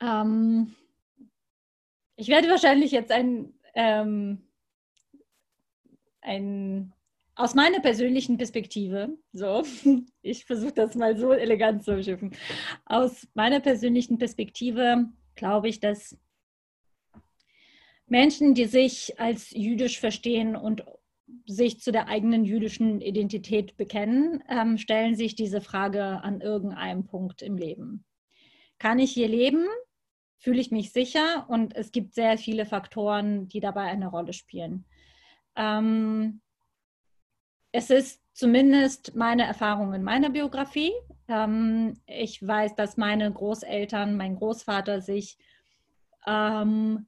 Ähm, 0.02 0.76
ich 2.16 2.28
werde 2.28 2.50
wahrscheinlich 2.50 2.92
jetzt 2.92 3.12
ein, 3.12 3.54
ähm, 3.76 4.48
ein 6.22 6.94
aus 7.36 7.56
meiner 7.56 7.80
persönlichen 7.80 8.38
Perspektive, 8.38 9.18
so, 9.32 9.64
ich 10.22 10.46
versuche 10.46 10.74
das 10.74 10.96
mal 10.96 11.18
so 11.18 11.32
elegant 11.32 11.84
zu 11.84 12.04
schiffen, 12.04 12.36
aus 12.86 13.28
meiner 13.34 13.60
persönlichen 13.60 14.18
Perspektive 14.18 15.10
glaube 15.36 15.70
ich, 15.70 15.80
dass 15.80 16.18
Menschen, 18.06 18.54
die 18.54 18.66
sich 18.66 19.20
als 19.20 19.52
jüdisch 19.52 20.00
verstehen 20.00 20.56
und 20.56 20.84
sich 21.46 21.80
zu 21.80 21.92
der 21.92 22.08
eigenen 22.08 22.44
jüdischen 22.44 23.00
Identität 23.00 23.78
bekennen, 23.78 24.44
ähm, 24.50 24.78
stellen 24.78 25.16
sich 25.16 25.36
diese 25.36 25.62
Frage 25.62 26.04
an 26.04 26.42
irgendeinem 26.42 27.06
Punkt 27.06 27.42
im 27.42 27.58
Leben. 27.58 28.04
Kann 28.78 29.00
ich 29.00 29.12
hier 29.12 29.30
leben? 29.30 29.66
Fühle 30.42 30.60
ich 30.60 30.72
mich 30.72 30.92
sicher? 30.92 31.46
Und 31.50 31.76
es 31.76 31.92
gibt 31.92 32.16
sehr 32.16 32.36
viele 32.40 32.66
Faktoren, 32.66 33.48
die 33.48 33.60
dabei 33.60 33.84
eine 33.84 34.08
Rolle 34.08 34.34
spielen. 34.34 34.86
Ähm, 35.56 36.42
es 37.72 37.92
ist 37.92 38.24
zumindest 38.34 39.16
meine 39.16 39.44
Erfahrung 39.44 39.94
in 39.94 40.02
meiner 40.02 40.32
Biografie. 40.32 40.94
Ähm, 41.28 41.94
ich 42.08 42.46
weiß, 42.46 42.74
dass 42.74 42.98
meine 42.98 43.32
Großeltern, 43.32 44.18
mein 44.18 44.36
Großvater 44.36 45.00
sich 45.02 45.38
ähm, 46.26 47.06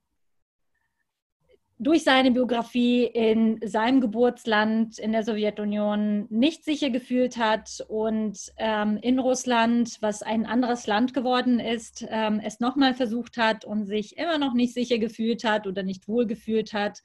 durch 1.84 2.04
seine 2.04 2.32
Biografie 2.32 3.04
in 3.06 3.60
seinem 3.64 4.02
Geburtsland 4.02 4.98
in 4.98 5.12
der 5.12 5.24
Sowjetunion 5.24 6.26
nicht 6.30 6.64
sicher 6.64 6.90
gefühlt 6.90 7.38
hat 7.38 7.84
und 7.88 8.40
ähm, 8.58 8.98
in 9.02 9.20
Russland, 9.20 9.98
was 10.02 10.24
ein 10.24 10.46
anderes 10.46 10.88
Land 10.88 11.14
geworden 11.14 11.60
ist, 11.60 12.06
ähm, 12.10 12.42
es 12.44 12.60
nochmal 12.60 12.94
versucht 12.94 13.38
hat 13.38 13.66
und 13.66 13.86
sich 13.86 14.18
immer 14.18 14.38
noch 14.38 14.54
nicht 14.54 14.74
sicher 14.74 14.98
gefühlt 14.98 15.44
hat 15.44 15.68
oder 15.68 15.84
nicht 15.84 16.08
wohl 16.08 16.26
gefühlt 16.26 16.74
hat. 16.74 17.02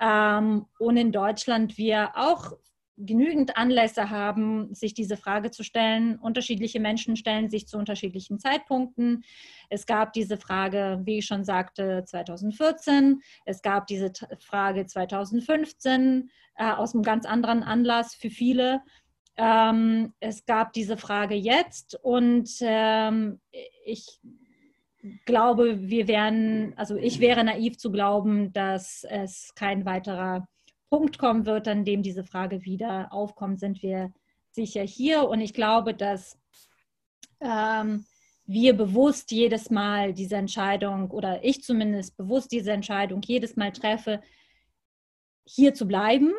Ähm, 0.00 0.66
und 0.78 0.96
in 0.96 1.12
Deutschland 1.12 1.76
wir 1.78 2.12
auch 2.16 2.52
genügend 2.96 3.56
Anlässe 3.56 4.10
haben, 4.10 4.74
sich 4.74 4.94
diese 4.94 5.16
Frage 5.16 5.50
zu 5.50 5.62
stellen. 5.62 6.18
Unterschiedliche 6.18 6.80
Menschen 6.80 7.16
stellen 7.16 7.50
sich 7.50 7.68
zu 7.68 7.76
unterschiedlichen 7.76 8.38
Zeitpunkten. 8.38 9.24
Es 9.68 9.86
gab 9.86 10.12
diese 10.12 10.38
Frage, 10.38 11.00
wie 11.04 11.18
ich 11.18 11.26
schon 11.26 11.44
sagte, 11.44 12.04
2014. 12.06 13.20
Es 13.44 13.62
gab 13.62 13.86
diese 13.86 14.12
Frage 14.40 14.86
2015 14.86 16.30
äh, 16.56 16.72
aus 16.72 16.94
einem 16.94 17.02
ganz 17.02 17.26
anderen 17.26 17.62
Anlass 17.62 18.14
für 18.14 18.30
viele. 18.30 18.80
Ähm, 19.36 20.14
es 20.20 20.46
gab 20.46 20.72
diese 20.72 20.96
Frage 20.96 21.34
jetzt 21.34 21.98
und 22.02 22.48
ähm, 22.62 23.40
ich 23.84 24.20
glaube, 25.26 25.88
wir 25.88 26.08
wären, 26.08 26.72
also 26.76 26.96
ich 26.96 27.20
wäre 27.20 27.44
naiv 27.44 27.76
zu 27.76 27.92
glauben, 27.92 28.52
dass 28.52 29.04
es 29.08 29.52
kein 29.54 29.84
weiterer 29.84 30.48
Punkt 30.90 31.18
kommen 31.18 31.46
wird, 31.46 31.68
an 31.68 31.84
dem 31.84 32.02
diese 32.02 32.24
Frage 32.24 32.64
wieder 32.64 33.12
aufkommt, 33.12 33.60
sind 33.60 33.82
wir 33.82 34.12
sicher 34.50 34.82
hier. 34.82 35.28
Und 35.28 35.40
ich 35.40 35.52
glaube, 35.52 35.94
dass 35.94 36.38
ähm, 37.40 38.04
wir 38.46 38.76
bewusst 38.76 39.32
jedes 39.32 39.70
Mal 39.70 40.12
diese 40.12 40.36
Entscheidung 40.36 41.10
oder 41.10 41.44
ich 41.44 41.62
zumindest 41.62 42.16
bewusst 42.16 42.52
diese 42.52 42.72
Entscheidung 42.72 43.20
jedes 43.22 43.56
Mal 43.56 43.72
treffe, 43.72 44.22
hier 45.44 45.74
zu 45.74 45.86
bleiben, 45.86 46.32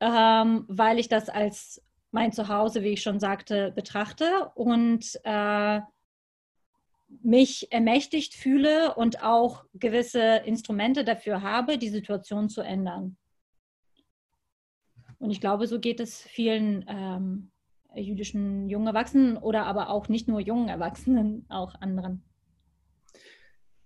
ähm, 0.00 0.64
weil 0.68 0.98
ich 0.98 1.08
das 1.08 1.28
als 1.28 1.82
mein 2.10 2.32
Zuhause, 2.32 2.82
wie 2.82 2.90
ich 2.90 3.02
schon 3.02 3.20
sagte, 3.20 3.72
betrachte 3.72 4.50
und 4.54 5.20
äh, 5.24 5.80
mich 7.22 7.72
ermächtigt 7.72 8.34
fühle 8.34 8.94
und 8.94 9.22
auch 9.22 9.64
gewisse 9.74 10.42
Instrumente 10.44 11.04
dafür 11.04 11.42
habe, 11.42 11.78
die 11.78 11.88
Situation 11.88 12.48
zu 12.48 12.60
ändern. 12.60 13.16
Und 15.18 15.30
ich 15.30 15.40
glaube, 15.40 15.66
so 15.66 15.80
geht 15.80 16.00
es 16.00 16.22
vielen 16.22 16.84
ähm, 16.88 17.50
jüdischen 17.94 18.68
jungen 18.68 18.86
Erwachsenen 18.86 19.36
oder 19.36 19.66
aber 19.66 19.90
auch 19.90 20.08
nicht 20.08 20.28
nur 20.28 20.40
jungen 20.40 20.68
Erwachsenen, 20.68 21.46
auch 21.48 21.74
anderen. 21.80 22.22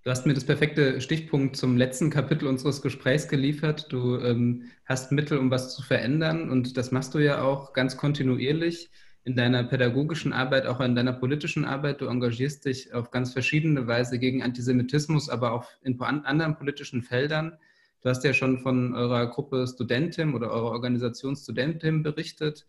Du 0.04 0.10
hast 0.10 0.26
mir 0.26 0.34
das 0.34 0.44
perfekte 0.44 1.00
Stichpunkt 1.00 1.56
zum 1.56 1.76
letzten 1.76 2.10
Kapitel 2.10 2.48
unseres 2.48 2.82
Gesprächs 2.82 3.28
geliefert. 3.28 3.86
Du 3.92 4.16
ähm, 4.18 4.64
hast 4.84 5.12
Mittel, 5.12 5.38
um 5.38 5.50
was 5.50 5.76
zu 5.76 5.82
verändern 5.82 6.50
und 6.50 6.76
das 6.76 6.90
machst 6.90 7.14
du 7.14 7.20
ja 7.20 7.42
auch 7.42 7.72
ganz 7.72 7.96
kontinuierlich 7.96 8.90
in 9.24 9.36
deiner 9.36 9.62
pädagogischen 9.62 10.32
Arbeit, 10.32 10.66
auch 10.66 10.80
in 10.80 10.96
deiner 10.96 11.12
politischen 11.12 11.64
Arbeit. 11.64 12.00
Du 12.00 12.06
engagierst 12.06 12.64
dich 12.64 12.92
auf 12.92 13.12
ganz 13.12 13.32
verschiedene 13.32 13.86
Weise 13.86 14.18
gegen 14.18 14.42
Antisemitismus, 14.42 15.28
aber 15.28 15.52
auch 15.52 15.66
in 15.82 16.00
anderen 16.00 16.56
politischen 16.56 17.02
Feldern. 17.02 17.56
Du 18.02 18.08
hast 18.08 18.24
ja 18.24 18.34
schon 18.34 18.58
von 18.58 18.94
eurer 18.94 19.28
Gruppe 19.28 19.64
Studentin 19.66 20.34
oder 20.34 20.50
eurer 20.50 20.72
Organisation 20.72 21.36
Studentin 21.36 22.02
berichtet 22.02 22.66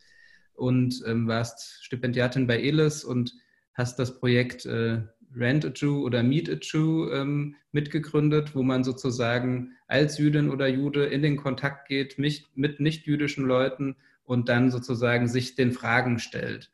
und 0.53 1.03
ähm, 1.07 1.27
warst 1.27 1.83
Stipendiatin 1.83 2.45
bei 2.45 2.61
ELIS 2.61 3.03
und 3.03 3.33
hast 3.73 3.97
das 3.97 4.19
Projekt 4.19 4.65
äh, 4.65 5.01
Rent 5.35 5.65
a 5.65 5.69
Jew 5.69 6.03
oder 6.05 6.21
Meet 6.21 6.49
a 6.49 6.57
Jew 6.61 7.09
ähm, 7.11 7.55
mitgegründet, 7.71 8.55
wo 8.55 8.61
man 8.61 8.83
sozusagen 8.83 9.71
als 9.87 10.19
Jüdin 10.19 10.51
oder 10.51 10.67
Jude 10.67 11.05
in 11.05 11.23
den 11.23 11.37
Kontakt 11.37 11.87
geht 11.87 12.19
mit, 12.19 12.45
mit 12.53 12.79
nicht-jüdischen 12.79 13.45
Leuten 13.45 13.95
und 14.25 14.49
dann 14.49 14.69
sozusagen 14.69 15.27
sich 15.27 15.55
den 15.55 15.71
Fragen 15.71 16.19
stellt. 16.19 16.71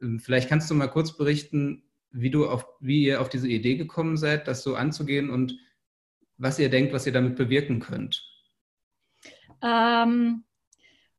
Ähm, 0.00 0.20
vielleicht 0.20 0.48
kannst 0.48 0.70
du 0.70 0.74
mal 0.74 0.88
kurz 0.88 1.16
berichten, 1.18 1.82
wie, 2.12 2.30
du 2.30 2.48
auf, 2.48 2.66
wie 2.80 3.04
ihr 3.04 3.20
auf 3.20 3.28
diese 3.28 3.48
Idee 3.48 3.76
gekommen 3.76 4.16
seid, 4.16 4.48
das 4.48 4.62
so 4.62 4.74
anzugehen 4.74 5.28
und 5.28 5.58
was 6.40 6.58
ihr 6.58 6.70
denkt, 6.70 6.92
was 6.92 7.06
ihr 7.06 7.12
damit 7.12 7.36
bewirken 7.36 7.80
könnt. 7.80 8.24
Ähm, 9.62 10.44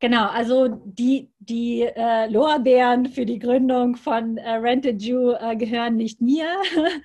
genau, 0.00 0.26
also 0.26 0.68
die, 0.84 1.30
die 1.38 1.82
äh, 1.82 2.26
Lorbeeren 2.26 3.06
für 3.06 3.24
die 3.24 3.38
Gründung 3.38 3.96
von 3.96 4.36
äh, 4.36 4.54
Rented 4.54 5.00
Jew 5.00 5.32
äh, 5.32 5.56
gehören 5.56 5.96
nicht 5.96 6.20
mir, 6.20 6.48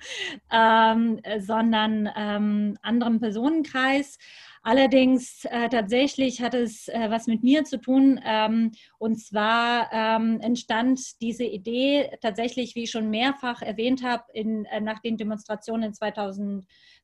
ähm, 0.52 1.20
sondern 1.38 2.10
ähm, 2.16 2.76
anderem 2.82 3.20
Personenkreis. 3.20 4.18
Allerdings 4.62 5.44
äh, 5.44 5.68
tatsächlich 5.68 6.42
hat 6.42 6.52
es 6.52 6.88
äh, 6.88 7.06
was 7.08 7.26
mit 7.26 7.42
mir 7.42 7.64
zu 7.64 7.80
tun. 7.80 8.20
Ähm, 8.24 8.72
und 8.98 9.16
zwar 9.16 9.90
ähm, 9.92 10.40
entstand 10.40 11.22
diese 11.22 11.44
Idee 11.44 12.10
tatsächlich, 12.20 12.74
wie 12.74 12.82
ich 12.82 12.90
schon 12.90 13.08
mehrfach 13.08 13.62
erwähnt 13.62 14.02
habe, 14.02 14.24
äh, 14.34 14.80
nach 14.80 14.98
den 14.98 15.16
Demonstrationen 15.16 15.94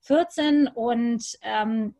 2014 0.05 0.69
und 0.69 1.39
ähm, 1.43 1.95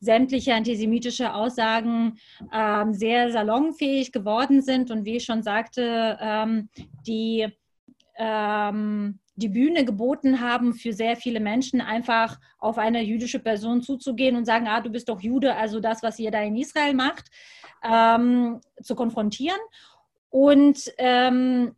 sämtliche 0.00 0.54
antisemitische 0.54 1.34
Aussagen 1.34 2.18
ähm, 2.52 2.94
sehr 2.94 3.30
salonfähig 3.30 4.12
geworden 4.12 4.62
sind 4.62 4.90
und 4.90 5.04
wie 5.04 5.16
ich 5.16 5.24
schon 5.24 5.42
sagte, 5.42 6.18
ähm, 6.20 6.68
die 7.06 7.48
ähm, 8.16 9.18
die 9.40 9.48
Bühne 9.48 9.84
geboten 9.84 10.40
haben, 10.40 10.74
für 10.74 10.92
sehr 10.92 11.16
viele 11.16 11.40
Menschen 11.40 11.80
einfach 11.80 12.38
auf 12.58 12.78
eine 12.78 13.02
jüdische 13.02 13.38
Person 13.38 13.82
zuzugehen 13.82 14.36
und 14.36 14.44
sagen, 14.44 14.68
ah, 14.68 14.80
du 14.80 14.90
bist 14.90 15.08
doch 15.08 15.20
Jude, 15.20 15.56
also 15.56 15.80
das, 15.80 16.02
was 16.02 16.18
ihr 16.18 16.30
da 16.30 16.42
in 16.42 16.56
Israel 16.56 16.94
macht, 16.94 17.30
ähm, 17.82 18.60
zu 18.82 18.94
konfrontieren. 18.94 19.58
Und 20.28 20.92
ähm, 20.98 21.74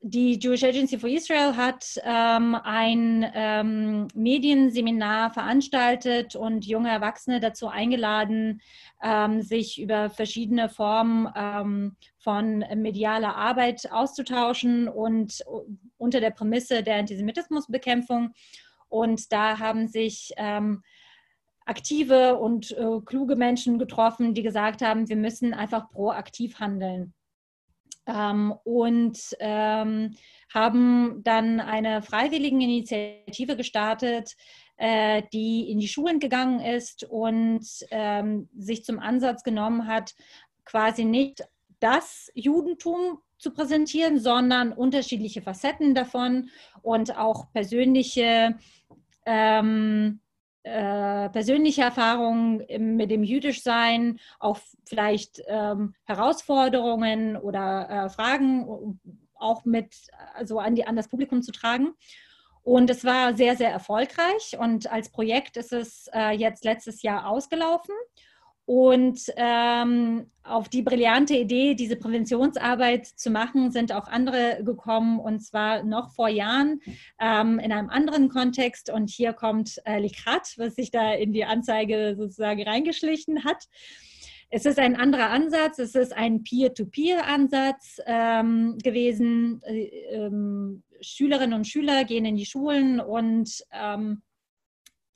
die 0.00 0.38
Jewish 0.38 0.62
Agency 0.62 0.96
for 0.96 1.08
Israel 1.08 1.56
hat 1.56 2.00
ähm, 2.04 2.54
ein 2.54 3.28
ähm, 3.34 4.06
Medienseminar 4.14 5.32
veranstaltet 5.32 6.36
und 6.36 6.64
junge 6.64 6.90
Erwachsene 6.90 7.40
dazu 7.40 7.66
eingeladen, 7.66 8.60
ähm, 9.02 9.42
sich 9.42 9.80
über 9.80 10.08
verschiedene 10.08 10.68
Formen 10.68 11.28
ähm, 11.34 11.96
von 12.18 12.64
medialer 12.76 13.34
Arbeit 13.34 13.90
auszutauschen 13.90 14.88
und 14.88 15.42
unter 15.96 16.20
der 16.20 16.30
Prämisse 16.30 16.84
der 16.84 16.96
Antisemitismusbekämpfung. 16.96 18.32
Und 18.88 19.32
da 19.32 19.58
haben 19.58 19.88
sich 19.88 20.30
ähm, 20.36 20.82
aktive 21.66 22.38
und 22.38 22.70
äh, 22.70 23.00
kluge 23.04 23.34
Menschen 23.34 23.80
getroffen, 23.80 24.32
die 24.32 24.42
gesagt 24.42 24.80
haben, 24.80 25.08
wir 25.08 25.16
müssen 25.16 25.54
einfach 25.54 25.90
proaktiv 25.90 26.60
handeln 26.60 27.14
ähm, 28.08 28.54
und 28.64 29.18
ähm, 29.38 30.16
haben 30.52 31.22
dann 31.22 31.60
eine 31.60 32.02
freiwillige 32.02 32.56
Initiative 32.56 33.56
gestartet, 33.56 34.34
äh, 34.78 35.22
die 35.32 35.70
in 35.70 35.78
die 35.78 35.88
Schulen 35.88 36.18
gegangen 36.18 36.60
ist 36.60 37.04
und 37.04 37.64
ähm, 37.90 38.48
sich 38.58 38.84
zum 38.84 38.98
Ansatz 38.98 39.44
genommen 39.44 39.86
hat, 39.86 40.14
quasi 40.64 41.04
nicht 41.04 41.44
das 41.80 42.30
Judentum 42.34 43.18
zu 43.38 43.52
präsentieren, 43.52 44.18
sondern 44.18 44.72
unterschiedliche 44.72 45.42
Facetten 45.42 45.94
davon 45.94 46.50
und 46.82 47.16
auch 47.16 47.52
persönliche 47.52 48.58
ähm, 49.26 50.20
äh, 50.68 51.28
persönliche 51.30 51.82
Erfahrungen 51.82 52.64
mit 52.96 53.10
dem 53.10 53.24
Jüdischsein, 53.24 54.18
auch 54.38 54.58
vielleicht 54.84 55.42
ähm, 55.46 55.94
Herausforderungen 56.04 57.36
oder 57.36 57.88
äh, 57.88 58.10
Fragen 58.10 58.98
auch 59.34 59.64
mit 59.64 59.94
also 60.34 60.58
an, 60.58 60.74
die, 60.74 60.86
an 60.86 60.96
das 60.96 61.08
Publikum 61.08 61.42
zu 61.42 61.52
tragen. 61.52 61.94
Und 62.62 62.90
es 62.90 63.04
war 63.04 63.34
sehr, 63.34 63.56
sehr 63.56 63.70
erfolgreich 63.70 64.56
und 64.58 64.90
als 64.92 65.10
Projekt 65.10 65.56
ist 65.56 65.72
es 65.72 66.10
äh, 66.12 66.32
jetzt 66.32 66.64
letztes 66.64 67.02
Jahr 67.02 67.26
ausgelaufen. 67.26 67.94
Und 68.68 69.32
ähm, 69.36 70.26
auf 70.42 70.68
die 70.68 70.82
brillante 70.82 71.34
Idee, 71.34 71.74
diese 71.74 71.96
Präventionsarbeit 71.96 73.06
zu 73.06 73.30
machen, 73.30 73.70
sind 73.70 73.92
auch 73.92 74.08
andere 74.08 74.62
gekommen 74.62 75.18
und 75.20 75.40
zwar 75.40 75.84
noch 75.84 76.12
vor 76.14 76.28
Jahren 76.28 76.82
ähm, 77.18 77.58
in 77.60 77.72
einem 77.72 77.88
anderen 77.88 78.28
Kontext. 78.28 78.90
Und 78.90 79.08
hier 79.08 79.32
kommt 79.32 79.80
äh, 79.86 79.98
Likrat, 79.98 80.52
was 80.58 80.74
sich 80.74 80.90
da 80.90 81.14
in 81.14 81.32
die 81.32 81.46
Anzeige 81.46 82.14
sozusagen 82.18 82.62
reingeschlichen 82.62 83.42
hat. 83.42 83.64
es 84.50 84.66
ist 84.66 84.78
ein 84.78 84.96
anderer 84.96 85.30
Ansatz, 85.30 85.78
es 85.78 85.94
ist 85.94 86.14
ein 86.14 86.42
Peer-to-Peer-Ansatz 86.42 88.02
ähm, 88.04 88.76
gewesen. 88.84 89.62
Äh, 89.64 89.86
ähm, 90.10 90.82
Schülerinnen 91.00 91.54
und 91.54 91.66
Schüler 91.66 92.04
gehen 92.04 92.26
in 92.26 92.36
die 92.36 92.44
Schulen 92.44 93.00
und 93.00 93.64
ähm, 93.72 94.20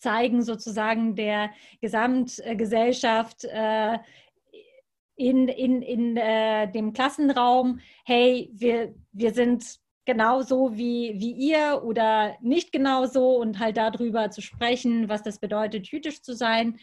zeigen 0.02 0.42
sozusagen 0.42 1.14
der 1.14 1.50
Gesamtgesellschaft 1.80 3.44
äh, 3.44 3.98
in, 5.16 5.48
in, 5.48 5.82
in 5.82 6.16
äh, 6.16 6.70
dem 6.70 6.92
Klassenraum, 6.92 7.80
hey, 8.04 8.50
wir, 8.52 8.94
wir 9.12 9.32
sind 9.32 9.78
genauso 10.04 10.76
wie, 10.76 11.14
wie 11.18 11.30
ihr 11.30 11.82
oder 11.84 12.36
nicht 12.40 12.72
genauso 12.72 13.36
und 13.36 13.60
halt 13.60 13.76
darüber 13.76 14.30
zu 14.30 14.42
sprechen, 14.42 15.08
was 15.08 15.22
das 15.22 15.38
bedeutet, 15.38 15.86
jüdisch 15.88 16.22
zu 16.22 16.34
sein. 16.34 16.78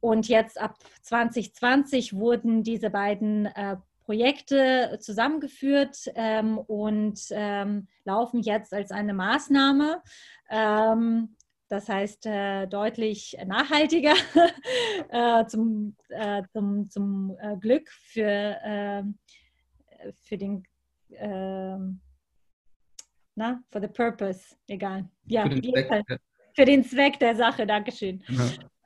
Und 0.00 0.28
jetzt 0.28 0.60
ab 0.60 0.76
2020 1.02 2.14
wurden 2.14 2.62
diese 2.62 2.90
beiden 2.90 3.46
äh, 3.46 3.76
Projekte 4.04 4.98
zusammengeführt 5.00 6.10
ähm, 6.14 6.58
und 6.58 7.20
ähm, 7.30 7.88
laufen 8.04 8.40
jetzt 8.40 8.72
als 8.72 8.92
eine 8.92 9.12
Maßnahme. 9.12 10.00
Ähm, 10.48 11.36
das 11.68 11.88
heißt 11.88 12.26
äh, 12.26 12.66
deutlich 12.66 13.36
nachhaltiger 13.46 14.14
äh, 15.10 15.46
zum, 15.46 15.96
äh, 16.08 16.42
zum, 16.52 16.90
zum 16.90 17.36
äh, 17.40 17.56
Glück 17.56 17.88
für, 17.90 18.58
ähm, 18.64 19.18
für 20.22 20.38
den 20.38 20.64
ähm, 21.12 22.00
na, 23.38 23.62
for 23.70 23.80
the 23.80 23.88
purpose, 23.88 24.56
egal. 24.66 25.08
Ja, 25.26 25.44
für 25.44 25.60
den, 25.60 25.62
Zweck, 25.62 26.20
für 26.54 26.64
den 26.64 26.84
Zweck 26.84 27.18
der 27.20 27.36
Sache, 27.36 27.66
Dankeschön. 27.66 28.22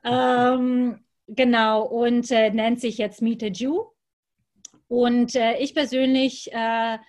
Ja. 0.03 0.53
Ähm, 0.53 1.03
genau, 1.27 1.85
und 1.85 2.29
äh, 2.31 2.51
nennt 2.51 2.79
sich 2.79 2.99
jetzt 2.99 3.21
Meet 3.21 3.43
a 3.43 3.47
Jew. 3.47 3.85
Und 4.87 5.35
äh, 5.35 5.57
ich 5.57 5.73
persönlich 5.73 6.53
äh, 6.53 6.99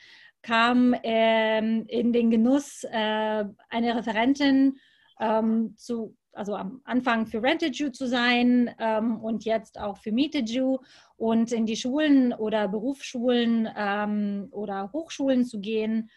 kam 0.40 0.94
ähm, 1.02 1.84
in 1.86 2.14
den 2.14 2.30
Genuss, 2.30 2.84
äh, 2.84 3.44
eine 3.68 3.96
Referentin 3.96 4.78
ähm, 5.20 5.74
zu, 5.76 6.16
also 6.32 6.54
am 6.56 6.80
Anfang 6.84 7.26
für 7.26 7.42
Rent 7.42 7.62
a 7.62 7.66
Jew 7.66 7.90
zu 7.90 8.06
sein 8.06 8.74
ähm, 8.78 9.20
und 9.20 9.44
jetzt 9.44 9.78
auch 9.78 9.98
für 9.98 10.12
Meet 10.12 10.36
a 10.36 10.40
Jew 10.40 10.78
und 11.16 11.52
in 11.52 11.66
die 11.66 11.76
Schulen 11.76 12.32
oder 12.32 12.68
Berufsschulen 12.68 13.68
ähm, 13.76 14.48
oder 14.50 14.90
Hochschulen 14.92 15.44
zu 15.44 15.60
gehen 15.60 16.10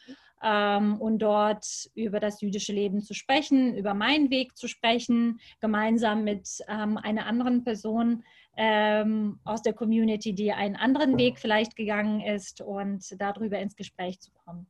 ähm, 0.44 0.98
und 1.00 1.20
dort 1.20 1.66
über 1.96 2.20
das 2.20 2.42
jüdische 2.42 2.74
Leben 2.74 3.02
zu 3.02 3.14
sprechen, 3.14 3.76
über 3.76 3.94
meinen 3.94 4.30
Weg 4.30 4.58
zu 4.58 4.68
sprechen, 4.68 5.40
gemeinsam 5.62 6.24
mit 6.24 6.48
ähm, 6.68 6.98
einer 6.98 7.26
anderen 7.26 7.64
Person 7.64 8.24
ähm, 8.56 9.40
aus 9.44 9.62
der 9.62 9.74
Community, 9.74 10.34
die 10.34 10.52
einen 10.52 10.76
anderen 10.76 11.18
Weg 11.18 11.40
vielleicht 11.40 11.76
gegangen 11.76 12.22
ist 12.22 12.62
und 12.62 13.04
darüber 13.20 13.60
ins 13.60 13.76
Gespräch 13.76 14.20
zu 14.20 14.32
kommen. 14.32 14.68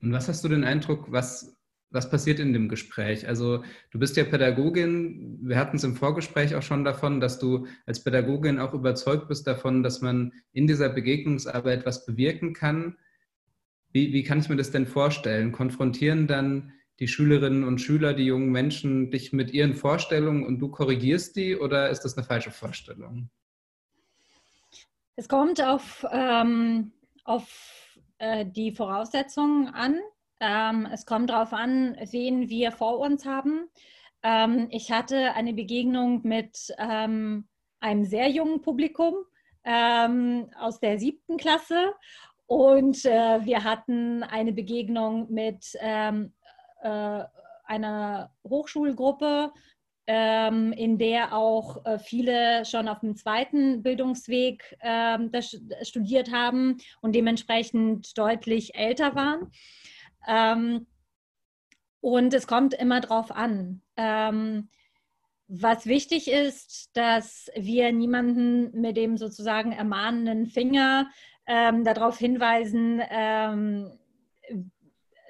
Und 0.00 0.12
was 0.12 0.28
hast 0.28 0.44
du 0.44 0.48
den 0.48 0.64
Eindruck, 0.64 1.10
was, 1.10 1.56
was 1.92 2.10
passiert 2.10 2.40
in 2.40 2.52
dem 2.52 2.68
Gespräch? 2.68 3.28
Also 3.28 3.62
du 3.90 3.98
bist 3.98 4.16
ja 4.16 4.24
Pädagogin, 4.24 5.38
wir 5.42 5.58
hatten 5.58 5.76
es 5.76 5.84
im 5.84 5.96
Vorgespräch 5.96 6.54
auch 6.54 6.62
schon 6.62 6.84
davon, 6.84 7.20
dass 7.20 7.38
du 7.38 7.66
als 7.86 8.02
Pädagogin 8.02 8.58
auch 8.58 8.74
überzeugt 8.74 9.28
bist 9.28 9.46
davon, 9.46 9.82
dass 9.82 10.00
man 10.00 10.32
in 10.52 10.66
dieser 10.66 10.88
Begegnungsarbeit 10.88 11.86
was 11.86 12.06
bewirken 12.06 12.54
kann. 12.54 12.96
Wie, 13.92 14.12
wie 14.12 14.22
kann 14.22 14.38
ich 14.38 14.48
mir 14.48 14.56
das 14.56 14.70
denn 14.70 14.86
vorstellen? 14.86 15.52
Konfrontieren 15.52 16.26
dann 16.26 16.72
die 16.98 17.08
Schülerinnen 17.08 17.64
und 17.64 17.80
Schüler, 17.80 18.14
die 18.14 18.24
jungen 18.24 18.50
Menschen, 18.50 19.10
dich 19.10 19.32
mit 19.32 19.52
ihren 19.52 19.74
Vorstellungen 19.74 20.46
und 20.46 20.60
du 20.60 20.68
korrigierst 20.68 21.36
die 21.36 21.56
oder 21.56 21.90
ist 21.90 22.00
das 22.00 22.16
eine 22.16 22.26
falsche 22.26 22.50
Vorstellung? 22.50 23.28
Es 25.16 25.28
kommt 25.28 25.62
auf, 25.62 26.06
ähm, 26.10 26.92
auf 27.24 27.98
äh, 28.18 28.46
die 28.46 28.72
Voraussetzungen 28.72 29.68
an. 29.68 29.98
Ähm, 30.42 30.88
es 30.92 31.06
kommt 31.06 31.30
darauf 31.30 31.52
an, 31.52 31.96
wen 32.10 32.48
wir 32.48 32.72
vor 32.72 32.98
uns 32.98 33.24
haben. 33.24 33.68
Ähm, 34.24 34.66
ich 34.70 34.90
hatte 34.90 35.34
eine 35.34 35.54
Begegnung 35.54 36.22
mit 36.24 36.74
ähm, 36.78 37.46
einem 37.78 38.04
sehr 38.04 38.28
jungen 38.28 38.60
Publikum 38.60 39.14
ähm, 39.62 40.50
aus 40.58 40.80
der 40.80 40.98
siebten 40.98 41.36
Klasse 41.36 41.94
und 42.46 43.04
äh, 43.04 43.44
wir 43.44 43.62
hatten 43.62 44.24
eine 44.24 44.52
Begegnung 44.52 45.32
mit 45.32 45.76
ähm, 45.78 46.32
äh, 46.82 47.22
einer 47.64 48.32
Hochschulgruppe, 48.42 49.52
ähm, 50.08 50.72
in 50.72 50.98
der 50.98 51.36
auch 51.36 51.86
äh, 51.86 52.00
viele 52.00 52.64
schon 52.64 52.88
auf 52.88 52.98
dem 52.98 53.14
zweiten 53.14 53.84
Bildungsweg 53.84 54.76
studiert 55.82 56.32
haben 56.32 56.78
und 57.00 57.14
dementsprechend 57.14 58.18
deutlich 58.18 58.74
älter 58.74 59.14
waren. 59.14 59.52
Ähm, 60.26 60.86
und 62.00 62.34
es 62.34 62.46
kommt 62.46 62.74
immer 62.74 63.00
darauf 63.00 63.30
an. 63.30 63.82
Ähm, 63.96 64.68
was 65.48 65.86
wichtig 65.86 66.30
ist, 66.30 66.90
dass 66.96 67.50
wir 67.54 67.92
niemanden 67.92 68.80
mit 68.80 68.96
dem 68.96 69.16
sozusagen 69.16 69.72
ermahnenden 69.72 70.46
Finger 70.46 71.10
ähm, 71.46 71.84
darauf 71.84 72.18
hinweisen, 72.18 73.02
ähm, 73.10 73.92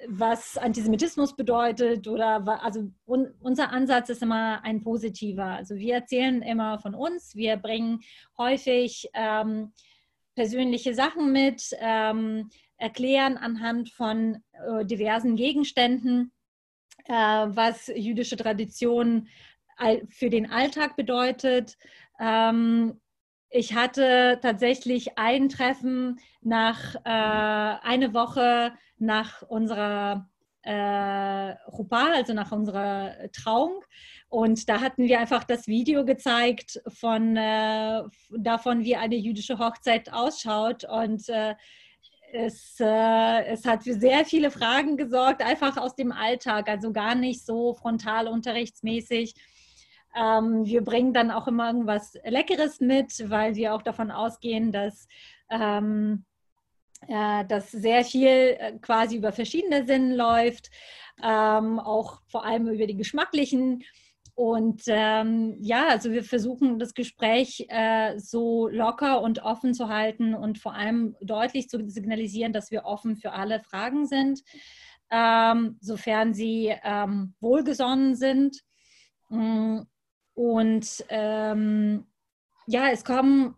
was 0.07 0.57
Antisemitismus 0.57 1.35
bedeutet 1.35 2.07
oder 2.07 2.63
also 2.63 2.89
un, 3.05 3.33
unser 3.41 3.71
Ansatz 3.71 4.09
ist 4.09 4.21
immer 4.21 4.63
ein 4.63 4.81
positiver. 4.81 5.45
Also 5.45 5.75
wir 5.75 5.95
erzählen 5.95 6.41
immer 6.41 6.79
von 6.79 6.95
uns, 6.95 7.35
wir 7.35 7.57
bringen 7.57 8.01
häufig 8.37 9.09
ähm, 9.13 9.71
persönliche 10.35 10.93
Sachen 10.93 11.31
mit, 11.31 11.75
ähm, 11.79 12.49
erklären 12.77 13.37
anhand 13.37 13.89
von 13.91 14.43
äh, 14.51 14.85
diversen 14.85 15.35
Gegenständen, 15.35 16.31
äh, 17.05 17.13
was 17.13 17.87
jüdische 17.95 18.37
Tradition 18.37 19.27
für 20.07 20.29
den 20.29 20.51
Alltag 20.51 20.95
bedeutet. 20.95 21.77
Ähm, 22.19 23.01
ich 23.49 23.75
hatte 23.75 24.39
tatsächlich 24.41 25.17
ein 25.17 25.49
Treffen 25.49 26.19
nach 26.41 26.95
äh, 26.95 26.99
eine 27.05 28.13
Woche 28.13 28.73
nach 28.97 29.41
unserer 29.43 30.29
äh, 30.63 31.55
Chuppah, 31.75 32.13
also 32.13 32.33
nach 32.33 32.51
unserer 32.51 33.15
Trauung. 33.31 33.83
Und 34.29 34.67
da 34.67 34.81
hatten 34.81 35.07
wir 35.07 35.19
einfach 35.19 35.43
das 35.43 35.67
Video 35.67 36.05
gezeigt 36.05 36.81
von 36.87 37.37
äh, 37.37 38.01
davon, 38.31 38.83
wie 38.83 38.95
eine 38.95 39.15
jüdische 39.15 39.59
Hochzeit 39.59 40.11
ausschaut. 40.11 40.85
Und 40.85 41.29
äh, 41.29 41.55
es, 42.33 42.79
äh, 42.79 43.45
es 43.45 43.65
hat 43.65 43.83
für 43.83 43.93
sehr 43.93 44.25
viele 44.25 44.49
Fragen 44.49 44.97
gesorgt, 44.97 45.43
einfach 45.43 45.77
aus 45.77 45.95
dem 45.95 46.11
Alltag, 46.11 46.67
also 46.67 46.91
gar 46.91 47.13
nicht 47.13 47.45
so 47.45 47.75
frontalunterrichtsmäßig. 47.75 49.35
Ähm, 50.15 50.65
wir 50.65 50.83
bringen 50.83 51.13
dann 51.13 51.29
auch 51.29 51.47
immer 51.47 51.67
irgendwas 51.67 52.17
Leckeres 52.23 52.79
mit, 52.79 53.29
weil 53.29 53.55
wir 53.55 53.75
auch 53.75 53.81
davon 53.81 54.11
ausgehen, 54.11 54.71
dass, 54.71 55.07
ähm, 55.49 56.25
äh, 57.07 57.45
dass 57.45 57.71
sehr 57.71 58.03
viel 58.03 58.27
äh, 58.27 58.77
quasi 58.81 59.17
über 59.17 59.31
verschiedene 59.31 59.85
Sinnen 59.85 60.15
läuft, 60.15 60.69
ähm, 61.23 61.79
auch 61.79 62.21
vor 62.27 62.45
allem 62.45 62.67
über 62.67 62.87
die 62.87 62.97
geschmacklichen. 62.97 63.83
Und 64.35 64.83
ähm, 64.87 65.57
ja, 65.59 65.87
also 65.89 66.11
wir 66.11 66.23
versuchen 66.23 66.79
das 66.79 66.95
Gespräch 66.95 67.67
äh, 67.69 68.17
so 68.17 68.67
locker 68.67 69.21
und 69.21 69.43
offen 69.43 69.75
zu 69.75 69.89
halten 69.89 70.33
und 70.33 70.57
vor 70.57 70.73
allem 70.73 71.15
deutlich 71.21 71.69
zu 71.69 71.87
signalisieren, 71.87 72.51
dass 72.51 72.71
wir 72.71 72.85
offen 72.85 73.15
für 73.15 73.33
alle 73.33 73.59
Fragen 73.59 74.07
sind, 74.07 74.41
ähm, 75.11 75.77
sofern 75.81 76.33
sie 76.33 76.73
ähm, 76.83 77.35
wohlgesonnen 77.41 78.15
sind. 78.15 78.57
Mm, 79.29 79.81
und 80.33 81.05
ähm, 81.09 82.07
ja, 82.65 82.89
es 82.89 83.05
kommen, 83.05 83.55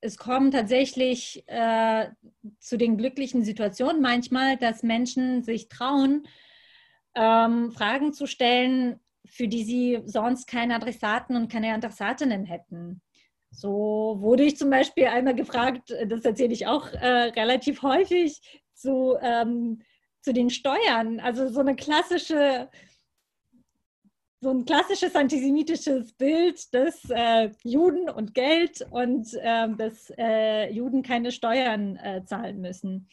es 0.00 0.16
kommen 0.16 0.50
tatsächlich 0.50 1.44
äh, 1.46 2.08
zu 2.58 2.76
den 2.76 2.96
glücklichen 2.96 3.44
Situationen 3.44 4.00
manchmal, 4.00 4.56
dass 4.56 4.82
Menschen 4.82 5.42
sich 5.42 5.68
trauen, 5.68 6.26
ähm, 7.14 7.70
Fragen 7.72 8.12
zu 8.12 8.26
stellen, 8.26 9.00
für 9.26 9.48
die 9.48 9.64
sie 9.64 10.00
sonst 10.06 10.46
keine 10.46 10.74
Adressaten 10.74 11.36
und 11.36 11.52
keine 11.52 11.74
Adressatinnen 11.74 12.44
hätten. 12.46 13.02
So 13.50 14.16
wurde 14.20 14.44
ich 14.44 14.56
zum 14.56 14.70
Beispiel 14.70 15.06
einmal 15.06 15.34
gefragt, 15.34 15.94
das 16.06 16.24
erzähle 16.24 16.52
ich 16.52 16.66
auch 16.66 16.88
äh, 16.92 17.06
relativ 17.06 17.82
häufig, 17.82 18.40
zu, 18.74 19.16
ähm, 19.20 19.82
zu 20.22 20.32
den 20.32 20.50
Steuern. 20.50 21.20
Also 21.20 21.48
so 21.48 21.60
eine 21.60 21.76
klassische 21.76 22.70
so 24.40 24.50
ein 24.50 24.64
klassisches 24.64 25.14
antisemitisches 25.14 26.12
Bild, 26.14 26.72
dass 26.72 27.04
äh, 27.10 27.50
Juden 27.62 28.08
und 28.08 28.32
Geld 28.32 28.86
und 28.90 29.34
äh, 29.34 29.68
dass 29.76 30.10
äh, 30.16 30.72
Juden 30.72 31.02
keine 31.02 31.30
Steuern 31.30 31.96
äh, 31.96 32.24
zahlen 32.24 32.60
müssen. 32.60 33.06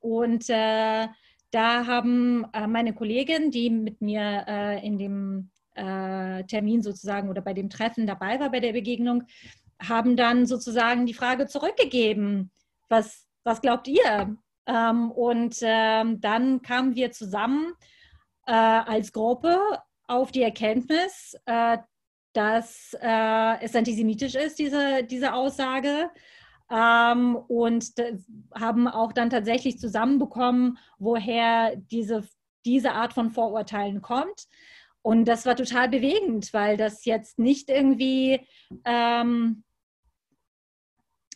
Und 0.00 0.48
äh, 0.48 1.06
da 1.50 1.86
haben 1.86 2.46
äh, 2.54 2.66
meine 2.66 2.94
Kollegin, 2.94 3.50
die 3.50 3.68
mit 3.70 4.00
mir 4.00 4.80
in 4.82 4.98
dem 4.98 5.50
Termin 5.72 6.82
sozusagen 6.82 7.30
oder 7.30 7.40
bei 7.40 7.54
dem 7.54 7.70
Treffen 7.70 8.06
dabei 8.06 8.38
war 8.38 8.50
bei 8.50 8.60
der 8.60 8.72
Begegnung, 8.72 9.22
haben 9.80 10.14
dann 10.14 10.44
sozusagen 10.44 11.06
die 11.06 11.14
Frage 11.14 11.46
zurückgegeben, 11.46 12.50
was, 12.90 13.26
was 13.44 13.62
glaubt 13.62 13.88
ihr? 13.88 14.36
Ähm, 14.66 15.10
und 15.12 15.56
ähm, 15.62 16.20
dann 16.20 16.60
kamen 16.60 16.96
wir 16.96 17.12
zusammen 17.12 17.72
als 18.44 19.12
Gruppe 19.12 19.58
auf 20.10 20.32
die 20.32 20.42
Erkenntnis, 20.42 21.36
äh, 21.46 21.78
dass 22.32 22.96
äh, 23.00 23.60
es 23.62 23.74
antisemitisch 23.74 24.34
ist, 24.34 24.58
diese, 24.58 25.04
diese 25.04 25.32
Aussage. 25.32 26.10
Ähm, 26.70 27.36
und 27.48 27.92
haben 28.54 28.86
auch 28.86 29.12
dann 29.12 29.30
tatsächlich 29.30 29.78
zusammenbekommen, 29.78 30.78
woher 30.98 31.74
diese, 31.76 32.28
diese 32.64 32.92
Art 32.92 33.12
von 33.12 33.30
Vorurteilen 33.30 34.02
kommt. 34.02 34.46
Und 35.02 35.24
das 35.24 35.46
war 35.46 35.56
total 35.56 35.88
bewegend, 35.88 36.52
weil 36.52 36.76
das 36.76 37.04
jetzt 37.04 37.38
nicht 37.38 37.70
irgendwie 37.70 38.46
ähm, 38.84 39.64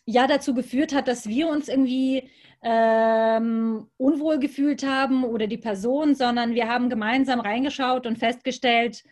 ja 0.05 0.27
dazu 0.27 0.55
geführt 0.55 0.95
hat, 0.95 1.09
dass 1.09 1.29
wir 1.29 1.49
uns 1.49 1.69
irgendwie 1.69 2.31
ähm, 2.65 3.87
unwohl 3.99 4.39
gefühlt 4.39 4.85
haben 4.85 5.23
oder 5.23 5.47
die 5.47 5.59
Person, 5.59 6.15
sondern 6.15 6.55
wir 6.55 6.67
haben 6.67 6.89
gemeinsam 6.89 7.41
reingeschaut 7.41 8.07
und 8.07 8.19
festgestellt, 8.19 9.05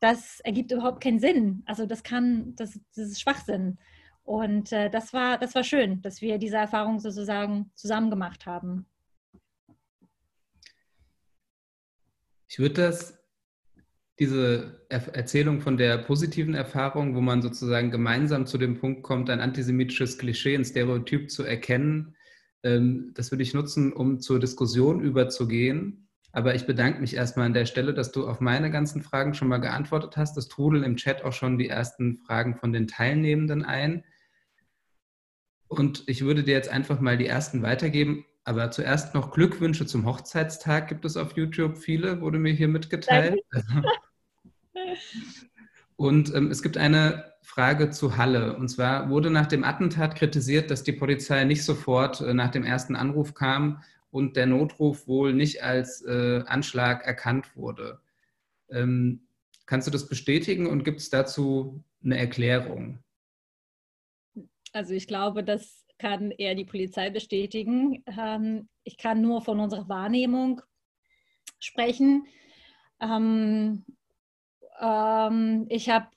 das 0.00 0.40
ergibt 0.40 0.72
überhaupt 0.72 1.02
keinen 1.02 1.20
Sinn. 1.20 1.62
Also 1.66 1.84
das 1.84 2.02
kann, 2.02 2.54
das, 2.56 2.80
das 2.96 3.08
ist 3.10 3.20
Schwachsinn. 3.20 3.78
Und 4.22 4.72
äh, 4.72 4.88
das 4.88 5.12
war, 5.12 5.36
das 5.38 5.54
war 5.54 5.64
schön, 5.64 6.00
dass 6.00 6.22
wir 6.22 6.38
diese 6.38 6.56
Erfahrung 6.56 6.98
sozusagen 6.98 7.70
zusammen 7.74 8.10
gemacht 8.10 8.46
haben. 8.46 8.86
Ich 12.48 12.58
würde 12.58 12.74
das 12.74 13.18
diese 14.18 14.84
Erzählung 14.88 15.60
von 15.60 15.76
der 15.76 15.98
positiven 15.98 16.54
Erfahrung, 16.54 17.14
wo 17.14 17.20
man 17.20 17.40
sozusagen 17.40 17.92
gemeinsam 17.92 18.46
zu 18.46 18.58
dem 18.58 18.80
Punkt 18.80 19.04
kommt, 19.04 19.30
ein 19.30 19.40
antisemitisches 19.40 20.18
Klischee, 20.18 20.56
ein 20.56 20.64
Stereotyp 20.64 21.30
zu 21.30 21.44
erkennen, 21.44 22.16
das 22.62 23.30
würde 23.30 23.42
ich 23.42 23.54
nutzen, 23.54 23.92
um 23.92 24.20
zur 24.20 24.40
Diskussion 24.40 25.00
überzugehen. 25.00 26.08
Aber 26.32 26.54
ich 26.54 26.66
bedanke 26.66 27.00
mich 27.00 27.14
erstmal 27.14 27.46
an 27.46 27.54
der 27.54 27.66
Stelle, 27.66 27.94
dass 27.94 28.12
du 28.12 28.28
auf 28.28 28.40
meine 28.40 28.70
ganzen 28.70 29.02
Fragen 29.02 29.34
schon 29.34 29.48
mal 29.48 29.58
geantwortet 29.58 30.16
hast. 30.16 30.36
Es 30.36 30.48
trudeln 30.48 30.84
im 30.84 30.96
Chat 30.96 31.24
auch 31.24 31.32
schon 31.32 31.58
die 31.58 31.68
ersten 31.68 32.18
Fragen 32.18 32.56
von 32.56 32.72
den 32.72 32.86
Teilnehmenden 32.86 33.64
ein. 33.64 34.04
Und 35.68 36.04
ich 36.06 36.22
würde 36.24 36.44
dir 36.44 36.54
jetzt 36.54 36.70
einfach 36.70 37.00
mal 37.00 37.16
die 37.16 37.26
ersten 37.26 37.62
weitergeben. 37.62 38.24
Aber 38.44 38.70
zuerst 38.70 39.14
noch 39.14 39.30
Glückwünsche 39.30 39.86
zum 39.86 40.06
Hochzeitstag 40.06 40.88
gibt 40.88 41.04
es 41.04 41.16
auf 41.16 41.36
YouTube 41.36 41.76
viele, 41.76 42.20
wurde 42.20 42.38
mir 42.38 42.52
hier 42.52 42.68
mitgeteilt. 42.68 43.40
Und 45.98 46.32
ähm, 46.32 46.52
es 46.52 46.62
gibt 46.62 46.76
eine 46.76 47.34
Frage 47.42 47.90
zu 47.90 48.16
Halle. 48.16 48.56
Und 48.56 48.68
zwar 48.68 49.10
wurde 49.10 49.30
nach 49.30 49.46
dem 49.46 49.64
Attentat 49.64 50.14
kritisiert, 50.14 50.70
dass 50.70 50.84
die 50.84 50.92
Polizei 50.92 51.42
nicht 51.42 51.64
sofort 51.64 52.20
äh, 52.20 52.32
nach 52.34 52.52
dem 52.52 52.62
ersten 52.62 52.94
Anruf 52.94 53.34
kam 53.34 53.82
und 54.10 54.36
der 54.36 54.46
Notruf 54.46 55.08
wohl 55.08 55.34
nicht 55.34 55.64
als 55.64 56.02
äh, 56.02 56.44
Anschlag 56.46 57.04
erkannt 57.04 57.56
wurde. 57.56 58.00
Ähm, 58.70 59.26
kannst 59.66 59.88
du 59.88 59.90
das 59.90 60.08
bestätigen 60.08 60.68
und 60.68 60.84
gibt 60.84 61.00
es 61.00 61.10
dazu 61.10 61.82
eine 62.04 62.16
Erklärung? 62.16 63.02
Also 64.72 64.94
ich 64.94 65.08
glaube, 65.08 65.42
das 65.42 65.84
kann 65.98 66.30
eher 66.30 66.54
die 66.54 66.64
Polizei 66.64 67.10
bestätigen. 67.10 68.04
Ähm, 68.06 68.68
ich 68.84 68.98
kann 68.98 69.20
nur 69.20 69.42
von 69.42 69.58
unserer 69.58 69.88
Wahrnehmung 69.88 70.62
sprechen. 71.58 72.28
Ähm, 73.00 73.84
ähm, 74.80 75.66
ich 75.68 75.88
habe 75.88 76.08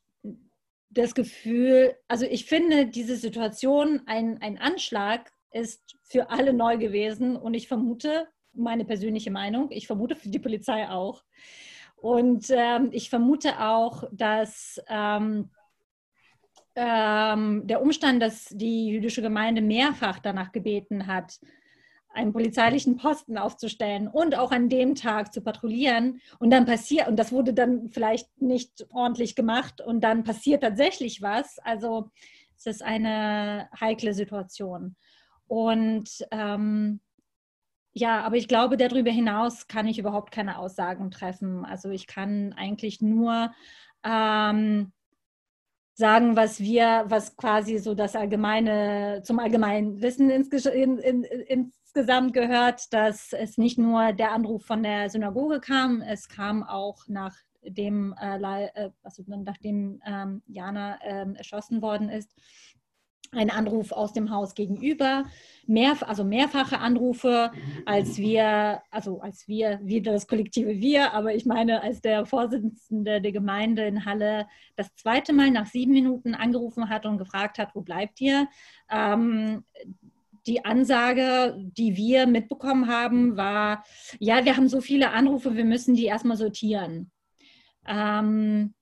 das 0.89 1.15
Gefühl, 1.15 1.95
also 2.07 2.25
ich 2.25 2.45
finde 2.45 2.87
diese 2.87 3.15
Situation, 3.15 4.01
ein, 4.05 4.41
ein 4.41 4.57
Anschlag 4.57 5.31
ist 5.51 5.97
für 6.03 6.29
alle 6.29 6.53
neu 6.53 6.77
gewesen 6.77 7.35
und 7.35 7.53
ich 7.53 7.67
vermute, 7.67 8.27
meine 8.53 8.83
persönliche 8.83 9.31
Meinung, 9.31 9.71
ich 9.71 9.87
vermute 9.87 10.15
für 10.15 10.29
die 10.29 10.39
Polizei 10.39 10.89
auch. 10.89 11.23
Und 11.95 12.47
ähm, 12.49 12.89
ich 12.91 13.09
vermute 13.09 13.61
auch, 13.61 14.03
dass 14.11 14.81
ähm, 14.89 15.49
ähm, 16.75 17.67
der 17.67 17.81
Umstand, 17.81 18.21
dass 18.21 18.45
die 18.45 18.87
jüdische 18.87 19.21
Gemeinde 19.21 19.61
mehrfach 19.61 20.19
danach 20.19 20.51
gebeten 20.51 21.07
hat, 21.07 21.39
einen 22.13 22.33
polizeilichen 22.33 22.97
Posten 22.97 23.37
aufzustellen 23.37 24.07
und 24.07 24.37
auch 24.37 24.51
an 24.51 24.69
dem 24.69 24.95
Tag 24.95 25.33
zu 25.33 25.41
patrouillieren. 25.41 26.21
Und 26.39 26.51
dann 26.51 26.65
passiert, 26.65 27.07
und 27.07 27.17
das 27.17 27.31
wurde 27.31 27.53
dann 27.53 27.89
vielleicht 27.89 28.41
nicht 28.41 28.85
ordentlich 28.91 29.35
gemacht 29.35 29.81
und 29.81 30.01
dann 30.01 30.23
passiert 30.23 30.63
tatsächlich 30.63 31.21
was. 31.21 31.59
Also 31.59 32.09
es 32.57 32.65
ist 32.65 32.83
eine 32.83 33.69
heikle 33.79 34.13
Situation. 34.13 34.95
Und 35.47 36.25
ähm, 36.31 36.99
ja, 37.93 38.21
aber 38.21 38.37
ich 38.37 38.47
glaube, 38.47 38.77
darüber 38.77 39.11
hinaus 39.11 39.67
kann 39.67 39.87
ich 39.87 39.99
überhaupt 39.99 40.31
keine 40.31 40.59
Aussagen 40.59 41.11
treffen. 41.11 41.65
Also 41.65 41.89
ich 41.89 42.07
kann 42.07 42.53
eigentlich 42.53 43.01
nur 43.01 43.51
ähm, 44.03 44.93
sagen, 45.93 46.35
was 46.35 46.59
wir, 46.59 47.05
was 47.07 47.35
quasi 47.35 47.77
so 47.77 47.93
das 47.93 48.15
allgemeine, 48.15 49.21
zum 49.23 49.39
allgemeinen 49.39 50.01
Wissen 50.01 50.29
in, 50.29 50.97
in, 50.97 51.23
in, 51.23 51.71
insgesamt 51.93 52.33
gehört, 52.33 52.93
dass 52.93 53.33
es 53.33 53.57
nicht 53.57 53.77
nur 53.77 54.13
der 54.13 54.31
Anruf 54.31 54.65
von 54.65 54.81
der 54.81 55.09
Synagoge 55.09 55.59
kam, 55.59 56.01
es 56.01 56.29
kam 56.29 56.63
auch 56.63 57.07
nach 57.07 57.35
dem, 57.63 58.15
äh, 58.19 58.63
äh 58.73 58.91
also 59.03 59.23
nachdem 59.27 60.01
ähm, 60.05 60.41
Jana 60.47 60.99
äh, 61.01 61.33
erschossen 61.35 61.81
worden 61.81 62.09
ist, 62.09 62.33
ein 63.31 63.49
Anruf 63.49 63.91
aus 63.91 64.11
dem 64.11 64.29
Haus 64.29 64.55
gegenüber, 64.55 65.23
mehr, 65.65 65.95
also 66.07 66.23
mehrfache 66.23 66.79
Anrufe, 66.79 67.51
als 67.85 68.17
wir, 68.17 68.81
also 68.91 69.21
als 69.21 69.47
wir, 69.47 69.79
wieder 69.83 70.11
das 70.11 70.27
kollektive 70.27 70.81
Wir, 70.81 71.13
aber 71.13 71.33
ich 71.33 71.45
meine, 71.45 71.81
als 71.81 72.01
der 72.01 72.25
Vorsitzende 72.25 73.21
der 73.21 73.31
Gemeinde 73.31 73.85
in 73.85 74.05
Halle 74.05 74.47
das 74.75 74.93
zweite 74.95 75.31
Mal 75.31 75.49
nach 75.51 75.67
sieben 75.67 75.93
Minuten 75.93 76.35
angerufen 76.35 76.89
hat 76.89 77.05
und 77.05 77.17
gefragt 77.17 77.57
hat, 77.57 77.73
wo 77.73 77.81
bleibt 77.81 78.19
ihr? 78.19 78.47
Ähm, 78.89 79.63
die 80.47 80.65
Ansage, 80.65 81.55
die 81.77 81.95
wir 81.95 82.27
mitbekommen 82.27 82.87
haben, 82.87 83.37
war, 83.37 83.85
ja, 84.19 84.43
wir 84.43 84.57
haben 84.57 84.67
so 84.67 84.81
viele 84.81 85.11
Anrufe, 85.11 85.55
wir 85.55 85.65
müssen 85.65 85.95
die 85.95 86.05
erstmal 86.05 86.37
sortieren. 86.37 87.11
Ähm, 87.87 88.73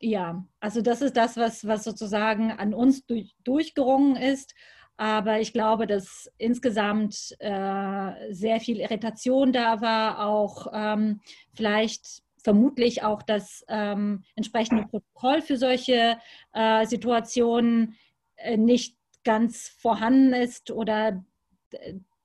ja, 0.00 0.44
also 0.60 0.80
das 0.80 1.02
ist 1.02 1.16
das, 1.16 1.36
was, 1.36 1.66
was 1.66 1.84
sozusagen 1.84 2.52
an 2.52 2.74
uns 2.74 3.04
durch, 3.06 3.34
durchgerungen 3.44 4.16
ist. 4.16 4.54
Aber 4.96 5.40
ich 5.40 5.52
glaube, 5.52 5.86
dass 5.86 6.28
insgesamt 6.38 7.36
äh, 7.38 8.32
sehr 8.32 8.60
viel 8.60 8.80
Irritation 8.80 9.52
da 9.52 9.80
war, 9.80 10.26
auch 10.26 10.66
ähm, 10.72 11.20
vielleicht 11.54 12.22
vermutlich 12.42 13.02
auch 13.04 13.22
das 13.22 13.64
ähm, 13.68 14.24
entsprechende 14.34 14.84
Protokoll 14.86 15.42
für 15.42 15.56
solche 15.56 16.18
äh, 16.52 16.86
Situationen 16.86 17.96
äh, 18.36 18.56
nicht 18.56 18.96
ganz 19.22 19.68
vorhanden 19.68 20.32
ist 20.32 20.70
oder 20.70 21.24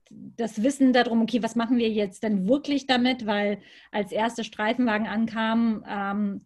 das 0.10 0.64
Wissen 0.64 0.94
darum, 0.94 1.22
okay, 1.24 1.44
was 1.44 1.56
machen 1.56 1.78
wir 1.78 1.90
jetzt 1.90 2.24
denn 2.24 2.48
wirklich 2.48 2.88
damit, 2.88 3.26
weil 3.26 3.62
als 3.92 4.12
erste 4.12 4.44
Streifenwagen 4.44 5.08
ankam, 5.08 5.84
ähm, 5.88 6.46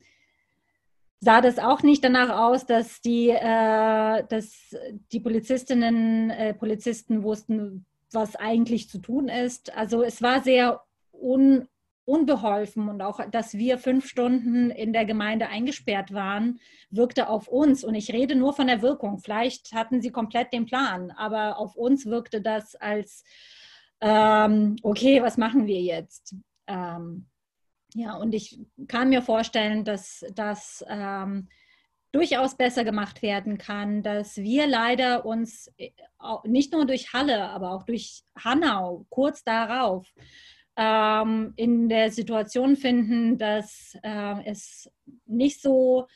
sah 1.20 1.42
das 1.42 1.60
auch 1.60 1.84
nicht 1.84 2.04
danach 2.04 2.30
aus, 2.38 2.66
dass 2.66 3.02
die, 3.02 3.30
äh, 3.30 4.24
dass 4.28 4.76
die 5.12 5.20
Polizistinnen, 5.20 6.30
äh, 6.30 6.54
Polizisten 6.54 7.24
wussten, 7.24 7.86
was 8.12 8.36
eigentlich 8.36 8.90
zu 8.90 9.00
tun 9.00 9.28
ist. 9.28 9.76
Also 9.76 10.04
es 10.04 10.22
war 10.22 10.42
sehr 10.42 10.82
un, 11.12 11.68
unbeholfen 12.06 12.88
und 12.88 13.02
auch, 13.02 13.20
dass 13.30 13.58
wir 13.58 13.78
fünf 13.78 14.08
Stunden 14.08 14.72
in 14.72 14.94
der 14.94 15.06
Gemeinde 15.06 15.50
eingesperrt 15.50 16.14
waren, 16.14 16.60
wirkte 16.90 17.28
auf 17.28 17.48
uns. 17.48 17.84
Und 17.84 17.96
ich 17.96 18.14
rede 18.14 18.36
nur 18.36 18.54
von 18.54 18.68
der 18.68 18.82
Wirkung. 18.82 19.20
Vielleicht 19.20 19.74
hatten 19.74 20.02
sie 20.02 20.12
komplett 20.12 20.54
den 20.54 20.66
Plan, 20.66 21.12
aber 21.12 21.58
auf 21.58 21.76
uns 21.76 22.06
wirkte 22.06 22.42
das 22.42 22.76
als, 22.76 23.26
ähm, 24.00 24.78
okay, 24.84 25.22
was 25.22 25.38
machen 25.38 25.68
wir 25.68 25.82
jetzt? 25.82 26.36
Ähm, 26.68 27.26
ja, 27.98 28.16
und 28.16 28.36
ich 28.36 28.60
kann 28.88 29.10
mir 29.10 29.24
vorstellen, 29.24 29.84
dass 29.84 30.24
das 30.36 30.86
ähm, 30.88 31.48
durchaus 32.12 32.56
besser 32.56 32.84
gemacht 32.84 33.24
werden 33.24 33.58
kann, 33.58 34.04
dass 34.04 34.38
wir 34.38 34.68
leider 34.68 35.26
uns 35.26 35.74
äh, 35.78 35.90
nicht 36.44 36.74
nur 36.74 36.86
durch 36.86 37.12
Halle, 37.14 37.50
aber 37.50 37.72
auch 37.72 37.84
durch 37.84 38.24
Hanau 38.38 39.08
kurz 39.10 39.44
darauf 39.44 40.06
ähm, 40.76 41.54
in 41.56 41.90
der 41.90 42.12
Situation 42.12 42.76
finden, 42.76 43.40
dass 43.40 43.98
äh, 44.04 44.44
es 44.46 44.92
nicht 45.26 45.60
so 45.60 46.08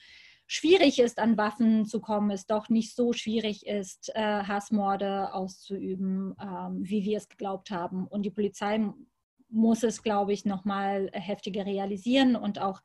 schwierig 0.46 1.00
ist, 1.00 1.18
an 1.18 1.36
Waffen 1.36 1.88
zu 1.88 2.00
kommen, 2.00 2.30
es 2.30 2.46
doch 2.46 2.70
nicht 2.70 2.96
so 2.96 3.12
schwierig 3.12 3.66
ist, 3.66 4.12
äh, 4.14 4.22
Hassmorde 4.22 5.34
auszuüben, 5.34 6.36
ähm, 6.40 6.82
wie 6.82 7.04
wir 7.06 7.18
es 7.18 7.28
geglaubt 7.28 7.72
haben. 7.72 8.06
Und 8.06 8.22
die 8.22 8.30
Polizei 8.30 8.80
muss 9.52 9.84
es, 9.84 10.04
glaube 10.04 10.34
ich, 10.34 10.46
nochmal 10.46 11.10
heftiger 11.14 11.66
realisieren 11.66 12.36
und 12.36 12.60
auch 12.60 12.82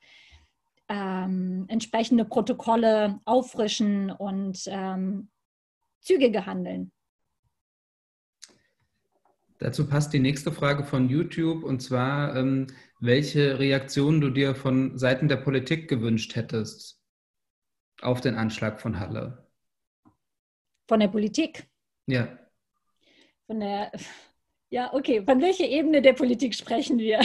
ähm, 0.89 1.65
entsprechende 1.69 2.25
Protokolle 2.25 3.21
auffrischen 3.25 4.11
und 4.11 4.63
ähm, 4.67 5.29
zügige 6.01 6.47
handeln. 6.47 6.93
Dazu 9.59 9.89
passt 9.89 10.13
die 10.13 10.19
nächste 10.19 10.53
Frage 10.53 10.85
von 10.85 11.09
YouTube 11.09 11.65
und 11.65 11.81
zwar, 11.81 12.37
ähm, 12.37 12.67
welche 13.01 13.59
Reaktionen 13.59 14.21
du 14.21 14.31
dir 14.31 14.55
von 14.55 14.99
Seiten 14.99 15.29
der 15.29 15.37
Politik 15.37 15.89
gewünscht 15.89 16.37
hättest 16.37 17.03
auf 18.03 18.21
den 18.21 18.35
Anschlag 18.35 18.81
von 18.81 19.01
Halle. 19.01 19.47
Von 20.89 21.01
der 21.01 21.09
Politik? 21.09 21.69
Ja. 22.07 22.39
Von 23.47 23.61
der, 23.61 23.93
ja, 24.71 24.93
okay. 24.93 25.23
Von 25.25 25.41
welcher 25.41 25.67
Ebene 25.67 26.03
der 26.03 26.13
Politik 26.13 26.55
sprechen 26.55 26.99
wir? 26.99 27.21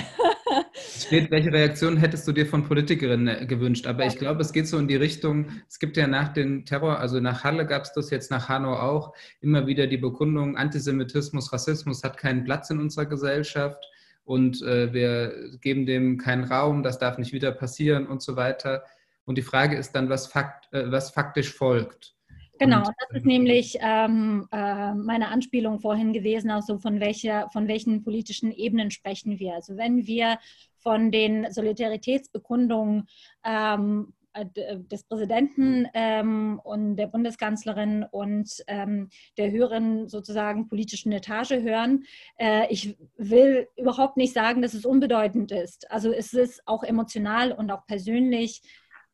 steht, 0.85 1.31
welche 1.31 1.51
Reaktion 1.51 1.97
hättest 1.97 2.27
du 2.27 2.31
dir 2.31 2.45
von 2.45 2.63
Politikerinnen 2.63 3.27
äh, 3.27 3.45
gewünscht? 3.45 3.87
Aber 3.87 4.05
ich 4.05 4.17
glaube, 4.17 4.41
es 4.41 4.53
geht 4.53 4.67
so 4.67 4.77
in 4.77 4.87
die 4.87 4.95
Richtung, 4.95 5.47
es 5.67 5.79
gibt 5.79 5.97
ja 5.97 6.07
nach 6.07 6.29
dem 6.33 6.65
Terror, 6.65 6.99
also 6.99 7.19
nach 7.19 7.43
Halle 7.43 7.65
gab 7.65 7.83
es 7.83 7.93
das, 7.93 8.09
jetzt 8.09 8.31
nach 8.31 8.49
Hanau 8.49 8.73
auch, 8.73 9.13
immer 9.39 9.67
wieder 9.67 9.87
die 9.87 9.97
Bekundung, 9.97 10.57
Antisemitismus, 10.57 11.51
Rassismus 11.51 12.03
hat 12.03 12.17
keinen 12.17 12.43
Platz 12.43 12.69
in 12.69 12.79
unserer 12.79 13.05
Gesellschaft 13.05 13.83
und 14.23 14.61
äh, 14.61 14.93
wir 14.93 15.57
geben 15.61 15.85
dem 15.85 16.17
keinen 16.17 16.43
Raum, 16.43 16.83
das 16.83 16.99
darf 16.99 17.17
nicht 17.17 17.33
wieder 17.33 17.51
passieren 17.51 18.07
und 18.07 18.21
so 18.21 18.35
weiter. 18.35 18.83
Und 19.25 19.37
die 19.37 19.43
Frage 19.43 19.77
ist 19.77 19.93
dann, 19.93 20.09
was, 20.09 20.27
fakt, 20.27 20.71
äh, 20.73 20.91
was 20.91 21.11
faktisch 21.11 21.53
folgt. 21.53 22.15
Genau, 22.61 22.77
und, 22.77 22.95
das 22.99 23.17
ist 23.17 23.25
nämlich 23.25 23.77
ähm, 23.81 24.47
äh, 24.51 24.93
meine 24.93 25.29
Anspielung 25.29 25.79
vorhin 25.79 26.13
gewesen, 26.13 26.51
also 26.51 26.77
von, 26.77 26.99
welcher, 26.99 27.49
von 27.49 27.67
welchen 27.67 28.03
politischen 28.03 28.51
Ebenen 28.51 28.91
sprechen 28.91 29.39
wir. 29.39 29.55
Also 29.55 29.77
wenn 29.77 30.05
wir 30.05 30.37
von 30.77 31.11
den 31.11 31.51
Solidaritätsbekundungen 31.51 33.07
ähm, 33.43 34.13
äh, 34.33 34.45
des 34.77 35.03
Präsidenten 35.05 35.87
ähm, 35.95 36.61
und 36.63 36.97
der 36.97 37.07
Bundeskanzlerin 37.07 38.05
und 38.11 38.63
ähm, 38.67 39.09
der 39.37 39.49
höheren 39.49 40.07
sozusagen 40.07 40.67
politischen 40.67 41.11
Etage 41.11 41.63
hören. 41.63 42.03
Äh, 42.37 42.71
ich 42.71 42.95
will 43.17 43.67
überhaupt 43.75 44.17
nicht 44.17 44.33
sagen, 44.33 44.61
dass 44.61 44.75
es 44.75 44.85
unbedeutend 44.85 45.51
ist. 45.51 45.89
Also 45.89 46.11
es 46.11 46.31
ist 46.33 46.61
auch 46.67 46.83
emotional 46.83 47.51
und 47.53 47.71
auch 47.71 47.87
persönlich 47.87 48.61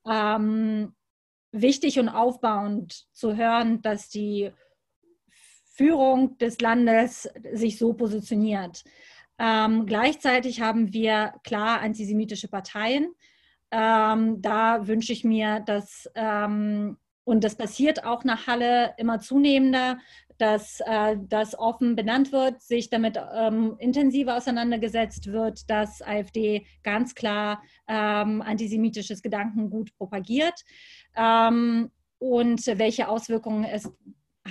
ähm, 0.05 0.93
wichtig 1.51 1.99
und 1.99 2.09
aufbauend 2.09 3.07
zu 3.13 3.35
hören, 3.35 3.81
dass 3.81 4.09
die 4.09 4.51
Führung 5.77 6.37
des 6.39 6.59
Landes 6.59 7.29
sich 7.53 7.77
so 7.77 7.93
positioniert. 7.93 8.83
Ähm, 9.39 9.85
gleichzeitig 9.85 10.61
haben 10.61 10.93
wir 10.93 11.33
klar 11.43 11.81
antisemitische 11.81 12.47
Parteien. 12.47 13.13
Ähm, 13.69 14.41
da 14.41 14.87
wünsche 14.87 15.13
ich 15.13 15.23
mir, 15.23 15.59
dass, 15.59 16.09
ähm, 16.15 16.97
und 17.23 17.43
das 17.43 17.55
passiert 17.55 18.05
auch 18.05 18.23
nach 18.23 18.47
Halle 18.47 18.95
immer 18.97 19.19
zunehmender, 19.19 19.99
dass 20.37 20.79
äh, 20.81 21.17
das 21.27 21.57
offen 21.57 21.95
benannt 21.95 22.31
wird, 22.31 22.61
sich 22.61 22.89
damit 22.89 23.19
ähm, 23.33 23.75
intensiver 23.79 24.37
auseinandergesetzt 24.37 25.31
wird, 25.31 25.69
dass 25.69 26.01
AfD 26.01 26.65
ganz 26.83 27.15
klar 27.15 27.61
ähm, 27.87 28.41
antisemitisches 28.41 29.21
Gedankengut 29.21 29.95
propagiert 29.97 30.63
ähm, 31.15 31.91
und 32.19 32.65
welche 32.65 33.07
Auswirkungen 33.09 33.63
es 33.63 33.91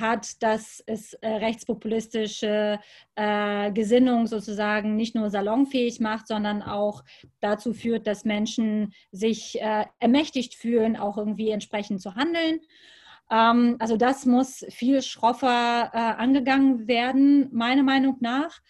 hat, 0.00 0.42
dass 0.42 0.82
es 0.86 1.14
äh, 1.14 1.28
rechtspopulistische 1.28 2.78
äh, 3.14 3.72
Gesinnung 3.72 4.26
sozusagen 4.26 4.96
nicht 4.96 5.14
nur 5.14 5.30
salonfähig 5.30 6.00
macht, 6.00 6.28
sondern 6.28 6.62
auch 6.62 7.04
dazu 7.40 7.72
führt, 7.72 8.06
dass 8.06 8.24
Menschen 8.24 8.92
sich 9.10 9.60
äh, 9.60 9.84
ermächtigt 9.98 10.54
fühlen, 10.54 10.96
auch 10.96 11.18
irgendwie 11.18 11.50
entsprechend 11.50 12.00
zu 12.00 12.14
handeln. 12.14 12.60
Ähm, 13.30 13.76
also 13.78 13.96
das 13.96 14.26
muss 14.26 14.64
viel 14.70 15.02
schroffer 15.02 15.90
äh, 15.92 15.98
angegangen 15.98 16.86
werden, 16.88 17.48
meiner 17.52 17.82
Meinung 17.82 18.16
nach. 18.20 18.60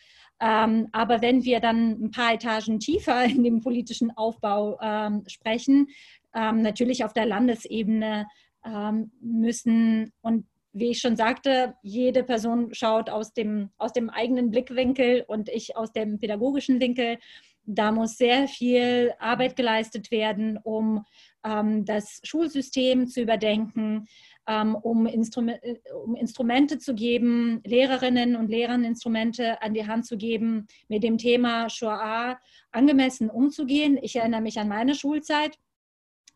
Ähm, 0.40 0.88
aber 0.92 1.22
wenn 1.22 1.44
wir 1.44 1.60
dann 1.60 1.92
ein 1.92 2.10
paar 2.10 2.34
Etagen 2.34 2.78
tiefer 2.78 3.24
in 3.24 3.42
dem 3.42 3.60
politischen 3.60 4.10
Aufbau 4.16 4.78
ähm, 4.82 5.24
sprechen, 5.26 5.88
ähm, 6.34 6.62
natürlich 6.62 7.04
auf 7.04 7.14
der 7.14 7.26
Landesebene 7.26 8.26
ähm, 8.64 9.12
müssen 9.20 10.12
und 10.20 10.46
wie 10.78 10.90
ich 10.90 11.00
schon 11.00 11.16
sagte, 11.16 11.74
jede 11.82 12.22
Person 12.22 12.74
schaut 12.74 13.08
aus 13.08 13.32
dem, 13.32 13.70
aus 13.78 13.94
dem 13.94 14.10
eigenen 14.10 14.50
Blickwinkel 14.50 15.24
und 15.26 15.48
ich 15.48 15.74
aus 15.74 15.90
dem 15.92 16.18
pädagogischen 16.18 16.80
Winkel. 16.80 17.18
Da 17.64 17.92
muss 17.92 18.18
sehr 18.18 18.46
viel 18.46 19.14
Arbeit 19.18 19.56
geleistet 19.56 20.10
werden, 20.10 20.58
um 20.62 21.06
ähm, 21.44 21.86
das 21.86 22.20
Schulsystem 22.24 23.08
zu 23.08 23.22
überdenken, 23.22 24.06
um, 24.46 25.06
Instrument, 25.06 25.62
äh, 25.62 25.76
um, 25.92 26.14
Instrumente 26.14 26.78
zu 26.78 26.94
geben, 26.94 27.60
Lehrerinnen 27.64 28.36
und 28.36 28.48
Lehrern 28.48 28.84
Instrumente 28.84 29.60
an 29.62 29.74
die 29.74 29.86
Hand 29.86 30.06
zu 30.06 30.16
geben, 30.16 30.66
mit 30.88 31.02
dem 31.02 31.18
Thema 31.18 31.68
Shoah 31.68 32.38
angemessen 32.70 33.30
umzugehen. 33.30 33.98
Ich 34.00 34.16
erinnere 34.16 34.40
mich 34.40 34.58
an 34.58 34.68
meine 34.68 34.94
Schulzeit. 34.94 35.58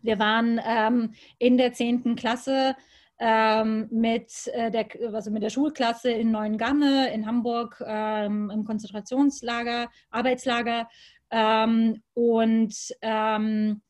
Wir 0.02 0.18
waren 0.18 0.60
ähm, 0.64 1.14
in 1.38 1.58
der 1.58 1.72
10. 1.72 2.16
Klasse 2.16 2.74
ähm, 3.18 3.86
mit, 3.90 4.32
äh, 4.54 4.70
der, 4.70 4.88
also 5.12 5.30
mit 5.30 5.42
der 5.42 5.50
Schulklasse 5.50 6.10
in 6.10 6.30
Neuengamme 6.30 7.12
in 7.12 7.26
Hamburg 7.26 7.82
ähm, 7.86 8.50
im 8.50 8.64
Konzentrationslager, 8.64 9.90
Arbeitslager. 10.10 10.88
Ähm, 11.30 12.02
und 12.14 12.74
ähm, 13.02 13.82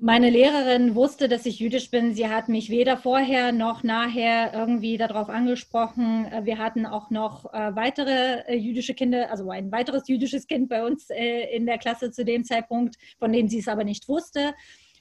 meine 0.00 0.30
Lehrerin 0.30 0.94
wusste, 0.94 1.28
dass 1.28 1.44
ich 1.44 1.58
jüdisch 1.58 1.90
bin. 1.90 2.14
Sie 2.14 2.28
hat 2.28 2.48
mich 2.48 2.70
weder 2.70 2.96
vorher 2.96 3.52
noch 3.52 3.82
nachher 3.82 4.52
irgendwie 4.54 4.96
darauf 4.96 5.28
angesprochen. 5.28 6.24
Äh, 6.24 6.44
wir 6.46 6.58
hatten 6.58 6.86
auch 6.86 7.10
noch 7.10 7.52
äh, 7.52 7.76
weitere 7.76 8.40
äh, 8.46 8.56
jüdische 8.56 8.94
Kinder, 8.94 9.30
also 9.30 9.50
ein 9.50 9.70
weiteres 9.70 10.08
jüdisches 10.08 10.46
Kind 10.46 10.70
bei 10.70 10.84
uns 10.84 11.10
in 11.10 11.66
der 11.66 11.78
Klasse 11.78 12.10
zu 12.10 12.24
dem 12.24 12.44
Zeitpunkt, 12.44 12.96
von 13.18 13.32
dem 13.32 13.48
sie 13.48 13.58
es 13.58 13.68
aber 13.68 13.84
nicht 13.84 14.08
wusste. 14.08 14.54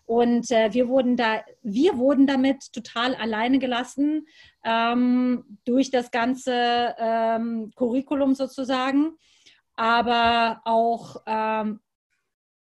Und 0.05 0.49
wir 0.49 0.87
wurden 0.87 1.17
da, 1.17 1.43
wir 1.61 1.99
wurden 1.99 2.25
damit 2.25 2.73
total 2.73 3.13
alleine 3.13 3.59
gelassen 3.59 4.25
ähm, 4.65 5.59
durch 5.65 5.91
das 5.91 6.09
ganze 6.09 6.95
ähm, 6.97 7.71
Curriculum 7.75 8.33
sozusagen, 8.33 9.11
aber 9.75 10.61
auch 10.65 11.17
ähm, 11.27 11.79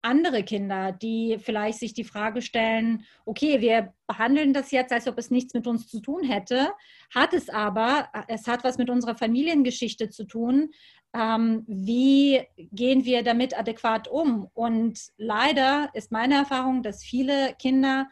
andere 0.03 0.43
Kinder, 0.43 0.91
die 0.91 1.37
vielleicht 1.41 1.79
sich 1.79 1.93
die 1.93 2.03
Frage 2.03 2.41
stellen, 2.41 3.05
okay, 3.25 3.61
wir 3.61 3.93
behandeln 4.05 4.53
das 4.53 4.71
jetzt, 4.71 4.91
als 4.91 5.07
ob 5.07 5.17
es 5.17 5.31
nichts 5.31 5.53
mit 5.53 5.65
uns 5.65 5.87
zu 5.87 6.01
tun 6.01 6.23
hätte, 6.23 6.71
hat 7.13 7.33
es 7.33 7.49
aber, 7.49 8.09
es 8.27 8.47
hat 8.47 8.63
was 8.63 8.77
mit 8.77 8.89
unserer 8.89 9.15
Familiengeschichte 9.15 10.09
zu 10.09 10.25
tun. 10.25 10.71
Ähm, 11.13 11.63
wie 11.67 12.41
gehen 12.57 13.05
wir 13.05 13.23
damit 13.23 13.57
adäquat 13.57 14.07
um? 14.07 14.49
Und 14.53 14.99
leider 15.17 15.89
ist 15.93 16.11
meine 16.11 16.35
Erfahrung, 16.35 16.83
dass 16.83 17.03
viele 17.03 17.55
Kinder 17.57 18.09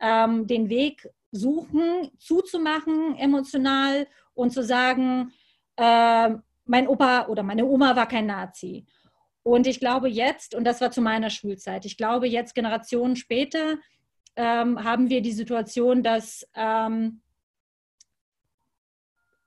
ähm, 0.00 0.46
den 0.46 0.68
Weg 0.68 1.08
suchen, 1.30 2.10
zuzumachen 2.18 3.16
emotional 3.16 4.08
und 4.34 4.52
zu 4.52 4.64
sagen, 4.64 5.32
äh, 5.76 6.30
mein 6.64 6.88
Opa 6.88 7.26
oder 7.28 7.42
meine 7.42 7.64
Oma 7.64 7.94
war 7.94 8.08
kein 8.08 8.26
Nazi 8.26 8.86
und 9.48 9.66
ich 9.66 9.80
glaube 9.80 10.10
jetzt, 10.10 10.54
und 10.54 10.64
das 10.64 10.82
war 10.82 10.90
zu 10.90 11.00
meiner 11.00 11.30
Schulzeit, 11.30 11.86
ich 11.86 11.96
glaube 11.96 12.28
jetzt 12.28 12.54
Generationen 12.54 13.16
später 13.16 13.78
ähm, 14.36 14.84
haben 14.84 15.08
wir 15.08 15.22
die 15.22 15.32
Situation, 15.32 16.02
dass 16.02 16.46
ähm, 16.54 17.22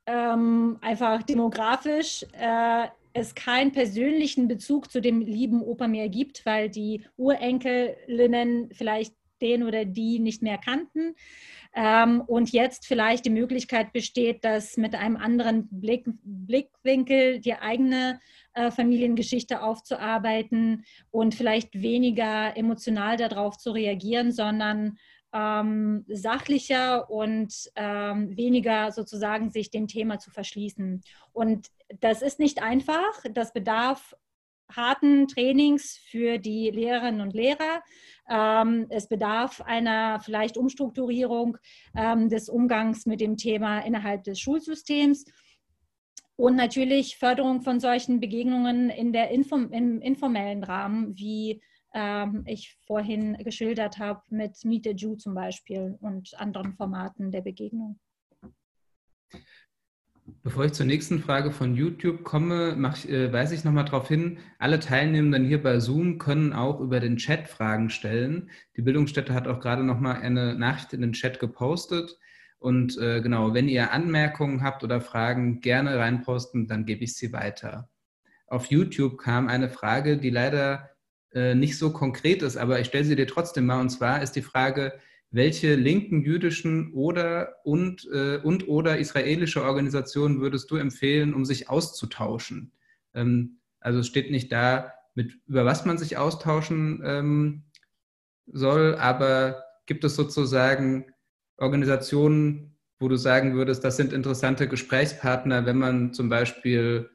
ähm, 0.06 0.76
einfach 0.80 1.22
demografisch 1.22 2.26
äh, 2.32 2.88
es 3.12 3.36
keinen 3.36 3.70
persönlichen 3.70 4.48
Bezug 4.48 4.90
zu 4.90 5.00
dem 5.00 5.20
lieben 5.20 5.62
Opa 5.62 5.86
mehr 5.86 6.08
gibt, 6.08 6.44
weil 6.44 6.68
die 6.68 7.04
Urenkelinnen 7.16 8.70
vielleicht 8.72 9.14
den 9.40 9.62
oder 9.62 9.84
die 9.84 10.18
nicht 10.18 10.42
mehr 10.42 10.58
kannten. 10.58 11.14
Ähm, 11.74 12.22
und 12.22 12.50
jetzt 12.50 12.86
vielleicht 12.86 13.24
die 13.24 13.30
Möglichkeit 13.30 13.92
besteht, 13.92 14.44
dass 14.44 14.76
mit 14.76 14.96
einem 14.96 15.16
anderen 15.16 15.68
Blick, 15.70 16.06
Blickwinkel 16.24 17.38
die 17.38 17.54
eigene 17.54 18.20
äh, 18.54 18.70
Familiengeschichte 18.70 19.62
aufzuarbeiten 19.62 20.84
und 21.10 21.34
vielleicht 21.34 21.80
weniger 21.80 22.56
emotional 22.56 23.16
darauf 23.16 23.56
zu 23.58 23.70
reagieren, 23.70 24.32
sondern 24.32 24.98
ähm, 25.32 26.04
sachlicher 26.08 27.10
und 27.10 27.70
ähm, 27.76 28.36
weniger 28.36 28.92
sozusagen 28.92 29.50
sich 29.50 29.70
dem 29.70 29.88
Thema 29.88 30.18
zu 30.18 30.30
verschließen. 30.30 31.00
Und 31.32 31.68
das 32.00 32.22
ist 32.22 32.38
nicht 32.38 32.62
einfach, 32.62 33.24
das 33.32 33.52
bedarf 33.52 34.14
harten 34.70 35.28
Trainings 35.28 35.98
für 36.10 36.38
die 36.38 36.70
Lehrerinnen 36.70 37.20
und 37.20 37.34
Lehrer. 37.34 37.82
Ähm, 38.28 38.86
es 38.90 39.08
bedarf 39.08 39.60
einer 39.60 40.20
vielleicht 40.20 40.56
Umstrukturierung 40.56 41.58
ähm, 41.96 42.28
des 42.28 42.48
Umgangs 42.48 43.06
mit 43.06 43.20
dem 43.20 43.36
Thema 43.36 43.80
innerhalb 43.80 44.24
des 44.24 44.40
Schulsystems. 44.40 45.24
Und 46.36 46.56
natürlich 46.56 47.16
Förderung 47.16 47.62
von 47.62 47.78
solchen 47.78 48.20
Begegnungen 48.20 48.90
in 48.90 49.12
der 49.12 49.30
Inform 49.30 49.70
im 49.72 50.00
informellen 50.00 50.64
Rahmen, 50.64 51.16
wie 51.16 51.62
ähm, 51.94 52.44
ich 52.46 52.76
vorhin 52.86 53.36
geschildert 53.38 53.98
habe 53.98 54.22
mit 54.30 54.64
Meet 54.64 54.84
the 54.84 54.90
Jew 54.90 55.16
zum 55.16 55.34
Beispiel 55.34 55.96
und 56.00 56.32
anderen 56.38 56.72
Formaten 56.74 57.30
der 57.30 57.42
Begegnung. 57.42 57.98
Bevor 60.42 60.64
ich 60.64 60.72
zur 60.72 60.86
nächsten 60.86 61.20
Frage 61.20 61.50
von 61.50 61.74
YouTube 61.74 62.22
komme, 62.22 62.74
mach, 62.76 63.04
äh, 63.04 63.32
weise 63.32 63.54
ich 63.54 63.64
nochmal 63.64 63.84
darauf 63.84 64.08
hin, 64.08 64.38
alle 64.58 64.78
Teilnehmenden 64.78 65.44
hier 65.44 65.62
bei 65.62 65.80
Zoom 65.80 66.18
können 66.18 66.52
auch 66.52 66.80
über 66.80 67.00
den 67.00 67.16
Chat 67.16 67.48
Fragen 67.48 67.90
stellen. 67.90 68.50
Die 68.76 68.82
Bildungsstätte 68.82 69.34
hat 69.34 69.48
auch 69.48 69.60
gerade 69.60 69.84
nochmal 69.84 70.16
eine 70.16 70.54
Nachricht 70.54 70.92
in 70.92 71.02
den 71.02 71.12
Chat 71.12 71.40
gepostet. 71.40 72.18
Und 72.62 72.96
äh, 72.96 73.20
genau, 73.20 73.54
wenn 73.54 73.68
ihr 73.68 73.90
Anmerkungen 73.90 74.62
habt 74.62 74.84
oder 74.84 75.00
Fragen, 75.00 75.60
gerne 75.60 75.98
reinposten, 75.98 76.68
dann 76.68 76.86
gebe 76.86 77.02
ich 77.02 77.16
sie 77.16 77.32
weiter. 77.32 77.90
Auf 78.46 78.66
YouTube 78.66 79.18
kam 79.18 79.48
eine 79.48 79.68
Frage, 79.68 80.16
die 80.16 80.30
leider 80.30 80.90
äh, 81.32 81.56
nicht 81.56 81.76
so 81.76 81.92
konkret 81.92 82.40
ist, 82.40 82.56
aber 82.56 82.78
ich 82.78 82.86
stelle 82.86 83.04
sie 83.04 83.16
dir 83.16 83.26
trotzdem 83.26 83.66
mal. 83.66 83.80
Und 83.80 83.90
zwar 83.90 84.22
ist 84.22 84.36
die 84.36 84.42
Frage, 84.42 84.92
welche 85.32 85.74
linken, 85.74 86.22
jüdischen 86.22 86.92
oder 86.92 87.56
und, 87.64 88.08
äh, 88.12 88.36
und 88.36 88.68
oder 88.68 88.96
israelische 88.96 89.64
Organisationen 89.64 90.40
würdest 90.40 90.70
du 90.70 90.76
empfehlen, 90.76 91.34
um 91.34 91.44
sich 91.44 91.68
auszutauschen? 91.68 92.70
Ähm, 93.12 93.58
also 93.80 93.98
es 93.98 94.06
steht 94.06 94.30
nicht 94.30 94.52
da, 94.52 94.92
mit, 95.16 95.40
über 95.48 95.64
was 95.64 95.84
man 95.84 95.98
sich 95.98 96.16
austauschen 96.16 97.02
ähm, 97.04 97.64
soll, 98.46 98.94
aber 98.94 99.64
gibt 99.86 100.04
es 100.04 100.14
sozusagen 100.14 101.11
Organisationen, 101.56 102.76
wo 102.98 103.08
du 103.08 103.16
sagen 103.16 103.54
würdest, 103.54 103.84
das 103.84 103.96
sind 103.96 104.12
interessante 104.12 104.68
Gesprächspartner, 104.68 105.66
wenn 105.66 105.78
man 105.78 106.12
zum 106.12 106.28
Beispiel 106.28 107.10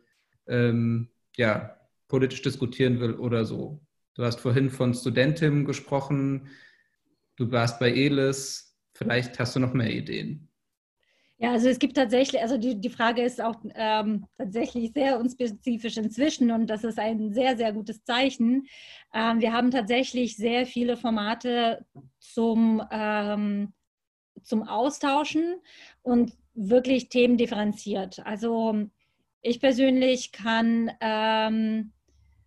ähm, 0.47 1.09
ja, 1.35 1.77
politisch 2.07 2.41
diskutieren 2.41 2.99
will 2.99 3.13
oder 3.13 3.45
so? 3.45 3.81
Du 4.15 4.23
hast 4.23 4.39
vorhin 4.39 4.69
von 4.69 4.93
Studentin 4.93 5.65
gesprochen. 5.65 6.49
Du 7.35 7.51
warst 7.51 7.79
bei 7.79 7.91
ELIS. 7.91 8.75
Vielleicht 8.93 9.37
hast 9.39 9.55
du 9.55 9.59
noch 9.59 9.73
mehr 9.73 9.91
Ideen. 9.91 10.47
Ja, 11.39 11.51
also 11.51 11.69
es 11.69 11.77
gibt 11.77 11.95
tatsächlich, 11.95 12.41
also 12.41 12.57
die, 12.57 12.81
die 12.81 12.89
Frage 12.89 13.21
ist 13.21 13.39
auch 13.39 13.57
ähm, 13.75 14.25
tatsächlich 14.39 14.91
sehr 14.93 15.19
unspezifisch 15.19 15.97
inzwischen 15.97 16.49
und 16.49 16.67
das 16.67 16.83
ist 16.83 16.97
ein 16.97 17.31
sehr, 17.31 17.55
sehr 17.55 17.73
gutes 17.73 18.03
Zeichen. 18.03 18.65
Ähm, 19.13 19.39
wir 19.39 19.53
haben 19.53 19.69
tatsächlich 19.69 20.35
sehr 20.35 20.65
viele 20.65 20.97
Formate 20.97 21.85
zum, 22.19 22.81
ähm, 22.89 23.71
zum 24.47 24.63
Austauschen 24.63 25.61
und 26.01 26.33
wirklich 26.53 27.09
Themen 27.09 27.37
differenziert. 27.37 28.19
Also 28.25 28.75
ich 29.41 29.59
persönlich 29.59 30.31
kann 30.31 30.91
ähm, 31.01 31.91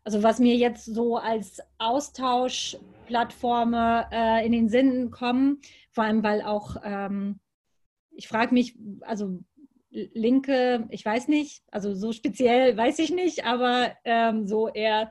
also 0.04 0.22
was 0.22 0.38
mir 0.38 0.56
jetzt 0.56 0.84
so 0.86 1.16
als 1.16 1.60
Austauschplattform 1.78 3.74
äh, 3.74 4.44
in 4.44 4.52
den 4.52 4.68
Sinn 4.68 5.10
kommen, 5.10 5.60
vor 5.90 6.04
allem 6.04 6.22
weil 6.22 6.42
auch, 6.42 6.76
ähm, 6.82 7.40
ich 8.10 8.28
frage 8.28 8.54
mich, 8.54 8.76
also 9.02 9.40
Linke, 9.90 10.86
ich 10.90 11.04
weiß 11.04 11.26
nicht, 11.28 11.64
also 11.70 11.94
so 11.94 12.12
speziell 12.12 12.76
weiß 12.76 13.00
ich 13.00 13.10
nicht, 13.10 13.44
aber 13.44 13.92
ähm, 14.04 14.46
so 14.46 14.68
eher 14.68 15.10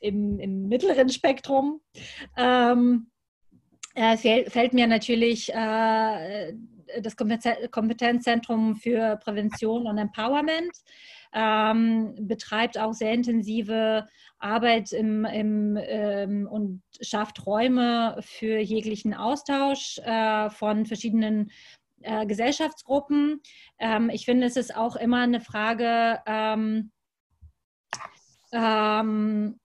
im, 0.00 0.38
im 0.40 0.68
mittleren 0.68 1.10
Spektrum. 1.10 1.80
Ähm, 2.36 3.10
äh, 3.94 4.16
fällt, 4.16 4.72
mir 4.72 4.86
natürlich 4.86 5.52
äh, 5.52 6.54
das 7.00 7.16
Kompetenzzentrum 7.16 8.76
für 8.76 9.16
Prävention 9.16 9.86
und 9.86 9.98
Empowerment 9.98 10.72
ähm, 11.32 12.14
betreibt 12.20 12.78
auch 12.78 12.92
sehr 12.92 13.12
intensive 13.12 14.06
Arbeit 14.38 14.92
im, 14.92 15.24
im, 15.24 15.78
ähm, 15.80 16.46
und 16.48 16.82
schafft 17.00 17.44
Räume 17.46 18.16
für 18.20 18.58
jeglichen 18.58 19.14
Austausch 19.14 19.98
äh, 20.04 20.50
von 20.50 20.86
verschiedenen 20.86 21.50
äh, 22.02 22.26
Gesellschaftsgruppen. 22.26 23.40
Ähm, 23.78 24.10
ich 24.10 24.24
finde, 24.24 24.46
es 24.46 24.56
ist 24.56 24.76
auch 24.76 24.96
immer 24.96 25.22
eine 25.22 25.40
Frage, 25.40 26.20
ähm, 26.26 26.92
ähm, 28.52 29.58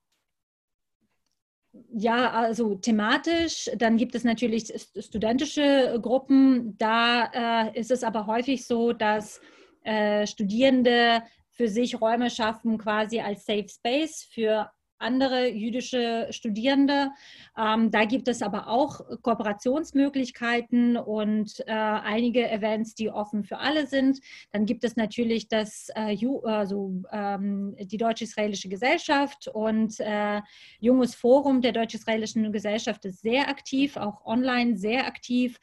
ja, 1.92 2.30
also 2.30 2.74
thematisch. 2.74 3.70
Dann 3.76 3.96
gibt 3.96 4.14
es 4.14 4.24
natürlich 4.24 4.72
studentische 4.98 5.98
Gruppen. 6.00 6.76
Da 6.78 7.66
äh, 7.68 7.78
ist 7.78 7.90
es 7.90 8.04
aber 8.04 8.26
häufig 8.26 8.66
so, 8.66 8.92
dass 8.92 9.40
äh, 9.84 10.26
Studierende 10.26 11.22
für 11.50 11.68
sich 11.68 12.00
Räume 12.00 12.30
schaffen, 12.30 12.78
quasi 12.78 13.20
als 13.20 13.44
Safe 13.44 13.68
Space 13.68 14.26
für 14.32 14.70
andere 15.00 15.48
jüdische 15.48 16.28
Studierende. 16.30 17.10
Ähm, 17.56 17.90
da 17.90 18.04
gibt 18.04 18.28
es 18.28 18.42
aber 18.42 18.68
auch 18.68 19.00
Kooperationsmöglichkeiten 19.22 20.96
und 20.96 21.60
äh, 21.66 21.72
einige 21.72 22.50
Events, 22.50 22.94
die 22.94 23.10
offen 23.10 23.44
für 23.44 23.58
alle 23.58 23.86
sind. 23.86 24.20
Dann 24.52 24.66
gibt 24.66 24.84
es 24.84 24.96
natürlich 24.96 25.48
das, 25.48 25.88
äh, 25.94 26.16
also, 26.44 27.02
ähm, 27.12 27.76
die 27.80 27.96
Deutsch-Israelische 27.96 28.68
Gesellschaft 28.68 29.48
und 29.48 29.98
äh, 30.00 30.40
Junges 30.80 31.14
Forum 31.14 31.60
der 31.60 31.72
Deutsch-Israelischen 31.72 32.52
Gesellschaft 32.52 33.04
ist 33.04 33.22
sehr 33.22 33.48
aktiv, 33.48 33.96
auch 33.96 34.24
online 34.26 34.76
sehr 34.76 35.06
aktiv 35.06 35.58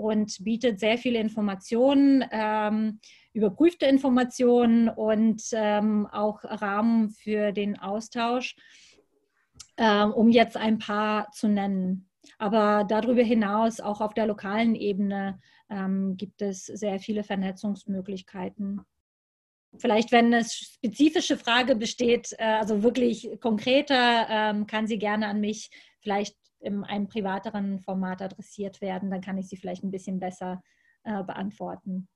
und 0.00 0.42
bietet 0.42 0.80
sehr 0.80 0.98
viele 0.98 1.18
Informationen. 1.18 2.24
Ähm, 2.30 3.00
überprüfte 3.32 3.86
Informationen 3.86 4.88
und 4.88 5.42
ähm, 5.52 6.06
auch 6.06 6.42
Rahmen 6.42 7.10
für 7.10 7.52
den 7.52 7.78
Austausch, 7.78 8.56
äh, 9.76 10.04
um 10.04 10.30
jetzt 10.30 10.56
ein 10.56 10.78
paar 10.78 11.30
zu 11.30 11.48
nennen. 11.48 12.08
Aber 12.38 12.84
darüber 12.84 13.22
hinaus, 13.22 13.80
auch 13.80 14.00
auf 14.00 14.14
der 14.14 14.26
lokalen 14.26 14.74
Ebene, 14.74 15.38
ähm, 15.68 16.16
gibt 16.16 16.42
es 16.42 16.66
sehr 16.66 16.98
viele 16.98 17.24
Vernetzungsmöglichkeiten. 17.24 18.80
Vielleicht, 19.78 20.10
wenn 20.10 20.26
eine 20.26 20.44
spezifische 20.44 21.36
Frage 21.36 21.76
besteht, 21.76 22.34
äh, 22.38 22.44
also 22.44 22.82
wirklich 22.82 23.30
konkreter, 23.40 24.26
ähm, 24.28 24.66
kann 24.66 24.86
sie 24.86 24.98
gerne 24.98 25.28
an 25.28 25.40
mich 25.40 25.70
vielleicht 26.00 26.36
in 26.60 26.84
einem 26.84 27.08
privateren 27.08 27.80
Format 27.80 28.22
adressiert 28.22 28.80
werden. 28.80 29.10
Dann 29.10 29.20
kann 29.20 29.38
ich 29.38 29.48
sie 29.48 29.56
vielleicht 29.56 29.82
ein 29.82 29.90
bisschen 29.90 30.20
besser 30.20 30.62
äh, 31.04 31.22
beantworten. 31.24 32.08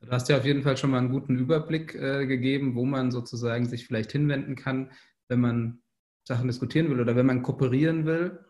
Du 0.00 0.10
hast 0.10 0.28
ja 0.28 0.36
auf 0.36 0.44
jeden 0.44 0.62
Fall 0.62 0.76
schon 0.76 0.90
mal 0.90 0.98
einen 0.98 1.10
guten 1.10 1.36
Überblick 1.36 1.94
äh, 1.94 2.26
gegeben, 2.26 2.74
wo 2.74 2.84
man 2.84 3.10
sozusagen 3.10 3.66
sich 3.66 3.86
vielleicht 3.86 4.10
hinwenden 4.10 4.56
kann, 4.56 4.90
wenn 5.28 5.40
man 5.40 5.82
Sachen 6.24 6.48
diskutieren 6.48 6.90
will 6.90 7.00
oder 7.00 7.14
wenn 7.14 7.26
man 7.26 7.42
kooperieren 7.42 8.04
will. 8.04 8.44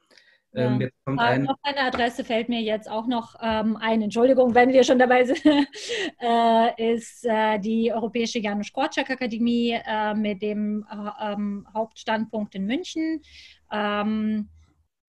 Ähm, 0.54 0.74
ja. 0.74 0.80
jetzt 0.86 1.04
kommt 1.04 1.18
ein 1.18 1.44
noch 1.44 1.56
eine 1.62 1.80
Adresse 1.80 2.24
fällt 2.24 2.50
mir 2.50 2.60
jetzt 2.60 2.90
auch 2.90 3.06
noch 3.06 3.36
ähm, 3.40 3.76
ein. 3.76 4.02
Entschuldigung, 4.02 4.54
wenn 4.54 4.70
wir 4.70 4.84
schon 4.84 4.98
dabei 4.98 5.24
sind, 5.24 5.42
äh, 6.20 6.94
ist 6.94 7.24
äh, 7.24 7.58
die 7.58 7.92
Europäische 7.92 8.38
Janusz 8.38 8.72
Korczak 8.72 9.10
Akademie 9.10 9.78
äh, 9.84 10.14
mit 10.14 10.42
dem 10.42 10.84
äh, 10.90 11.32
ähm, 11.32 11.66
Hauptstandpunkt 11.72 12.54
in 12.54 12.66
München. 12.66 13.22
Ähm, 13.70 14.48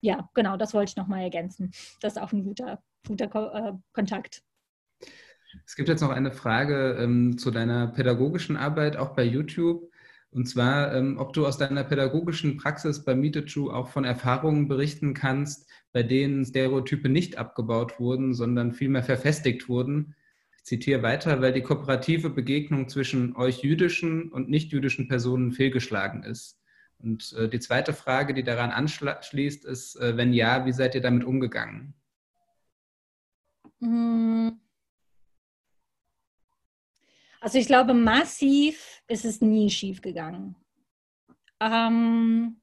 ja, 0.04 0.28
genau, 0.34 0.58
das 0.58 0.74
wollte 0.74 0.90
ich 0.90 0.96
noch 0.96 1.06
mal 1.06 1.22
ergänzen. 1.22 1.72
Das 2.00 2.16
ist 2.16 2.22
auch 2.22 2.32
ein 2.32 2.44
guter, 2.44 2.82
guter 3.06 3.26
Ko 3.26 3.46
äh, 3.46 3.72
Kontakt. 3.92 4.42
Es 5.64 5.76
gibt 5.76 5.88
jetzt 5.88 6.02
noch 6.02 6.10
eine 6.10 6.30
Frage 6.30 6.98
ähm, 7.00 7.38
zu 7.38 7.50
deiner 7.50 7.86
pädagogischen 7.86 8.56
Arbeit, 8.56 8.96
auch 8.98 9.14
bei 9.14 9.24
YouTube. 9.24 9.90
Und 10.30 10.46
zwar, 10.46 10.94
ähm, 10.94 11.16
ob 11.18 11.32
du 11.32 11.46
aus 11.46 11.56
deiner 11.56 11.84
pädagogischen 11.84 12.58
Praxis 12.58 13.04
bei 13.04 13.14
Mietechu 13.14 13.70
auch 13.70 13.88
von 13.88 14.04
Erfahrungen 14.04 14.68
berichten 14.68 15.14
kannst, 15.14 15.70
bei 15.92 16.02
denen 16.02 16.44
Stereotype 16.44 17.08
nicht 17.08 17.38
abgebaut 17.38 17.98
wurden, 17.98 18.34
sondern 18.34 18.72
vielmehr 18.72 19.04
verfestigt 19.04 19.68
wurden. 19.70 20.16
Ich 20.58 20.64
zitiere 20.64 21.02
weiter, 21.02 21.40
weil 21.40 21.52
die 21.54 21.62
kooperative 21.62 22.28
Begegnung 22.28 22.88
zwischen 22.88 23.36
euch 23.36 23.62
jüdischen 23.62 24.30
und 24.30 24.50
nicht-jüdischen 24.50 25.08
Personen 25.08 25.52
fehlgeschlagen 25.52 26.24
ist. 26.24 26.60
Und 27.04 27.34
äh, 27.34 27.48
die 27.50 27.60
zweite 27.60 27.92
Frage, 27.92 28.32
die 28.32 28.42
daran 28.42 28.70
anschließt, 28.70 29.66
ist, 29.66 29.96
äh, 29.96 30.16
wenn 30.16 30.32
ja, 30.32 30.64
wie 30.64 30.72
seid 30.72 30.94
ihr 30.94 31.02
damit 31.02 31.24
umgegangen? 31.24 31.92
Hm. 33.80 34.58
Also 37.40 37.58
ich 37.58 37.66
glaube, 37.66 37.92
massiv 37.92 39.02
ist 39.06 39.26
es 39.26 39.42
nie 39.42 39.68
schief 39.68 40.00
gegangen. 40.00 40.56
Ähm, 41.60 42.62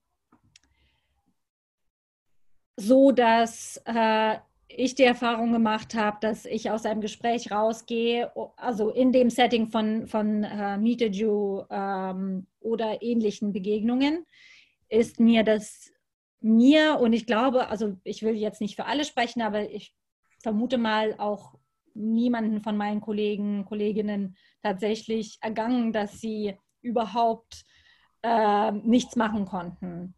so 2.78 3.12
dass 3.12 3.80
äh, 3.86 4.40
ich 4.76 4.95
die 4.95 5.03
Erfahrung 5.03 5.52
gemacht 5.52 5.95
habe, 5.95 6.18
dass 6.22 6.45
ich 6.45 6.72
aus 6.72 6.85
einem 6.85 7.02
Gespräch 7.02 7.52
rausgehe, 7.52 8.31
also 8.57 8.89
in 8.89 9.11
dem 9.11 9.30
Setting 9.30 9.68
von, 9.68 10.07
von 10.07 10.43
äh, 10.43 10.77
Meet 10.77 11.22
a 11.69 12.11
ähm, 12.11 12.48
oder 12.60 13.02
ähnlichen 13.02 13.53
Begegnungen, 13.53 14.26
ist 14.89 15.19
mir 15.19 15.43
das 15.43 15.91
mir 16.41 16.99
und 16.99 17.14
ich 17.14 17.26
glaube, 17.26 17.68
also 17.69 17.98
ich 18.03 18.23
will 18.23 18.35
jetzt 18.35 18.61
nicht 18.61 18.76
für 18.76 18.85
alle 18.85 19.06
sprechen, 19.06 19.41
aber 19.41 19.69
ich 19.69 19.93
vermute 20.41 20.77
mal 20.77 21.15
auch 21.18 21.56
niemanden 21.93 22.61
von 22.61 22.77
meinen 22.77 23.02
Kollegen, 23.02 23.65
Kolleginnen 23.65 24.35
tatsächlich 24.64 25.38
ergangen, 25.41 25.91
dass 25.91 26.19
sie 26.19 26.56
überhaupt 26.81 27.64
äh, 28.23 28.72
nichts 28.72 29.15
machen 29.15 29.45
konnten. 29.45 30.15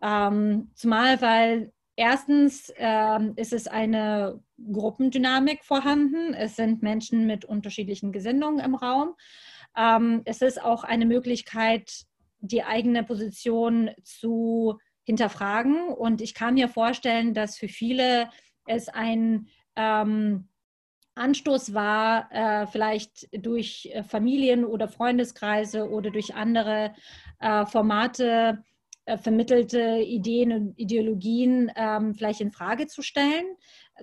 Ähm, 0.00 0.70
zumal, 0.74 1.20
weil 1.20 1.72
erstens 1.96 2.72
ähm, 2.76 3.32
ist 3.36 3.52
es 3.52 3.66
eine 3.66 4.40
Gruppendynamik 4.72 5.64
vorhanden. 5.64 6.34
Es 6.34 6.56
sind 6.56 6.82
Menschen 6.82 7.26
mit 7.26 7.44
unterschiedlichen 7.44 8.12
Gesinnungen 8.12 8.60
im 8.60 8.74
Raum. 8.74 9.14
Ähm, 9.76 10.22
es 10.24 10.42
ist 10.42 10.62
auch 10.62 10.84
eine 10.84 11.06
Möglichkeit, 11.06 12.04
die 12.40 12.62
eigene 12.62 13.02
Position 13.02 13.90
zu 14.02 14.78
hinterfragen. 15.04 15.88
Und 15.88 16.20
ich 16.20 16.34
kann 16.34 16.54
mir 16.54 16.68
vorstellen, 16.68 17.34
dass 17.34 17.56
für 17.56 17.68
viele 17.68 18.28
es 18.66 18.88
ein 18.88 19.48
ähm, 19.76 20.48
Anstoß 21.14 21.72
war, 21.72 22.30
äh, 22.30 22.66
vielleicht 22.66 23.28
durch 23.32 23.90
äh, 23.92 24.02
Familien 24.02 24.64
oder 24.64 24.86
Freundeskreise 24.86 25.88
oder 25.88 26.10
durch 26.10 26.34
andere 26.34 26.94
äh, 27.40 27.64
Formate 27.64 28.62
äh, 29.06 29.16
vermittelte 29.16 29.98
Ideen 29.98 30.52
und 30.52 30.78
Ideologien 30.78 31.72
ähm, 31.76 32.14
vielleicht 32.14 32.40
in 32.40 32.52
Frage 32.52 32.86
zu 32.86 33.02
stellen. 33.02 33.46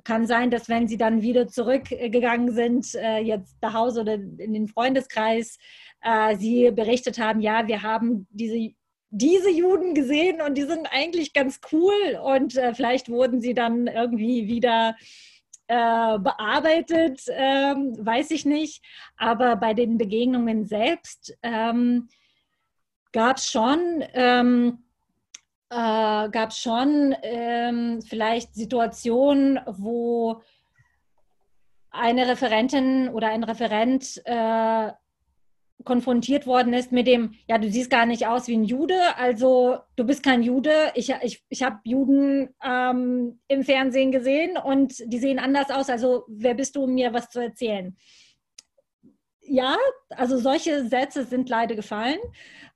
Kann 0.04 0.26
sein, 0.26 0.50
dass 0.50 0.70
wenn 0.70 0.88
sie 0.88 0.98
dann 0.98 1.22
wieder 1.22 1.48
zurückgegangen 1.48 2.52
sind, 2.52 2.96
äh, 2.96 3.20
jetzt 3.20 3.56
nach 3.62 3.74
Hause 3.74 4.02
oder 4.02 4.14
in 4.16 4.54
den 4.54 4.68
Freundeskreis, 4.68 5.60
äh, 6.02 6.36
sie 6.36 6.72
berichtet 6.72 7.20
haben, 7.20 7.42
ja, 7.42 7.68
wir 7.68 7.84
haben 7.84 8.28
diese 8.32 8.74
diese 9.16 9.52
Juden 9.52 9.94
gesehen 9.94 10.42
und 10.42 10.58
die 10.58 10.64
sind 10.64 10.88
eigentlich 10.90 11.34
ganz 11.34 11.62
cool 11.72 12.20
und 12.24 12.58
äh, 12.58 12.74
vielleicht 12.74 13.10
wurden 13.10 13.42
sie 13.42 13.54
dann 13.54 13.86
irgendwie 13.86 14.48
wieder 14.48 14.96
äh, 15.68 16.18
bearbeitet, 16.18 17.22
ähm, 17.30 17.96
weiß 18.00 18.32
ich 18.32 18.46
nicht. 18.46 18.84
Aber 19.16 19.56
bei 19.56 19.76
den 19.76 20.00
Begegnungen 20.00 20.66
selbst 20.66 21.38
ähm, 21.44 22.10
gab 23.12 23.38
es 23.38 23.52
schon, 23.52 24.04
ähm, 24.14 24.80
äh, 25.74 26.30
gab 26.30 26.54
schon 26.54 27.16
ähm, 27.24 28.02
vielleicht 28.02 28.54
Situationen, 28.54 29.60
wo 29.66 30.42
eine 31.90 32.28
Referentin 32.28 33.10
oder 33.10 33.28
ein 33.30 33.44
Referent 33.44 34.22
äh, 34.26 34.92
konfrontiert 35.84 36.48
worden 36.48 36.74
ist 36.74 36.92
mit 36.92 37.08
dem, 37.08 37.34
ja, 37.48 37.58
du 37.58 37.70
siehst 37.70 37.90
gar 37.90 38.06
nicht 38.06 38.28
aus 38.28 38.48
wie 38.48 38.56
ein 38.56 38.64
Jude, 38.64 39.18
also 39.18 39.80
du 39.96 40.06
bist 40.06 40.24
kein 40.24 40.44
Jude. 40.44 40.92
Ich, 40.96 41.14
ich, 41.22 41.44
ich 41.50 41.64
habe 41.64 41.80
Juden 41.84 42.56
ähm, 42.64 43.40
im 43.48 43.64
Fernsehen 43.64 44.12
gesehen 44.12 44.58
und 44.58 44.94
die 45.06 45.20
sehen 45.20 45.40
anders 45.40 45.70
aus, 45.72 45.90
also 45.90 46.24
wer 46.28 46.54
bist 46.54 46.76
du, 46.76 46.84
um 46.84 46.94
mir 46.94 47.14
was 47.14 47.30
zu 47.30 47.40
erzählen? 47.40 47.98
Ja, 49.42 49.76
also 50.10 50.38
solche 50.38 50.88
Sätze 50.88 51.26
sind 51.26 51.50
leider 51.50 51.76
gefallen. 51.76 52.20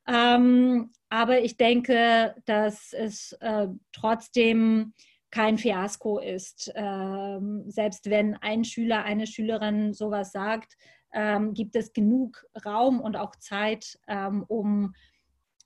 Ähm, 0.06 0.92
aber 1.10 1.42
ich 1.42 1.58
denke, 1.58 2.36
dass 2.46 2.94
es 2.94 3.34
äh, 3.40 3.68
trotzdem 3.94 4.94
kein 5.32 5.58
Fiasko 5.58 6.20
ist. 6.20 6.72
Ähm, 6.76 7.64
selbst 7.68 8.10
wenn 8.10 8.36
ein 8.36 8.64
Schüler, 8.64 9.04
eine 9.04 9.28
Schülerin 9.28 9.94
sowas 9.94 10.32
sagt, 10.32 10.78
ähm, 11.14 11.54
gibt 11.54 11.76
es 11.76 11.94
genug 11.94 12.46
Raum 12.66 13.00
und 13.00 13.16
auch 13.16 13.36
Zeit, 13.36 13.98
ähm, 14.08 14.44
um 14.48 14.94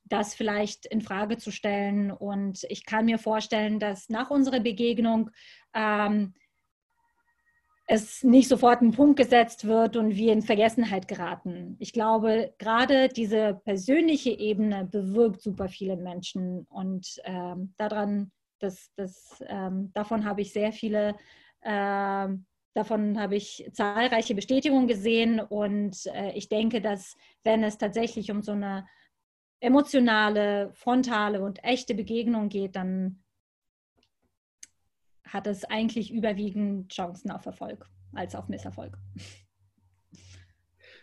das 0.05 0.35
vielleicht 0.35 0.85
in 0.85 1.01
Frage 1.01 1.38
zu 1.38 1.51
stellen. 1.51 2.11
Und 2.11 2.65
ich 2.69 2.85
kann 2.85 3.05
mir 3.05 3.18
vorstellen, 3.18 3.80
dass 3.80 4.09
nach 4.09 4.30
unserer 4.30 4.59
Begegnung 4.59 5.30
ähm, 5.73 6.34
es 7.91 8.23
nicht 8.23 8.47
sofort 8.47 8.81
ein 8.81 8.91
Punkt 8.91 9.18
gesetzt 9.18 9.68
wird 9.68 9.97
und 9.97 10.15
wir 10.15 10.31
in 10.31 10.41
Vergessenheit 10.41 11.09
geraten. 11.09 11.76
Ich 11.80 11.91
glaube, 11.91 12.53
gerade 12.57 13.09
diese 13.09 13.59
persönliche 13.65 14.31
Ebene 14.31 14.85
bewirkt 14.85 15.41
super 15.41 15.68
viele 15.68 15.97
Menschen 15.97 16.65
und 16.69 17.22
ähm, 17.26 17.73
daran, 17.76 18.31
das, 18.59 18.91
das, 18.95 19.43
ähm, 19.45 19.91
davon 19.93 20.23
habe 20.23 20.39
ich 20.41 20.53
sehr 20.53 20.72
viele 20.72 21.15
ähm, 21.63 22.45
Davon 22.73 23.19
habe 23.19 23.35
ich 23.35 23.69
zahlreiche 23.73 24.34
Bestätigungen 24.34 24.88
gesehen 24.88 25.41
und 25.41 26.05
äh, 26.05 26.31
ich 26.35 26.47
denke, 26.47 26.80
dass 26.80 27.18
wenn 27.43 27.65
es 27.65 27.77
tatsächlich 27.77 28.31
um 28.31 28.41
so 28.41 28.53
eine 28.53 28.88
emotionale, 29.59 30.72
frontale 30.73 31.41
und 31.41 31.61
echte 31.65 31.93
Begegnung 31.93 32.47
geht, 32.47 32.77
dann 32.77 33.20
hat 35.32 35.48
es 35.48 35.64
eigentlich 35.66 36.14
überwiegend 36.14 36.91
Chancen 36.91 37.32
auf 37.32 37.45
Erfolg 37.45 37.88
als 38.14 38.36
auf 38.36 38.49
Misserfolg. 38.49 38.98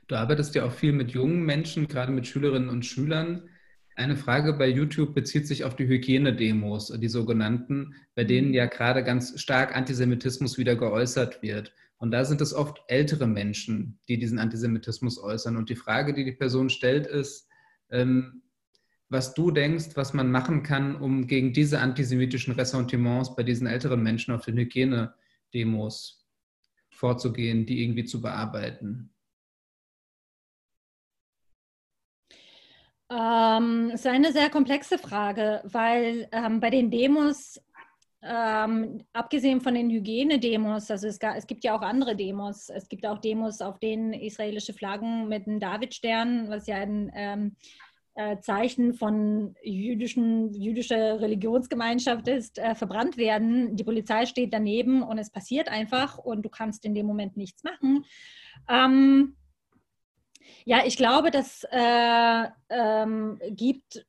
Du 0.06 0.16
arbeitest 0.16 0.54
ja 0.54 0.64
auch 0.64 0.72
viel 0.72 0.92
mit 0.92 1.10
jungen 1.10 1.44
Menschen, 1.44 1.88
gerade 1.88 2.12
mit 2.12 2.26
Schülerinnen 2.26 2.68
und 2.68 2.84
Schülern. 2.84 3.48
Eine 3.94 4.16
Frage 4.16 4.52
bei 4.52 4.68
YouTube 4.68 5.14
bezieht 5.14 5.46
sich 5.46 5.64
auf 5.64 5.76
die 5.76 5.88
Hygienedemos, 5.88 6.88
die 6.98 7.08
sogenannten, 7.08 7.94
bei 8.14 8.24
denen 8.24 8.54
ja 8.54 8.66
gerade 8.66 9.02
ganz 9.02 9.40
stark 9.40 9.76
Antisemitismus 9.76 10.56
wieder 10.56 10.76
geäußert 10.76 11.42
wird. 11.42 11.72
Und 11.96 12.12
da 12.12 12.24
sind 12.24 12.40
es 12.40 12.54
oft 12.54 12.80
ältere 12.86 13.26
Menschen, 13.26 13.98
die 14.08 14.18
diesen 14.18 14.38
Antisemitismus 14.38 15.18
äußern. 15.18 15.56
Und 15.56 15.68
die 15.68 15.76
Frage, 15.76 16.14
die 16.14 16.24
die 16.24 16.32
Person 16.32 16.70
stellt, 16.70 17.06
ist, 17.06 17.48
ähm, 17.90 18.42
was 19.10 19.34
du 19.34 19.50
denkst, 19.50 19.90
was 19.94 20.12
man 20.12 20.30
machen 20.30 20.62
kann, 20.62 20.96
um 20.96 21.26
gegen 21.26 21.52
diese 21.52 21.80
antisemitischen 21.80 22.54
Ressentiments 22.54 23.34
bei 23.34 23.42
diesen 23.42 23.66
älteren 23.66 24.02
Menschen 24.02 24.34
auf 24.34 24.44
den 24.44 24.58
Hygienedemos 24.58 26.26
vorzugehen, 26.90 27.64
die 27.64 27.82
irgendwie 27.82 28.04
zu 28.04 28.20
bearbeiten. 28.20 29.10
Ähm, 33.10 33.90
es 33.94 34.00
ist 34.00 34.06
eine 34.06 34.32
sehr 34.32 34.50
komplexe 34.50 34.98
Frage, 34.98 35.62
weil 35.64 36.28
ähm, 36.30 36.60
bei 36.60 36.68
den 36.68 36.90
Demos, 36.90 37.58
ähm, 38.20 39.02
abgesehen 39.14 39.62
von 39.62 39.74
den 39.74 39.88
Hygienedemos, 39.88 40.90
also 40.90 41.06
es, 41.06 41.18
es, 41.18 41.46
gibt 41.46 41.64
ja 41.64 41.74
auch 41.74 41.80
andere 41.80 42.16
Demos. 42.16 42.68
Es 42.68 42.86
gibt 42.88 43.06
auch 43.06 43.18
Demos, 43.18 43.62
auf 43.62 43.78
denen 43.78 44.12
israelische 44.12 44.74
Flaggen 44.74 45.28
mit 45.28 45.46
einem 45.46 45.60
Davidstern, 45.60 46.50
was 46.50 46.66
ja 46.66 46.76
ein 46.76 47.10
ähm, 47.14 47.56
äh, 48.18 48.40
Zeichen 48.40 48.94
von 48.94 49.54
jüdischen, 49.62 50.52
jüdischer 50.52 51.20
Religionsgemeinschaft 51.20 52.26
ist, 52.26 52.58
äh, 52.58 52.74
verbrannt 52.74 53.16
werden. 53.16 53.76
Die 53.76 53.84
Polizei 53.84 54.26
steht 54.26 54.52
daneben 54.52 55.04
und 55.04 55.18
es 55.18 55.30
passiert 55.30 55.68
einfach 55.68 56.18
und 56.18 56.42
du 56.42 56.48
kannst 56.48 56.84
in 56.84 56.96
dem 56.96 57.06
Moment 57.06 57.36
nichts 57.36 57.62
machen. 57.62 58.04
Ähm, 58.68 59.36
ja, 60.64 60.84
ich 60.84 60.96
glaube, 60.96 61.30
das 61.30 61.64
äh, 61.70 62.48
ähm, 62.70 63.38
gibt 63.50 64.04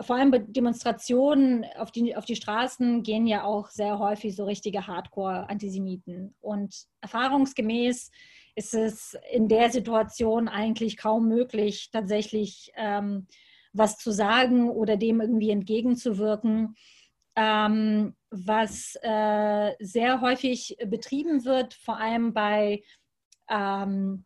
vor 0.00 0.16
allem 0.16 0.52
Demonstrationen 0.52 1.64
auf 1.76 1.92
die, 1.92 2.16
auf 2.16 2.24
die 2.24 2.34
Straßen 2.34 3.04
gehen 3.04 3.28
ja 3.28 3.44
auch 3.44 3.68
sehr 3.68 4.00
häufig 4.00 4.34
so 4.34 4.46
richtige 4.46 4.88
Hardcore-Antisemiten. 4.88 6.34
Und 6.40 6.74
erfahrungsgemäß 7.02 8.10
ist 8.54 8.74
es 8.74 9.18
in 9.32 9.48
der 9.48 9.70
Situation 9.70 10.48
eigentlich 10.48 10.96
kaum 10.96 11.28
möglich, 11.28 11.90
tatsächlich 11.92 12.72
ähm, 12.76 13.26
was 13.72 13.98
zu 13.98 14.12
sagen 14.12 14.70
oder 14.70 14.96
dem 14.96 15.20
irgendwie 15.20 15.50
entgegenzuwirken. 15.50 16.76
Ähm, 17.36 18.14
was 18.30 18.96
äh, 19.02 19.72
sehr 19.80 20.20
häufig 20.20 20.76
betrieben 20.86 21.44
wird, 21.44 21.74
vor 21.74 21.98
allem 21.98 22.32
bei 22.32 22.84
ähm, 23.50 24.24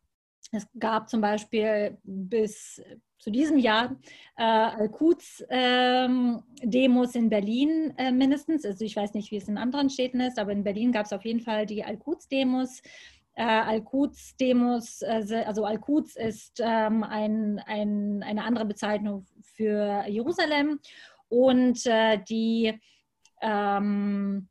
es 0.52 0.66
gab 0.78 1.08
zum 1.08 1.20
Beispiel 1.20 1.98
bis 2.04 2.80
zu 3.18 3.30
diesem 3.30 3.58
Jahr 3.58 3.96
äh, 4.36 4.42
Al-Quds-Demos 4.42 7.14
ähm, 7.14 7.22
in 7.22 7.28
Berlin 7.28 7.94
äh, 7.98 8.12
mindestens. 8.12 8.64
Also 8.64 8.84
ich 8.84 8.96
weiß 8.96 9.14
nicht, 9.14 9.30
wie 9.30 9.36
es 9.36 9.48
in 9.48 9.58
anderen 9.58 9.90
Städten 9.90 10.20
ist, 10.20 10.38
aber 10.38 10.52
in 10.52 10.64
Berlin 10.64 10.92
gab 10.92 11.06
es 11.06 11.12
auf 11.12 11.24
jeden 11.24 11.40
Fall 11.40 11.66
die 11.66 11.84
Al-Quds-Demos. 11.84 12.82
Äh, 13.38 13.42
Al-Quds-Demos, 13.44 15.02
äh, 15.02 15.44
also 15.46 15.64
Al-Quds 15.64 16.16
ist 16.16 16.60
ähm, 16.60 17.04
ein, 17.04 17.60
ein, 17.66 18.24
eine 18.24 18.42
andere 18.42 18.64
Bezeichnung 18.64 19.26
für 19.54 20.04
Jerusalem 20.08 20.80
und 21.28 21.86
äh, 21.86 22.18
die 22.28 22.74
ähm, 23.40 24.48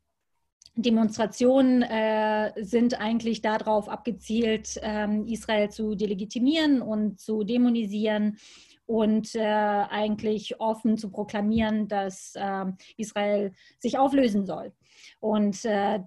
Demonstrationen 0.74 1.82
äh, 1.82 2.52
sind 2.64 2.98
eigentlich 2.98 3.42
darauf 3.42 3.90
abgezielt, 3.90 4.80
ähm, 4.80 5.26
Israel 5.26 5.68
zu 5.68 5.94
delegitimieren 5.94 6.80
und 6.80 7.20
zu 7.20 7.44
dämonisieren 7.44 8.38
und 8.86 9.34
äh, 9.34 9.42
eigentlich 9.42 10.60
offen 10.62 10.96
zu 10.96 11.10
proklamieren, 11.10 11.88
dass 11.88 12.32
äh, 12.36 12.64
Israel 12.96 13.52
sich 13.80 13.98
auflösen 13.98 14.46
soll. 14.46 14.72
Und 15.20 15.64
äh, 15.64 16.00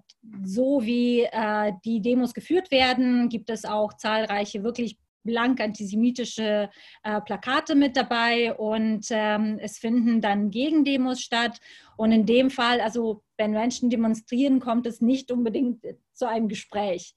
so 0.44 0.82
wie 0.82 1.22
äh, 1.22 1.72
die 1.84 2.00
Demos 2.00 2.34
geführt 2.34 2.70
werden, 2.70 3.28
gibt 3.28 3.50
es 3.50 3.64
auch 3.64 3.94
zahlreiche 3.94 4.62
wirklich 4.62 4.96
blank 5.24 5.60
antisemitische 5.60 6.68
äh, 7.02 7.20
Plakate 7.20 7.74
mit 7.74 7.96
dabei 7.96 8.54
und 8.54 9.06
ähm, 9.10 9.58
es 9.60 9.78
finden 9.78 10.20
dann 10.20 10.50
Gegendemos 10.50 11.20
statt. 11.20 11.58
Und 11.96 12.12
in 12.12 12.26
dem 12.26 12.50
Fall, 12.50 12.80
also 12.80 13.22
wenn 13.36 13.52
Menschen 13.52 13.90
demonstrieren, 13.90 14.60
kommt 14.60 14.86
es 14.86 15.00
nicht 15.00 15.30
unbedingt 15.30 15.84
zu 16.12 16.28
einem 16.28 16.48
Gespräch. 16.48 17.14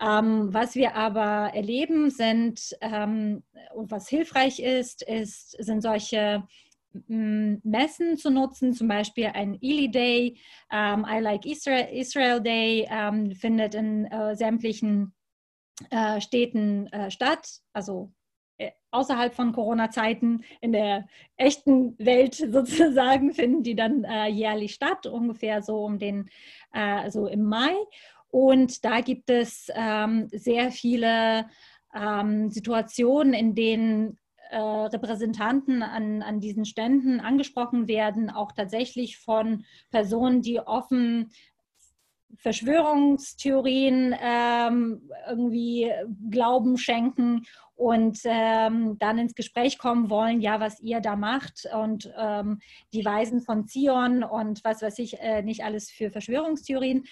Ähm, 0.00 0.52
was 0.52 0.74
wir 0.74 0.94
aber 0.94 1.54
erleben 1.54 2.10
sind 2.10 2.76
ähm, 2.82 3.42
und 3.74 3.90
was 3.90 4.08
hilfreich 4.08 4.60
ist, 4.60 5.02
ist, 5.02 5.52
sind 5.62 5.82
solche 5.82 6.46
Messen 7.08 8.16
zu 8.16 8.30
nutzen, 8.30 8.72
zum 8.72 8.88
Beispiel 8.88 9.26
ein 9.26 9.58
Eli 9.60 9.90
Day, 9.90 10.38
ähm, 10.70 11.06
I 11.08 11.20
Like 11.20 11.46
Israel, 11.46 11.88
Israel 11.92 12.40
Day 12.40 12.86
ähm, 12.90 13.32
findet 13.32 13.74
in 13.74 14.06
äh, 14.06 14.34
sämtlichen 14.36 15.14
äh, 15.90 16.20
Städten 16.20 16.86
äh, 16.88 17.10
statt, 17.10 17.60
also 17.72 18.12
äh, 18.58 18.70
außerhalb 18.90 19.34
von 19.34 19.52
Corona-Zeiten 19.52 20.42
in 20.60 20.72
der 20.72 21.06
echten 21.36 21.98
Welt 21.98 22.34
sozusagen 22.50 23.32
finden 23.32 23.62
die 23.62 23.76
dann 23.76 24.04
äh, 24.04 24.28
jährlich 24.28 24.74
statt, 24.74 25.06
ungefähr 25.06 25.62
so 25.62 25.84
um 25.84 25.98
den, 25.98 26.30
äh, 26.72 27.10
so 27.10 27.26
im 27.26 27.44
Mai. 27.44 27.74
Und 28.28 28.84
da 28.84 29.00
gibt 29.00 29.30
es 29.30 29.68
ähm, 29.74 30.28
sehr 30.32 30.70
viele 30.70 31.48
ähm, 31.94 32.50
Situationen, 32.50 33.34
in 33.34 33.54
denen 33.54 34.18
äh, 34.50 34.58
Repräsentanten 34.58 35.82
an, 35.82 36.22
an 36.22 36.40
diesen 36.40 36.64
Ständen 36.64 37.20
angesprochen 37.20 37.88
werden, 37.88 38.30
auch 38.30 38.52
tatsächlich 38.52 39.18
von 39.18 39.64
Personen, 39.90 40.42
die 40.42 40.60
offen 40.60 41.30
Verschwörungstheorien 42.38 44.14
ähm, 44.20 45.10
irgendwie 45.28 45.90
Glauben 46.30 46.76
schenken 46.76 47.46
und 47.74 48.18
ähm, 48.24 48.98
dann 48.98 49.18
ins 49.18 49.34
Gespräch 49.34 49.78
kommen 49.78 50.10
wollen, 50.10 50.40
ja, 50.40 50.60
was 50.60 50.80
ihr 50.80 51.00
da 51.00 51.14
macht 51.14 51.68
und 51.74 52.12
ähm, 52.18 52.60
die 52.92 53.04
Weisen 53.04 53.42
von 53.42 53.66
Zion 53.66 54.24
und 54.24 54.64
was 54.64 54.82
weiß 54.82 54.98
ich, 54.98 55.20
äh, 55.20 55.42
nicht 55.42 55.62
alles 55.62 55.90
für 55.90 56.10
Verschwörungstheorien 56.10 57.04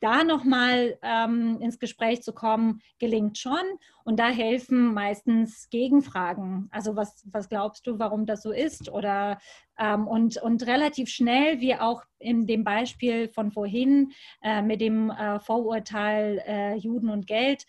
da 0.00 0.24
nochmal 0.24 0.98
ähm, 1.02 1.58
ins 1.60 1.78
Gespräch 1.78 2.22
zu 2.22 2.32
kommen, 2.32 2.80
gelingt 2.98 3.38
schon. 3.38 3.62
Und 4.04 4.18
da 4.18 4.28
helfen 4.28 4.94
meistens 4.94 5.68
Gegenfragen. 5.70 6.68
Also 6.70 6.96
was, 6.96 7.26
was 7.30 7.48
glaubst 7.48 7.86
du, 7.86 7.98
warum 7.98 8.24
das 8.24 8.42
so 8.42 8.52
ist? 8.52 8.90
Oder 8.90 9.38
ähm, 9.78 10.06
und, 10.06 10.36
und 10.38 10.66
relativ 10.66 11.08
schnell, 11.08 11.60
wie 11.60 11.74
auch 11.74 12.02
in 12.18 12.46
dem 12.46 12.64
Beispiel 12.64 13.28
von 13.28 13.52
vorhin 13.52 14.12
äh, 14.42 14.62
mit 14.62 14.80
dem 14.80 15.10
äh, 15.10 15.40
Vorurteil 15.40 16.42
äh, 16.46 16.74
Juden 16.76 17.10
und 17.10 17.26
Geld, 17.26 17.66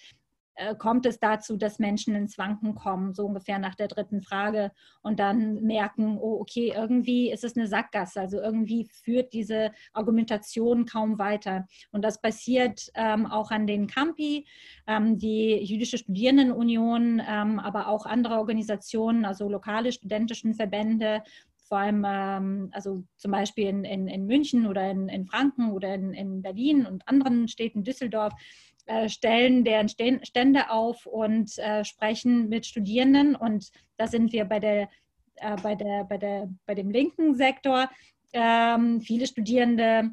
äh, 0.59 0.75
kommt 0.75 1.05
es 1.05 1.19
dazu, 1.19 1.55
dass 1.55 1.79
Menschen 1.79 2.15
ins 2.15 2.37
Wanken 2.37 2.75
kommen, 2.75 3.13
so 3.13 3.25
ungefähr 3.25 3.59
nach 3.59 3.75
der 3.75 3.87
dritten 3.87 4.21
Frage 4.21 4.71
und 5.01 5.19
dann 5.19 5.61
merken, 5.61 6.17
oh, 6.19 6.39
okay, 6.41 6.73
irgendwie 6.75 7.31
ist 7.31 7.43
es 7.43 7.55
eine 7.55 7.67
Sackgasse, 7.67 8.19
also 8.19 8.39
irgendwie 8.39 8.85
führt 8.85 9.31
diese 9.31 9.71
Argumentation 9.93 10.85
kaum 10.85 11.17
weiter. 11.17 11.65
Und 11.91 12.03
das 12.03 12.21
passiert 12.21 12.91
ähm, 12.95 13.25
auch 13.25 13.51
an 13.51 13.67
den 13.67 13.87
Campi, 13.87 14.45
ähm, 14.85 15.17
die 15.17 15.63
Jüdische 15.63 15.97
Studierendenunion, 15.97 17.21
ähm, 17.25 17.59
aber 17.59 17.87
auch 17.87 18.05
andere 18.05 18.35
Organisationen, 18.35 19.23
also 19.23 19.47
lokale 19.47 19.91
studentischen 19.93 20.55
Verbände, 20.55 21.23
vor 21.69 21.77
allem 21.77 22.03
ähm, 22.05 22.69
also 22.73 23.03
zum 23.15 23.31
Beispiel 23.31 23.67
in, 23.67 23.83
in, 23.85 24.07
in 24.07 24.25
München 24.25 24.65
oder 24.65 24.89
in, 24.89 25.07
in 25.07 25.25
Franken 25.25 25.71
oder 25.71 25.93
in, 25.93 26.13
in 26.13 26.41
Berlin 26.41 26.85
und 26.87 27.07
anderen 27.07 27.47
Städten, 27.47 27.83
Düsseldorf, 27.83 28.33
stellen 29.07 29.63
deren 29.63 29.89
Stände 29.89 30.69
auf 30.69 31.05
und 31.05 31.57
äh, 31.57 31.83
sprechen 31.83 32.49
mit 32.49 32.65
Studierenden. 32.65 33.35
Und 33.35 33.69
da 33.97 34.07
sind 34.07 34.31
wir 34.33 34.45
bei, 34.45 34.59
der, 34.59 34.89
äh, 35.35 35.55
bei, 35.61 35.75
der, 35.75 36.03
bei, 36.05 36.17
der, 36.17 36.49
bei 36.65 36.75
dem 36.75 36.89
linken 36.89 37.35
Sektor. 37.35 37.89
Ähm, 38.33 39.01
viele 39.01 39.27
Studierende 39.27 40.11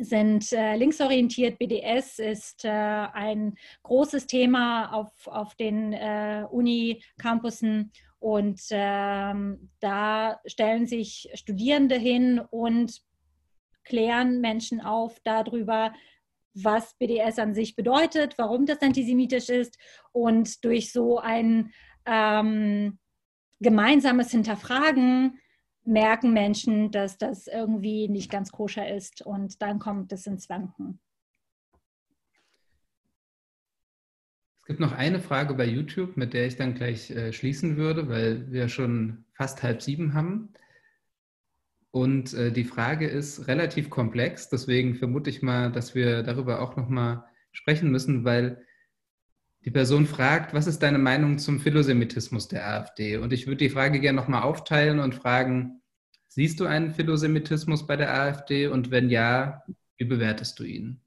sind 0.00 0.52
äh, 0.52 0.76
linksorientiert. 0.76 1.58
BDS 1.58 2.18
ist 2.18 2.64
äh, 2.64 2.70
ein 2.70 3.54
großes 3.82 4.26
Thema 4.26 4.92
auf, 4.92 5.26
auf 5.26 5.54
den 5.54 5.92
äh, 5.92 6.46
Uni-Campussen. 6.50 7.92
Und 8.18 8.60
ähm, 8.70 9.70
da 9.80 10.40
stellen 10.46 10.86
sich 10.86 11.28
Studierende 11.34 11.96
hin 11.96 12.40
und 12.50 13.02
klären 13.84 14.40
Menschen 14.40 14.80
auf 14.80 15.20
darüber, 15.24 15.92
was 16.54 16.94
BDS 16.98 17.38
an 17.38 17.54
sich 17.54 17.76
bedeutet, 17.76 18.34
warum 18.38 18.66
das 18.66 18.80
antisemitisch 18.80 19.48
ist 19.48 19.78
und 20.12 20.64
durch 20.64 20.92
so 20.92 21.18
ein 21.18 21.72
ähm, 22.06 22.98
gemeinsames 23.60 24.30
Hinterfragen 24.30 25.38
merken 25.84 26.32
Menschen, 26.32 26.90
dass 26.90 27.18
das 27.18 27.46
irgendwie 27.46 28.08
nicht 28.08 28.30
ganz 28.30 28.52
koscher 28.52 28.88
ist 28.88 29.22
und 29.22 29.60
dann 29.60 29.78
kommt 29.78 30.12
es 30.12 30.26
ins 30.26 30.48
Wanken. 30.48 31.00
Es 34.60 34.68
gibt 34.68 34.80
noch 34.80 34.92
eine 34.92 35.20
Frage 35.20 35.52
bei 35.52 35.66
YouTube, 35.66 36.16
mit 36.16 36.32
der 36.32 36.46
ich 36.46 36.56
dann 36.56 36.74
gleich 36.74 37.10
äh, 37.10 37.34
schließen 37.34 37.76
würde, 37.76 38.08
weil 38.08 38.50
wir 38.50 38.70
schon 38.70 39.26
fast 39.34 39.62
halb 39.62 39.82
sieben 39.82 40.14
haben. 40.14 40.54
Und 41.94 42.34
äh, 42.34 42.50
die 42.50 42.64
Frage 42.64 43.06
ist 43.06 43.46
relativ 43.46 43.88
komplex, 43.88 44.48
deswegen 44.48 44.96
vermute 44.96 45.30
ich 45.30 45.42
mal, 45.42 45.70
dass 45.70 45.94
wir 45.94 46.24
darüber 46.24 46.60
auch 46.60 46.74
nochmal 46.74 47.22
sprechen 47.52 47.92
müssen, 47.92 48.24
weil 48.24 48.66
die 49.64 49.70
Person 49.70 50.04
fragt, 50.04 50.54
was 50.54 50.66
ist 50.66 50.82
deine 50.82 50.98
Meinung 50.98 51.38
zum 51.38 51.60
Philosemitismus 51.60 52.48
der 52.48 52.68
AfD? 52.68 53.18
Und 53.18 53.32
ich 53.32 53.46
würde 53.46 53.58
die 53.58 53.68
Frage 53.68 54.00
gerne 54.00 54.20
nochmal 54.20 54.42
aufteilen 54.42 54.98
und 54.98 55.14
fragen, 55.14 55.82
siehst 56.26 56.58
du 56.58 56.66
einen 56.66 56.90
Philosemitismus 56.90 57.86
bei 57.86 57.94
der 57.94 58.12
AfD? 58.12 58.66
Und 58.66 58.90
wenn 58.90 59.08
ja, 59.08 59.62
wie 59.96 60.04
bewertest 60.04 60.58
du 60.58 60.64
ihn? 60.64 61.00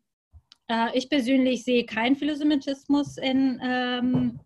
Äh, 0.69 0.97
ich 0.97 1.09
persönlich 1.09 1.65
sehe 1.65 1.85
keinen 1.85 2.15
Philosemitismus 2.15 3.17
in, 3.17 3.59
ähm, 3.61 4.39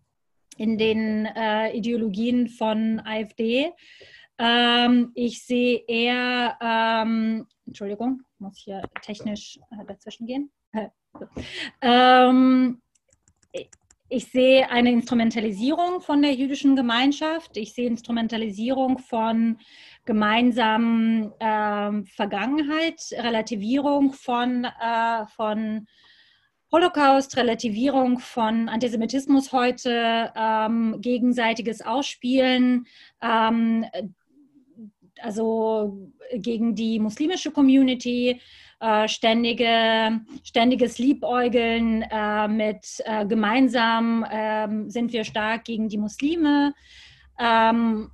in 0.56 0.76
den 0.76 1.24
äh, 1.24 1.70
Ideologien 1.76 2.48
von 2.48 2.98
AfD. 2.98 3.70
Ähm, 4.44 5.12
ich 5.14 5.44
sehe 5.44 5.84
eher, 5.86 6.58
ähm, 6.60 7.46
Entschuldigung, 7.64 8.22
muss 8.38 8.58
hier 8.58 8.82
technisch 9.00 9.60
äh, 9.70 9.84
dazwischen 9.86 10.26
gehen. 10.26 10.50
Äh, 10.72 10.88
ähm, 11.80 12.82
ich 14.08 14.26
sehe 14.26 14.68
eine 14.68 14.90
Instrumentalisierung 14.90 16.00
von 16.00 16.22
der 16.22 16.34
jüdischen 16.34 16.74
Gemeinschaft. 16.74 17.56
Ich 17.56 17.72
sehe 17.72 17.86
Instrumentalisierung 17.86 18.98
von 18.98 19.58
gemeinsamen 20.04 21.30
äh, 21.38 22.04
Vergangenheit, 22.06 23.00
Relativierung 23.12 24.12
von, 24.12 24.64
äh, 24.64 25.24
von 25.36 25.86
Holocaust, 26.72 27.36
Relativierung 27.36 28.18
von 28.18 28.68
Antisemitismus 28.68 29.52
heute, 29.52 30.32
ähm, 30.34 30.96
gegenseitiges 31.00 31.82
Ausspielen, 31.82 32.86
ähm, 33.22 33.84
also 35.20 36.10
gegen 36.34 36.74
die 36.74 36.98
muslimische 36.98 37.50
Community, 37.50 38.40
äh, 38.80 39.08
ständige, 39.08 40.20
ständiges 40.42 40.98
Liebäugeln 40.98 42.02
äh, 42.02 42.48
mit 42.48 43.02
äh, 43.04 43.26
gemeinsam 43.26 44.26
ähm, 44.30 44.90
sind 44.90 45.12
wir 45.12 45.24
stark 45.24 45.64
gegen 45.64 45.88
die 45.88 45.98
Muslime. 45.98 46.74
Ähm, 47.38 48.10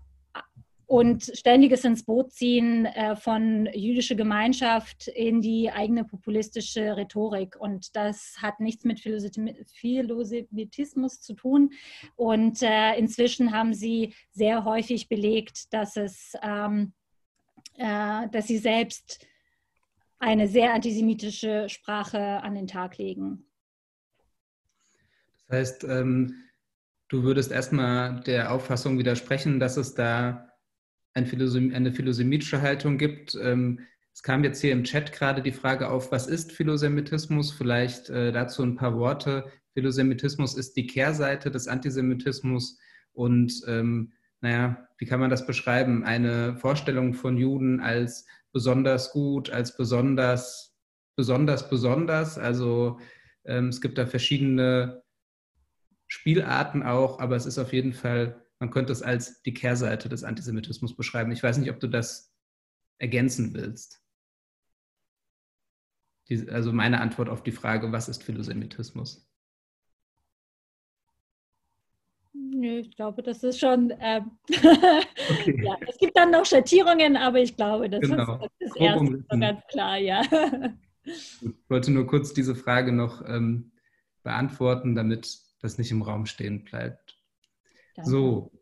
und 0.89 1.31
ständiges 1.35 1.85
ins 1.85 2.03
Boot 2.03 2.33
ziehen 2.33 2.87
äh, 2.87 3.15
von 3.15 3.69
jüdischer 3.75 4.15
Gemeinschaft 4.15 5.09
in 5.09 5.43
die 5.43 5.71
eigene 5.71 6.05
populistische 6.05 6.97
Rhetorik. 6.97 7.61
Und 7.61 7.95
das 7.95 8.37
hat 8.41 8.59
nichts 8.59 8.85
mit 8.85 9.01
Philosemitismus 9.01 11.21
zu 11.21 11.35
tun. 11.35 11.73
Und 12.17 12.63
äh, 12.63 12.97
inzwischen 12.97 13.53
haben 13.53 13.75
sie 13.75 14.15
sehr 14.31 14.65
häufig 14.65 15.11
belegt, 15.11 15.75
dass 15.75 15.99
es 15.99 16.33
ähm, 16.43 16.95
äh, 17.77 18.27
dass 18.31 18.47
sie 18.47 18.59
selbst 18.59 19.27
eine 20.19 20.49
sehr 20.49 20.73
antisemitische 20.73 21.69
Sprache 21.69 22.19
an 22.19 22.55
den 22.55 22.67
Tag 22.67 22.97
legen. 22.97 23.45
Das 25.49 25.59
heißt, 25.59 25.85
ähm, 25.85 26.45
du 27.09 27.25
würdest 27.25 27.53
erstmal 27.53 28.21
der 28.21 28.53
Auffassung 28.53 28.99
widersprechen, 28.99 29.61
dass 29.61 29.77
es 29.77 29.95
da 29.95 30.48
eine 31.19 31.93
philosemitische 31.93 32.63
Haltung 32.63 32.99
gibt. 32.99 33.37
Ähm, 33.41 33.81
es 34.13 34.23
kam 34.23 34.43
jetzt 34.45 34.61
hier 34.61 34.73
im 34.73 34.85
Chat 34.85 35.13
gerade 35.13 35.43
die 35.43 35.53
Frage 35.53 35.89
auf, 35.89 36.11
was 36.11 36.27
ist 36.27 36.53
Philosemitismus? 36.53 37.53
Vielleicht 37.53 38.11
äh, 38.11 38.33
dazu 38.33 38.63
ein 38.63 38.77
paar 38.77 38.97
Worte. 38.97 39.47
Philosemitismus 39.75 40.57
ist 40.57 40.77
die 40.77 40.87
Kehrseite 40.87 41.51
des 41.51 41.69
Antisemitismus 41.69 42.79
und 43.13 43.63
ähm, 43.67 44.13
naja, 44.41 44.89
wie 44.99 45.07
kann 45.07 45.21
man 45.21 45.31
das 45.31 45.47
beschreiben? 45.47 46.05
Eine 46.05 46.57
Vorstellung 46.57 47.15
von 47.15 47.37
Juden 47.37 47.81
als 47.81 48.27
besonders 48.53 49.13
gut, 49.13 49.51
als 49.51 49.77
besonders, 49.77 50.77
besonders, 51.17 51.69
besonders. 51.69 52.39
Also 52.39 52.99
ähm, 53.45 53.69
es 53.69 53.81
gibt 53.81 53.99
da 53.99 54.07
verschiedene 54.07 55.03
Spielarten 56.07 56.83
auch, 56.83 57.21
aber 57.21 57.37
es 57.37 57.47
ist 57.47 57.59
auf 57.59 57.73
jeden 57.73 57.93
Fall, 57.93 58.45
man 58.59 58.71
könnte 58.71 58.93
es 58.93 59.03
als 59.03 59.43
die 59.43 59.55
Kehrseite 59.55 60.09
des 60.09 60.25
Antisemitismus 60.25 60.97
beschreiben. 60.97 61.31
Ich 61.33 61.43
weiß 61.43 61.59
nicht, 61.59 61.71
ob 61.71 61.81
du 61.81 61.87
das 61.87 62.35
ergänzen 62.99 63.55
willst. 63.55 64.03
Die, 66.29 66.49
also 66.51 66.73
meine 66.73 67.01
Antwort 67.01 67.29
auf 67.29 67.43
die 67.43 67.53
Frage, 67.53 67.93
was 67.93 68.09
ist 68.09 68.23
Philosemitismus? 68.23 69.29
Nö, 72.33 72.79
ich 72.79 72.95
glaube, 72.95 73.23
das 73.23 73.43
ist 73.43 73.59
schon. 73.59 73.93
Ähm, 74.01 74.33
okay. 74.51 75.63
ja, 75.65 75.77
es 75.87 75.97
gibt 75.99 76.17
dann 76.17 76.31
noch 76.31 76.45
Schattierungen, 76.45 77.17
aber 77.17 77.39
ich 77.39 77.57
glaube, 77.57 77.89
das 77.89 78.01
genau. 78.01 78.45
ist 78.45 78.51
das 78.61 78.77
erste 78.77 79.25
ganz 79.29 79.67
klar, 79.69 79.97
ja. 79.99 80.23
Ich 81.05 81.71
wollte 81.71 81.91
nur 81.91 82.07
kurz 82.07 82.35
diese 82.35 82.55
Frage 82.55 82.93
noch 82.93 83.27
ähm, 83.27 83.73
beantworten, 84.25 84.95
damit 84.95 85.39
das 85.63 85.79
nicht 85.79 85.91
im 85.91 86.03
Raum 86.03 86.27
stehen 86.27 86.65
bleibt. 86.65 87.18
Danke. 87.99 88.11
So, 88.11 88.53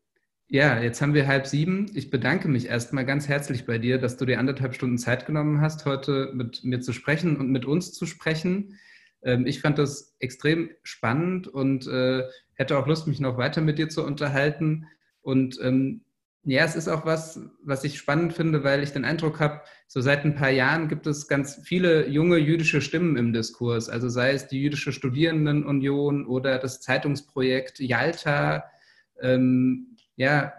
ja, 0.49 0.81
jetzt 0.81 1.03
haben 1.03 1.13
wir 1.13 1.27
halb 1.27 1.47
sieben. 1.47 1.91
Ich 1.95 2.09
bedanke 2.09 2.49
mich 2.49 2.69
erstmal 2.69 3.05
ganz 3.05 3.29
herzlich 3.29 3.67
bei 3.67 3.77
dir, 3.77 3.99
dass 3.99 4.17
du 4.17 4.25
dir 4.25 4.39
anderthalb 4.39 4.75
Stunden 4.75 4.97
Zeit 4.97 5.27
genommen 5.27 5.61
hast, 5.61 5.85
heute 5.85 6.31
mit 6.33 6.65
mir 6.65 6.81
zu 6.81 6.95
sprechen 6.95 7.37
und 7.37 7.51
mit 7.51 7.67
uns 7.67 7.93
zu 7.93 8.07
sprechen. 8.07 8.79
Ähm, 9.23 9.47
ich 9.47 9.61
fand 9.61 9.79
das 9.79 10.17
extrem 10.21 10.71
spannend 10.83 11.49
und 11.49 11.87
äh, 11.87 12.23
hätte 12.55 12.79
auch 12.79 12.87
Lust, 12.87 13.07
mich 13.07 13.21
noch 13.21 13.37
weiter 13.37 13.61
mit 13.61 13.79
dir 13.79 13.91
zu 13.91 14.07
unterhalten. 14.07 14.87
Und 15.21 15.59
ähm, 15.63 16.01
ja, 16.45 16.65
es 16.65 16.77
ist 16.77 16.89
auch 16.89 17.05
was, 17.05 17.41
was 17.63 17.85
ich 17.85 17.99
spannend 17.99 18.33
finde, 18.33 18.65
weil 18.65 18.83
ich 18.83 18.93
den 18.93 19.05
Eindruck 19.05 19.39
habe, 19.39 19.61
so 19.87 20.01
seit 20.01 20.25
ein 20.25 20.35
paar 20.37 20.51
Jahren 20.51 20.89
gibt 20.89 21.07
es 21.07 21.29
ganz 21.29 21.61
viele 21.63 22.09
junge 22.09 22.39
jüdische 22.39 22.81
Stimmen 22.81 23.19
im 23.19 23.35
Diskurs. 23.35 23.91
Also 23.91 24.09
sei 24.09 24.31
es 24.33 24.49
die 24.49 24.63
Jüdische 24.63 24.93
Studierendenunion 24.93 26.25
oder 26.25 26.59
das 26.59 26.81
Zeitungsprojekt 26.81 27.81
Yalta. 27.81 28.65
Ähm, 29.21 29.97
ja, 30.17 30.53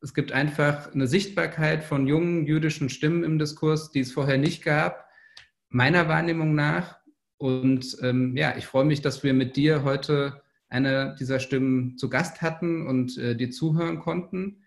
es 0.00 0.14
gibt 0.14 0.32
einfach 0.32 0.92
eine 0.92 1.06
Sichtbarkeit 1.06 1.82
von 1.82 2.06
jungen 2.06 2.46
jüdischen 2.46 2.88
Stimmen 2.88 3.24
im 3.24 3.38
Diskurs, 3.38 3.90
die 3.90 4.00
es 4.00 4.12
vorher 4.12 4.38
nicht 4.38 4.62
gab, 4.62 5.08
meiner 5.68 6.08
Wahrnehmung 6.08 6.54
nach. 6.54 6.98
Und 7.36 7.96
ähm, 8.02 8.36
ja, 8.36 8.56
ich 8.56 8.66
freue 8.66 8.84
mich, 8.84 9.00
dass 9.02 9.22
wir 9.22 9.34
mit 9.34 9.56
dir 9.56 9.84
heute 9.84 10.42
eine 10.68 11.16
dieser 11.18 11.40
Stimmen 11.40 11.96
zu 11.96 12.10
Gast 12.10 12.42
hatten 12.42 12.86
und 12.86 13.16
äh, 13.18 13.34
dir 13.34 13.50
zuhören 13.50 13.98
konnten. 14.00 14.62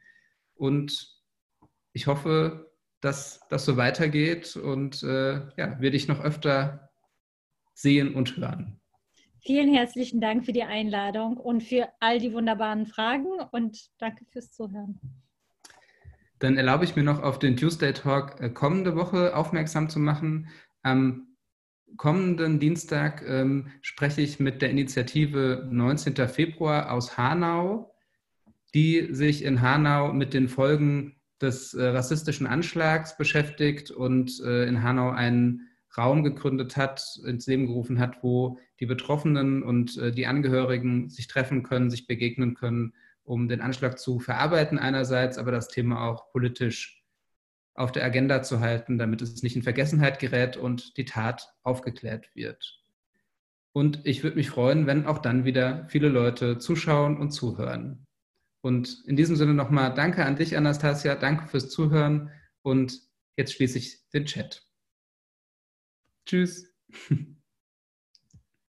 Und 0.54 1.22
ich 1.94 2.08
hoffe, 2.08 2.72
dass 3.02 3.42
das 3.50 3.66
so 3.66 3.78
weitergeht 3.78 4.56
und 4.56 5.04
äh, 5.04 5.42
ja, 5.58 5.80
wir 5.80 5.92
dich 5.92 6.08
noch 6.08 6.22
öfter 6.22 6.92
sehen 7.74 8.14
und 8.14 8.38
hören. 8.38 8.81
Vielen 9.44 9.74
herzlichen 9.74 10.22
Dank 10.22 10.46
für 10.46 10.54
die 10.54 10.62
Einladung 10.64 11.36
und 11.36 11.64
für 11.64 11.90
all 12.00 12.20
die 12.20 12.32
wunderbaren 12.32 12.86
Fragen 12.86 13.28
und 13.52 13.90
danke 13.98 14.24
fürs 14.26 14.52
Zuhören. 14.52 15.00
Dann 16.38 16.58
erlaube 16.58 16.84
ich 16.86 16.96
mir 16.96 17.02
noch 17.02 17.24
auf 17.24 17.40
den 17.40 17.58
Tuesday 17.58 17.92
Talk 17.92 18.40
äh, 18.40 18.50
kommende 18.52 18.96
Woche 18.96 19.36
aufmerksam 19.36 19.90
zu 19.90 20.00
machen. 20.00 20.48
Am 20.84 21.36
kommenden 21.98 22.60
Dienstag 22.60 23.24
ähm, 23.28 23.72
spreche 23.82 24.22
ich 24.22 24.40
mit 24.40 24.62
der 24.62 24.70
Initiative 24.70 25.68
19. 25.72 26.16
Februar 26.28 26.92
aus 26.92 27.18
Hanau, 27.18 27.96
die 28.76 29.08
sich 29.12 29.44
in 29.44 29.62
Hanau 29.62 30.14
mit 30.14 30.36
den 30.36 30.50
Folgen 30.50 31.16
des 31.42 31.74
äh, 31.74 31.84
rassistischen 31.84 32.46
Anschlags 32.46 33.18
beschäftigt 33.18 33.90
und 33.90 34.40
äh, 34.46 34.66
in 34.66 34.84
Hanau 34.84 35.10
einen 35.10 35.71
Raum 35.98 36.24
gegründet 36.24 36.78
hat, 36.78 37.20
ins 37.26 37.48
Leben 37.48 37.68
gerufen 37.68 38.00
hat, 38.00 38.24
wo 38.24 38.60
die 38.80 38.86
Betroffenen 38.86 39.64
und 39.64 39.98
äh, 39.98 40.12
die 40.12 40.28
Angehörigen 40.28 41.10
sich 41.10 41.28
treffen 41.28 41.64
können, 41.64 41.90
sich 41.90 42.08
begegnen 42.08 42.54
können, 42.54 42.94
um 43.24 43.48
den 43.48 43.62
Anschlag 43.62 44.00
zu 44.00 44.20
verarbeiten 44.20 44.80
einerseits, 44.80 45.38
aber 45.38 45.52
das 45.52 45.68
Thema 45.68 46.08
auch 46.08 46.32
politisch 46.32 47.04
auf 47.74 47.92
der 47.92 48.04
Agenda 48.04 48.42
zu 48.44 48.60
halten, 48.60 48.98
damit 48.98 49.22
es 49.22 49.44
nicht 49.44 49.56
in 49.56 49.64
Vergessenheit 49.64 50.20
gerät 50.20 50.58
und 50.58 50.98
die 50.98 51.06
Tat 51.06 51.54
aufgeklärt 51.64 52.30
wird. 52.36 52.80
Und 53.74 54.02
ich 54.04 54.24
würde 54.24 54.36
mich 54.36 54.50
freuen, 54.50 54.86
wenn 54.86 55.06
auch 55.06 55.20
dann 55.20 55.46
wieder 55.46 55.88
viele 55.88 56.10
Leute 56.10 56.58
zuschauen 56.58 57.18
und 57.18 57.32
zuhören. 57.32 58.06
Und 58.62 59.04
in 59.08 59.16
diesem 59.16 59.36
Sinne 59.36 59.54
nochmal 59.54 59.94
danke 59.94 60.26
an 60.26 60.36
dich, 60.36 60.58
Anastasia, 60.58 61.16
danke 61.16 61.48
fürs 61.48 61.70
Zuhören 61.70 62.30
und 62.62 63.00
jetzt 63.38 63.54
schließe 63.54 63.78
ich 63.78 64.10
den 64.10 64.26
Chat. 64.26 64.71
Tschüss. 66.26 66.66